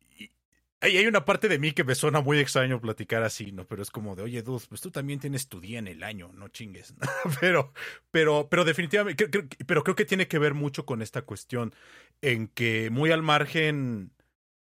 hay 0.81 1.07
una 1.07 1.25
parte 1.25 1.49
de 1.49 1.59
mí 1.59 1.73
que 1.73 1.85
me 1.85 1.95
suena 1.95 2.21
muy 2.21 2.39
extraño 2.39 2.83
platicar 2.83 3.23
así, 3.23 3.51
¿no? 3.51 3.67
Pero 3.67 3.83
es 3.83 3.91
como 3.91 4.15
de, 4.15 4.25
oye, 4.25 4.43
dude, 4.43 4.67
pues 4.69 4.83
tú 4.83 4.91
también 4.91 5.21
tienes 5.21 5.49
tu 5.49 5.59
día 5.59 5.79
en 5.79 5.89
el 5.89 6.03
año, 6.03 6.31
no 6.35 6.49
chingues. 6.49 6.95
pero, 7.41 7.73
pero, 8.11 8.49
pero 8.51 8.67
definitivamente, 8.67 9.27
pero 9.67 9.83
creo 9.83 9.97
que 9.97 10.05
tiene 10.05 10.29
que 10.29 10.39
ver 10.39 10.53
mucho 10.53 10.85
con 10.85 11.01
esta 11.01 11.23
cuestión 11.23 11.75
en 12.21 12.49
que 12.49 12.91
muy 12.91 13.11
al 13.11 13.23
margen 13.23 14.13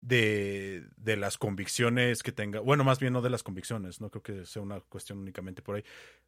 de, 0.02 0.86
de 0.96 1.16
las 1.16 1.36
convicciones 1.36 2.22
que 2.22 2.32
tenga, 2.32 2.60
bueno, 2.60 2.84
más 2.84 2.98
bien 2.98 3.12
no 3.12 3.20
de 3.20 3.28
las 3.28 3.42
convicciones, 3.42 4.00
no 4.00 4.10
creo 4.10 4.22
que 4.22 4.46
sea 4.46 4.62
una 4.62 4.80
cuestión 4.80 5.18
únicamente 5.18 5.60
por 5.60 5.76
ahí, 5.76 5.84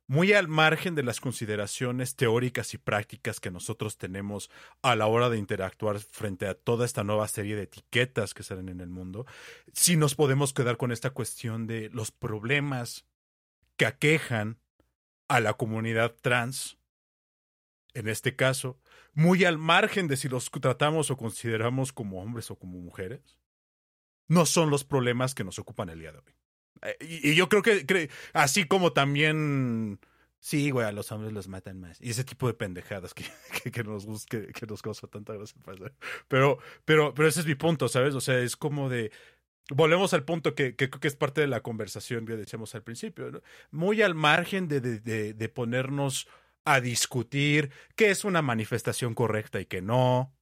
muy 0.07 0.33
al 0.35 0.47
margen 0.47 0.95
de 0.95 1.03
las 1.03 1.20
consideraciones 1.20 2.14
teóricas 2.14 2.75
y 2.75 2.79
prácticas 2.79 3.41
que 3.41 3.51
nosotros 3.51 3.97
tenemos 3.97 4.51
a 4.83 4.95
la 4.95 5.07
hora 5.07 5.31
de 5.31 5.39
interactuar 5.39 5.99
frente 6.01 6.47
a 6.47 6.55
toda 6.55 6.85
esta 6.85 7.03
nueva 7.03 7.27
serie 7.29 7.57
de 7.57 7.62
etiquetas 7.62 8.35
que 8.35 8.43
salen 8.43 8.68
en 8.68 8.81
el 8.81 8.91
mundo, 8.91 9.27
si 9.73 9.97
nos 9.97 10.14
podemos 10.14 10.53
quedar 10.53 10.77
con 10.77 10.93
esta 10.93 11.11
cuestión 11.11 11.66
de 11.66 11.89
los 11.91 12.11
problemas 12.11 13.07
que 13.77 13.87
aquejan 13.87 14.59
a 15.29 15.41
la 15.41 15.55
comunidad 15.55 16.14
trans, 16.20 16.77
en 17.95 18.09
este 18.09 18.37
caso, 18.37 18.79
muy 19.14 19.45
al 19.45 19.57
margen 19.57 20.09
de 20.09 20.16
si 20.16 20.29
los 20.29 20.51
tratamos 20.51 21.11
o 21.11 21.16
consideramos 21.16 21.93
como 21.93 22.23
hombres 22.23 22.51
o 22.51 22.57
como 22.57 22.79
mujeres 22.79 23.39
no 24.29 24.47
son 24.47 24.70
los 24.70 24.85
problemas 24.85 25.35
que 25.35 25.45
nos 25.45 25.59
ocupan 25.59 25.89
el 25.89 26.01
día 26.01 26.12
de 26.12 26.18
hoy. 26.18 26.35
Eh, 26.83 26.97
y, 27.01 27.35
yo 27.35 27.49
creo 27.49 27.62
que, 27.62 28.11
así 28.33 28.64
como 28.64 28.93
también, 28.93 30.01
sí, 30.41 30.70
güey, 30.70 30.87
a 30.87 30.93
los 30.93 31.12
hombres 31.12 31.33
los 31.33 31.49
matan 31.49 31.81
más. 31.81 32.01
Y 32.01 32.11
ese 32.11 32.25
tipo 32.25 32.47
de 32.47 32.55
pendejadas 32.55 33.14
que, 33.14 33.25
que, 33.62 33.70
que 33.70 33.85
nos, 33.85 34.27
que, 34.27 34.49
que 34.49 34.66
nos 34.66 34.83
causa 34.83 35.07
tanta 35.07 35.35
gracia. 35.35 35.57
Pero, 36.29 36.59
pero, 36.85 37.14
pero 37.14 37.29
ese 37.29 37.41
es 37.41 37.47
mi 37.47 37.55
punto, 37.55 37.89
¿sabes? 37.89 38.14
O 38.14 38.20
sea, 38.20 38.39
es 38.39 38.57
como 38.57 38.89
de... 38.89 39.12
Volvemos 39.70 40.12
al 40.12 40.25
punto 40.25 40.55
que, 40.57 40.75
creo 40.75 40.91
que 40.91 41.09
es 41.09 41.16
parte 41.16 41.41
de 41.41 41.47
la 41.47 41.61
conversación 41.61 42.27
que 42.27 42.37
decíamos 42.37 42.75
al 42.75 42.83
principio, 42.83 43.43
muy 43.70 44.03
al 44.03 44.14
margen 44.14 44.66
de, 44.66 44.81
de, 44.81 44.99
de, 44.99 45.35
de 45.35 45.49
ponernos 45.49 46.27
a 46.64 46.81
discutir 46.81 47.70
qué 47.95 48.11
es 48.11 48.25
una 48.25 48.43
manifestación 48.43 49.14
correcta 49.14 49.61
y 49.61 49.66
qué 49.66 49.81
no, 49.81 50.35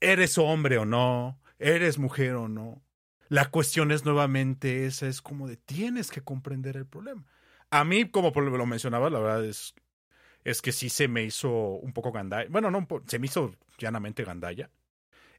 eres 0.00 0.38
hombre 0.38 0.78
o 0.78 0.84
no, 0.84 1.40
eres 1.60 1.98
mujer 1.98 2.34
o 2.34 2.48
no. 2.48 2.82
La 3.28 3.50
cuestión 3.50 3.92
es 3.92 4.04
nuevamente 4.04 4.86
esa, 4.86 5.06
es 5.06 5.22
como 5.22 5.46
de 5.46 5.56
tienes 5.56 6.10
que 6.10 6.22
comprender 6.22 6.76
el 6.76 6.86
problema. 6.86 7.24
A 7.70 7.84
mí, 7.84 8.08
como 8.10 8.32
lo 8.32 8.66
mencionaba, 8.66 9.08
la 9.08 9.20
verdad 9.20 9.44
es, 9.44 9.74
es 10.42 10.60
que 10.60 10.72
sí 10.72 10.88
se 10.88 11.06
me 11.06 11.22
hizo 11.22 11.50
un 11.50 11.92
poco 11.92 12.10
gandalla. 12.10 12.48
Bueno, 12.50 12.72
no, 12.72 12.88
se 13.06 13.20
me 13.20 13.26
hizo 13.26 13.54
llanamente 13.78 14.24
gandalla. 14.24 14.70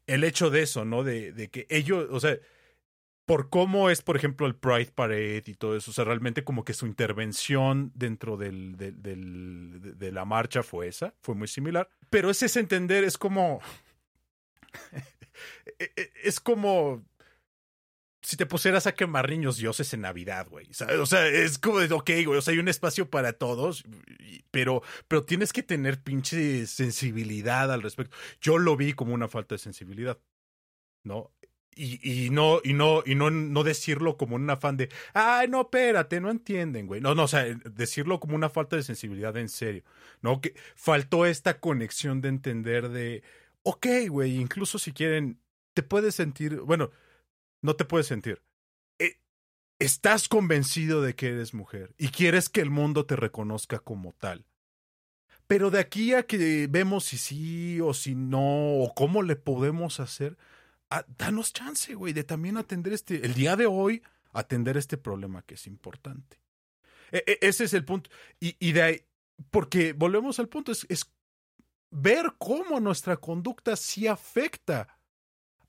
El 0.08 0.24
hecho 0.24 0.50
de 0.50 0.62
eso, 0.62 0.86
¿no? 0.86 1.04
De, 1.04 1.34
de 1.34 1.50
que 1.50 1.68
ellos, 1.70 2.08
o 2.10 2.20
sea, 2.22 2.38
por 3.26 3.50
cómo 3.50 3.90
es, 3.90 4.02
por 4.02 4.16
ejemplo, 4.16 4.48
el 4.48 4.56
Pride 4.56 4.92
Parade 4.96 5.44
y 5.46 5.56
todo 5.56 5.76
eso, 5.76 5.92
o 5.92 5.94
sea, 5.94 6.06
realmente 6.06 6.44
como 6.44 6.64
que 6.64 6.74
su 6.74 6.86
intervención 6.86 7.92
dentro 7.94 8.38
del, 8.38 8.78
del, 8.78 9.02
del, 9.02 9.98
de 9.98 10.12
la 10.12 10.24
marcha 10.24 10.64
fue 10.64 10.88
esa, 10.88 11.14
fue 11.22 11.36
muy 11.36 11.48
similar. 11.48 11.90
Pero 12.10 12.30
ese 12.30 12.46
es 12.46 12.56
entender, 12.56 13.04
es 13.04 13.18
como... 13.18 13.60
es 16.24 16.40
como 16.40 17.04
si 18.22 18.38
te 18.38 18.46
pusieras 18.46 18.86
a 18.86 18.94
quemar 18.94 19.30
niños 19.30 19.58
dioses 19.58 19.94
en 19.94 20.02
Navidad, 20.02 20.48
güey. 20.50 20.68
O 21.00 21.06
sea, 21.06 21.28
es 21.28 21.58
como 21.58 21.80
de, 21.80 21.92
ok, 21.94 22.10
güey, 22.26 22.38
o 22.38 22.42
sea, 22.42 22.54
hay 22.54 22.60
un 22.60 22.68
espacio 22.68 23.10
para 23.10 23.34
todos, 23.34 23.84
pero, 24.52 24.84
pero 25.08 25.24
tienes 25.26 25.52
que 25.52 25.64
tener 25.64 26.02
pinche 26.02 26.68
sensibilidad 26.68 27.72
al 27.72 27.82
respecto. 27.82 28.16
Yo 28.40 28.58
lo 28.60 28.78
vi 28.78 28.94
como 28.94 29.14
una 29.14 29.28
falta 29.28 29.56
de 29.56 29.60
sensibilidad, 29.60 30.20
¿no? 31.04 31.32
Y, 31.74 32.26
y 32.26 32.30
no, 32.30 32.60
y 32.64 32.74
no, 32.74 33.02
y 33.06 33.16
no, 33.16 33.32
no 33.32 33.64
decirlo 33.64 34.18
como 34.18 34.36
un 34.36 34.50
afán 34.50 34.78
de, 34.78 34.90
ay, 35.14 35.48
no, 35.48 35.62
espérate, 35.62 36.20
no 36.20 36.30
entienden, 36.30 36.86
güey. 36.86 37.02
No, 37.02 37.16
no, 37.16 37.24
o 37.24 37.28
sea, 37.28 37.46
decirlo 37.46 38.20
como 38.20 38.36
una 38.36 38.50
falta 38.50 38.76
de 38.76 38.84
sensibilidad 38.84 39.36
en 39.38 39.50
serio, 39.50 39.84
¿no? 40.22 40.42
Que 40.42 40.54
faltó 40.76 41.26
esta 41.26 41.60
conexión 41.60 42.22
de 42.22 42.30
entender 42.30 42.90
de, 42.90 43.24
ok, 43.64 43.88
güey, 44.10 44.38
incluso 44.38 44.80
si 44.80 44.92
quieren, 44.92 45.40
te 45.74 45.84
puedes 45.84 46.16
sentir, 46.16 46.60
bueno, 46.62 46.92
no 47.62 47.76
te 47.76 47.86
puedes 47.86 48.08
sentir. 48.08 48.42
Eh, 49.00 49.20
estás 49.80 50.28
convencido 50.28 51.02
de 51.02 51.16
que 51.16 51.28
eres 51.30 51.54
mujer 51.54 51.94
y 51.98 52.10
quieres 52.10 52.50
que 52.50 52.62
el 52.62 52.70
mundo 52.70 53.06
te 53.06 53.16
reconozca 53.16 53.80
como 53.80 54.14
tal. 54.14 54.46
Pero 55.48 55.70
de 55.70 55.80
aquí 55.80 56.14
a 56.14 56.24
que 56.24 56.68
vemos 56.70 57.06
si 57.06 57.18
sí 57.18 57.82
o 57.82 57.94
si 57.94 58.16
no, 58.16 58.80
o 58.80 58.94
cómo 58.96 59.22
le 59.22 59.36
podemos 59.36 60.00
hacer, 60.00 60.38
a, 60.90 61.06
danos 61.18 61.52
chance, 61.52 61.94
güey, 61.94 62.14
de 62.14 62.24
también 62.24 62.58
atender 62.58 62.94
este, 62.94 63.26
el 63.26 63.34
día 63.34 63.56
de 63.56 63.66
hoy, 63.66 64.02
atender 64.32 64.78
este 64.78 64.98
problema 64.98 65.42
que 65.42 65.56
es 65.56 65.68
importante. 65.68 66.40
E, 67.12 67.24
e, 67.28 67.40
ese 67.42 67.66
es 67.66 67.74
el 67.74 67.84
punto. 67.84 68.10
Y, 68.40 68.72
de 68.72 68.82
ahí, 68.82 69.02
porque 69.50 69.92
volvemos 69.94 70.40
al 70.40 70.48
punto, 70.48 70.72
es 70.72 71.12
ver 71.92 72.34
cómo 72.38 72.80
nuestra 72.80 73.18
conducta 73.18 73.76
sí 73.76 74.08
afecta 74.08 74.98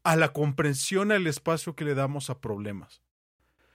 a 0.05 0.17
la 0.17 0.33
comprensión 0.33 1.13
al 1.13 1.27
espacio 1.27 1.77
que 1.77 1.85
le 1.85 1.95
damos 1.95 2.31
a 2.31 2.41
problemas. 2.41 3.03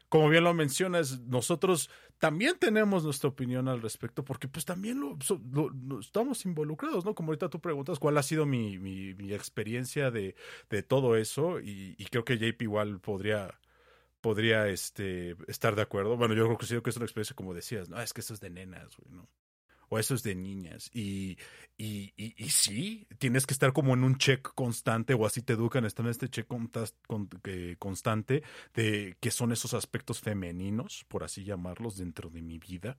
Como 0.10 0.30
bien 0.30 0.46
lo 0.46 0.54
mencionas, 0.54 1.20
nosotros 1.22 1.90
también 2.18 2.58
tenemos 2.58 3.04
nuestra 3.04 3.30
opinión 3.30 3.68
al 3.68 3.82
respecto, 3.82 4.24
porque 4.24 4.48
pues 4.48 4.64
también 4.64 5.02
lo, 5.02 5.18
estamos 6.00 6.46
involucrados, 6.46 7.04
¿no? 7.04 7.14
Como 7.14 7.30
ahorita 7.30 7.50
tú 7.50 7.60
preguntas 7.60 8.00
cuál 8.00 8.18
ha 8.18 8.24
sido 8.24 8.46
mi, 8.46 8.76
experiencia 9.34 10.10
de, 10.10 10.36
todo 10.88 11.18
eso, 11.18 11.60
y, 11.60 11.96
y, 11.98 12.06
creo 12.06 12.24
que 12.24 12.38
JP 12.38 12.62
igual 12.62 13.02
podría, 13.02 13.60
podría 14.22 14.68
este, 14.70 15.36
estar 15.48 15.76
de 15.76 15.82
acuerdo. 15.82 16.16
Bueno, 16.16 16.34
yo 16.36 16.46
creo 16.46 16.58
que 16.58 16.66
sí 16.66 16.82
que 16.82 16.90
es 16.90 16.98
una 16.98 17.06
experiencia 17.06 17.36
como 17.36 17.54
decías, 17.54 17.90
no, 17.90 18.02
es 18.02 18.14
que 18.14 18.22
eso 18.22 18.34
es 18.34 18.40
de 18.40 18.50
nenas, 18.50 18.96
güey, 18.96 19.14
¿no? 19.14 19.28
O 19.90 20.00
eso 20.00 20.16
es 20.16 20.24
de 20.24 20.36
niñas. 20.36 20.90
Y, 20.94 21.38
y, 21.78 22.14
y, 22.18 22.34
y, 22.38 22.50
sí, 22.50 23.08
tienes 23.20 23.46
que 23.46 23.54
estar 23.54 23.74
como 23.74 23.94
en 23.94 24.04
un 24.04 24.18
check 24.18 24.42
constante, 24.56 25.14
o 25.14 25.26
así 25.26 25.42
te 25.42 25.54
educan, 25.54 25.86
estar 25.86 26.06
en 26.06 26.12
este 26.12 26.30
check 26.30 26.48
constante 27.80 28.44
de 28.74 29.18
que 29.20 29.32
son 29.32 29.52
esos 29.52 29.74
aspectos 29.74 30.22
femeninos, 30.22 31.06
por 31.08 31.24
así 31.24 31.44
llamarlos, 31.44 31.98
dentro 31.98 32.30
de 32.30 32.42
mi 32.42 32.60
vida. 32.60 32.98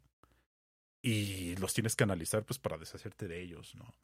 y 1.00 1.54
los 1.56 1.74
tienes 1.74 1.94
que 1.94 2.02
analizar 2.04 2.44
pues 2.44 2.58
para 2.58 2.76
deshacerte 2.76 3.28
de 3.28 3.40
ellos, 3.40 3.74
¿no? 3.76 3.94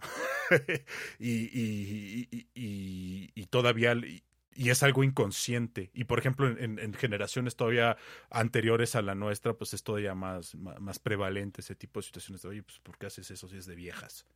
y, 1.19 2.29
y, 2.55 3.33
y, 3.35 3.47
todavía 3.47 3.95
y 4.55 4.71
es 4.71 4.83
algo 4.83 5.05
inconsciente. 5.05 5.91
Y 5.95 6.05
por 6.05 6.19
ejemplo, 6.19 6.49
en, 6.49 6.95
generaciones 6.95 7.57
todavía 7.57 7.97
anteriores 8.31 8.95
a 8.95 9.03
la 9.03 9.15
nuestra, 9.15 9.55
pues 9.55 9.75
es 9.75 9.83
todavía 9.83 10.15
más, 10.15 10.55
más, 10.55 10.99
prevalente 10.99 11.61
ese 11.61 11.75
tipo 11.75 12.01
de 12.01 12.07
situaciones 12.07 12.43
de, 12.43 12.49
oye, 12.49 12.63
pues 12.63 12.79
¿por 12.81 12.99
qué 12.99 13.07
haces 13.07 13.31
eso 13.31 13.49
si 13.49 13.57
es 13.57 13.67
de 13.67 13.75
viejas? 13.75 14.27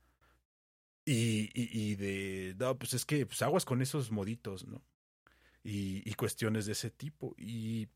Y, 1.04 1.50
y, 1.54 1.94
de, 1.94 2.54
no, 2.58 2.78
pues 2.78 2.92
es 2.92 3.06
que 3.06 3.24
pues 3.24 3.40
aguas 3.40 3.64
con 3.64 3.80
esos 3.80 4.10
moditos, 4.10 4.66
¿no? 4.66 4.82
Y, 5.64 6.02
y 6.08 6.14
cuestiones 6.14 6.66
de 6.66 6.72
ese 6.72 6.90
tipo. 6.90 7.34
Y 7.38 7.88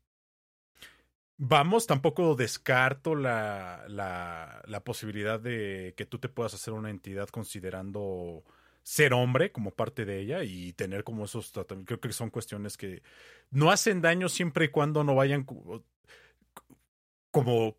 vamos, 1.37 1.85
tampoco 1.85 2.35
descarto 2.35 3.15
la, 3.15 3.85
la, 3.87 4.63
la 4.65 4.83
posibilidad 4.83 5.39
de 5.39 5.93
que 5.95 6.05
tú 6.05 6.17
te 6.17 6.29
puedas 6.29 6.55
hacer 6.55 6.73
una 6.73 6.89
entidad 6.89 7.29
considerando 7.29 8.43
ser 8.83 9.13
hombre 9.13 9.51
como 9.51 9.71
parte 9.71 10.05
de 10.05 10.19
ella 10.19 10.43
y 10.43 10.73
tener 10.73 11.03
como 11.03 11.25
esos 11.25 11.51
tratamientos. 11.51 11.97
Creo 11.97 12.01
que 12.01 12.13
son 12.13 12.29
cuestiones 12.29 12.77
que 12.77 13.01
no 13.49 13.71
hacen 13.71 14.01
daño 14.01 14.29
siempre 14.29 14.65
y 14.65 14.69
cuando 14.69 15.03
no 15.03 15.15
vayan 15.15 15.45
como 17.31 17.77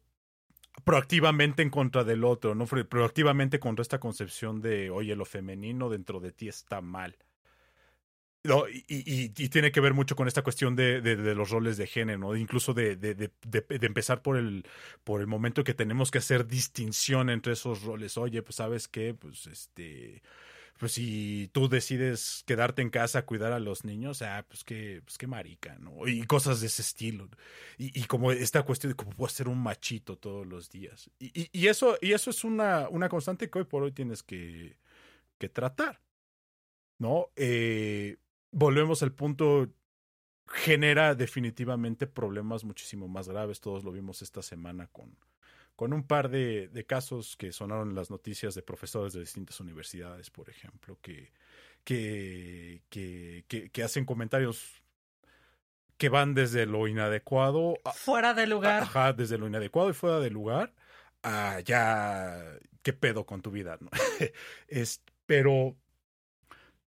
proactivamente 0.83 1.63
en 1.63 1.71
contra 1.71 2.05
del 2.05 2.25
otro, 2.25 2.55
¿no? 2.55 2.67
Proactivamente 2.67 3.61
contra 3.61 3.83
esta 3.83 4.01
concepción 4.01 4.61
de, 4.61 4.91
oye, 4.91 5.15
lo 5.15 5.25
femenino 5.25 5.89
dentro 5.89 6.21
de 6.21 6.33
ti 6.33 6.49
está 6.49 6.81
mal. 6.81 7.17
No, 8.47 8.69
y, 8.69 8.85
y, 8.89 9.33
y, 9.39 9.49
tiene 9.49 9.73
que 9.73 9.81
ver 9.81 9.95
mucho 9.95 10.17
con 10.17 10.29
esta 10.29 10.43
cuestión 10.43 10.77
de, 10.77 11.01
de, 11.01 11.35
los 11.35 11.49
roles 11.49 11.79
de 11.79 11.87
género, 11.87 12.19
¿no? 12.19 12.37
incluso 12.37 12.75
de, 12.75 12.95
de, 12.95 13.31
empezar 13.71 14.21
por 14.21 14.37
el, 14.37 14.67
por 15.03 15.23
el 15.23 15.27
momento 15.27 15.65
que 15.65 15.73
tenemos 15.73 16.11
que 16.11 16.19
hacer 16.19 16.47
distinción 16.47 17.31
entre 17.31 17.55
esos 17.55 17.85
roles. 17.85 18.19
Oye, 18.19 18.43
pues 18.43 18.57
sabes 18.57 18.87
qué, 18.87 19.15
pues 19.15 19.47
este, 19.47 20.21
pues 20.85 20.93
si 20.93 21.49
tú 21.55 21.67
decides 21.71 22.45
quedarte 22.47 22.83
en 22.83 22.91
casa 22.91 23.21
a 23.21 23.25
cuidar 23.25 23.55
a 23.55 23.59
los 23.59 23.87
niños, 23.87 24.21
ah, 24.21 24.45
pues 24.47 24.65
qué, 24.65 25.01
pues 25.03 25.17
qué 25.17 25.27
marica, 25.27 25.79
¿no? 25.79 26.07
Y 26.07 26.25
cosas 26.25 26.61
de 26.61 26.67
ese 26.67 26.83
estilo. 26.83 27.31
Y, 27.79 27.99
y 27.99 28.05
como 28.05 28.33
esta 28.33 28.65
cuestión 28.65 28.91
de 28.93 28.97
cómo 28.97 29.13
puedo 29.13 29.31
ser 29.31 29.49
un 29.49 29.63
machito 29.63 30.19
todos 30.19 30.47
los 30.47 30.69
días. 30.69 31.11
Y, 31.19 31.49
y, 31.59 31.69
eso, 31.69 31.97
y 32.03 32.13
eso 32.13 32.29
es 32.29 32.45
una, 32.45 32.91
una 32.91 33.09
constante 33.09 33.49
que 33.49 33.61
hoy 33.61 33.65
por 33.65 33.83
hoy 33.83 33.93
tienes 33.93 34.23
que, 34.23 34.77
que 35.39 35.49
tratar, 35.49 36.03
¿no? 36.99 37.31
Eh, 37.35 38.19
volvemos 38.51 39.03
al 39.03 39.15
punto, 39.15 39.73
genera 40.49 41.15
definitivamente 41.15 42.07
problemas 42.07 42.63
muchísimo 42.63 43.09
más 43.09 43.27
graves. 43.27 43.59
Todos 43.63 43.85
lo 43.85 43.91
vimos 43.91 44.21
esta 44.21 44.43
semana 44.43 44.89
con, 44.89 45.17
con 45.77 45.93
un 45.93 46.07
par 46.07 46.29
de, 46.29 46.69
de, 46.69 46.87
casos 46.87 47.37
que 47.37 47.53
sonaron 47.53 47.91
en 47.91 47.95
las 47.95 48.11
noticias 48.11 48.55
de 48.55 48.63
profesores 48.63 49.13
de 49.13 49.21
distintas 49.21 49.59
universidades, 49.61 50.31
por 50.31 50.49
ejemplo, 50.49 50.99
que, 51.01 51.33
que, 51.83 52.83
que, 52.89 53.71
que, 53.73 53.83
hacen 53.83 54.05
comentarios 54.05 54.83
que 55.97 56.09
van 56.09 56.35
desde 56.35 56.67
lo 56.67 56.87
inadecuado. 56.87 57.75
fuera 57.95 58.35
de 58.35 58.47
lugar. 58.47 58.83
Ajá, 58.85 59.13
desde 59.13 59.39
lo 59.39 59.47
inadecuado 59.47 59.91
y 59.91 59.95
fuera 59.95 60.21
de 60.21 60.31
lugar 60.31 60.75
a 61.23 61.61
ya, 61.61 62.59
¿qué 62.83 62.93
pedo 62.93 63.27
con 63.27 63.43
tu 63.43 63.51
vida? 63.51 63.79
¿no? 63.81 63.91
es, 64.69 65.03
pero 65.27 65.77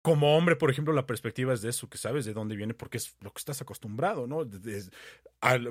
como 0.08 0.34
hombre, 0.34 0.56
por 0.56 0.70
ejemplo, 0.70 0.94
la 0.94 1.04
perspectiva 1.04 1.52
es 1.52 1.60
de 1.60 1.68
eso, 1.68 1.90
que 1.90 1.98
sabes 1.98 2.24
de 2.24 2.32
dónde 2.32 2.56
viene, 2.56 2.72
porque 2.72 2.96
es 2.96 3.14
lo 3.20 3.30
que 3.30 3.40
estás 3.40 3.60
acostumbrado, 3.60 4.26
¿no? 4.26 4.38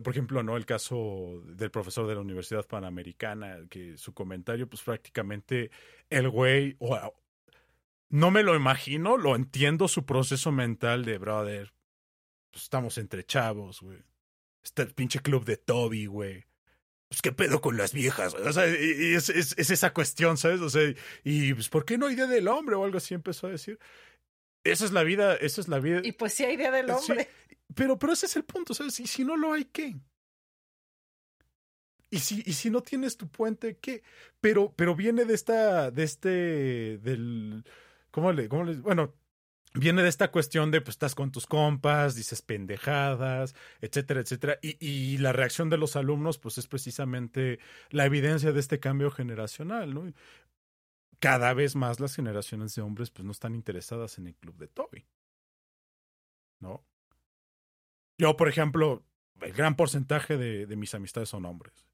por 0.03 0.13
ejemplo, 0.13 0.43
¿no? 0.43 0.55
El 0.55 0.67
caso 0.67 1.41
del 1.43 1.71
profesor 1.71 2.05
de 2.05 2.13
la 2.13 2.21
Universidad 2.21 2.63
Panamericana, 2.67 3.57
que 3.67 3.97
su 3.97 4.13
comentario, 4.13 4.69
pues 4.69 4.83
prácticamente 4.83 5.71
el 6.11 6.29
güey, 6.29 6.75
o, 6.77 7.15
no 8.09 8.29
me 8.29 8.43
lo 8.43 8.55
imagino, 8.55 9.17
lo 9.17 9.35
entiendo 9.35 9.87
su 9.87 10.05
proceso 10.05 10.51
mental 10.51 11.03
de, 11.03 11.17
brother, 11.17 11.73
pues 12.51 12.65
estamos 12.65 12.99
entre 12.99 13.25
chavos, 13.25 13.81
güey. 13.81 14.03
Está 14.63 14.83
el 14.83 14.93
pinche 14.93 15.19
club 15.19 15.45
de 15.45 15.57
Toby, 15.57 16.05
güey. 16.05 16.45
Pues 17.09 17.23
qué 17.23 17.31
pedo 17.31 17.59
con 17.59 17.75
las 17.75 17.91
viejas, 17.91 18.35
O 18.35 18.53
sea, 18.53 18.65
es, 18.67 19.29
es, 19.29 19.55
es, 19.57 19.69
esa 19.71 19.93
cuestión, 19.93 20.37
¿sabes? 20.37 20.61
O 20.61 20.69
sea, 20.69 20.93
y 21.23 21.55
pues, 21.55 21.69
¿por 21.69 21.85
qué 21.85 21.97
no 21.97 22.07
día 22.07 22.27
del 22.27 22.47
hombre 22.47 22.75
o 22.75 22.83
algo 22.83 22.97
así 22.97 23.15
empezó 23.15 23.47
a 23.47 23.51
decir? 23.51 23.79
Esa 24.71 24.85
es 24.85 24.91
la 24.91 25.03
vida, 25.03 25.35
esa 25.35 25.61
es 25.61 25.67
la 25.67 25.79
vida. 25.79 26.01
Y 26.03 26.11
pues 26.11 26.33
sí 26.33 26.43
hay 26.43 26.55
idea 26.55 26.71
del 26.71 26.89
hombre. 26.89 27.29
pero, 27.75 27.97
pero 27.97 28.13
ese 28.13 28.25
es 28.25 28.35
el 28.35 28.43
punto, 28.43 28.73
¿sabes? 28.73 28.99
Y 28.99 29.07
si 29.07 29.23
no 29.23 29.37
lo 29.37 29.53
hay, 29.53 29.65
¿qué? 29.65 29.95
Y 32.09 32.19
si, 32.19 32.41
y 32.45 32.53
si 32.53 32.69
no 32.69 32.81
tienes 32.81 33.17
tu 33.17 33.27
puente, 33.27 33.77
¿qué? 33.77 34.01
Pero, 34.39 34.73
pero 34.75 34.95
viene 34.95 35.25
de 35.25 35.33
esta, 35.33 35.91
de 35.91 36.03
este, 36.03 36.97
del, 36.99 37.65
¿cómo 38.11 38.31
le, 38.31 38.47
cómo 38.47 38.63
le, 38.63 38.75
bueno, 38.75 39.13
viene 39.73 40.03
de 40.03 40.09
esta 40.09 40.31
cuestión 40.31 40.71
de, 40.71 40.79
pues, 40.79 40.95
estás 40.95 41.15
con 41.15 41.31
tus 41.31 41.45
compas, 41.45 42.15
dices 42.15 42.41
pendejadas, 42.41 43.55
etcétera, 43.81 44.21
etcétera. 44.21 44.57
Y, 44.61 44.77
y 44.79 45.17
la 45.17 45.33
reacción 45.33 45.69
de 45.69 45.77
los 45.77 45.97
alumnos, 45.97 46.37
pues, 46.37 46.57
es 46.57 46.67
precisamente 46.67 47.59
la 47.89 48.05
evidencia 48.05 48.53
de 48.53 48.59
este 48.59 48.79
cambio 48.79 49.11
generacional, 49.11 49.93
¿no? 49.93 50.11
Cada 51.19 51.53
vez 51.53 51.75
más 51.75 51.99
las 51.99 52.15
generaciones 52.15 52.75
de 52.75 52.81
hombres 52.81 53.09
pues 53.09 53.25
no 53.25 53.31
están 53.31 53.55
interesadas 53.55 54.17
en 54.17 54.27
el 54.27 54.35
club 54.35 54.57
de 54.57 54.67
Toby. 54.67 55.05
¿No? 56.59 56.83
Yo, 58.17 58.35
por 58.35 58.49
ejemplo, 58.49 59.03
el 59.41 59.53
gran 59.53 59.75
porcentaje 59.75 60.37
de, 60.37 60.65
de 60.65 60.75
mis 60.75 60.93
amistades 60.93 61.29
son 61.29 61.45
hombres. 61.45 61.87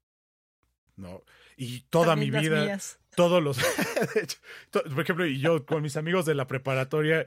¿No? 0.96 1.22
Y 1.56 1.80
toda 1.90 2.16
mi 2.16 2.30
vida, 2.30 2.78
todos 3.16 3.42
los... 3.42 3.58
por 4.70 5.00
ejemplo, 5.00 5.26
y 5.26 5.40
yo 5.40 5.66
con 5.66 5.82
mis 5.82 5.96
amigos 5.96 6.24
de 6.24 6.34
la 6.34 6.46
preparatoria, 6.46 7.26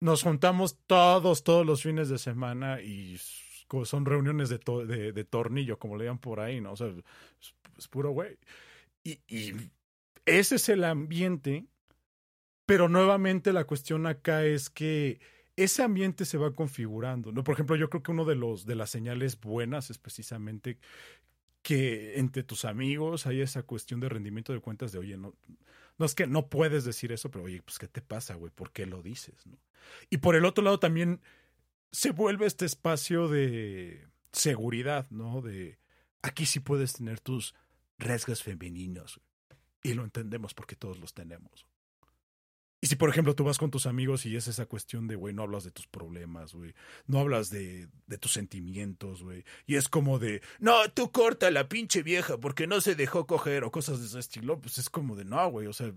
nos 0.00 0.22
juntamos 0.22 0.78
todos, 0.86 1.44
todos 1.44 1.66
los 1.66 1.82
fines 1.82 2.08
de 2.08 2.18
semana 2.18 2.80
y 2.80 3.18
son 3.84 4.06
reuniones 4.06 4.48
de, 4.48 4.58
de, 4.86 5.12
de, 5.12 5.24
tornillo, 5.24 5.78
como 5.78 5.96
le 5.96 6.04
llaman 6.04 6.20
por 6.20 6.40
ahí, 6.40 6.60
¿no? 6.60 6.72
O 6.72 6.76
sea, 6.76 6.88
es, 7.76 7.88
puro 7.88 8.10
güey. 8.10 8.38
Y, 9.04 9.20
y 9.28 9.70
ese 10.26 10.56
es 10.56 10.68
el 10.68 10.84
ambiente, 10.84 11.66
pero 12.66 12.88
nuevamente 12.88 13.52
la 13.52 13.64
cuestión 13.64 14.06
acá 14.06 14.44
es 14.44 14.68
que 14.70 15.20
ese 15.56 15.82
ambiente 15.82 16.24
se 16.24 16.36
va 16.36 16.54
configurando. 16.54 17.32
¿no? 17.32 17.44
Por 17.44 17.54
ejemplo, 17.54 17.76
yo 17.76 17.88
creo 17.88 18.02
que 18.02 18.10
uno 18.10 18.24
de 18.24 18.34
los 18.34 18.66
de 18.66 18.74
las 18.74 18.90
señales 18.90 19.40
buenas 19.40 19.90
es 19.90 19.98
precisamente 19.98 20.78
que 21.62 22.18
entre 22.18 22.42
tus 22.42 22.64
amigos 22.64 23.26
hay 23.26 23.40
esa 23.40 23.62
cuestión 23.62 24.00
de 24.00 24.08
rendimiento 24.08 24.52
de 24.52 24.60
cuentas 24.60 24.92
de, 24.92 24.98
oye, 24.98 25.16
no, 25.16 25.34
no 25.98 26.06
es 26.06 26.14
que 26.14 26.26
no 26.26 26.48
puedes 26.48 26.84
decir 26.84 27.10
eso, 27.12 27.30
pero 27.30 27.44
oye, 27.44 27.62
pues 27.62 27.78
¿qué 27.78 27.88
te 27.88 28.02
pasa, 28.02 28.34
güey? 28.34 28.52
¿Por 28.54 28.70
qué 28.72 28.86
lo 28.86 29.02
dices? 29.02 29.46
¿no? 29.46 29.58
Y 30.10 30.18
por 30.18 30.36
el 30.36 30.44
otro 30.44 30.62
lado 30.62 30.78
también 30.78 31.20
se 31.90 32.10
vuelve 32.10 32.46
este 32.46 32.66
espacio 32.66 33.28
de 33.28 34.06
seguridad, 34.32 35.08
¿no? 35.10 35.40
De 35.40 35.78
aquí 36.22 36.46
sí 36.46 36.60
puedes 36.60 36.92
tener 36.94 37.20
tus 37.20 37.54
rasgos 37.98 38.42
femeninos. 38.42 39.20
Y 39.86 39.94
lo 39.94 40.02
entendemos 40.02 40.52
porque 40.52 40.74
todos 40.74 40.98
los 40.98 41.14
tenemos. 41.14 41.64
Y 42.80 42.88
si, 42.88 42.96
por 42.96 43.08
ejemplo, 43.08 43.36
tú 43.36 43.44
vas 43.44 43.56
con 43.56 43.70
tus 43.70 43.86
amigos 43.86 44.26
y 44.26 44.34
es 44.34 44.48
esa 44.48 44.66
cuestión 44.66 45.06
de, 45.06 45.14
güey, 45.14 45.32
no 45.32 45.42
hablas 45.42 45.62
de 45.62 45.70
tus 45.70 45.86
problemas, 45.86 46.54
güey, 46.54 46.74
no 47.06 47.20
hablas 47.20 47.50
de, 47.50 47.88
de 48.08 48.18
tus 48.18 48.32
sentimientos, 48.32 49.22
güey, 49.22 49.44
y 49.64 49.76
es 49.76 49.88
como 49.88 50.18
de, 50.18 50.42
no, 50.58 50.90
tú 50.90 51.12
corta 51.12 51.52
la 51.52 51.68
pinche 51.68 52.02
vieja 52.02 52.36
porque 52.36 52.66
no 52.66 52.80
se 52.80 52.96
dejó 52.96 53.28
coger 53.28 53.62
o 53.62 53.70
cosas 53.70 54.00
de 54.00 54.06
ese 54.06 54.18
estilo, 54.18 54.60
pues 54.60 54.78
es 54.78 54.90
como 54.90 55.14
de, 55.14 55.24
no, 55.24 55.48
güey, 55.48 55.68
o 55.68 55.72
sea, 55.72 55.92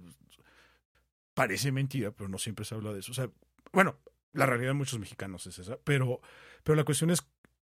parece 1.34 1.72
mentira, 1.72 2.12
pero 2.12 2.30
no 2.30 2.38
siempre 2.38 2.64
se 2.64 2.76
habla 2.76 2.94
de 2.94 3.00
eso. 3.00 3.12
O 3.12 3.16
sea, 3.16 3.30
bueno, 3.74 3.98
la 4.34 4.46
realidad 4.46 4.70
de 4.70 4.76
muchos 4.76 5.00
mexicanos 5.00 5.48
es 5.48 5.58
esa, 5.58 5.78
pero, 5.84 6.22
pero 6.64 6.76
la 6.76 6.86
cuestión 6.86 7.10
es 7.10 7.26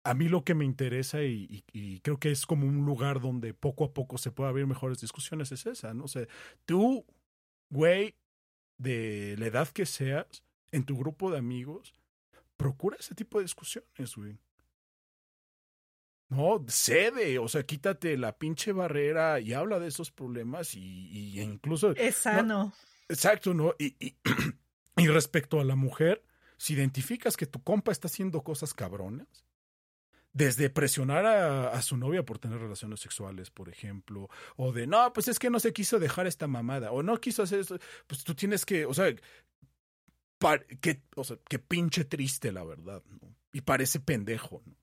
a 0.03 0.15
mí 0.15 0.29
lo 0.29 0.45
que 0.45 0.55
me 0.55 0.65
interesa 0.65 1.23
y, 1.23 1.63
creo 2.03 2.19
que 2.19 2.31
es 2.31 2.47
como 2.47 2.67
un 2.67 2.85
lugar 2.87 3.21
donde 3.21 3.55
poco 3.55 3.85
a 3.85 3.93
poco 3.93 4.19
se 4.19 4.31
puede 4.31 4.49
abrir 4.49 4.67
mejores 4.67 5.01
discusiones 5.01 5.53
es 5.53 5.67
esa, 5.67 5.93
¿no? 5.95 6.05
O 6.05 6.09
sea, 6.09 6.27
tú, 6.65 7.05
güey, 7.69 8.17
de 8.79 9.37
la 9.39 9.47
edad 9.47 9.69
que 9.69 9.87
seas, 9.87 10.43
en 10.73 10.85
tu 10.85 10.97
grupo 10.97 11.31
de 11.31 11.39
amigos, 11.39 11.93
procura 12.57 12.97
ese 12.99 13.15
tipo 13.15 13.39
de 13.39 13.45
discusiones, 13.45 14.17
güey. 14.17 14.39
No, 16.29 16.65
cede, 16.69 17.39
o 17.41 17.49
sea, 17.49 17.65
quítate 17.65 18.17
la 18.17 18.39
pinche 18.39 18.73
barrera 18.73 19.41
y 19.41 19.53
habla 19.53 19.81
de 19.81 19.89
esos 19.89 20.13
problemas 20.13 20.75
y, 20.77 21.09
y 21.11 21.41
incluso... 21.41 21.91
Es 21.97 22.17
sano. 22.17 22.73
exacto, 23.09 23.53
¿no? 23.53 23.75
Y, 23.79 23.97
y, 23.99 24.17
y 24.97 25.09
respecto 25.09 25.61
a 25.61 25.65
la 25.65 25.75
mujer, 25.75 26.23
si 26.57 26.75
identificas 26.75 27.37
que 27.37 27.47
tu 27.47 27.63
compa 27.63 27.91
está 27.91 28.07
haciendo 28.07 28.45
cosas 28.45 28.75
cabronas, 28.75 29.45
desde 30.33 30.71
presionar 30.71 31.27
a, 31.27 31.83
su 31.83 31.97
novia 31.97 32.25
por 32.25 32.39
tener 32.39 32.59
relaciones 32.59 33.01
sexuales, 33.01 33.51
por 33.51 33.69
ejemplo, 33.69 34.29
o 34.57 34.73
de, 34.73 34.87
no, 34.87 35.13
pues 35.13 35.29
es 35.29 35.39
que 35.39 35.51
no 35.51 35.59
se 35.59 35.73
quiso 35.73 35.99
dejar 35.99 36.27
esta 36.27 36.47
mamada, 36.47 36.93
o 36.93 37.03
no 37.03 37.21
quiso 37.21 37.43
hacer 37.43 37.61
esto, 37.61 37.79
pues 38.07 38.23
tú 38.23 38.35
tienes 38.35 38.65
que, 38.65 38.87
o 38.87 38.95
sea, 38.95 39.15
que, 40.81 41.03
o 41.17 41.25
sea, 41.25 41.37
que 41.49 41.59
pinche 41.59 42.05
triste, 42.05 42.53
la 42.53 42.65
verdad, 42.65 43.03
¿no? 43.09 43.35
Y 43.53 43.63
parece 43.63 43.99
pendejo, 43.99 44.63
¿no? 44.65 44.77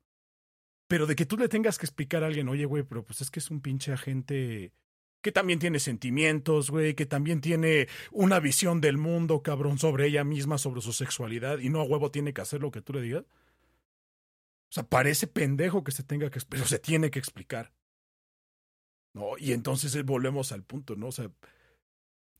Pero 0.87 1.05
de 1.05 1.15
que 1.15 1.25
tú 1.25 1.37
le 1.37 1.49
tengas 1.49 1.77
que 1.77 1.85
explicar 1.85 2.23
a 2.23 2.27
alguien, 2.27 2.47
oye, 2.47 2.65
güey, 2.65 2.83
pero 2.83 3.03
pues 3.03 3.21
es 3.21 3.29
que 3.29 3.39
es 3.39 3.51
un 3.51 3.61
pinche 3.61 3.91
agente 3.91 4.73
que 5.21 5.31
también 5.31 5.59
tiene 5.59 5.79
sentimientos, 5.79 6.69
güey, 6.69 6.93
que 6.93 7.05
también 7.05 7.41
tiene 7.41 7.87
una 8.11 8.39
visión 8.39 8.79
del 8.79 8.97
mundo, 8.97 9.41
cabrón, 9.41 9.77
sobre 9.77 10.07
ella 10.07 10.23
misma, 10.23 10.57
sobre 10.57 10.81
su 10.81 10.93
sexualidad, 10.93 11.59
y 11.59 11.69
no 11.69 11.81
a 11.81 11.83
huevo 11.83 12.11
tiene 12.11 12.33
que 12.33 12.41
hacer 12.41 12.61
lo 12.61 12.71
que 12.71 12.81
tú 12.81 12.93
le 12.93 13.01
digas. 13.01 13.25
O 14.69 14.73
sea, 14.73 14.83
parece 14.83 15.27
pendejo 15.27 15.83
que 15.83 15.91
se 15.91 16.03
tenga 16.03 16.29
que, 16.29 16.39
pero 16.47 16.65
se 16.65 16.79
tiene 16.79 17.09
que 17.09 17.19
explicar. 17.19 17.73
¿No? 19.13 19.37
Y 19.37 19.53
entonces 19.53 19.95
eh, 19.95 20.03
volvemos 20.03 20.51
al 20.51 20.63
punto, 20.63 20.95
¿no? 20.95 21.07
O 21.07 21.11
sea, 21.11 21.31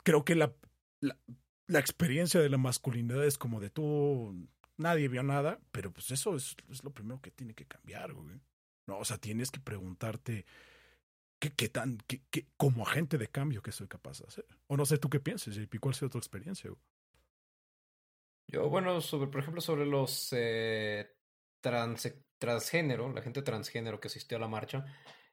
creo 0.03 0.23
que 0.25 0.35
la, 0.35 0.53
la, 1.01 1.79
experiencia 1.79 2.39
de 2.39 2.49
la 2.49 2.57
masculinidad 2.57 3.25
es 3.25 3.37
como 3.37 3.59
de 3.59 3.69
tú, 3.69 4.47
nadie 4.77 5.07
vio 5.07 5.23
nada, 5.23 5.59
pero 5.71 5.91
pues 5.91 6.11
eso 6.11 6.35
es, 6.35 6.55
es 6.69 6.83
lo 6.83 6.91
primero 6.91 7.21
que 7.21 7.31
tiene 7.31 7.55
que 7.55 7.65
cambiar, 7.65 8.13
güey. 8.13 8.39
No, 8.85 8.99
o 8.99 9.05
sea, 9.05 9.17
tienes 9.17 9.49
que 9.49 9.59
preguntarte 9.59 10.45
qué, 11.39 11.69
tan, 11.69 11.97
qué, 12.07 12.21
qué, 12.29 12.47
como 12.57 12.85
agente 12.85 13.17
de 13.17 13.27
cambio 13.27 13.61
que 13.61 13.71
soy 13.71 13.87
capaz 13.87 14.19
de 14.19 14.27
hacer. 14.27 14.45
O 14.67 14.77
no 14.77 14.85
sé 14.85 14.97
tú 14.97 15.09
qué 15.09 15.19
piensas, 15.19 15.55
JP, 15.55 15.79
¿cuál 15.79 15.93
ha 15.93 15.97
sido 15.97 16.09
tu 16.09 16.17
experiencia? 16.17 16.69
Güey? 16.69 16.81
Yo, 18.49 18.69
bueno, 18.69 19.01
sobre, 19.01 19.29
por 19.29 19.41
ejemplo, 19.41 19.61
sobre 19.61 19.85
los 19.85 20.29
eh, 20.31 21.16
trans, 21.69 22.13
transgénero, 22.37 23.11
la 23.11 23.21
gente 23.21 23.41
transgénero 23.41 23.99
que 23.99 24.07
asistió 24.07 24.37
a 24.37 24.41
la 24.41 24.47
marcha, 24.47 24.85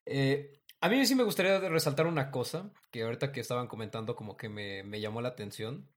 eh, 0.06 0.60
a 0.80 0.88
mí 0.88 1.06
sí 1.06 1.14
me 1.14 1.22
gustaría 1.22 1.58
resaltar 1.60 2.06
una 2.06 2.30
cosa 2.30 2.72
que 2.90 3.02
ahorita 3.02 3.32
que 3.32 3.40
estaban 3.40 3.68
comentando 3.68 4.16
como 4.16 4.36
que 4.36 4.48
me, 4.48 4.82
me 4.82 5.00
llamó 5.00 5.22
la 5.22 5.30
atención. 5.30 5.88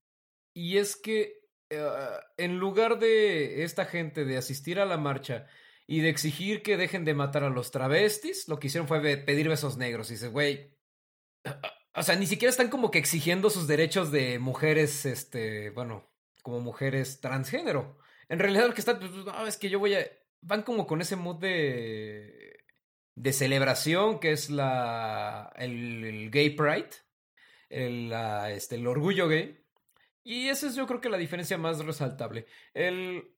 Y 0.54 0.78
es 0.78 0.96
que 0.96 1.42
uh, 1.72 2.20
en 2.38 2.58
lugar 2.58 3.00
de 3.00 3.64
esta 3.64 3.86
gente 3.86 4.26
de 4.26 4.38
asistir 4.38 4.80
a 4.80 4.86
la 4.86 4.98
marcha 4.98 5.48
y 5.88 6.02
de 6.02 6.10
exigir 6.10 6.62
que 6.62 6.78
dejen 6.78 7.04
de 7.04 7.16
matar 7.16 7.44
a 7.44 7.50
los 7.50 7.72
travestis, 7.72 8.48
lo 8.48 8.60
que 8.60 8.68
hicieron 8.68 8.88
fue 8.88 9.18
pedir 9.18 9.50
besos 9.50 9.78
negros. 9.78 10.10
Y 10.10 10.14
dice, 10.14 10.30
güey, 10.30 10.78
o 11.96 12.04
sea, 12.04 12.16
ni 12.16 12.28
siquiera 12.28 12.50
están 12.50 12.70
como 12.70 12.92
que 12.92 13.00
exigiendo 13.00 13.50
sus 13.50 13.68
derechos 13.68 14.12
de 14.12 14.40
mujeres, 14.40 15.06
este, 15.06 15.72
bueno, 15.72 16.10
como 16.44 16.62
mujeres 16.62 17.20
transgénero. 17.20 17.98
En 18.30 18.40
realidad 18.40 18.68
lo 18.68 18.74
que 18.74 18.82
están, 18.82 19.00
pues, 19.00 19.12
no, 19.12 19.48
es 19.48 19.58
que 19.58 19.70
yo 19.70 19.80
voy 19.80 19.96
a... 19.96 20.08
Van 20.42 20.64
como 20.64 20.88
con 20.88 21.02
ese 21.02 21.16
mood 21.16 21.38
de... 21.38 22.64
de 23.16 23.34
celebración 23.34 24.20
que 24.20 24.32
es 24.32 24.50
la... 24.50 25.52
el, 25.56 26.30
gay 26.32 26.52
pride, 26.52 26.90
el, 27.70 28.14
este, 28.50 28.76
el 28.76 28.88
orgullo 28.88 29.28
gay. 29.28 29.64
Y 30.24 30.50
esa 30.50 30.68
es 30.68 30.76
yo 30.76 30.88
creo 30.88 31.02
que 31.02 31.10
la 31.10 31.18
diferencia 31.18 31.58
más 31.58 31.84
resaltable. 31.86 32.48
El, 32.74 33.34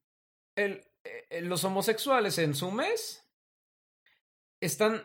el, 0.56 0.84
el, 1.30 1.48
los 1.48 1.64
homosexuales 1.64 2.38
en 2.40 2.56
su 2.56 2.72
mes 2.72 3.30
están 4.60 5.04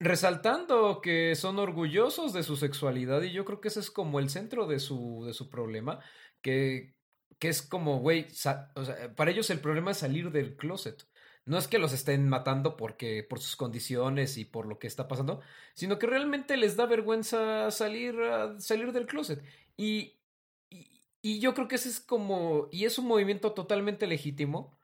resaltando 0.00 1.00
que 1.00 1.34
son 1.34 1.58
orgullosos 1.58 2.32
de 2.32 2.42
su 2.42 2.56
sexualidad 2.56 3.22
y 3.22 3.32
yo 3.32 3.44
creo 3.44 3.60
que 3.60 3.68
ese 3.68 3.80
es 3.80 3.90
como 3.90 4.20
el 4.20 4.30
centro 4.30 4.66
de 4.66 4.78
su, 4.78 5.24
de 5.26 5.34
su 5.34 5.50
problema, 5.50 6.00
que, 6.40 6.96
que 7.38 7.48
es 7.48 7.62
como, 7.62 7.98
güey, 8.00 8.26
o 8.26 8.34
sea, 8.34 8.72
para 9.16 9.30
ellos 9.30 9.50
el 9.50 9.60
problema 9.60 9.92
es 9.92 9.98
salir 9.98 10.30
del 10.30 10.56
closet. 10.56 11.06
No 11.44 11.56
es 11.56 11.66
que 11.66 11.78
los 11.78 11.92
estén 11.94 12.28
matando 12.28 12.76
porque 12.76 13.22
por 13.22 13.40
sus 13.40 13.56
condiciones 13.56 14.36
y 14.36 14.44
por 14.44 14.66
lo 14.66 14.78
que 14.78 14.86
está 14.86 15.08
pasando, 15.08 15.40
sino 15.74 15.98
que 15.98 16.06
realmente 16.06 16.56
les 16.58 16.76
da 16.76 16.84
vergüenza 16.84 17.70
salir, 17.70 18.16
uh, 18.16 18.60
salir 18.60 18.92
del 18.92 19.06
closet. 19.06 19.42
Y, 19.76 20.18
y, 20.68 21.00
y 21.22 21.40
yo 21.40 21.54
creo 21.54 21.68
que 21.68 21.76
ese 21.76 21.88
es 21.88 22.00
como, 22.00 22.68
y 22.70 22.84
es 22.84 22.98
un 22.98 23.06
movimiento 23.06 23.52
totalmente 23.52 24.06
legítimo, 24.06 24.78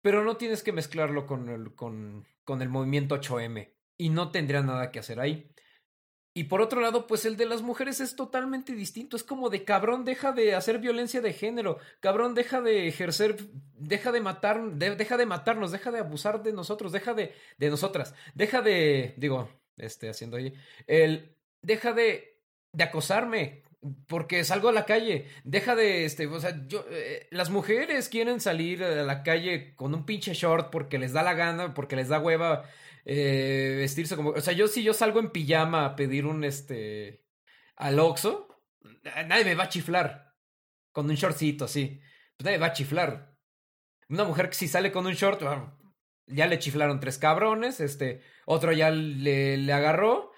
pero 0.00 0.22
no 0.24 0.36
tienes 0.36 0.62
que 0.62 0.72
mezclarlo 0.72 1.26
con 1.26 1.48
el, 1.48 1.74
con, 1.74 2.26
con 2.44 2.62
el 2.62 2.68
movimiento 2.68 3.16
8M 3.16 3.72
y 3.96 4.10
no 4.10 4.30
tendría 4.30 4.62
nada 4.62 4.92
que 4.92 5.00
hacer 5.00 5.18
ahí. 5.18 5.50
Y 6.34 6.44
por 6.44 6.60
otro 6.60 6.80
lado, 6.80 7.06
pues 7.06 7.24
el 7.24 7.36
de 7.36 7.46
las 7.46 7.62
mujeres 7.62 8.00
es 8.00 8.14
totalmente 8.14 8.74
distinto. 8.74 9.16
Es 9.16 9.24
como 9.24 9.50
de 9.50 9.64
cabrón, 9.64 10.04
deja 10.04 10.32
de 10.32 10.54
hacer 10.54 10.78
violencia 10.78 11.20
de 11.20 11.32
género. 11.32 11.78
Cabrón, 12.00 12.34
deja 12.34 12.60
de 12.60 12.86
ejercer, 12.86 13.36
deja 13.74 14.12
de 14.12 14.20
matar, 14.20 14.62
de, 14.72 14.94
deja 14.94 15.16
de 15.16 15.26
matarnos, 15.26 15.72
deja 15.72 15.90
de 15.90 15.98
abusar 15.98 16.42
de 16.42 16.52
nosotros, 16.52 16.92
deja 16.92 17.14
de, 17.14 17.34
de 17.56 17.70
nosotras, 17.70 18.14
deja 18.34 18.62
de, 18.62 19.14
digo, 19.16 19.48
este, 19.76 20.08
haciendo 20.08 20.36
ahí, 20.36 20.54
el, 20.86 21.34
deja 21.62 21.92
de, 21.92 22.38
de 22.72 22.84
acosarme, 22.84 23.62
porque 24.06 24.44
salgo 24.44 24.68
a 24.68 24.72
la 24.72 24.84
calle, 24.84 25.26
deja 25.44 25.76
de, 25.76 26.04
este, 26.04 26.26
o 26.26 26.40
sea, 26.40 26.66
yo, 26.66 26.84
eh, 26.90 27.28
las 27.30 27.50
mujeres 27.50 28.08
quieren 28.08 28.40
salir 28.40 28.82
a 28.82 29.04
la 29.04 29.22
calle 29.22 29.74
con 29.76 29.94
un 29.94 30.04
pinche 30.04 30.34
short 30.34 30.70
porque 30.70 30.98
les 30.98 31.12
da 31.12 31.22
la 31.22 31.34
gana, 31.34 31.74
porque 31.74 31.96
les 31.96 32.08
da 32.08 32.18
hueva 32.18 32.64
eh, 33.10 33.74
vestirse 33.78 34.16
como, 34.16 34.30
o 34.32 34.40
sea, 34.42 34.52
yo 34.52 34.68
si 34.68 34.82
yo 34.82 34.92
salgo 34.92 35.18
en 35.18 35.30
pijama 35.30 35.86
a 35.86 35.96
pedir 35.96 36.26
un, 36.26 36.44
este, 36.44 37.24
al 37.74 37.98
Oxxo, 37.98 38.62
nadie 39.26 39.46
me 39.46 39.54
va 39.54 39.64
a 39.64 39.68
chiflar 39.70 40.34
con 40.92 41.08
un 41.08 41.14
shortcito 41.16 41.64
así, 41.64 42.02
pues 42.36 42.44
nadie 42.44 42.58
va 42.58 42.66
a 42.66 42.72
chiflar. 42.74 43.34
Una 44.10 44.24
mujer 44.24 44.50
que 44.50 44.56
si 44.56 44.68
sale 44.68 44.92
con 44.92 45.06
un 45.06 45.14
short, 45.14 45.40
ya 46.26 46.46
le 46.46 46.58
chiflaron 46.58 47.00
tres 47.00 47.16
cabrones, 47.16 47.80
este, 47.80 48.20
otro 48.44 48.72
ya 48.72 48.90
le, 48.90 49.56
le 49.56 49.72
agarró. 49.72 50.32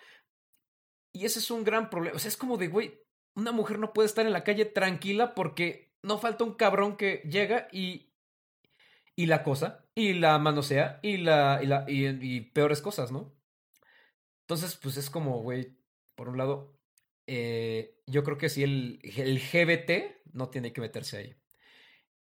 Y 1.12 1.24
ese 1.24 1.40
es 1.40 1.50
un 1.50 1.64
gran 1.64 1.90
problema. 1.90 2.14
O 2.14 2.20
sea, 2.20 2.28
es 2.28 2.36
como 2.36 2.56
de, 2.56 2.68
güey, 2.68 3.02
una 3.34 3.50
mujer 3.50 3.80
no 3.80 3.92
puede 3.92 4.06
estar 4.06 4.26
en 4.26 4.32
la 4.32 4.44
calle 4.44 4.64
tranquila 4.64 5.34
porque 5.34 5.92
no 6.02 6.18
falta 6.18 6.44
un 6.44 6.54
cabrón 6.54 6.96
que 6.96 7.16
llega 7.28 7.66
y, 7.72 8.09
y 9.20 9.26
la 9.26 9.42
cosa, 9.42 9.84
y 9.94 10.14
la 10.14 10.38
manosea, 10.38 10.98
y 11.02 11.18
la, 11.18 11.60
y 11.62 11.66
la, 11.66 11.84
y, 11.86 12.40
peores 12.40 12.80
cosas, 12.80 13.12
¿no? 13.12 13.34
Entonces, 14.44 14.76
pues 14.82 14.96
es 14.96 15.10
como, 15.10 15.42
güey, 15.42 15.76
por 16.14 16.30
un 16.30 16.38
lado, 16.38 16.80
eh, 17.26 18.00
yo 18.06 18.24
creo 18.24 18.38
que 18.38 18.48
si 18.48 18.62
el, 18.62 18.98
el 19.02 19.38
GBT 19.38 20.32
no 20.32 20.48
tiene 20.48 20.72
que 20.72 20.80
meterse 20.80 21.18
ahí. 21.18 21.36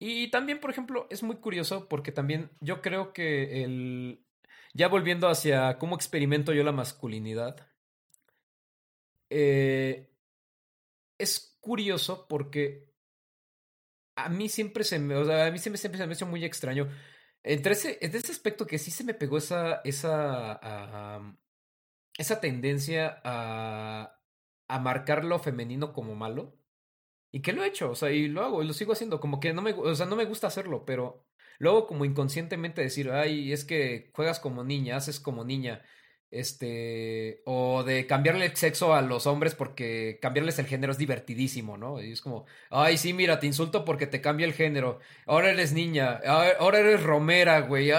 Y 0.01 0.29
también, 0.33 0.59
por 0.59 0.70
ejemplo, 0.70 1.07
es 1.09 1.23
muy 1.23 1.37
curioso 1.37 1.89
porque 1.89 2.11
también 2.11 2.51
yo 2.61 2.83
creo 2.83 3.12
que 3.12 3.62
el... 3.62 4.27
Ya 4.75 4.89
volviendo 4.89 5.29
hacia 5.29 5.79
cómo 5.79 5.95
experimento 5.95 6.53
yo 6.53 6.65
la 6.65 6.73
masculinidad, 6.73 7.69
eh, 9.31 10.11
es 11.16 11.57
curioso 11.61 12.27
porque 12.29 12.88
a 14.24 14.28
mí 14.28 14.49
siempre 14.49 14.85
se 14.85 14.99
me, 14.99 15.15
o 15.16 15.24
sea, 15.24 15.47
a 15.47 15.51
mí 15.51 15.59
siempre, 15.59 15.78
siempre 15.78 15.99
se 15.99 16.07
me 16.07 16.15
hecho 16.15 16.27
muy 16.27 16.45
extraño. 16.45 16.89
Entre 17.43 17.73
ese, 17.73 17.99
en 18.01 18.15
ese 18.15 18.32
aspecto 18.32 18.66
que 18.66 18.78
sí 18.78 18.90
se 18.90 19.05
me 19.05 19.15
pegó 19.15 19.39
esa, 19.39 19.81
esa, 19.85 21.20
esa 22.16 22.40
tendencia 22.40 23.20
a, 23.24 24.20
a 24.69 24.78
marcar 24.81 25.24
lo 25.24 25.39
femenino 25.39 25.93
como 25.93 26.15
malo. 26.15 26.59
Y 27.31 27.43
que 27.43 27.53
lo 27.53 27.62
he 27.62 27.69
hecho, 27.69 27.90
o 27.90 27.95
sea, 27.95 28.11
y 28.11 28.28
lo 28.28 28.43
hago, 28.43 28.62
y 28.62 28.66
lo 28.66 28.73
sigo 28.73 28.93
haciendo, 28.93 29.20
como 29.20 29.39
que 29.40 29.53
no 29.53 29.61
me, 29.62 29.73
o 29.74 29.95
sea, 29.95 30.07
no 30.07 30.16
me 30.16 30.24
gusta 30.24 30.47
hacerlo, 30.47 30.85
pero 30.86 31.27
luego 31.59 31.86
como 31.86 32.07
inconscientemente 32.07 32.81
decir, 32.82 33.11
ay, 33.11 33.53
es 33.53 33.65
que 33.66 34.11
juegas 34.15 34.40
como 34.40 34.65
niña, 34.65 34.97
haces 34.97 35.20
como 35.20 35.45
niña, 35.45 35.82
este, 36.31 37.41
o 37.47 37.83
de 37.85 38.07
cambiarle 38.07 38.45
el 38.45 38.57
sexo 38.57 38.95
a 38.95 39.01
los 39.01 39.27
hombres 39.27 39.55
porque 39.55 40.19
cambiarles 40.21 40.59
el 40.59 40.67
género 40.67 40.93
es 40.93 40.99
divertidísimo, 40.99 41.79
¿no? 41.79 42.03
Y 42.03 42.13
es 42.13 42.21
como, 42.21 42.45
ay, 42.71 42.99
sí, 42.99 43.15
mira, 43.15 43.41
te 43.41 43.47
insulto 43.47 43.85
porque 43.85 44.07
te 44.07 44.21
cambia 44.21 44.47
el 44.47 44.53
género, 44.53 45.01
ahora 45.27 45.51
eres 45.51 45.73
niña, 45.73 46.21
ahora 46.59 46.81
eres 46.81 47.03
romera, 47.03 47.61
güey. 47.61 47.93
o 47.93 47.99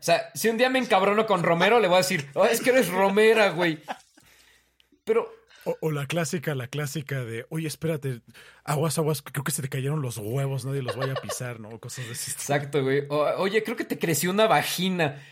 sea, 0.00 0.30
si 0.34 0.48
un 0.48 0.58
día 0.58 0.70
me 0.70 0.80
encabrono 0.80 1.26
con 1.26 1.44
Romero, 1.44 1.78
le 1.78 1.86
voy 1.86 1.96
a 1.96 1.98
decir, 1.98 2.28
oh, 2.34 2.46
es 2.46 2.60
que 2.60 2.70
eres 2.70 2.88
romera, 2.88 3.50
güey. 3.50 3.78
Pero... 5.04 5.32
O, 5.66 5.78
o, 5.80 5.90
la 5.90 6.04
clásica, 6.06 6.54
la 6.54 6.66
clásica 6.66 7.24
de, 7.24 7.46
oye, 7.48 7.66
espérate, 7.66 8.20
aguas, 8.64 8.98
aguas, 8.98 9.22
creo 9.22 9.44
que 9.44 9.50
se 9.50 9.62
te 9.62 9.70
cayeron 9.70 10.02
los 10.02 10.18
huevos, 10.18 10.66
nadie 10.66 10.82
los 10.82 10.94
vaya 10.94 11.14
a 11.14 11.22
pisar, 11.22 11.58
¿no? 11.58 11.80
Cosas 11.80 12.04
de 12.04 12.12
ese 12.12 12.32
Exacto, 12.32 12.82
güey. 12.82 13.04
O, 13.08 13.24
oye, 13.38 13.62
creo 13.62 13.74
que 13.74 13.86
te 13.86 13.98
creció 13.98 14.30
una 14.30 14.46
vagina. 14.46 15.22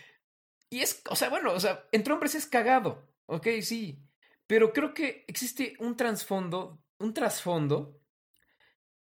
Y 0.73 0.81
es, 0.81 1.03
o 1.11 1.17
sea, 1.17 1.29
bueno, 1.29 1.53
o 1.53 1.61
sea, 1.61 1.87
entre 1.93 2.15
hombres 2.15 2.35
es 2.35 2.47
cagado, 2.47 3.07
ok, 3.27 3.47
sí. 3.61 4.03
Pero 4.47 4.73
creo 4.73 4.95
que 4.95 5.23
existe 5.29 5.75
un 5.81 5.99
trasfondo, 5.99 6.83
un 6.99 7.13
trasfondo 7.13 8.01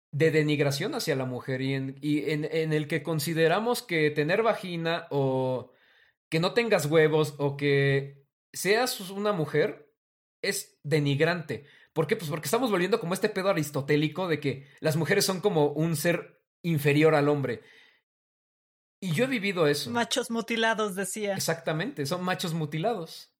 de 0.09 0.31
denigración 0.31 0.95
hacia 0.95 1.17
la 1.17 1.25
mujer 1.25 1.61
y, 1.61 1.73
en, 1.73 1.97
y 2.01 2.31
en, 2.31 2.45
en, 2.45 2.71
el 2.71 2.87
que 2.87 3.03
consideramos 3.03 3.83
que 3.83 4.09
tener 4.11 4.43
vagina 4.43 5.07
o 5.09 5.73
que 6.29 6.39
no 6.39 6.53
tengas 6.53 6.85
huevos 6.85 7.35
o 7.37 7.57
que 7.57 8.25
seas 8.53 8.97
una 9.09 9.33
mujer 9.33 9.93
es 10.41 10.79
denigrante. 10.83 11.65
¿Por 11.91 12.07
qué? 12.07 12.15
Pues 12.15 12.29
porque 12.29 12.47
estamos 12.47 12.71
volviendo 12.71 13.01
como 13.01 13.13
este 13.13 13.27
pedo 13.27 13.49
aristotélico 13.49 14.29
de 14.29 14.39
que 14.39 14.67
las 14.79 14.95
mujeres 14.95 15.25
son 15.25 15.41
como 15.41 15.73
un 15.73 15.97
ser 15.97 16.39
inferior 16.61 17.13
al 17.13 17.27
hombre. 17.27 17.61
Y 18.99 19.11
yo 19.13 19.25
he 19.25 19.27
vivido 19.27 19.67
eso. 19.67 19.91
Machos 19.91 20.31
mutilados, 20.31 20.95
decía. 20.95 21.35
Exactamente, 21.35 22.05
son 22.05 22.23
machos 22.23 22.53
mutilados. 22.53 23.31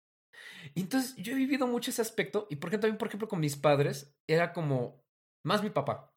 Y 0.76 0.82
entonces 0.82 1.16
yo 1.18 1.34
he 1.34 1.36
vivido 1.36 1.68
mucho 1.68 1.92
ese 1.92 2.02
aspecto. 2.02 2.48
Y 2.50 2.58
por 2.58 2.70
ejemplo, 2.70 2.88
también, 2.88 2.98
por 2.98 3.08
ejemplo, 3.08 3.28
con 3.28 3.40
mis 3.40 3.56
padres, 3.56 4.16
era 4.28 4.54
como, 4.54 5.04
más 5.44 5.64
mi 5.64 5.70
papá. 5.70 6.14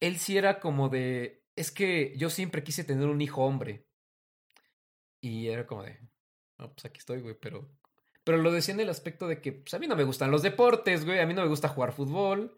Él 0.00 0.18
sí 0.18 0.36
era 0.36 0.60
como 0.60 0.88
de, 0.88 1.44
es 1.56 1.70
que 1.70 2.14
yo 2.16 2.30
siempre 2.30 2.62
quise 2.62 2.84
tener 2.84 3.08
un 3.08 3.20
hijo 3.20 3.44
hombre. 3.44 3.86
Y 5.22 5.48
era 5.48 5.66
como 5.66 5.82
de, 5.82 6.00
no, 6.58 6.72
pues 6.72 6.84
aquí 6.84 6.98
estoy, 6.98 7.20
güey, 7.20 7.34
pero, 7.38 7.70
Pero 8.24 8.38
lo 8.38 8.52
decía 8.52 8.74
en 8.74 8.80
el 8.80 8.88
aspecto 8.88 9.28
de 9.28 9.40
que 9.40 9.52
pues, 9.52 9.74
a 9.74 9.78
mí 9.78 9.86
no 9.86 9.96
me 9.96 10.04
gustan 10.04 10.30
los 10.30 10.42
deportes, 10.42 11.04
güey. 11.04 11.20
A 11.20 11.26
mí 11.26 11.34
no 11.34 11.42
me 11.42 11.48
gusta 11.48 11.68
jugar 11.68 11.92
fútbol. 11.92 12.56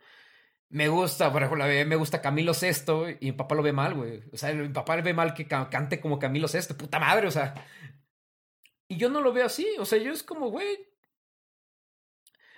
Me 0.73 0.89
gusta, 0.89 1.31
por 1.31 1.43
ejemplo, 1.43 1.67
me 1.67 1.97
gusta 1.97 2.23
Camilo 2.23 2.55
Sesto 2.55 3.07
y 3.07 3.19
mi 3.21 3.33
papá 3.33 3.55
lo 3.55 3.63
ve 3.63 3.75
mal, 3.75 3.93
güey. 3.93 4.23
O 4.33 4.39
sea, 4.39 4.55
mi 4.55 4.71
papá 4.71 4.97
le 4.97 5.03
ve 5.03 5.13
mal 5.13 5.35
que 5.35 5.47
cante 5.47 6.01
como 6.01 6.19
Camilo 6.19 6.49
Sesto, 6.49 6.75
puta 6.79 6.99
madre, 6.99 7.27
o 7.27 7.31
sea. 7.31 7.53
Y 8.89 8.97
yo 8.97 9.11
no 9.11 9.21
lo 9.21 9.35
veo 9.35 9.45
así, 9.45 9.69
o 9.79 9.85
sea, 9.85 9.99
yo 9.99 10.11
es 10.13 10.23
como, 10.23 10.49
güey. 10.49 10.79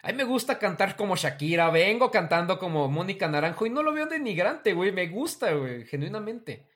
A 0.02 0.12
mí 0.12 0.14
me 0.14 0.22
gusta 0.22 0.60
cantar 0.60 0.94
como 0.94 1.16
Shakira, 1.16 1.70
vengo 1.70 2.12
cantando 2.12 2.60
como 2.60 2.88
Mónica 2.88 3.26
Naranjo 3.26 3.66
y 3.66 3.70
no 3.70 3.82
lo 3.82 3.92
veo 3.92 4.06
denigrante, 4.06 4.74
güey. 4.74 4.92
Me 4.92 5.08
gusta, 5.08 5.52
güey, 5.52 5.84
genuinamente. 5.84 6.68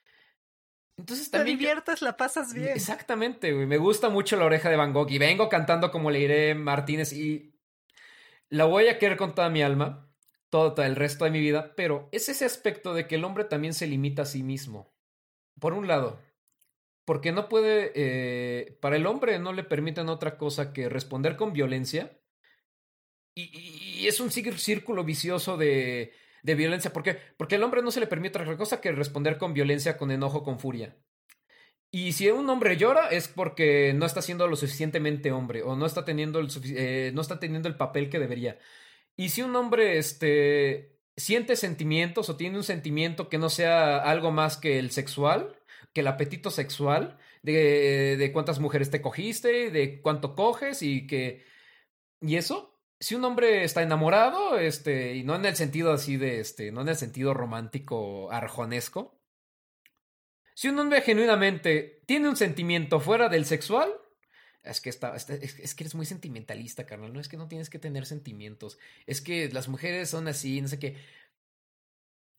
Entonces 0.97 1.31
también. 1.31 1.57
Te 1.57 1.61
diviertes, 1.61 2.03
la 2.03 2.17
pasas 2.17 2.53
bien. 2.53 2.71
Exactamente, 2.71 3.53
güey. 3.53 3.67
Me 3.67 3.79
gusta 3.79 4.09
mucho 4.09 4.37
la 4.37 4.45
oreja 4.45 4.71
de 4.71 4.77
Van 4.77 4.93
Gogh 4.93 5.13
y 5.13 5.19
vengo 5.19 5.49
cantando 5.49 5.93
como 5.93 6.11
Leiré 6.11 6.57
Martínez 6.57 7.13
y 7.13 7.55
la 8.49 8.65
voy 8.65 8.89
a 8.89 8.99
querer 8.99 9.17
con 9.17 9.37
toda 9.37 9.51
mi 9.51 9.63
alma 9.63 10.08
todo, 10.51 10.83
el 10.83 10.97
resto 10.97 11.25
de 11.25 11.31
mi 11.31 11.41
vida, 11.41 11.75
pero 11.77 12.09
es 12.13 12.29
ese 12.29 12.45
aspecto 12.45 12.95
de 12.95 13.07
que 13.07 13.17
el 13.17 13.25
hombre 13.25 13.45
también 13.45 13.75
se 13.75 13.87
limita 13.87 14.23
a 14.23 14.27
sí 14.27 14.43
mismo. 14.43 14.93
Por 15.61 15.75
un 15.75 15.87
lado, 15.89 16.21
porque 17.05 17.33
no 17.33 17.49
puede, 17.49 17.93
eh, 17.95 18.79
para 18.81 18.97
el 18.97 19.07
hombre 19.07 19.39
no 19.39 19.53
le 19.53 19.65
permiten 19.65 20.09
otra 20.09 20.39
cosa 20.39 20.73
que 20.73 20.89
responder 20.89 21.37
con 21.37 21.53
violencia. 21.53 22.21
Y, 23.35 24.07
es 24.07 24.21
un 24.21 24.31
círculo 24.31 25.05
vicioso 25.05 25.57
de, 25.57 26.13
de 26.43 26.55
violencia. 26.55 26.93
¿Por 26.93 27.03
qué? 27.03 27.19
Porque 27.37 27.57
al 27.57 27.65
hombre 27.65 27.83
no 27.83 27.91
se 27.91 28.01
le 28.01 28.07
permite 28.07 28.39
otra 28.41 28.57
cosa 28.57 28.81
que 28.81 28.93
responder 28.93 29.39
con 29.39 29.55
violencia, 29.55 29.97
con 29.97 30.11
enojo, 30.11 30.43
con 30.43 30.59
furia. 30.61 30.97
Y 31.91 32.13
si 32.13 32.29
un 32.29 32.49
hombre 32.51 32.77
llora 32.77 33.09
es 33.09 33.29
porque 33.29 33.95
no 33.95 34.05
está 34.05 34.21
siendo 34.21 34.47
lo 34.47 34.57
suficientemente 34.57 35.33
hombre 35.33 35.63
o 35.63 35.75
no 35.75 35.87
está 35.87 36.05
teniendo 36.05 36.39
el, 36.39 36.49
eh, 36.77 37.13
no 37.15 37.23
está 37.23 37.41
teniendo 37.41 37.69
el 37.69 37.77
papel 37.77 38.11
que 38.11 38.19
debería. 38.19 38.59
Y 39.19 39.31
si 39.31 39.43
un 39.43 39.57
hombre 39.57 39.99
este, 39.99 40.97
siente 41.17 41.57
sentimientos 41.57 42.31
o 42.31 42.37
tiene 42.37 42.57
un 42.57 42.63
sentimiento 42.63 43.29
que 43.29 43.37
no 43.37 43.51
sea 43.51 43.99
algo 43.99 44.31
más 44.31 44.57
que 44.57 44.79
el 44.79 44.93
sexual, 44.93 45.59
que 45.93 46.03
el 46.03 46.07
apetito 46.07 46.53
sexual, 46.53 47.19
de, 47.43 48.17
de 48.17 48.33
cuántas 48.33 48.61
mujeres 48.61 48.91
te 48.91 49.03
cogiste, 49.03 49.73
de 49.73 50.01
cuánto 50.01 50.37
coges 50.37 50.83
y 50.83 51.09
que... 51.09 51.45
Y 52.21 52.37
eso, 52.37 52.81
si 53.01 53.17
un 53.17 53.25
hombre 53.25 53.65
está 53.65 53.83
enamorado, 53.83 54.57
este, 54.57 55.17
y 55.17 55.25
no 55.25 55.35
en 55.35 55.47
el 55.47 55.57
sentido 55.57 55.93
así 55.93 56.17
de, 56.17 56.39
este, 56.39 56.71
no 56.71 56.83
en 56.83 56.89
el 56.89 56.97
sentido 56.97 57.35
romántico 57.35 58.31
arjonesco, 58.31 59.21
si 60.55 60.69
un 60.69 60.79
hombre 60.79 61.03
genuinamente 61.03 62.03
tiene 62.07 62.29
un 62.29 62.37
sentimiento 62.37 63.01
fuera 63.01 63.29
del 63.29 63.47
sexual, 63.47 63.93
es 64.71 64.81
que, 64.81 64.91
está, 64.91 65.15
es, 65.17 65.75
que 65.75 65.83
eres 65.85 65.95
muy 65.95 66.07
sentimentalista, 66.07 66.87
carnal. 66.87 67.13
No 67.13 67.21
es 67.21 67.29
que 67.29 67.37
no 67.37 67.49
tienes 67.49 67.71
que 67.71 67.79
tener 67.79 68.07
sentimientos. 68.07 68.79
Es 69.07 69.21
que 69.21 69.49
las 69.51 69.69
mujeres 69.69 70.11
son 70.11 70.29
así, 70.29 70.61
no 70.61 70.69
sé 70.69 70.79
qué. 70.79 70.97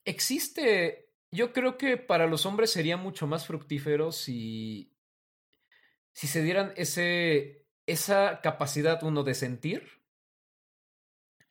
Existe. 0.05 1.09
Yo 1.31 1.53
creo 1.53 1.77
que 1.77 1.97
para 1.97 2.27
los 2.27 2.45
hombres 2.45 2.71
sería 2.71 2.97
mucho 2.97 3.27
más 3.27 3.45
fructífero 3.45 4.11
si. 4.11 4.93
Si 6.13 6.27
se 6.27 6.43
dieran 6.43 6.73
ese. 6.75 7.65
esa 7.85 8.41
capacidad, 8.41 9.03
uno, 9.03 9.23
de 9.23 9.33
sentir. 9.33 10.01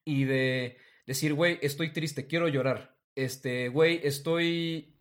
Y 0.04 0.24
de 0.24 0.78
decir, 1.06 1.34
güey, 1.34 1.58
estoy 1.60 1.92
triste, 1.92 2.26
quiero 2.26 2.48
llorar. 2.48 2.96
Este, 3.14 3.68
güey, 3.68 4.00
estoy. 4.04 4.94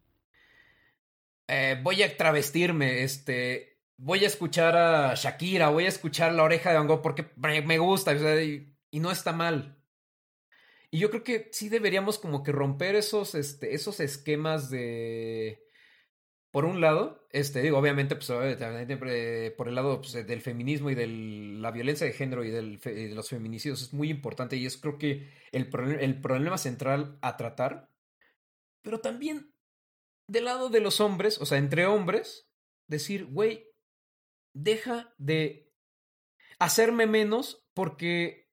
Eh, 1.48 1.80
voy 1.82 2.04
a 2.04 2.18
travestirme, 2.18 3.04
este 3.04 3.77
voy 3.98 4.24
a 4.24 4.28
escuchar 4.28 4.78
a 4.78 5.15
Shakira, 5.15 5.69
voy 5.69 5.86
a 5.86 5.90
escuchar 5.90 6.34
La 6.34 6.44
Oreja 6.44 6.69
de 6.69 6.78
Van 6.78 6.88
Gogh 6.88 7.02
porque 7.02 7.26
me 7.36 7.80
gusta 7.80 8.14
y, 8.41 8.74
no 8.94 9.11
está 9.11 9.34
mal. 9.34 9.78
Y 10.90 10.99
yo 10.99 11.10
creo 11.10 11.24
que 11.24 11.49
sí 11.52 11.69
deberíamos 11.69 12.18
como 12.18 12.44
que 12.44 12.52
romper 12.52 12.95
esos, 12.95 13.36
este, 13.36 13.74
esos 13.76 13.99
esquemas 13.99 14.69
de... 14.69 15.64
Por 16.49 16.64
un 16.65 16.80
lado, 16.80 17.28
este, 17.32 17.61
digo, 17.61 17.78
obviamente, 17.78 18.15
pues, 18.15 18.32
por 19.57 19.68
el 19.68 19.76
lado 19.76 20.02
pues, 20.02 20.14
del 20.14 20.41
feminismo 20.41 20.90
y 20.90 20.95
de 20.95 21.06
la 21.06 21.72
violencia 21.72 22.07
de 22.07 22.14
género 22.14 22.44
y, 22.44 22.49
del, 22.49 22.80
de 22.80 23.14
los 23.14 23.30
feminicidios 23.30 23.82
es 23.82 23.94
muy 23.94 24.10
importante 24.10 24.56
y 24.56 24.65
es 24.65 24.78
creo 24.78 24.98
que 24.98 25.30
el, 25.52 25.69
el 25.99 26.22
problema 26.22 26.57
central 26.57 27.19
a 27.22 27.36
tratar. 27.38 27.91
Pero 28.82 29.02
también 29.02 29.53
del 30.28 30.45
lado 30.45 30.69
de 30.69 30.80
los 30.80 30.99
hombres, 31.02 31.40
o 31.40 31.45
sea, 31.45 31.57
entre 31.57 31.86
hombres, 31.86 32.49
decir, 32.88 33.26
güey, 33.26 33.66
deja 34.63 35.13
de 35.17 35.71
hacerme 36.59 37.07
menos 37.07 37.65
porque 37.73 38.47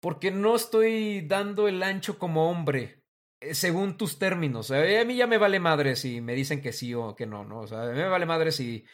porque 0.00 0.30
no 0.30 0.54
estoy 0.54 1.22
dando 1.22 1.66
el 1.68 1.82
ancho 1.82 2.18
como 2.18 2.50
hombre 2.50 3.02
eh, 3.40 3.54
según 3.54 3.96
tus 3.96 4.18
términos. 4.18 4.70
A 4.70 4.82
mí 5.04 5.16
ya 5.16 5.26
me 5.26 5.38
vale 5.38 5.58
madre 5.58 5.96
si 5.96 6.20
me 6.20 6.34
dicen 6.34 6.60
que 6.60 6.72
sí 6.72 6.94
o 6.94 7.16
que 7.16 7.26
no, 7.26 7.44
¿no? 7.44 7.60
O 7.60 7.66
sea, 7.66 7.84
a 7.84 7.86
mí 7.86 7.98
me 7.98 8.08
vale 8.08 8.26
madre 8.26 8.52
si 8.52 8.84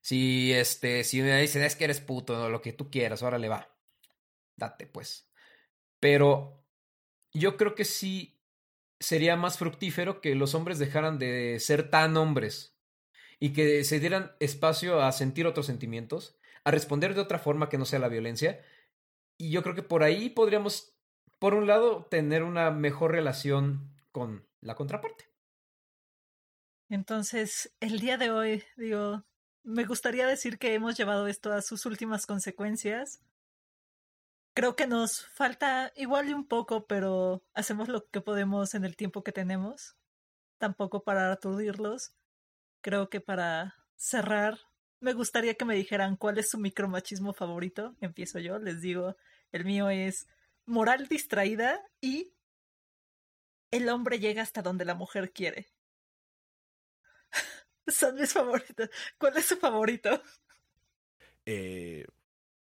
si 0.00 0.52
este 0.52 1.04
si 1.04 1.20
me 1.22 1.40
dicen 1.40 1.62
es 1.62 1.76
que 1.76 1.84
eres 1.84 2.00
puto 2.00 2.44
o 2.44 2.48
lo 2.48 2.62
que 2.62 2.72
tú 2.72 2.90
quieras, 2.90 3.22
ahora 3.22 3.38
le 3.38 3.48
va. 3.48 3.76
Date 4.56 4.86
pues. 4.86 5.28
Pero 6.00 6.64
yo 7.32 7.56
creo 7.56 7.74
que 7.74 7.84
sí 7.84 8.40
sería 8.98 9.36
más 9.36 9.58
fructífero 9.58 10.20
que 10.20 10.34
los 10.34 10.54
hombres 10.54 10.78
dejaran 10.78 11.18
de 11.18 11.58
ser 11.60 11.90
tan 11.90 12.16
hombres 12.16 12.75
y 13.38 13.52
que 13.52 13.84
se 13.84 14.00
dieran 14.00 14.32
espacio 14.40 15.02
a 15.02 15.12
sentir 15.12 15.46
otros 15.46 15.66
sentimientos, 15.66 16.38
a 16.64 16.70
responder 16.70 17.14
de 17.14 17.20
otra 17.20 17.38
forma 17.38 17.68
que 17.68 17.78
no 17.78 17.84
sea 17.84 17.98
la 17.98 18.08
violencia. 18.08 18.60
Y 19.38 19.50
yo 19.50 19.62
creo 19.62 19.74
que 19.74 19.82
por 19.82 20.02
ahí 20.02 20.30
podríamos, 20.30 20.96
por 21.38 21.54
un 21.54 21.66
lado, 21.66 22.06
tener 22.06 22.42
una 22.42 22.70
mejor 22.70 23.12
relación 23.12 23.94
con 24.12 24.46
la 24.60 24.74
contraparte. 24.74 25.26
Entonces, 26.88 27.74
el 27.80 27.98
día 27.98 28.16
de 28.16 28.30
hoy, 28.30 28.64
digo, 28.76 29.24
me 29.64 29.84
gustaría 29.84 30.26
decir 30.26 30.58
que 30.58 30.74
hemos 30.74 30.96
llevado 30.96 31.26
esto 31.26 31.52
a 31.52 31.60
sus 31.60 31.84
últimas 31.84 32.26
consecuencias. 32.26 33.20
Creo 34.54 34.76
que 34.76 34.86
nos 34.86 35.26
falta 35.26 35.92
igual 35.96 36.30
y 36.30 36.32
un 36.32 36.46
poco, 36.46 36.86
pero 36.86 37.42
hacemos 37.52 37.88
lo 37.88 38.08
que 38.08 38.22
podemos 38.22 38.74
en 38.74 38.84
el 38.84 38.96
tiempo 38.96 39.22
que 39.22 39.32
tenemos. 39.32 39.96
Tampoco 40.58 41.02
para 41.04 41.30
aturdirlos 41.30 42.14
creo 42.86 43.10
que 43.10 43.20
para 43.20 43.74
cerrar, 43.96 44.60
me 45.00 45.12
gustaría 45.12 45.54
que 45.54 45.64
me 45.64 45.74
dijeran 45.74 46.16
cuál 46.16 46.38
es 46.38 46.50
su 46.50 46.56
micromachismo 46.56 47.32
favorito. 47.32 47.96
Empiezo 48.00 48.38
yo, 48.38 48.60
les 48.60 48.80
digo, 48.80 49.16
el 49.50 49.64
mío 49.64 49.90
es 49.90 50.28
moral 50.66 51.08
distraída 51.08 51.82
y 52.00 52.32
el 53.72 53.88
hombre 53.88 54.20
llega 54.20 54.40
hasta 54.40 54.62
donde 54.62 54.84
la 54.84 54.94
mujer 54.94 55.32
quiere. 55.32 55.66
Son 57.88 58.14
mis 58.14 58.32
favoritos. 58.32 58.88
¿Cuál 59.18 59.36
es 59.36 59.46
su 59.46 59.56
favorito? 59.56 60.22
Eh, 61.44 62.06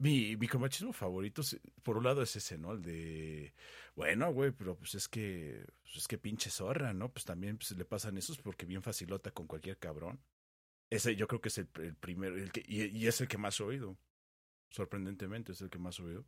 mi 0.05 0.36
micromachismo 0.36 0.93
favorito, 0.93 1.40
por 1.82 1.97
un 1.97 2.05
lado, 2.05 2.20
es 2.20 2.36
ese, 2.36 2.59
¿no? 2.59 2.72
El 2.72 2.82
de 2.82 3.55
bueno, 3.97 4.31
güey, 4.35 4.51
pero 4.51 4.76
pues 4.76 4.94
es 4.94 5.09
que, 5.09 5.64
pues 5.82 5.97
es 5.97 6.06
que 6.06 6.18
pinche 6.18 6.51
zorra, 6.51 6.93
¿no? 6.93 7.10
Pues 7.10 7.24
también 7.24 7.56
pues, 7.56 7.70
le 7.70 7.86
pasan 7.86 8.18
esos 8.18 8.36
porque 8.39 8.66
bien 8.66 8.82
facilota 8.82 9.31
con 9.31 9.47
cualquier 9.47 9.78
cabrón. 9.78 10.20
Ese 10.90 11.16
yo 11.16 11.26
creo 11.26 11.40
que 11.40 11.48
es 11.48 11.56
el, 11.56 11.66
primero, 11.66 12.36
el 12.36 12.52
que, 12.52 12.62
y, 12.66 13.06
es 13.06 13.20
el 13.22 13.28
que 13.28 13.39
más 13.39 13.59
he 13.60 13.64
oído. 13.64 13.97
Sorprendentemente 14.68 15.52
es 15.52 15.62
el 15.62 15.70
que 15.70 15.78
más 15.78 15.98
he 15.98 16.02
oído. 16.02 16.26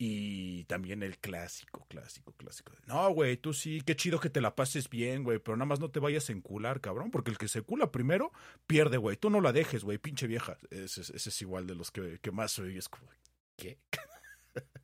Y 0.00 0.64
también 0.64 1.02
el 1.02 1.18
clásico, 1.18 1.84
clásico, 1.88 2.32
clásico. 2.32 2.72
No, 2.86 3.10
güey, 3.10 3.36
tú 3.36 3.52
sí, 3.52 3.80
qué 3.84 3.96
chido 3.96 4.20
que 4.20 4.30
te 4.30 4.40
la 4.40 4.54
pases 4.54 4.88
bien, 4.88 5.24
güey, 5.24 5.40
pero 5.40 5.56
nada 5.56 5.66
más 5.66 5.80
no 5.80 5.90
te 5.90 5.98
vayas 5.98 6.28
a 6.28 6.32
encular, 6.32 6.80
cabrón, 6.80 7.10
porque 7.10 7.32
el 7.32 7.38
que 7.38 7.48
se 7.48 7.62
cula 7.62 7.90
primero 7.90 8.30
pierde, 8.68 8.96
güey. 8.96 9.16
Tú 9.16 9.28
no 9.28 9.40
la 9.40 9.52
dejes, 9.52 9.82
güey, 9.82 9.98
pinche 9.98 10.28
vieja. 10.28 10.56
Ese, 10.70 11.00
es 11.00 11.42
igual 11.42 11.66
de 11.66 11.74
los 11.74 11.90
que, 11.90 12.20
que 12.22 12.30
más 12.30 12.56
oí. 12.60 12.78
Es 12.78 12.88
como, 12.88 13.08
¿qué? 13.56 13.78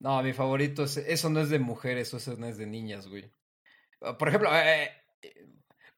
No, 0.00 0.22
mi 0.22 0.34
favorito 0.34 0.84
es. 0.84 0.98
Eso 0.98 1.30
no 1.30 1.40
es 1.40 1.48
de 1.48 1.58
mujeres, 1.58 2.12
eso 2.12 2.36
no 2.36 2.46
es 2.46 2.58
de 2.58 2.66
niñas, 2.66 3.08
güey. 3.08 3.30
Por 4.18 4.28
ejemplo, 4.28 4.50
eh, 4.54 4.90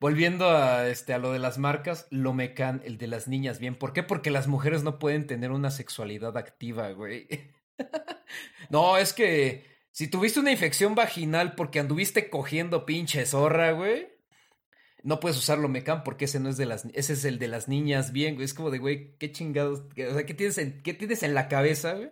volviendo 0.01 0.51
a, 0.51 0.89
este, 0.89 1.15
a 1.15 1.19
lo 1.19 1.33
de 1.33 1.39
las 1.39 1.59
marcas, 1.59 2.07
lo 2.11 2.33
mecan, 2.33 2.83
el 2.85 2.99
de 2.99 3.07
las 3.07 3.29
niñas, 3.29 3.59
bien. 3.59 3.75
¿Por 3.77 3.93
qué? 3.93 4.03
Porque 4.03 4.31
las 4.31 4.47
mujeres 4.47 4.83
no 4.83 4.99
pueden 4.99 5.27
tener 5.27 5.51
una 5.51 5.71
sexualidad 5.71 6.37
activa, 6.37 6.91
güey. 6.91 7.29
no, 8.71 8.99
es 8.99 9.13
que 9.13 9.65
si 9.93 10.09
tuviste 10.09 10.41
una 10.41 10.53
infección 10.53 10.95
vaginal 10.95 11.55
porque 11.55 11.81
anduviste 11.81 12.31
cogiendo 12.31 12.87
pinche 12.87 13.27
zorra, 13.27 13.73
güey. 13.73 14.09
No 15.03 15.21
puedes 15.21 15.39
usar 15.39 15.59
lo 15.59 15.69
mecan 15.69 16.03
porque 16.03 16.25
ese 16.25 16.41
no 16.41 16.49
es 16.49 16.57
de 16.57 16.67
las 16.67 16.85
ese 16.93 17.13
es 17.13 17.25
el 17.25 17.39
de 17.39 17.47
las 17.49 17.69
niñas 17.69 18.13
bien, 18.13 18.35
güey. 18.35 18.45
Es 18.45 18.55
como 18.55 18.71
de, 18.71 18.79
güey, 18.79 19.17
qué 19.19 19.31
chingados, 19.31 19.81
o 19.81 20.15
sea, 20.15 20.27
¿qué 20.27 20.35
tienes 20.35 20.59
en, 20.59 20.83
qué 20.83 20.95
tienes 20.95 21.23
en 21.23 21.33
la 21.35 21.49
cabeza, 21.49 21.95
güey? 21.95 22.11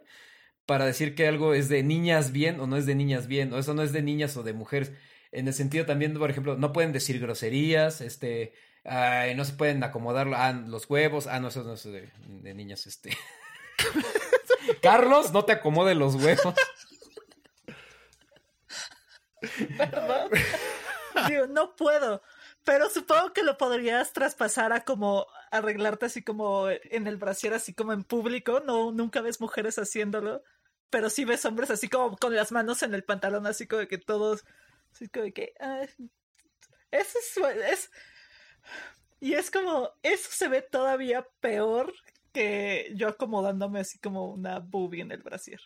para 0.67 0.87
decir 0.87 1.15
que 1.15 1.29
algo 1.29 1.55
es 1.55 1.69
de 1.69 1.83
niñas 1.83 2.33
bien 2.33 2.61
o 2.61 2.67
no 2.67 2.77
es 2.77 2.87
de 2.87 2.95
niñas 2.95 3.27
bien, 3.27 3.53
o 3.53 3.59
eso 3.59 3.75
no 3.75 3.83
es 3.83 3.93
de 3.93 4.03
niñas 4.03 4.37
o 4.37 4.43
de 4.43 4.53
mujeres. 4.53 4.93
En 5.35 5.49
el 5.49 5.55
sentido 5.55 5.85
también, 5.85 6.15
por 6.15 6.31
ejemplo, 6.31 6.57
no 6.57 6.73
pueden 6.73 6.93
decir 6.93 7.21
groserías, 7.21 8.01
este, 8.01 8.55
no 8.85 9.45
se 9.45 9.53
pueden 9.55 9.83
acomodar 9.83 10.27
los 10.69 10.89
huevos, 10.89 11.27
ah, 11.27 11.41
no, 11.41 11.49
eso 11.49 11.65
no 11.65 11.75
es 11.75 11.85
de, 11.85 12.55
niñas, 12.55 12.87
este. 12.87 13.17
Carlos, 14.83 15.33
no 15.33 15.45
te 15.45 15.53
acomode 15.53 15.95
los 15.95 16.15
huevos. 16.15 16.55
Perdón. 19.77 20.31
Digo, 21.29 21.47
no 21.49 21.77
puedo. 21.77 22.23
Pero 22.65 22.89
supongo 22.89 23.33
que 23.33 23.43
lo 23.43 23.59
podrías 23.59 24.13
traspasar 24.13 24.73
a 24.73 24.85
como 24.85 25.27
arreglarte 25.51 26.07
así 26.07 26.23
como 26.23 26.69
en 26.71 27.07
el 27.07 27.19
brasier, 27.19 27.53
así 27.53 27.75
como 27.75 27.93
en 27.93 28.05
público. 28.05 28.63
No, 28.65 28.91
nunca 28.91 29.21
ves 29.21 29.41
mujeres 29.41 29.79
haciéndolo. 29.79 30.43
Pero 30.89 31.11
sí 31.11 31.25
ves 31.25 31.45
hombres 31.45 31.71
así 31.71 31.89
como 31.89 32.17
con 32.17 32.35
las 32.35 32.53
manos 32.53 32.83
en 32.83 32.95
el 32.95 33.05
pantalón, 33.05 33.47
así 33.47 33.67
como 33.67 33.87
que 33.87 33.99
todos. 33.99 34.45
Así 34.95 35.09
como 35.09 35.33
que. 35.33 35.53
eso 36.91 37.19
es, 37.19 37.37
es. 37.71 37.91
Y 39.21 39.35
es 39.35 39.51
como. 39.51 39.91
Eso 40.03 40.29
se 40.31 40.49
ve 40.49 40.63
todavía 40.63 41.27
peor 41.41 41.93
que 42.33 42.93
yo 42.95 43.09
acomodándome 43.09 43.81
así 43.81 43.99
como 43.99 44.31
una 44.31 44.61
boobie 44.61 45.03
en 45.03 45.13
el 45.13 45.23
brasier. 45.23 45.61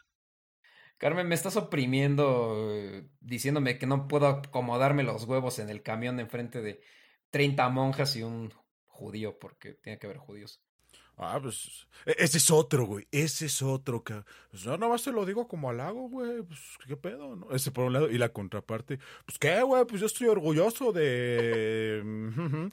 Carmen, 0.98 1.28
me 1.28 1.34
estás 1.34 1.56
oprimiendo 1.56 2.72
eh, 2.74 3.08
diciéndome 3.20 3.78
que 3.78 3.86
no 3.86 4.08
puedo 4.08 4.26
acomodarme 4.26 5.04
los 5.04 5.24
huevos 5.24 5.60
en 5.60 5.70
el 5.70 5.82
camión 5.82 6.18
enfrente 6.18 6.60
de 6.60 6.80
30 7.30 7.68
monjas 7.68 8.16
y 8.16 8.22
un 8.22 8.52
judío, 8.86 9.38
porque 9.38 9.74
tiene 9.74 9.98
que 9.98 10.06
haber 10.06 10.18
judíos. 10.18 10.60
Ah, 11.18 11.38
pues 11.42 11.88
e-, 12.06 12.16
ese 12.18 12.38
es 12.38 12.50
otro, 12.50 12.86
güey. 12.86 13.06
Ese 13.10 13.46
es 13.46 13.60
otro. 13.62 14.02
Que, 14.02 14.22
pues 14.50 14.64
no, 14.64 14.76
nada 14.78 14.92
más 14.92 15.02
te 15.02 15.12
lo 15.12 15.26
digo 15.26 15.48
como 15.48 15.68
halago, 15.68 16.08
güey. 16.08 16.42
Pues 16.42 16.60
qué 16.86 16.96
pedo, 16.96 17.36
¿no? 17.36 17.50
Ese 17.50 17.70
por 17.70 17.84
un 17.84 17.92
lado. 17.92 18.10
Y 18.10 18.18
la 18.18 18.30
contraparte, 18.30 18.98
pues 19.26 19.38
qué, 19.38 19.62
güey. 19.62 19.84
Pues 19.84 20.00
yo 20.00 20.06
estoy 20.06 20.28
orgulloso 20.28 20.92
de. 20.92 22.02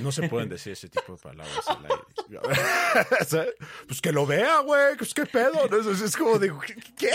No 0.00 0.12
se 0.12 0.28
pueden 0.28 0.48
decir 0.48 0.72
ese 0.72 0.88
tipo 0.88 1.12
de 1.12 1.18
palabras 1.18 1.68
al 1.68 1.84
aire. 1.84 3.50
pues 3.86 4.00
que 4.00 4.12
lo 4.12 4.24
vea, 4.24 4.60
güey. 4.60 4.96
Pues 4.96 5.12
qué 5.12 5.26
pedo. 5.26 5.64
Es, 5.90 6.16
como 6.16 6.38
digo, 6.38 6.60
¿qué? 6.96 7.10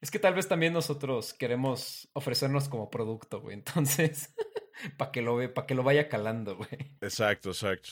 Es 0.00 0.10
que 0.10 0.18
tal 0.18 0.34
vez 0.34 0.46
también 0.46 0.74
nosotros 0.74 1.32
queremos 1.32 2.10
ofrecernos 2.12 2.68
como 2.68 2.90
producto, 2.90 3.40
güey. 3.40 3.54
Entonces, 3.54 4.34
para 4.96 5.12
que 5.12 5.22
lo 5.22 5.38
que 5.66 5.74
lo 5.74 5.82
vaya 5.82 6.08
calando, 6.08 6.56
güey. 6.56 6.68
Exacto, 7.00 7.50
exacto. 7.50 7.90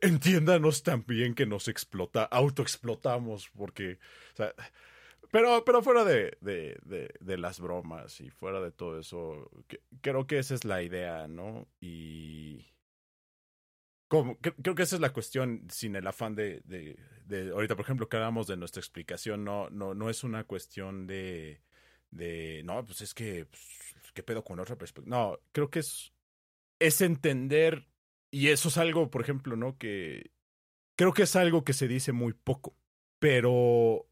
Entiéndanos 0.00 0.82
también 0.82 1.34
que 1.34 1.46
nos 1.46 1.68
explota, 1.68 2.24
autoexplotamos, 2.24 3.50
porque, 3.50 3.98
pero, 5.30 5.64
pero 5.64 5.82
fuera 5.82 6.04
de, 6.04 6.36
de, 6.40 6.78
de, 7.20 7.38
las 7.38 7.60
bromas 7.60 8.20
y 8.20 8.30
fuera 8.30 8.60
de 8.60 8.72
todo 8.72 8.98
eso, 8.98 9.50
creo 10.00 10.26
que 10.26 10.38
esa 10.38 10.54
es 10.54 10.64
la 10.64 10.82
idea, 10.82 11.28
¿no? 11.28 11.68
Y 11.80 12.66
como, 14.08 14.38
creo 14.38 14.74
que 14.74 14.82
esa 14.82 14.96
es 14.96 15.00
la 15.00 15.12
cuestión, 15.12 15.66
sin 15.70 15.94
el 15.94 16.06
afán 16.06 16.34
de, 16.34 16.62
de, 16.64 16.98
de 17.26 17.50
ahorita, 17.50 17.76
por 17.76 17.84
ejemplo, 17.84 18.08
que 18.08 18.16
hablamos 18.16 18.48
de 18.48 18.56
nuestra 18.56 18.80
explicación, 18.80 19.44
no, 19.44 19.70
no, 19.70 19.94
no 19.94 20.10
es 20.10 20.24
una 20.24 20.44
cuestión 20.44 21.06
de, 21.06 21.60
de 22.10 22.62
no, 22.64 22.84
pues 22.84 23.02
es 23.02 23.14
que, 23.14 23.46
pues, 23.46 23.89
¿qué 24.12 24.22
pedo 24.22 24.44
con 24.44 24.60
otra 24.60 24.76
perspectiva? 24.76 25.16
No, 25.16 25.38
creo 25.52 25.70
que 25.70 25.80
es, 25.80 26.12
es 26.78 27.00
entender, 27.00 27.88
y 28.30 28.48
eso 28.48 28.68
es 28.68 28.78
algo, 28.78 29.10
por 29.10 29.22
ejemplo, 29.22 29.56
¿no? 29.56 29.76
Que 29.78 30.32
creo 30.96 31.12
que 31.12 31.22
es 31.22 31.36
algo 31.36 31.64
que 31.64 31.72
se 31.72 31.88
dice 31.88 32.12
muy 32.12 32.32
poco, 32.32 32.76
pero 33.18 34.08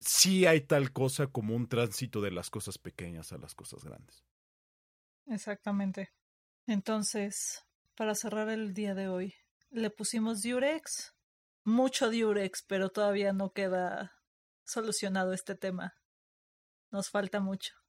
sí 0.00 0.46
hay 0.46 0.62
tal 0.62 0.92
cosa 0.92 1.28
como 1.28 1.54
un 1.54 1.68
tránsito 1.68 2.20
de 2.20 2.30
las 2.30 2.50
cosas 2.50 2.78
pequeñas 2.78 3.32
a 3.32 3.38
las 3.38 3.54
cosas 3.54 3.84
grandes. 3.84 4.24
Exactamente. 5.26 6.12
Entonces, 6.66 7.64
para 7.96 8.14
cerrar 8.14 8.48
el 8.48 8.74
día 8.74 8.94
de 8.94 9.08
hoy, 9.08 9.34
le 9.70 9.90
pusimos 9.90 10.42
Durex, 10.42 11.14
mucho 11.64 12.10
Durex, 12.10 12.64
pero 12.66 12.90
todavía 12.90 13.32
no 13.32 13.50
queda 13.50 14.12
solucionado 14.64 15.32
este 15.32 15.54
tema. 15.54 15.94
Nos 16.90 17.10
falta 17.10 17.40
mucho. 17.40 17.81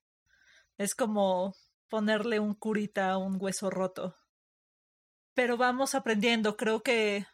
Es 0.77 0.95
como 0.95 1.55
ponerle 1.89 2.39
un 2.39 2.55
curita 2.55 3.11
a 3.11 3.17
un 3.17 3.37
hueso 3.39 3.69
roto. 3.69 4.15
Pero 5.33 5.57
vamos 5.57 5.95
aprendiendo. 5.95 6.57
Creo 6.57 6.81
que, 6.81 7.25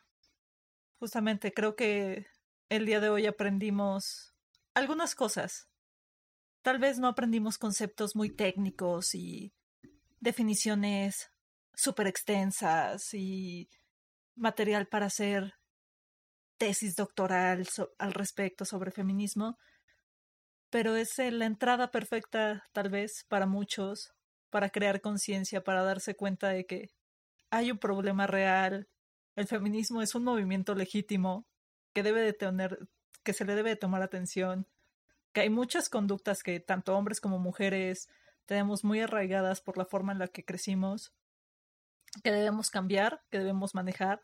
justamente, 0.99 1.53
creo 1.53 1.75
que 1.75 2.27
el 2.69 2.85
día 2.85 2.99
de 2.99 3.09
hoy 3.09 3.25
aprendimos 3.25 4.35
algunas 4.73 5.15
cosas. 5.15 5.69
Tal 6.61 6.79
vez 6.79 6.99
no 6.99 7.07
aprendimos 7.07 7.57
conceptos 7.57 8.15
muy 8.15 8.35
técnicos 8.35 9.15
y 9.15 9.53
definiciones 10.19 11.31
súper 11.73 12.07
extensas 12.07 13.13
y 13.13 13.69
material 14.35 14.87
para 14.87 15.05
hacer 15.05 15.53
tesis 16.57 16.95
doctoral 16.95 17.67
al 17.97 18.13
respecto 18.13 18.65
sobre 18.65 18.91
feminismo, 18.91 19.57
pero 20.69 20.95
es 20.95 21.17
la 21.17 21.45
entrada 21.45 21.91
perfecta 21.91 22.63
tal 22.73 22.89
vez 22.89 23.25
para 23.27 23.45
muchos 23.45 24.13
para 24.49 24.69
crear 24.69 25.01
conciencia, 25.01 25.63
para 25.63 25.83
darse 25.83 26.15
cuenta 26.15 26.49
de 26.49 26.65
que 26.65 26.89
hay 27.51 27.71
un 27.71 27.77
problema 27.77 28.27
real, 28.27 28.87
el 29.35 29.47
feminismo 29.47 30.01
es 30.01 30.15
un 30.15 30.23
movimiento 30.23 30.75
legítimo 30.75 31.47
que 31.93 32.03
debe 32.03 32.21
de 32.21 32.33
tener 32.33 32.89
que 33.23 33.33
se 33.33 33.45
le 33.45 33.55
debe 33.55 33.75
tomar 33.75 34.01
atención, 34.01 34.67
que 35.33 35.41
hay 35.41 35.49
muchas 35.49 35.89
conductas 35.89 36.41
que 36.41 36.59
tanto 36.59 36.95
hombres 36.95 37.19
como 37.19 37.37
mujeres 37.37 38.07
tenemos 38.45 38.83
muy 38.83 39.01
arraigadas 39.01 39.61
por 39.61 39.77
la 39.77 39.85
forma 39.85 40.13
en 40.13 40.19
la 40.19 40.27
que 40.27 40.45
crecimos, 40.45 41.13
que 42.23 42.31
debemos 42.31 42.71
cambiar, 42.71 43.21
que 43.29 43.37
debemos 43.37 43.75
manejar, 43.75 44.23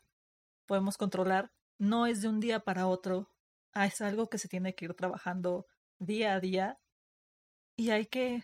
podemos 0.66 0.96
controlar. 0.96 1.52
No 1.78 2.06
es 2.06 2.22
de 2.22 2.28
un 2.28 2.40
día 2.40 2.60
para 2.60 2.88
otro, 2.88 3.30
ah, 3.72 3.86
es 3.86 4.00
algo 4.00 4.28
que 4.28 4.38
se 4.38 4.48
tiene 4.48 4.74
que 4.74 4.86
ir 4.86 4.94
trabajando 4.94 5.66
día 5.98 6.34
a 6.34 6.40
día 6.40 6.78
y 7.76 7.90
hay 7.90 8.06
que, 8.06 8.42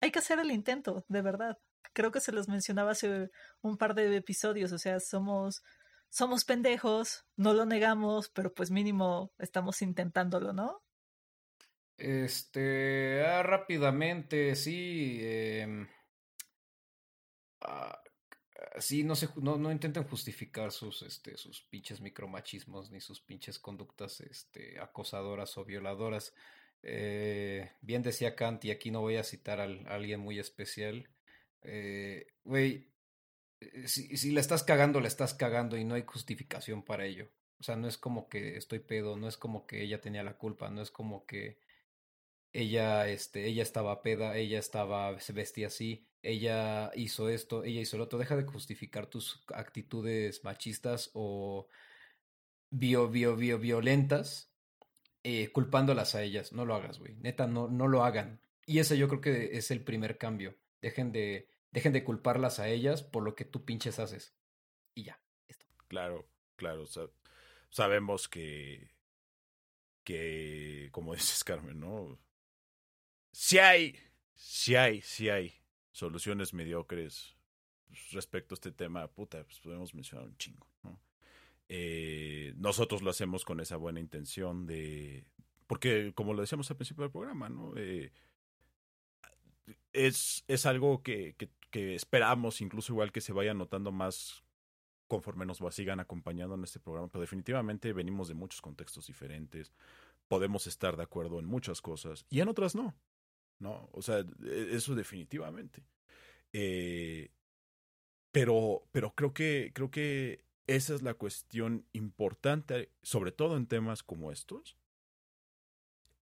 hay 0.00 0.10
que 0.10 0.18
hacer 0.18 0.38
el 0.38 0.50
intento, 0.50 1.04
de 1.08 1.22
verdad. 1.22 1.58
Creo 1.92 2.10
que 2.10 2.20
se 2.20 2.32
los 2.32 2.48
mencionaba 2.48 2.92
hace 2.92 3.30
un 3.62 3.76
par 3.76 3.94
de 3.94 4.16
episodios, 4.16 4.72
o 4.72 4.78
sea, 4.78 5.00
somos 5.00 5.62
somos 6.14 6.44
pendejos, 6.44 7.26
no 7.36 7.54
lo 7.54 7.66
negamos, 7.66 8.28
pero 8.28 8.54
pues 8.54 8.70
mínimo 8.70 9.32
estamos 9.36 9.82
intentándolo, 9.82 10.52
¿no? 10.52 10.80
Este, 11.96 13.24
ah, 13.26 13.42
rápidamente, 13.42 14.54
sí. 14.54 15.18
Eh, 15.20 15.88
ah, 17.62 18.00
sí, 18.78 19.02
no, 19.02 19.16
se, 19.16 19.28
no, 19.42 19.56
no 19.56 19.72
intenten 19.72 20.04
justificar 20.04 20.70
sus, 20.70 21.02
este, 21.02 21.36
sus 21.36 21.62
pinches 21.62 22.00
micromachismos 22.00 22.92
ni 22.92 23.00
sus 23.00 23.20
pinches 23.20 23.58
conductas 23.58 24.20
este, 24.20 24.78
acosadoras 24.78 25.58
o 25.58 25.64
violadoras. 25.64 26.32
Eh, 26.86 27.72
bien 27.80 28.02
decía 28.02 28.36
Kant, 28.36 28.64
y 28.66 28.70
aquí 28.70 28.90
no 28.90 29.00
voy 29.00 29.16
a 29.16 29.24
citar 29.24 29.60
a, 29.60 29.64
alguien 29.64 30.20
muy 30.20 30.38
especial. 30.38 31.08
Eh, 31.62 32.26
güey, 32.44 32.92
eh, 33.60 33.88
si, 33.88 34.16
si 34.16 34.32
la 34.32 34.40
estás 34.40 34.62
cagando, 34.64 35.00
la 35.00 35.08
estás 35.08 35.34
cagando 35.34 35.76
y 35.76 35.84
no 35.84 35.94
hay 35.94 36.04
justificación 36.06 36.84
para 36.84 37.06
ello. 37.06 37.30
O 37.58 37.62
sea, 37.62 37.76
no 37.76 37.88
es 37.88 37.96
como 37.98 38.28
que 38.28 38.56
estoy 38.56 38.80
pedo, 38.80 39.16
no 39.16 39.28
es 39.28 39.38
como 39.38 39.66
que 39.66 39.82
ella 39.82 40.00
tenía 40.00 40.22
la 40.22 40.36
culpa, 40.36 40.70
no 40.70 40.82
es 40.82 40.90
como 40.90 41.24
que 41.26 41.58
ella, 42.52 43.08
este, 43.08 43.46
ella 43.46 43.62
estaba 43.62 44.02
peda, 44.02 44.36
ella 44.36 44.58
estaba, 44.58 45.18
se 45.20 45.32
vestía 45.32 45.68
así, 45.68 46.06
ella 46.22 46.90
hizo 46.94 47.28
esto, 47.28 47.64
ella 47.64 47.80
hizo 47.80 47.98
lo 47.98 48.04
otro. 48.04 48.18
Deja 48.18 48.36
de 48.36 48.44
justificar 48.44 49.06
tus 49.06 49.42
actitudes 49.54 50.44
machistas 50.44 51.10
o 51.14 51.68
bio, 52.70 53.08
bio, 53.08 53.36
bio, 53.36 53.58
violentas, 53.58 54.53
eh, 55.24 55.50
culpándolas 55.50 56.14
a 56.14 56.22
ellas. 56.22 56.52
No 56.52 56.64
lo 56.64 56.76
hagas, 56.76 57.00
güey. 57.00 57.16
Neta, 57.16 57.48
no, 57.48 57.66
no 57.66 57.88
lo 57.88 58.04
hagan. 58.04 58.40
Y 58.66 58.78
ese 58.78 58.96
yo 58.96 59.08
creo 59.08 59.20
que 59.20 59.58
es 59.58 59.72
el 59.72 59.82
primer 59.82 60.16
cambio. 60.18 60.56
Dejen 60.80 61.10
de 61.10 61.48
Dejen 61.74 61.92
de 61.92 62.04
culparlas 62.04 62.60
a 62.60 62.68
ellas 62.68 63.02
por 63.02 63.24
lo 63.24 63.34
que 63.34 63.44
tú 63.44 63.64
pinches 63.64 63.98
haces. 63.98 64.32
Y 64.94 65.02
ya. 65.02 65.20
Esto. 65.48 65.66
Claro, 65.88 66.30
claro. 66.54 66.84
sabemos 67.68 68.28
que, 68.28 68.94
que, 70.04 70.88
como 70.92 71.14
dices 71.16 71.42
Carmen, 71.42 71.80
¿no? 71.80 72.16
Si 73.32 73.58
hay, 73.58 73.98
si 74.34 74.76
hay, 74.76 75.02
si 75.02 75.30
hay 75.30 75.52
soluciones 75.90 76.54
mediocres 76.54 77.36
respecto 78.12 78.54
a 78.54 78.56
este 78.56 78.70
tema, 78.70 79.08
puta, 79.08 79.42
pues 79.42 79.58
podemos 79.58 79.92
mencionar 79.96 80.28
un 80.28 80.36
chingo, 80.36 80.68
¿no? 80.84 81.00
Eh, 81.68 82.52
nosotros 82.56 83.02
lo 83.02 83.10
hacemos 83.10 83.44
con 83.44 83.60
esa 83.60 83.76
buena 83.76 84.00
intención 84.00 84.66
de, 84.66 85.26
porque 85.66 86.12
como 86.14 86.34
lo 86.34 86.42
decíamos 86.42 86.70
al 86.70 86.76
principio 86.76 87.02
del 87.02 87.12
programa, 87.12 87.48
¿no? 87.48 87.72
Eh, 87.76 88.12
es, 89.92 90.44
es 90.48 90.66
algo 90.66 91.02
que, 91.02 91.36
que, 91.70 91.94
esperamos 91.94 92.60
incluso 92.60 92.92
igual 92.92 93.10
que 93.10 93.20
se 93.20 93.32
vaya 93.32 93.54
notando 93.54 93.90
más 93.90 94.44
conforme 95.08 95.46
nos 95.46 95.58
sigan 95.74 96.00
acompañando 96.00 96.54
en 96.54 96.64
este 96.64 96.80
programa, 96.80 97.08
pero 97.08 97.22
definitivamente 97.22 97.92
venimos 97.92 98.28
de 98.28 98.34
muchos 98.34 98.60
contextos 98.60 99.06
diferentes, 99.06 99.72
podemos 100.28 100.66
estar 100.66 100.96
de 100.96 101.02
acuerdo 101.02 101.38
en 101.38 101.46
muchas 101.46 101.80
cosas 101.80 102.26
y 102.30 102.40
en 102.40 102.48
otras 102.48 102.74
no, 102.74 102.94
¿no? 103.58 103.88
O 103.92 104.02
sea, 104.02 104.24
e, 104.44 104.68
eso 104.72 104.94
definitivamente. 104.94 105.84
Eh, 106.52 107.30
pero, 108.30 108.86
pero 108.92 109.14
creo 109.14 109.32
que, 109.32 109.72
creo 109.74 109.90
que 109.90 110.44
esa 110.66 110.94
es 110.94 111.02
la 111.02 111.14
cuestión 111.14 111.86
importante, 111.92 112.90
sobre 113.02 113.32
todo 113.32 113.56
en 113.56 113.66
temas 113.66 114.02
como 114.02 114.32
estos, 114.32 114.76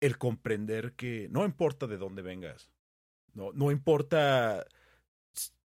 el 0.00 0.18
comprender 0.18 0.94
que 0.94 1.28
no 1.30 1.44
importa 1.44 1.86
de 1.86 1.96
dónde 1.96 2.22
vengas, 2.22 2.70
no, 3.32 3.52
no 3.52 3.70
importa 3.70 4.66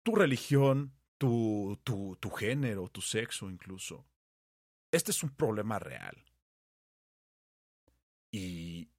tu 0.04 0.16
religión, 0.16 0.94
tu, 1.18 1.80
tu, 1.84 2.18
tu 2.20 2.30
género, 2.30 2.90
tu 2.90 3.02
sexo 3.02 3.50
incluso. 3.50 4.06
Este 4.92 5.12
es 5.12 5.24
un 5.24 5.30
problema 5.30 5.78
real. 5.80 6.24
Y, 8.32 8.90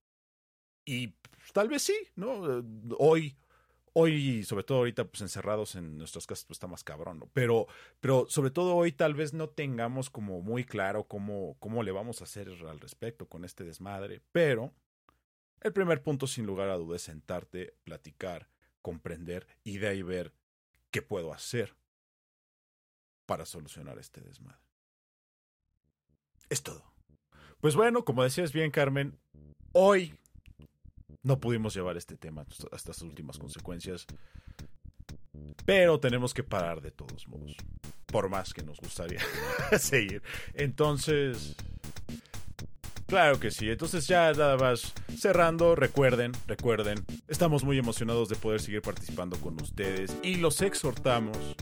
y 0.84 1.08
pues, 1.08 1.52
tal 1.52 1.68
vez 1.68 1.82
sí, 1.82 1.96
¿no? 2.16 2.62
Hoy, 2.98 3.36
hoy, 4.00 4.44
sobre 4.44 4.64
todo 4.64 4.78
ahorita, 4.78 5.04
pues 5.04 5.20
encerrados 5.20 5.74
en 5.74 5.98
nuestras 5.98 6.26
casas, 6.26 6.44
pues 6.44 6.56
está 6.56 6.66
más 6.66 6.84
cabrón, 6.84 7.18
¿no? 7.18 7.30
Pero, 7.32 7.66
pero 8.00 8.26
sobre 8.28 8.50
todo 8.50 8.74
hoy 8.74 8.92
tal 8.92 9.14
vez 9.14 9.34
no 9.34 9.48
tengamos 9.48 10.10
como 10.10 10.40
muy 10.40 10.64
claro 10.64 11.04
cómo, 11.04 11.56
cómo 11.60 11.82
le 11.82 11.92
vamos 11.92 12.20
a 12.20 12.24
hacer 12.24 12.48
al 12.48 12.80
respecto 12.80 13.28
con 13.28 13.44
este 13.44 13.64
desmadre, 13.64 14.22
pero 14.32 14.72
el 15.60 15.72
primer 15.72 16.02
punto, 16.02 16.26
sin 16.26 16.46
lugar 16.46 16.70
a 16.70 16.76
dudas, 16.76 17.02
es 17.02 17.06
sentarte, 17.06 17.74
platicar, 17.84 18.48
comprender 18.80 19.46
y 19.62 19.78
de 19.78 19.88
ahí 19.88 20.02
ver 20.02 20.32
qué 20.90 21.02
puedo 21.02 21.32
hacer 21.32 21.76
para 23.26 23.44
solucionar 23.44 23.98
este 23.98 24.20
desmadre. 24.22 24.60
Es 26.48 26.62
todo. 26.62 26.82
Pues 27.60 27.76
bueno, 27.76 28.04
como 28.04 28.24
decías 28.24 28.52
bien, 28.52 28.70
Carmen, 28.70 29.18
hoy 29.72 30.18
no 31.22 31.38
pudimos 31.38 31.74
llevar 31.74 31.96
este 31.96 32.16
tema 32.16 32.44
hasta 32.72 32.92
sus 32.92 33.08
últimas 33.08 33.38
consecuencias. 33.38 34.06
Pero 35.64 36.00
tenemos 36.00 36.34
que 36.34 36.42
parar 36.42 36.80
de 36.80 36.90
todos 36.90 37.28
modos. 37.28 37.56
Por 38.06 38.28
más 38.28 38.52
que 38.52 38.62
nos 38.62 38.78
gustaría 38.78 39.20
seguir. 39.78 40.22
Entonces. 40.54 41.56
Claro 43.06 43.40
que 43.40 43.50
sí. 43.50 43.68
Entonces 43.68 44.06
ya 44.06 44.32
nada 44.32 44.56
más 44.56 44.92
cerrando, 45.18 45.74
recuerden, 45.74 46.32
recuerden, 46.46 47.04
estamos 47.26 47.64
muy 47.64 47.76
emocionados 47.76 48.28
de 48.28 48.36
poder 48.36 48.60
seguir 48.60 48.82
participando 48.82 49.36
con 49.40 49.60
ustedes 49.60 50.16
y 50.22 50.36
los 50.36 50.62
exhortamos 50.62 51.56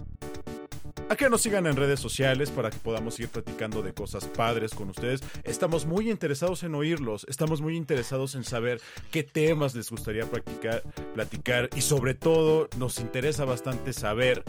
a 1.08 1.16
que 1.16 1.30
nos 1.30 1.40
sigan 1.40 1.66
en 1.66 1.76
redes 1.76 2.00
sociales 2.00 2.50
para 2.50 2.70
que 2.70 2.78
podamos 2.78 3.14
seguir 3.14 3.30
platicando 3.30 3.82
de 3.82 3.94
cosas 3.94 4.26
padres 4.26 4.74
con 4.74 4.90
ustedes. 4.90 5.20
Estamos 5.44 5.86
muy 5.86 6.10
interesados 6.10 6.62
en 6.62 6.74
oírlos, 6.74 7.24
estamos 7.28 7.60
muy 7.60 7.76
interesados 7.76 8.34
en 8.34 8.44
saber 8.44 8.80
qué 9.10 9.22
temas 9.22 9.74
les 9.74 9.90
gustaría 9.90 10.26
practicar, 10.26 10.82
platicar 11.14 11.70
y 11.74 11.80
sobre 11.80 12.14
todo 12.14 12.68
nos 12.76 12.98
interesa 12.98 13.44
bastante 13.44 13.92
saber 13.92 14.44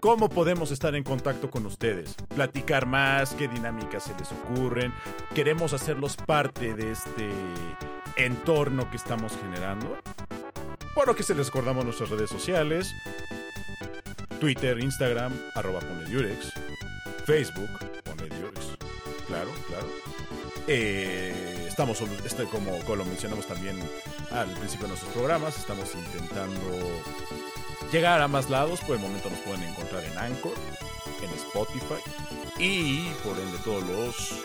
cómo 0.00 0.28
podemos 0.28 0.70
estar 0.70 0.94
en 0.94 1.04
contacto 1.04 1.50
con 1.50 1.66
ustedes, 1.66 2.14
platicar 2.34 2.86
más, 2.86 3.34
qué 3.34 3.48
dinámicas 3.48 4.04
se 4.04 4.14
les 4.18 4.32
ocurren. 4.32 4.92
Queremos 5.34 5.72
hacerlos 5.74 6.16
parte 6.16 6.74
de 6.74 6.92
este 6.92 7.30
entorno 8.16 8.90
que 8.90 8.96
estamos 8.96 9.32
generando. 9.36 9.98
Por 10.94 11.06
lo 11.06 11.14
que 11.14 11.22
se 11.22 11.34
les 11.34 11.46
recordamos 11.46 11.84
nuestras 11.84 12.10
redes 12.10 12.30
sociales. 12.30 12.92
Twitter, 14.42 14.76
Instagram, 14.80 15.32
arroba 15.54 15.78
Ponediurex, 15.78 16.52
Facebook, 17.24 17.70
Ponediurex, 18.02 18.76
claro, 19.28 19.52
claro. 19.68 19.86
Eh, 20.66 21.66
estamos, 21.68 22.02
este, 22.24 22.42
como, 22.46 22.76
como 22.80 22.96
lo 22.96 23.04
mencionamos 23.04 23.46
también 23.46 23.78
al 24.32 24.48
principio 24.48 24.86
de 24.86 24.88
nuestros 24.88 25.12
programas, 25.12 25.56
estamos 25.56 25.94
intentando 25.94 26.60
llegar 27.92 28.20
a 28.20 28.26
más 28.26 28.50
lados. 28.50 28.80
Por 28.80 28.96
el 28.96 29.02
momento 29.02 29.30
nos 29.30 29.38
pueden 29.38 29.62
encontrar 29.62 30.02
en 30.02 30.18
Anchor, 30.18 30.54
en 31.22 31.30
Spotify 31.30 32.02
y 32.58 33.10
por 33.22 33.38
ende 33.38 33.58
todos 33.62 33.84
los 33.84 34.44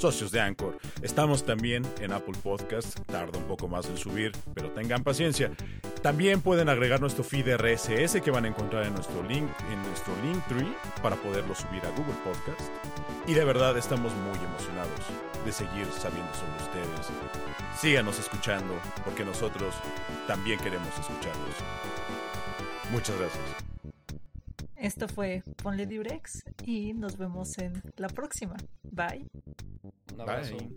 socios 0.00 0.30
de 0.30 0.40
Anchor. 0.40 0.78
Estamos 1.02 1.44
también 1.44 1.86
en 2.00 2.12
Apple 2.12 2.36
Podcast, 2.42 2.98
tarda 3.06 3.38
un 3.38 3.44
poco 3.44 3.68
más 3.68 3.86
en 3.86 3.98
subir, 3.98 4.32
pero 4.54 4.70
tengan 4.70 5.04
paciencia. 5.04 5.50
También 6.02 6.40
pueden 6.40 6.68
agregar 6.70 7.00
nuestro 7.00 7.22
feed 7.22 7.56
RSS 7.56 8.22
que 8.22 8.30
van 8.30 8.46
a 8.46 8.48
encontrar 8.48 8.84
en 8.84 8.94
nuestro 8.94 9.22
link, 9.22 9.48
en 9.70 9.82
nuestro 9.82 10.14
Linktree 10.22 10.74
para 11.02 11.16
poderlo 11.16 11.54
subir 11.54 11.82
a 11.84 11.90
Google 11.90 12.14
Podcast. 12.24 12.70
Y 13.26 13.34
de 13.34 13.44
verdad 13.44 13.76
estamos 13.76 14.12
muy 14.14 14.38
emocionados 14.38 15.00
de 15.44 15.52
seguir 15.52 15.86
sabiendo 15.98 16.32
sobre 16.34 16.64
ustedes. 16.64 17.06
Síganos 17.78 18.18
escuchando 18.18 18.74
porque 19.04 19.24
nosotros 19.24 19.74
también 20.26 20.58
queremos 20.60 20.88
escucharlos. 20.98 21.54
Muchas 22.90 23.16
gracias. 23.18 23.99
Esto 24.80 25.08
fue 25.08 25.42
Ponle 25.62 25.84
Durex 25.84 26.42
y 26.64 26.94
nos 26.94 27.18
vemos 27.18 27.58
en 27.58 27.82
la 27.96 28.08
próxima. 28.08 28.56
Bye. 28.90 29.26
Un 30.14 30.20
abrazo. 30.22 30.56
Bye. 30.56 30.70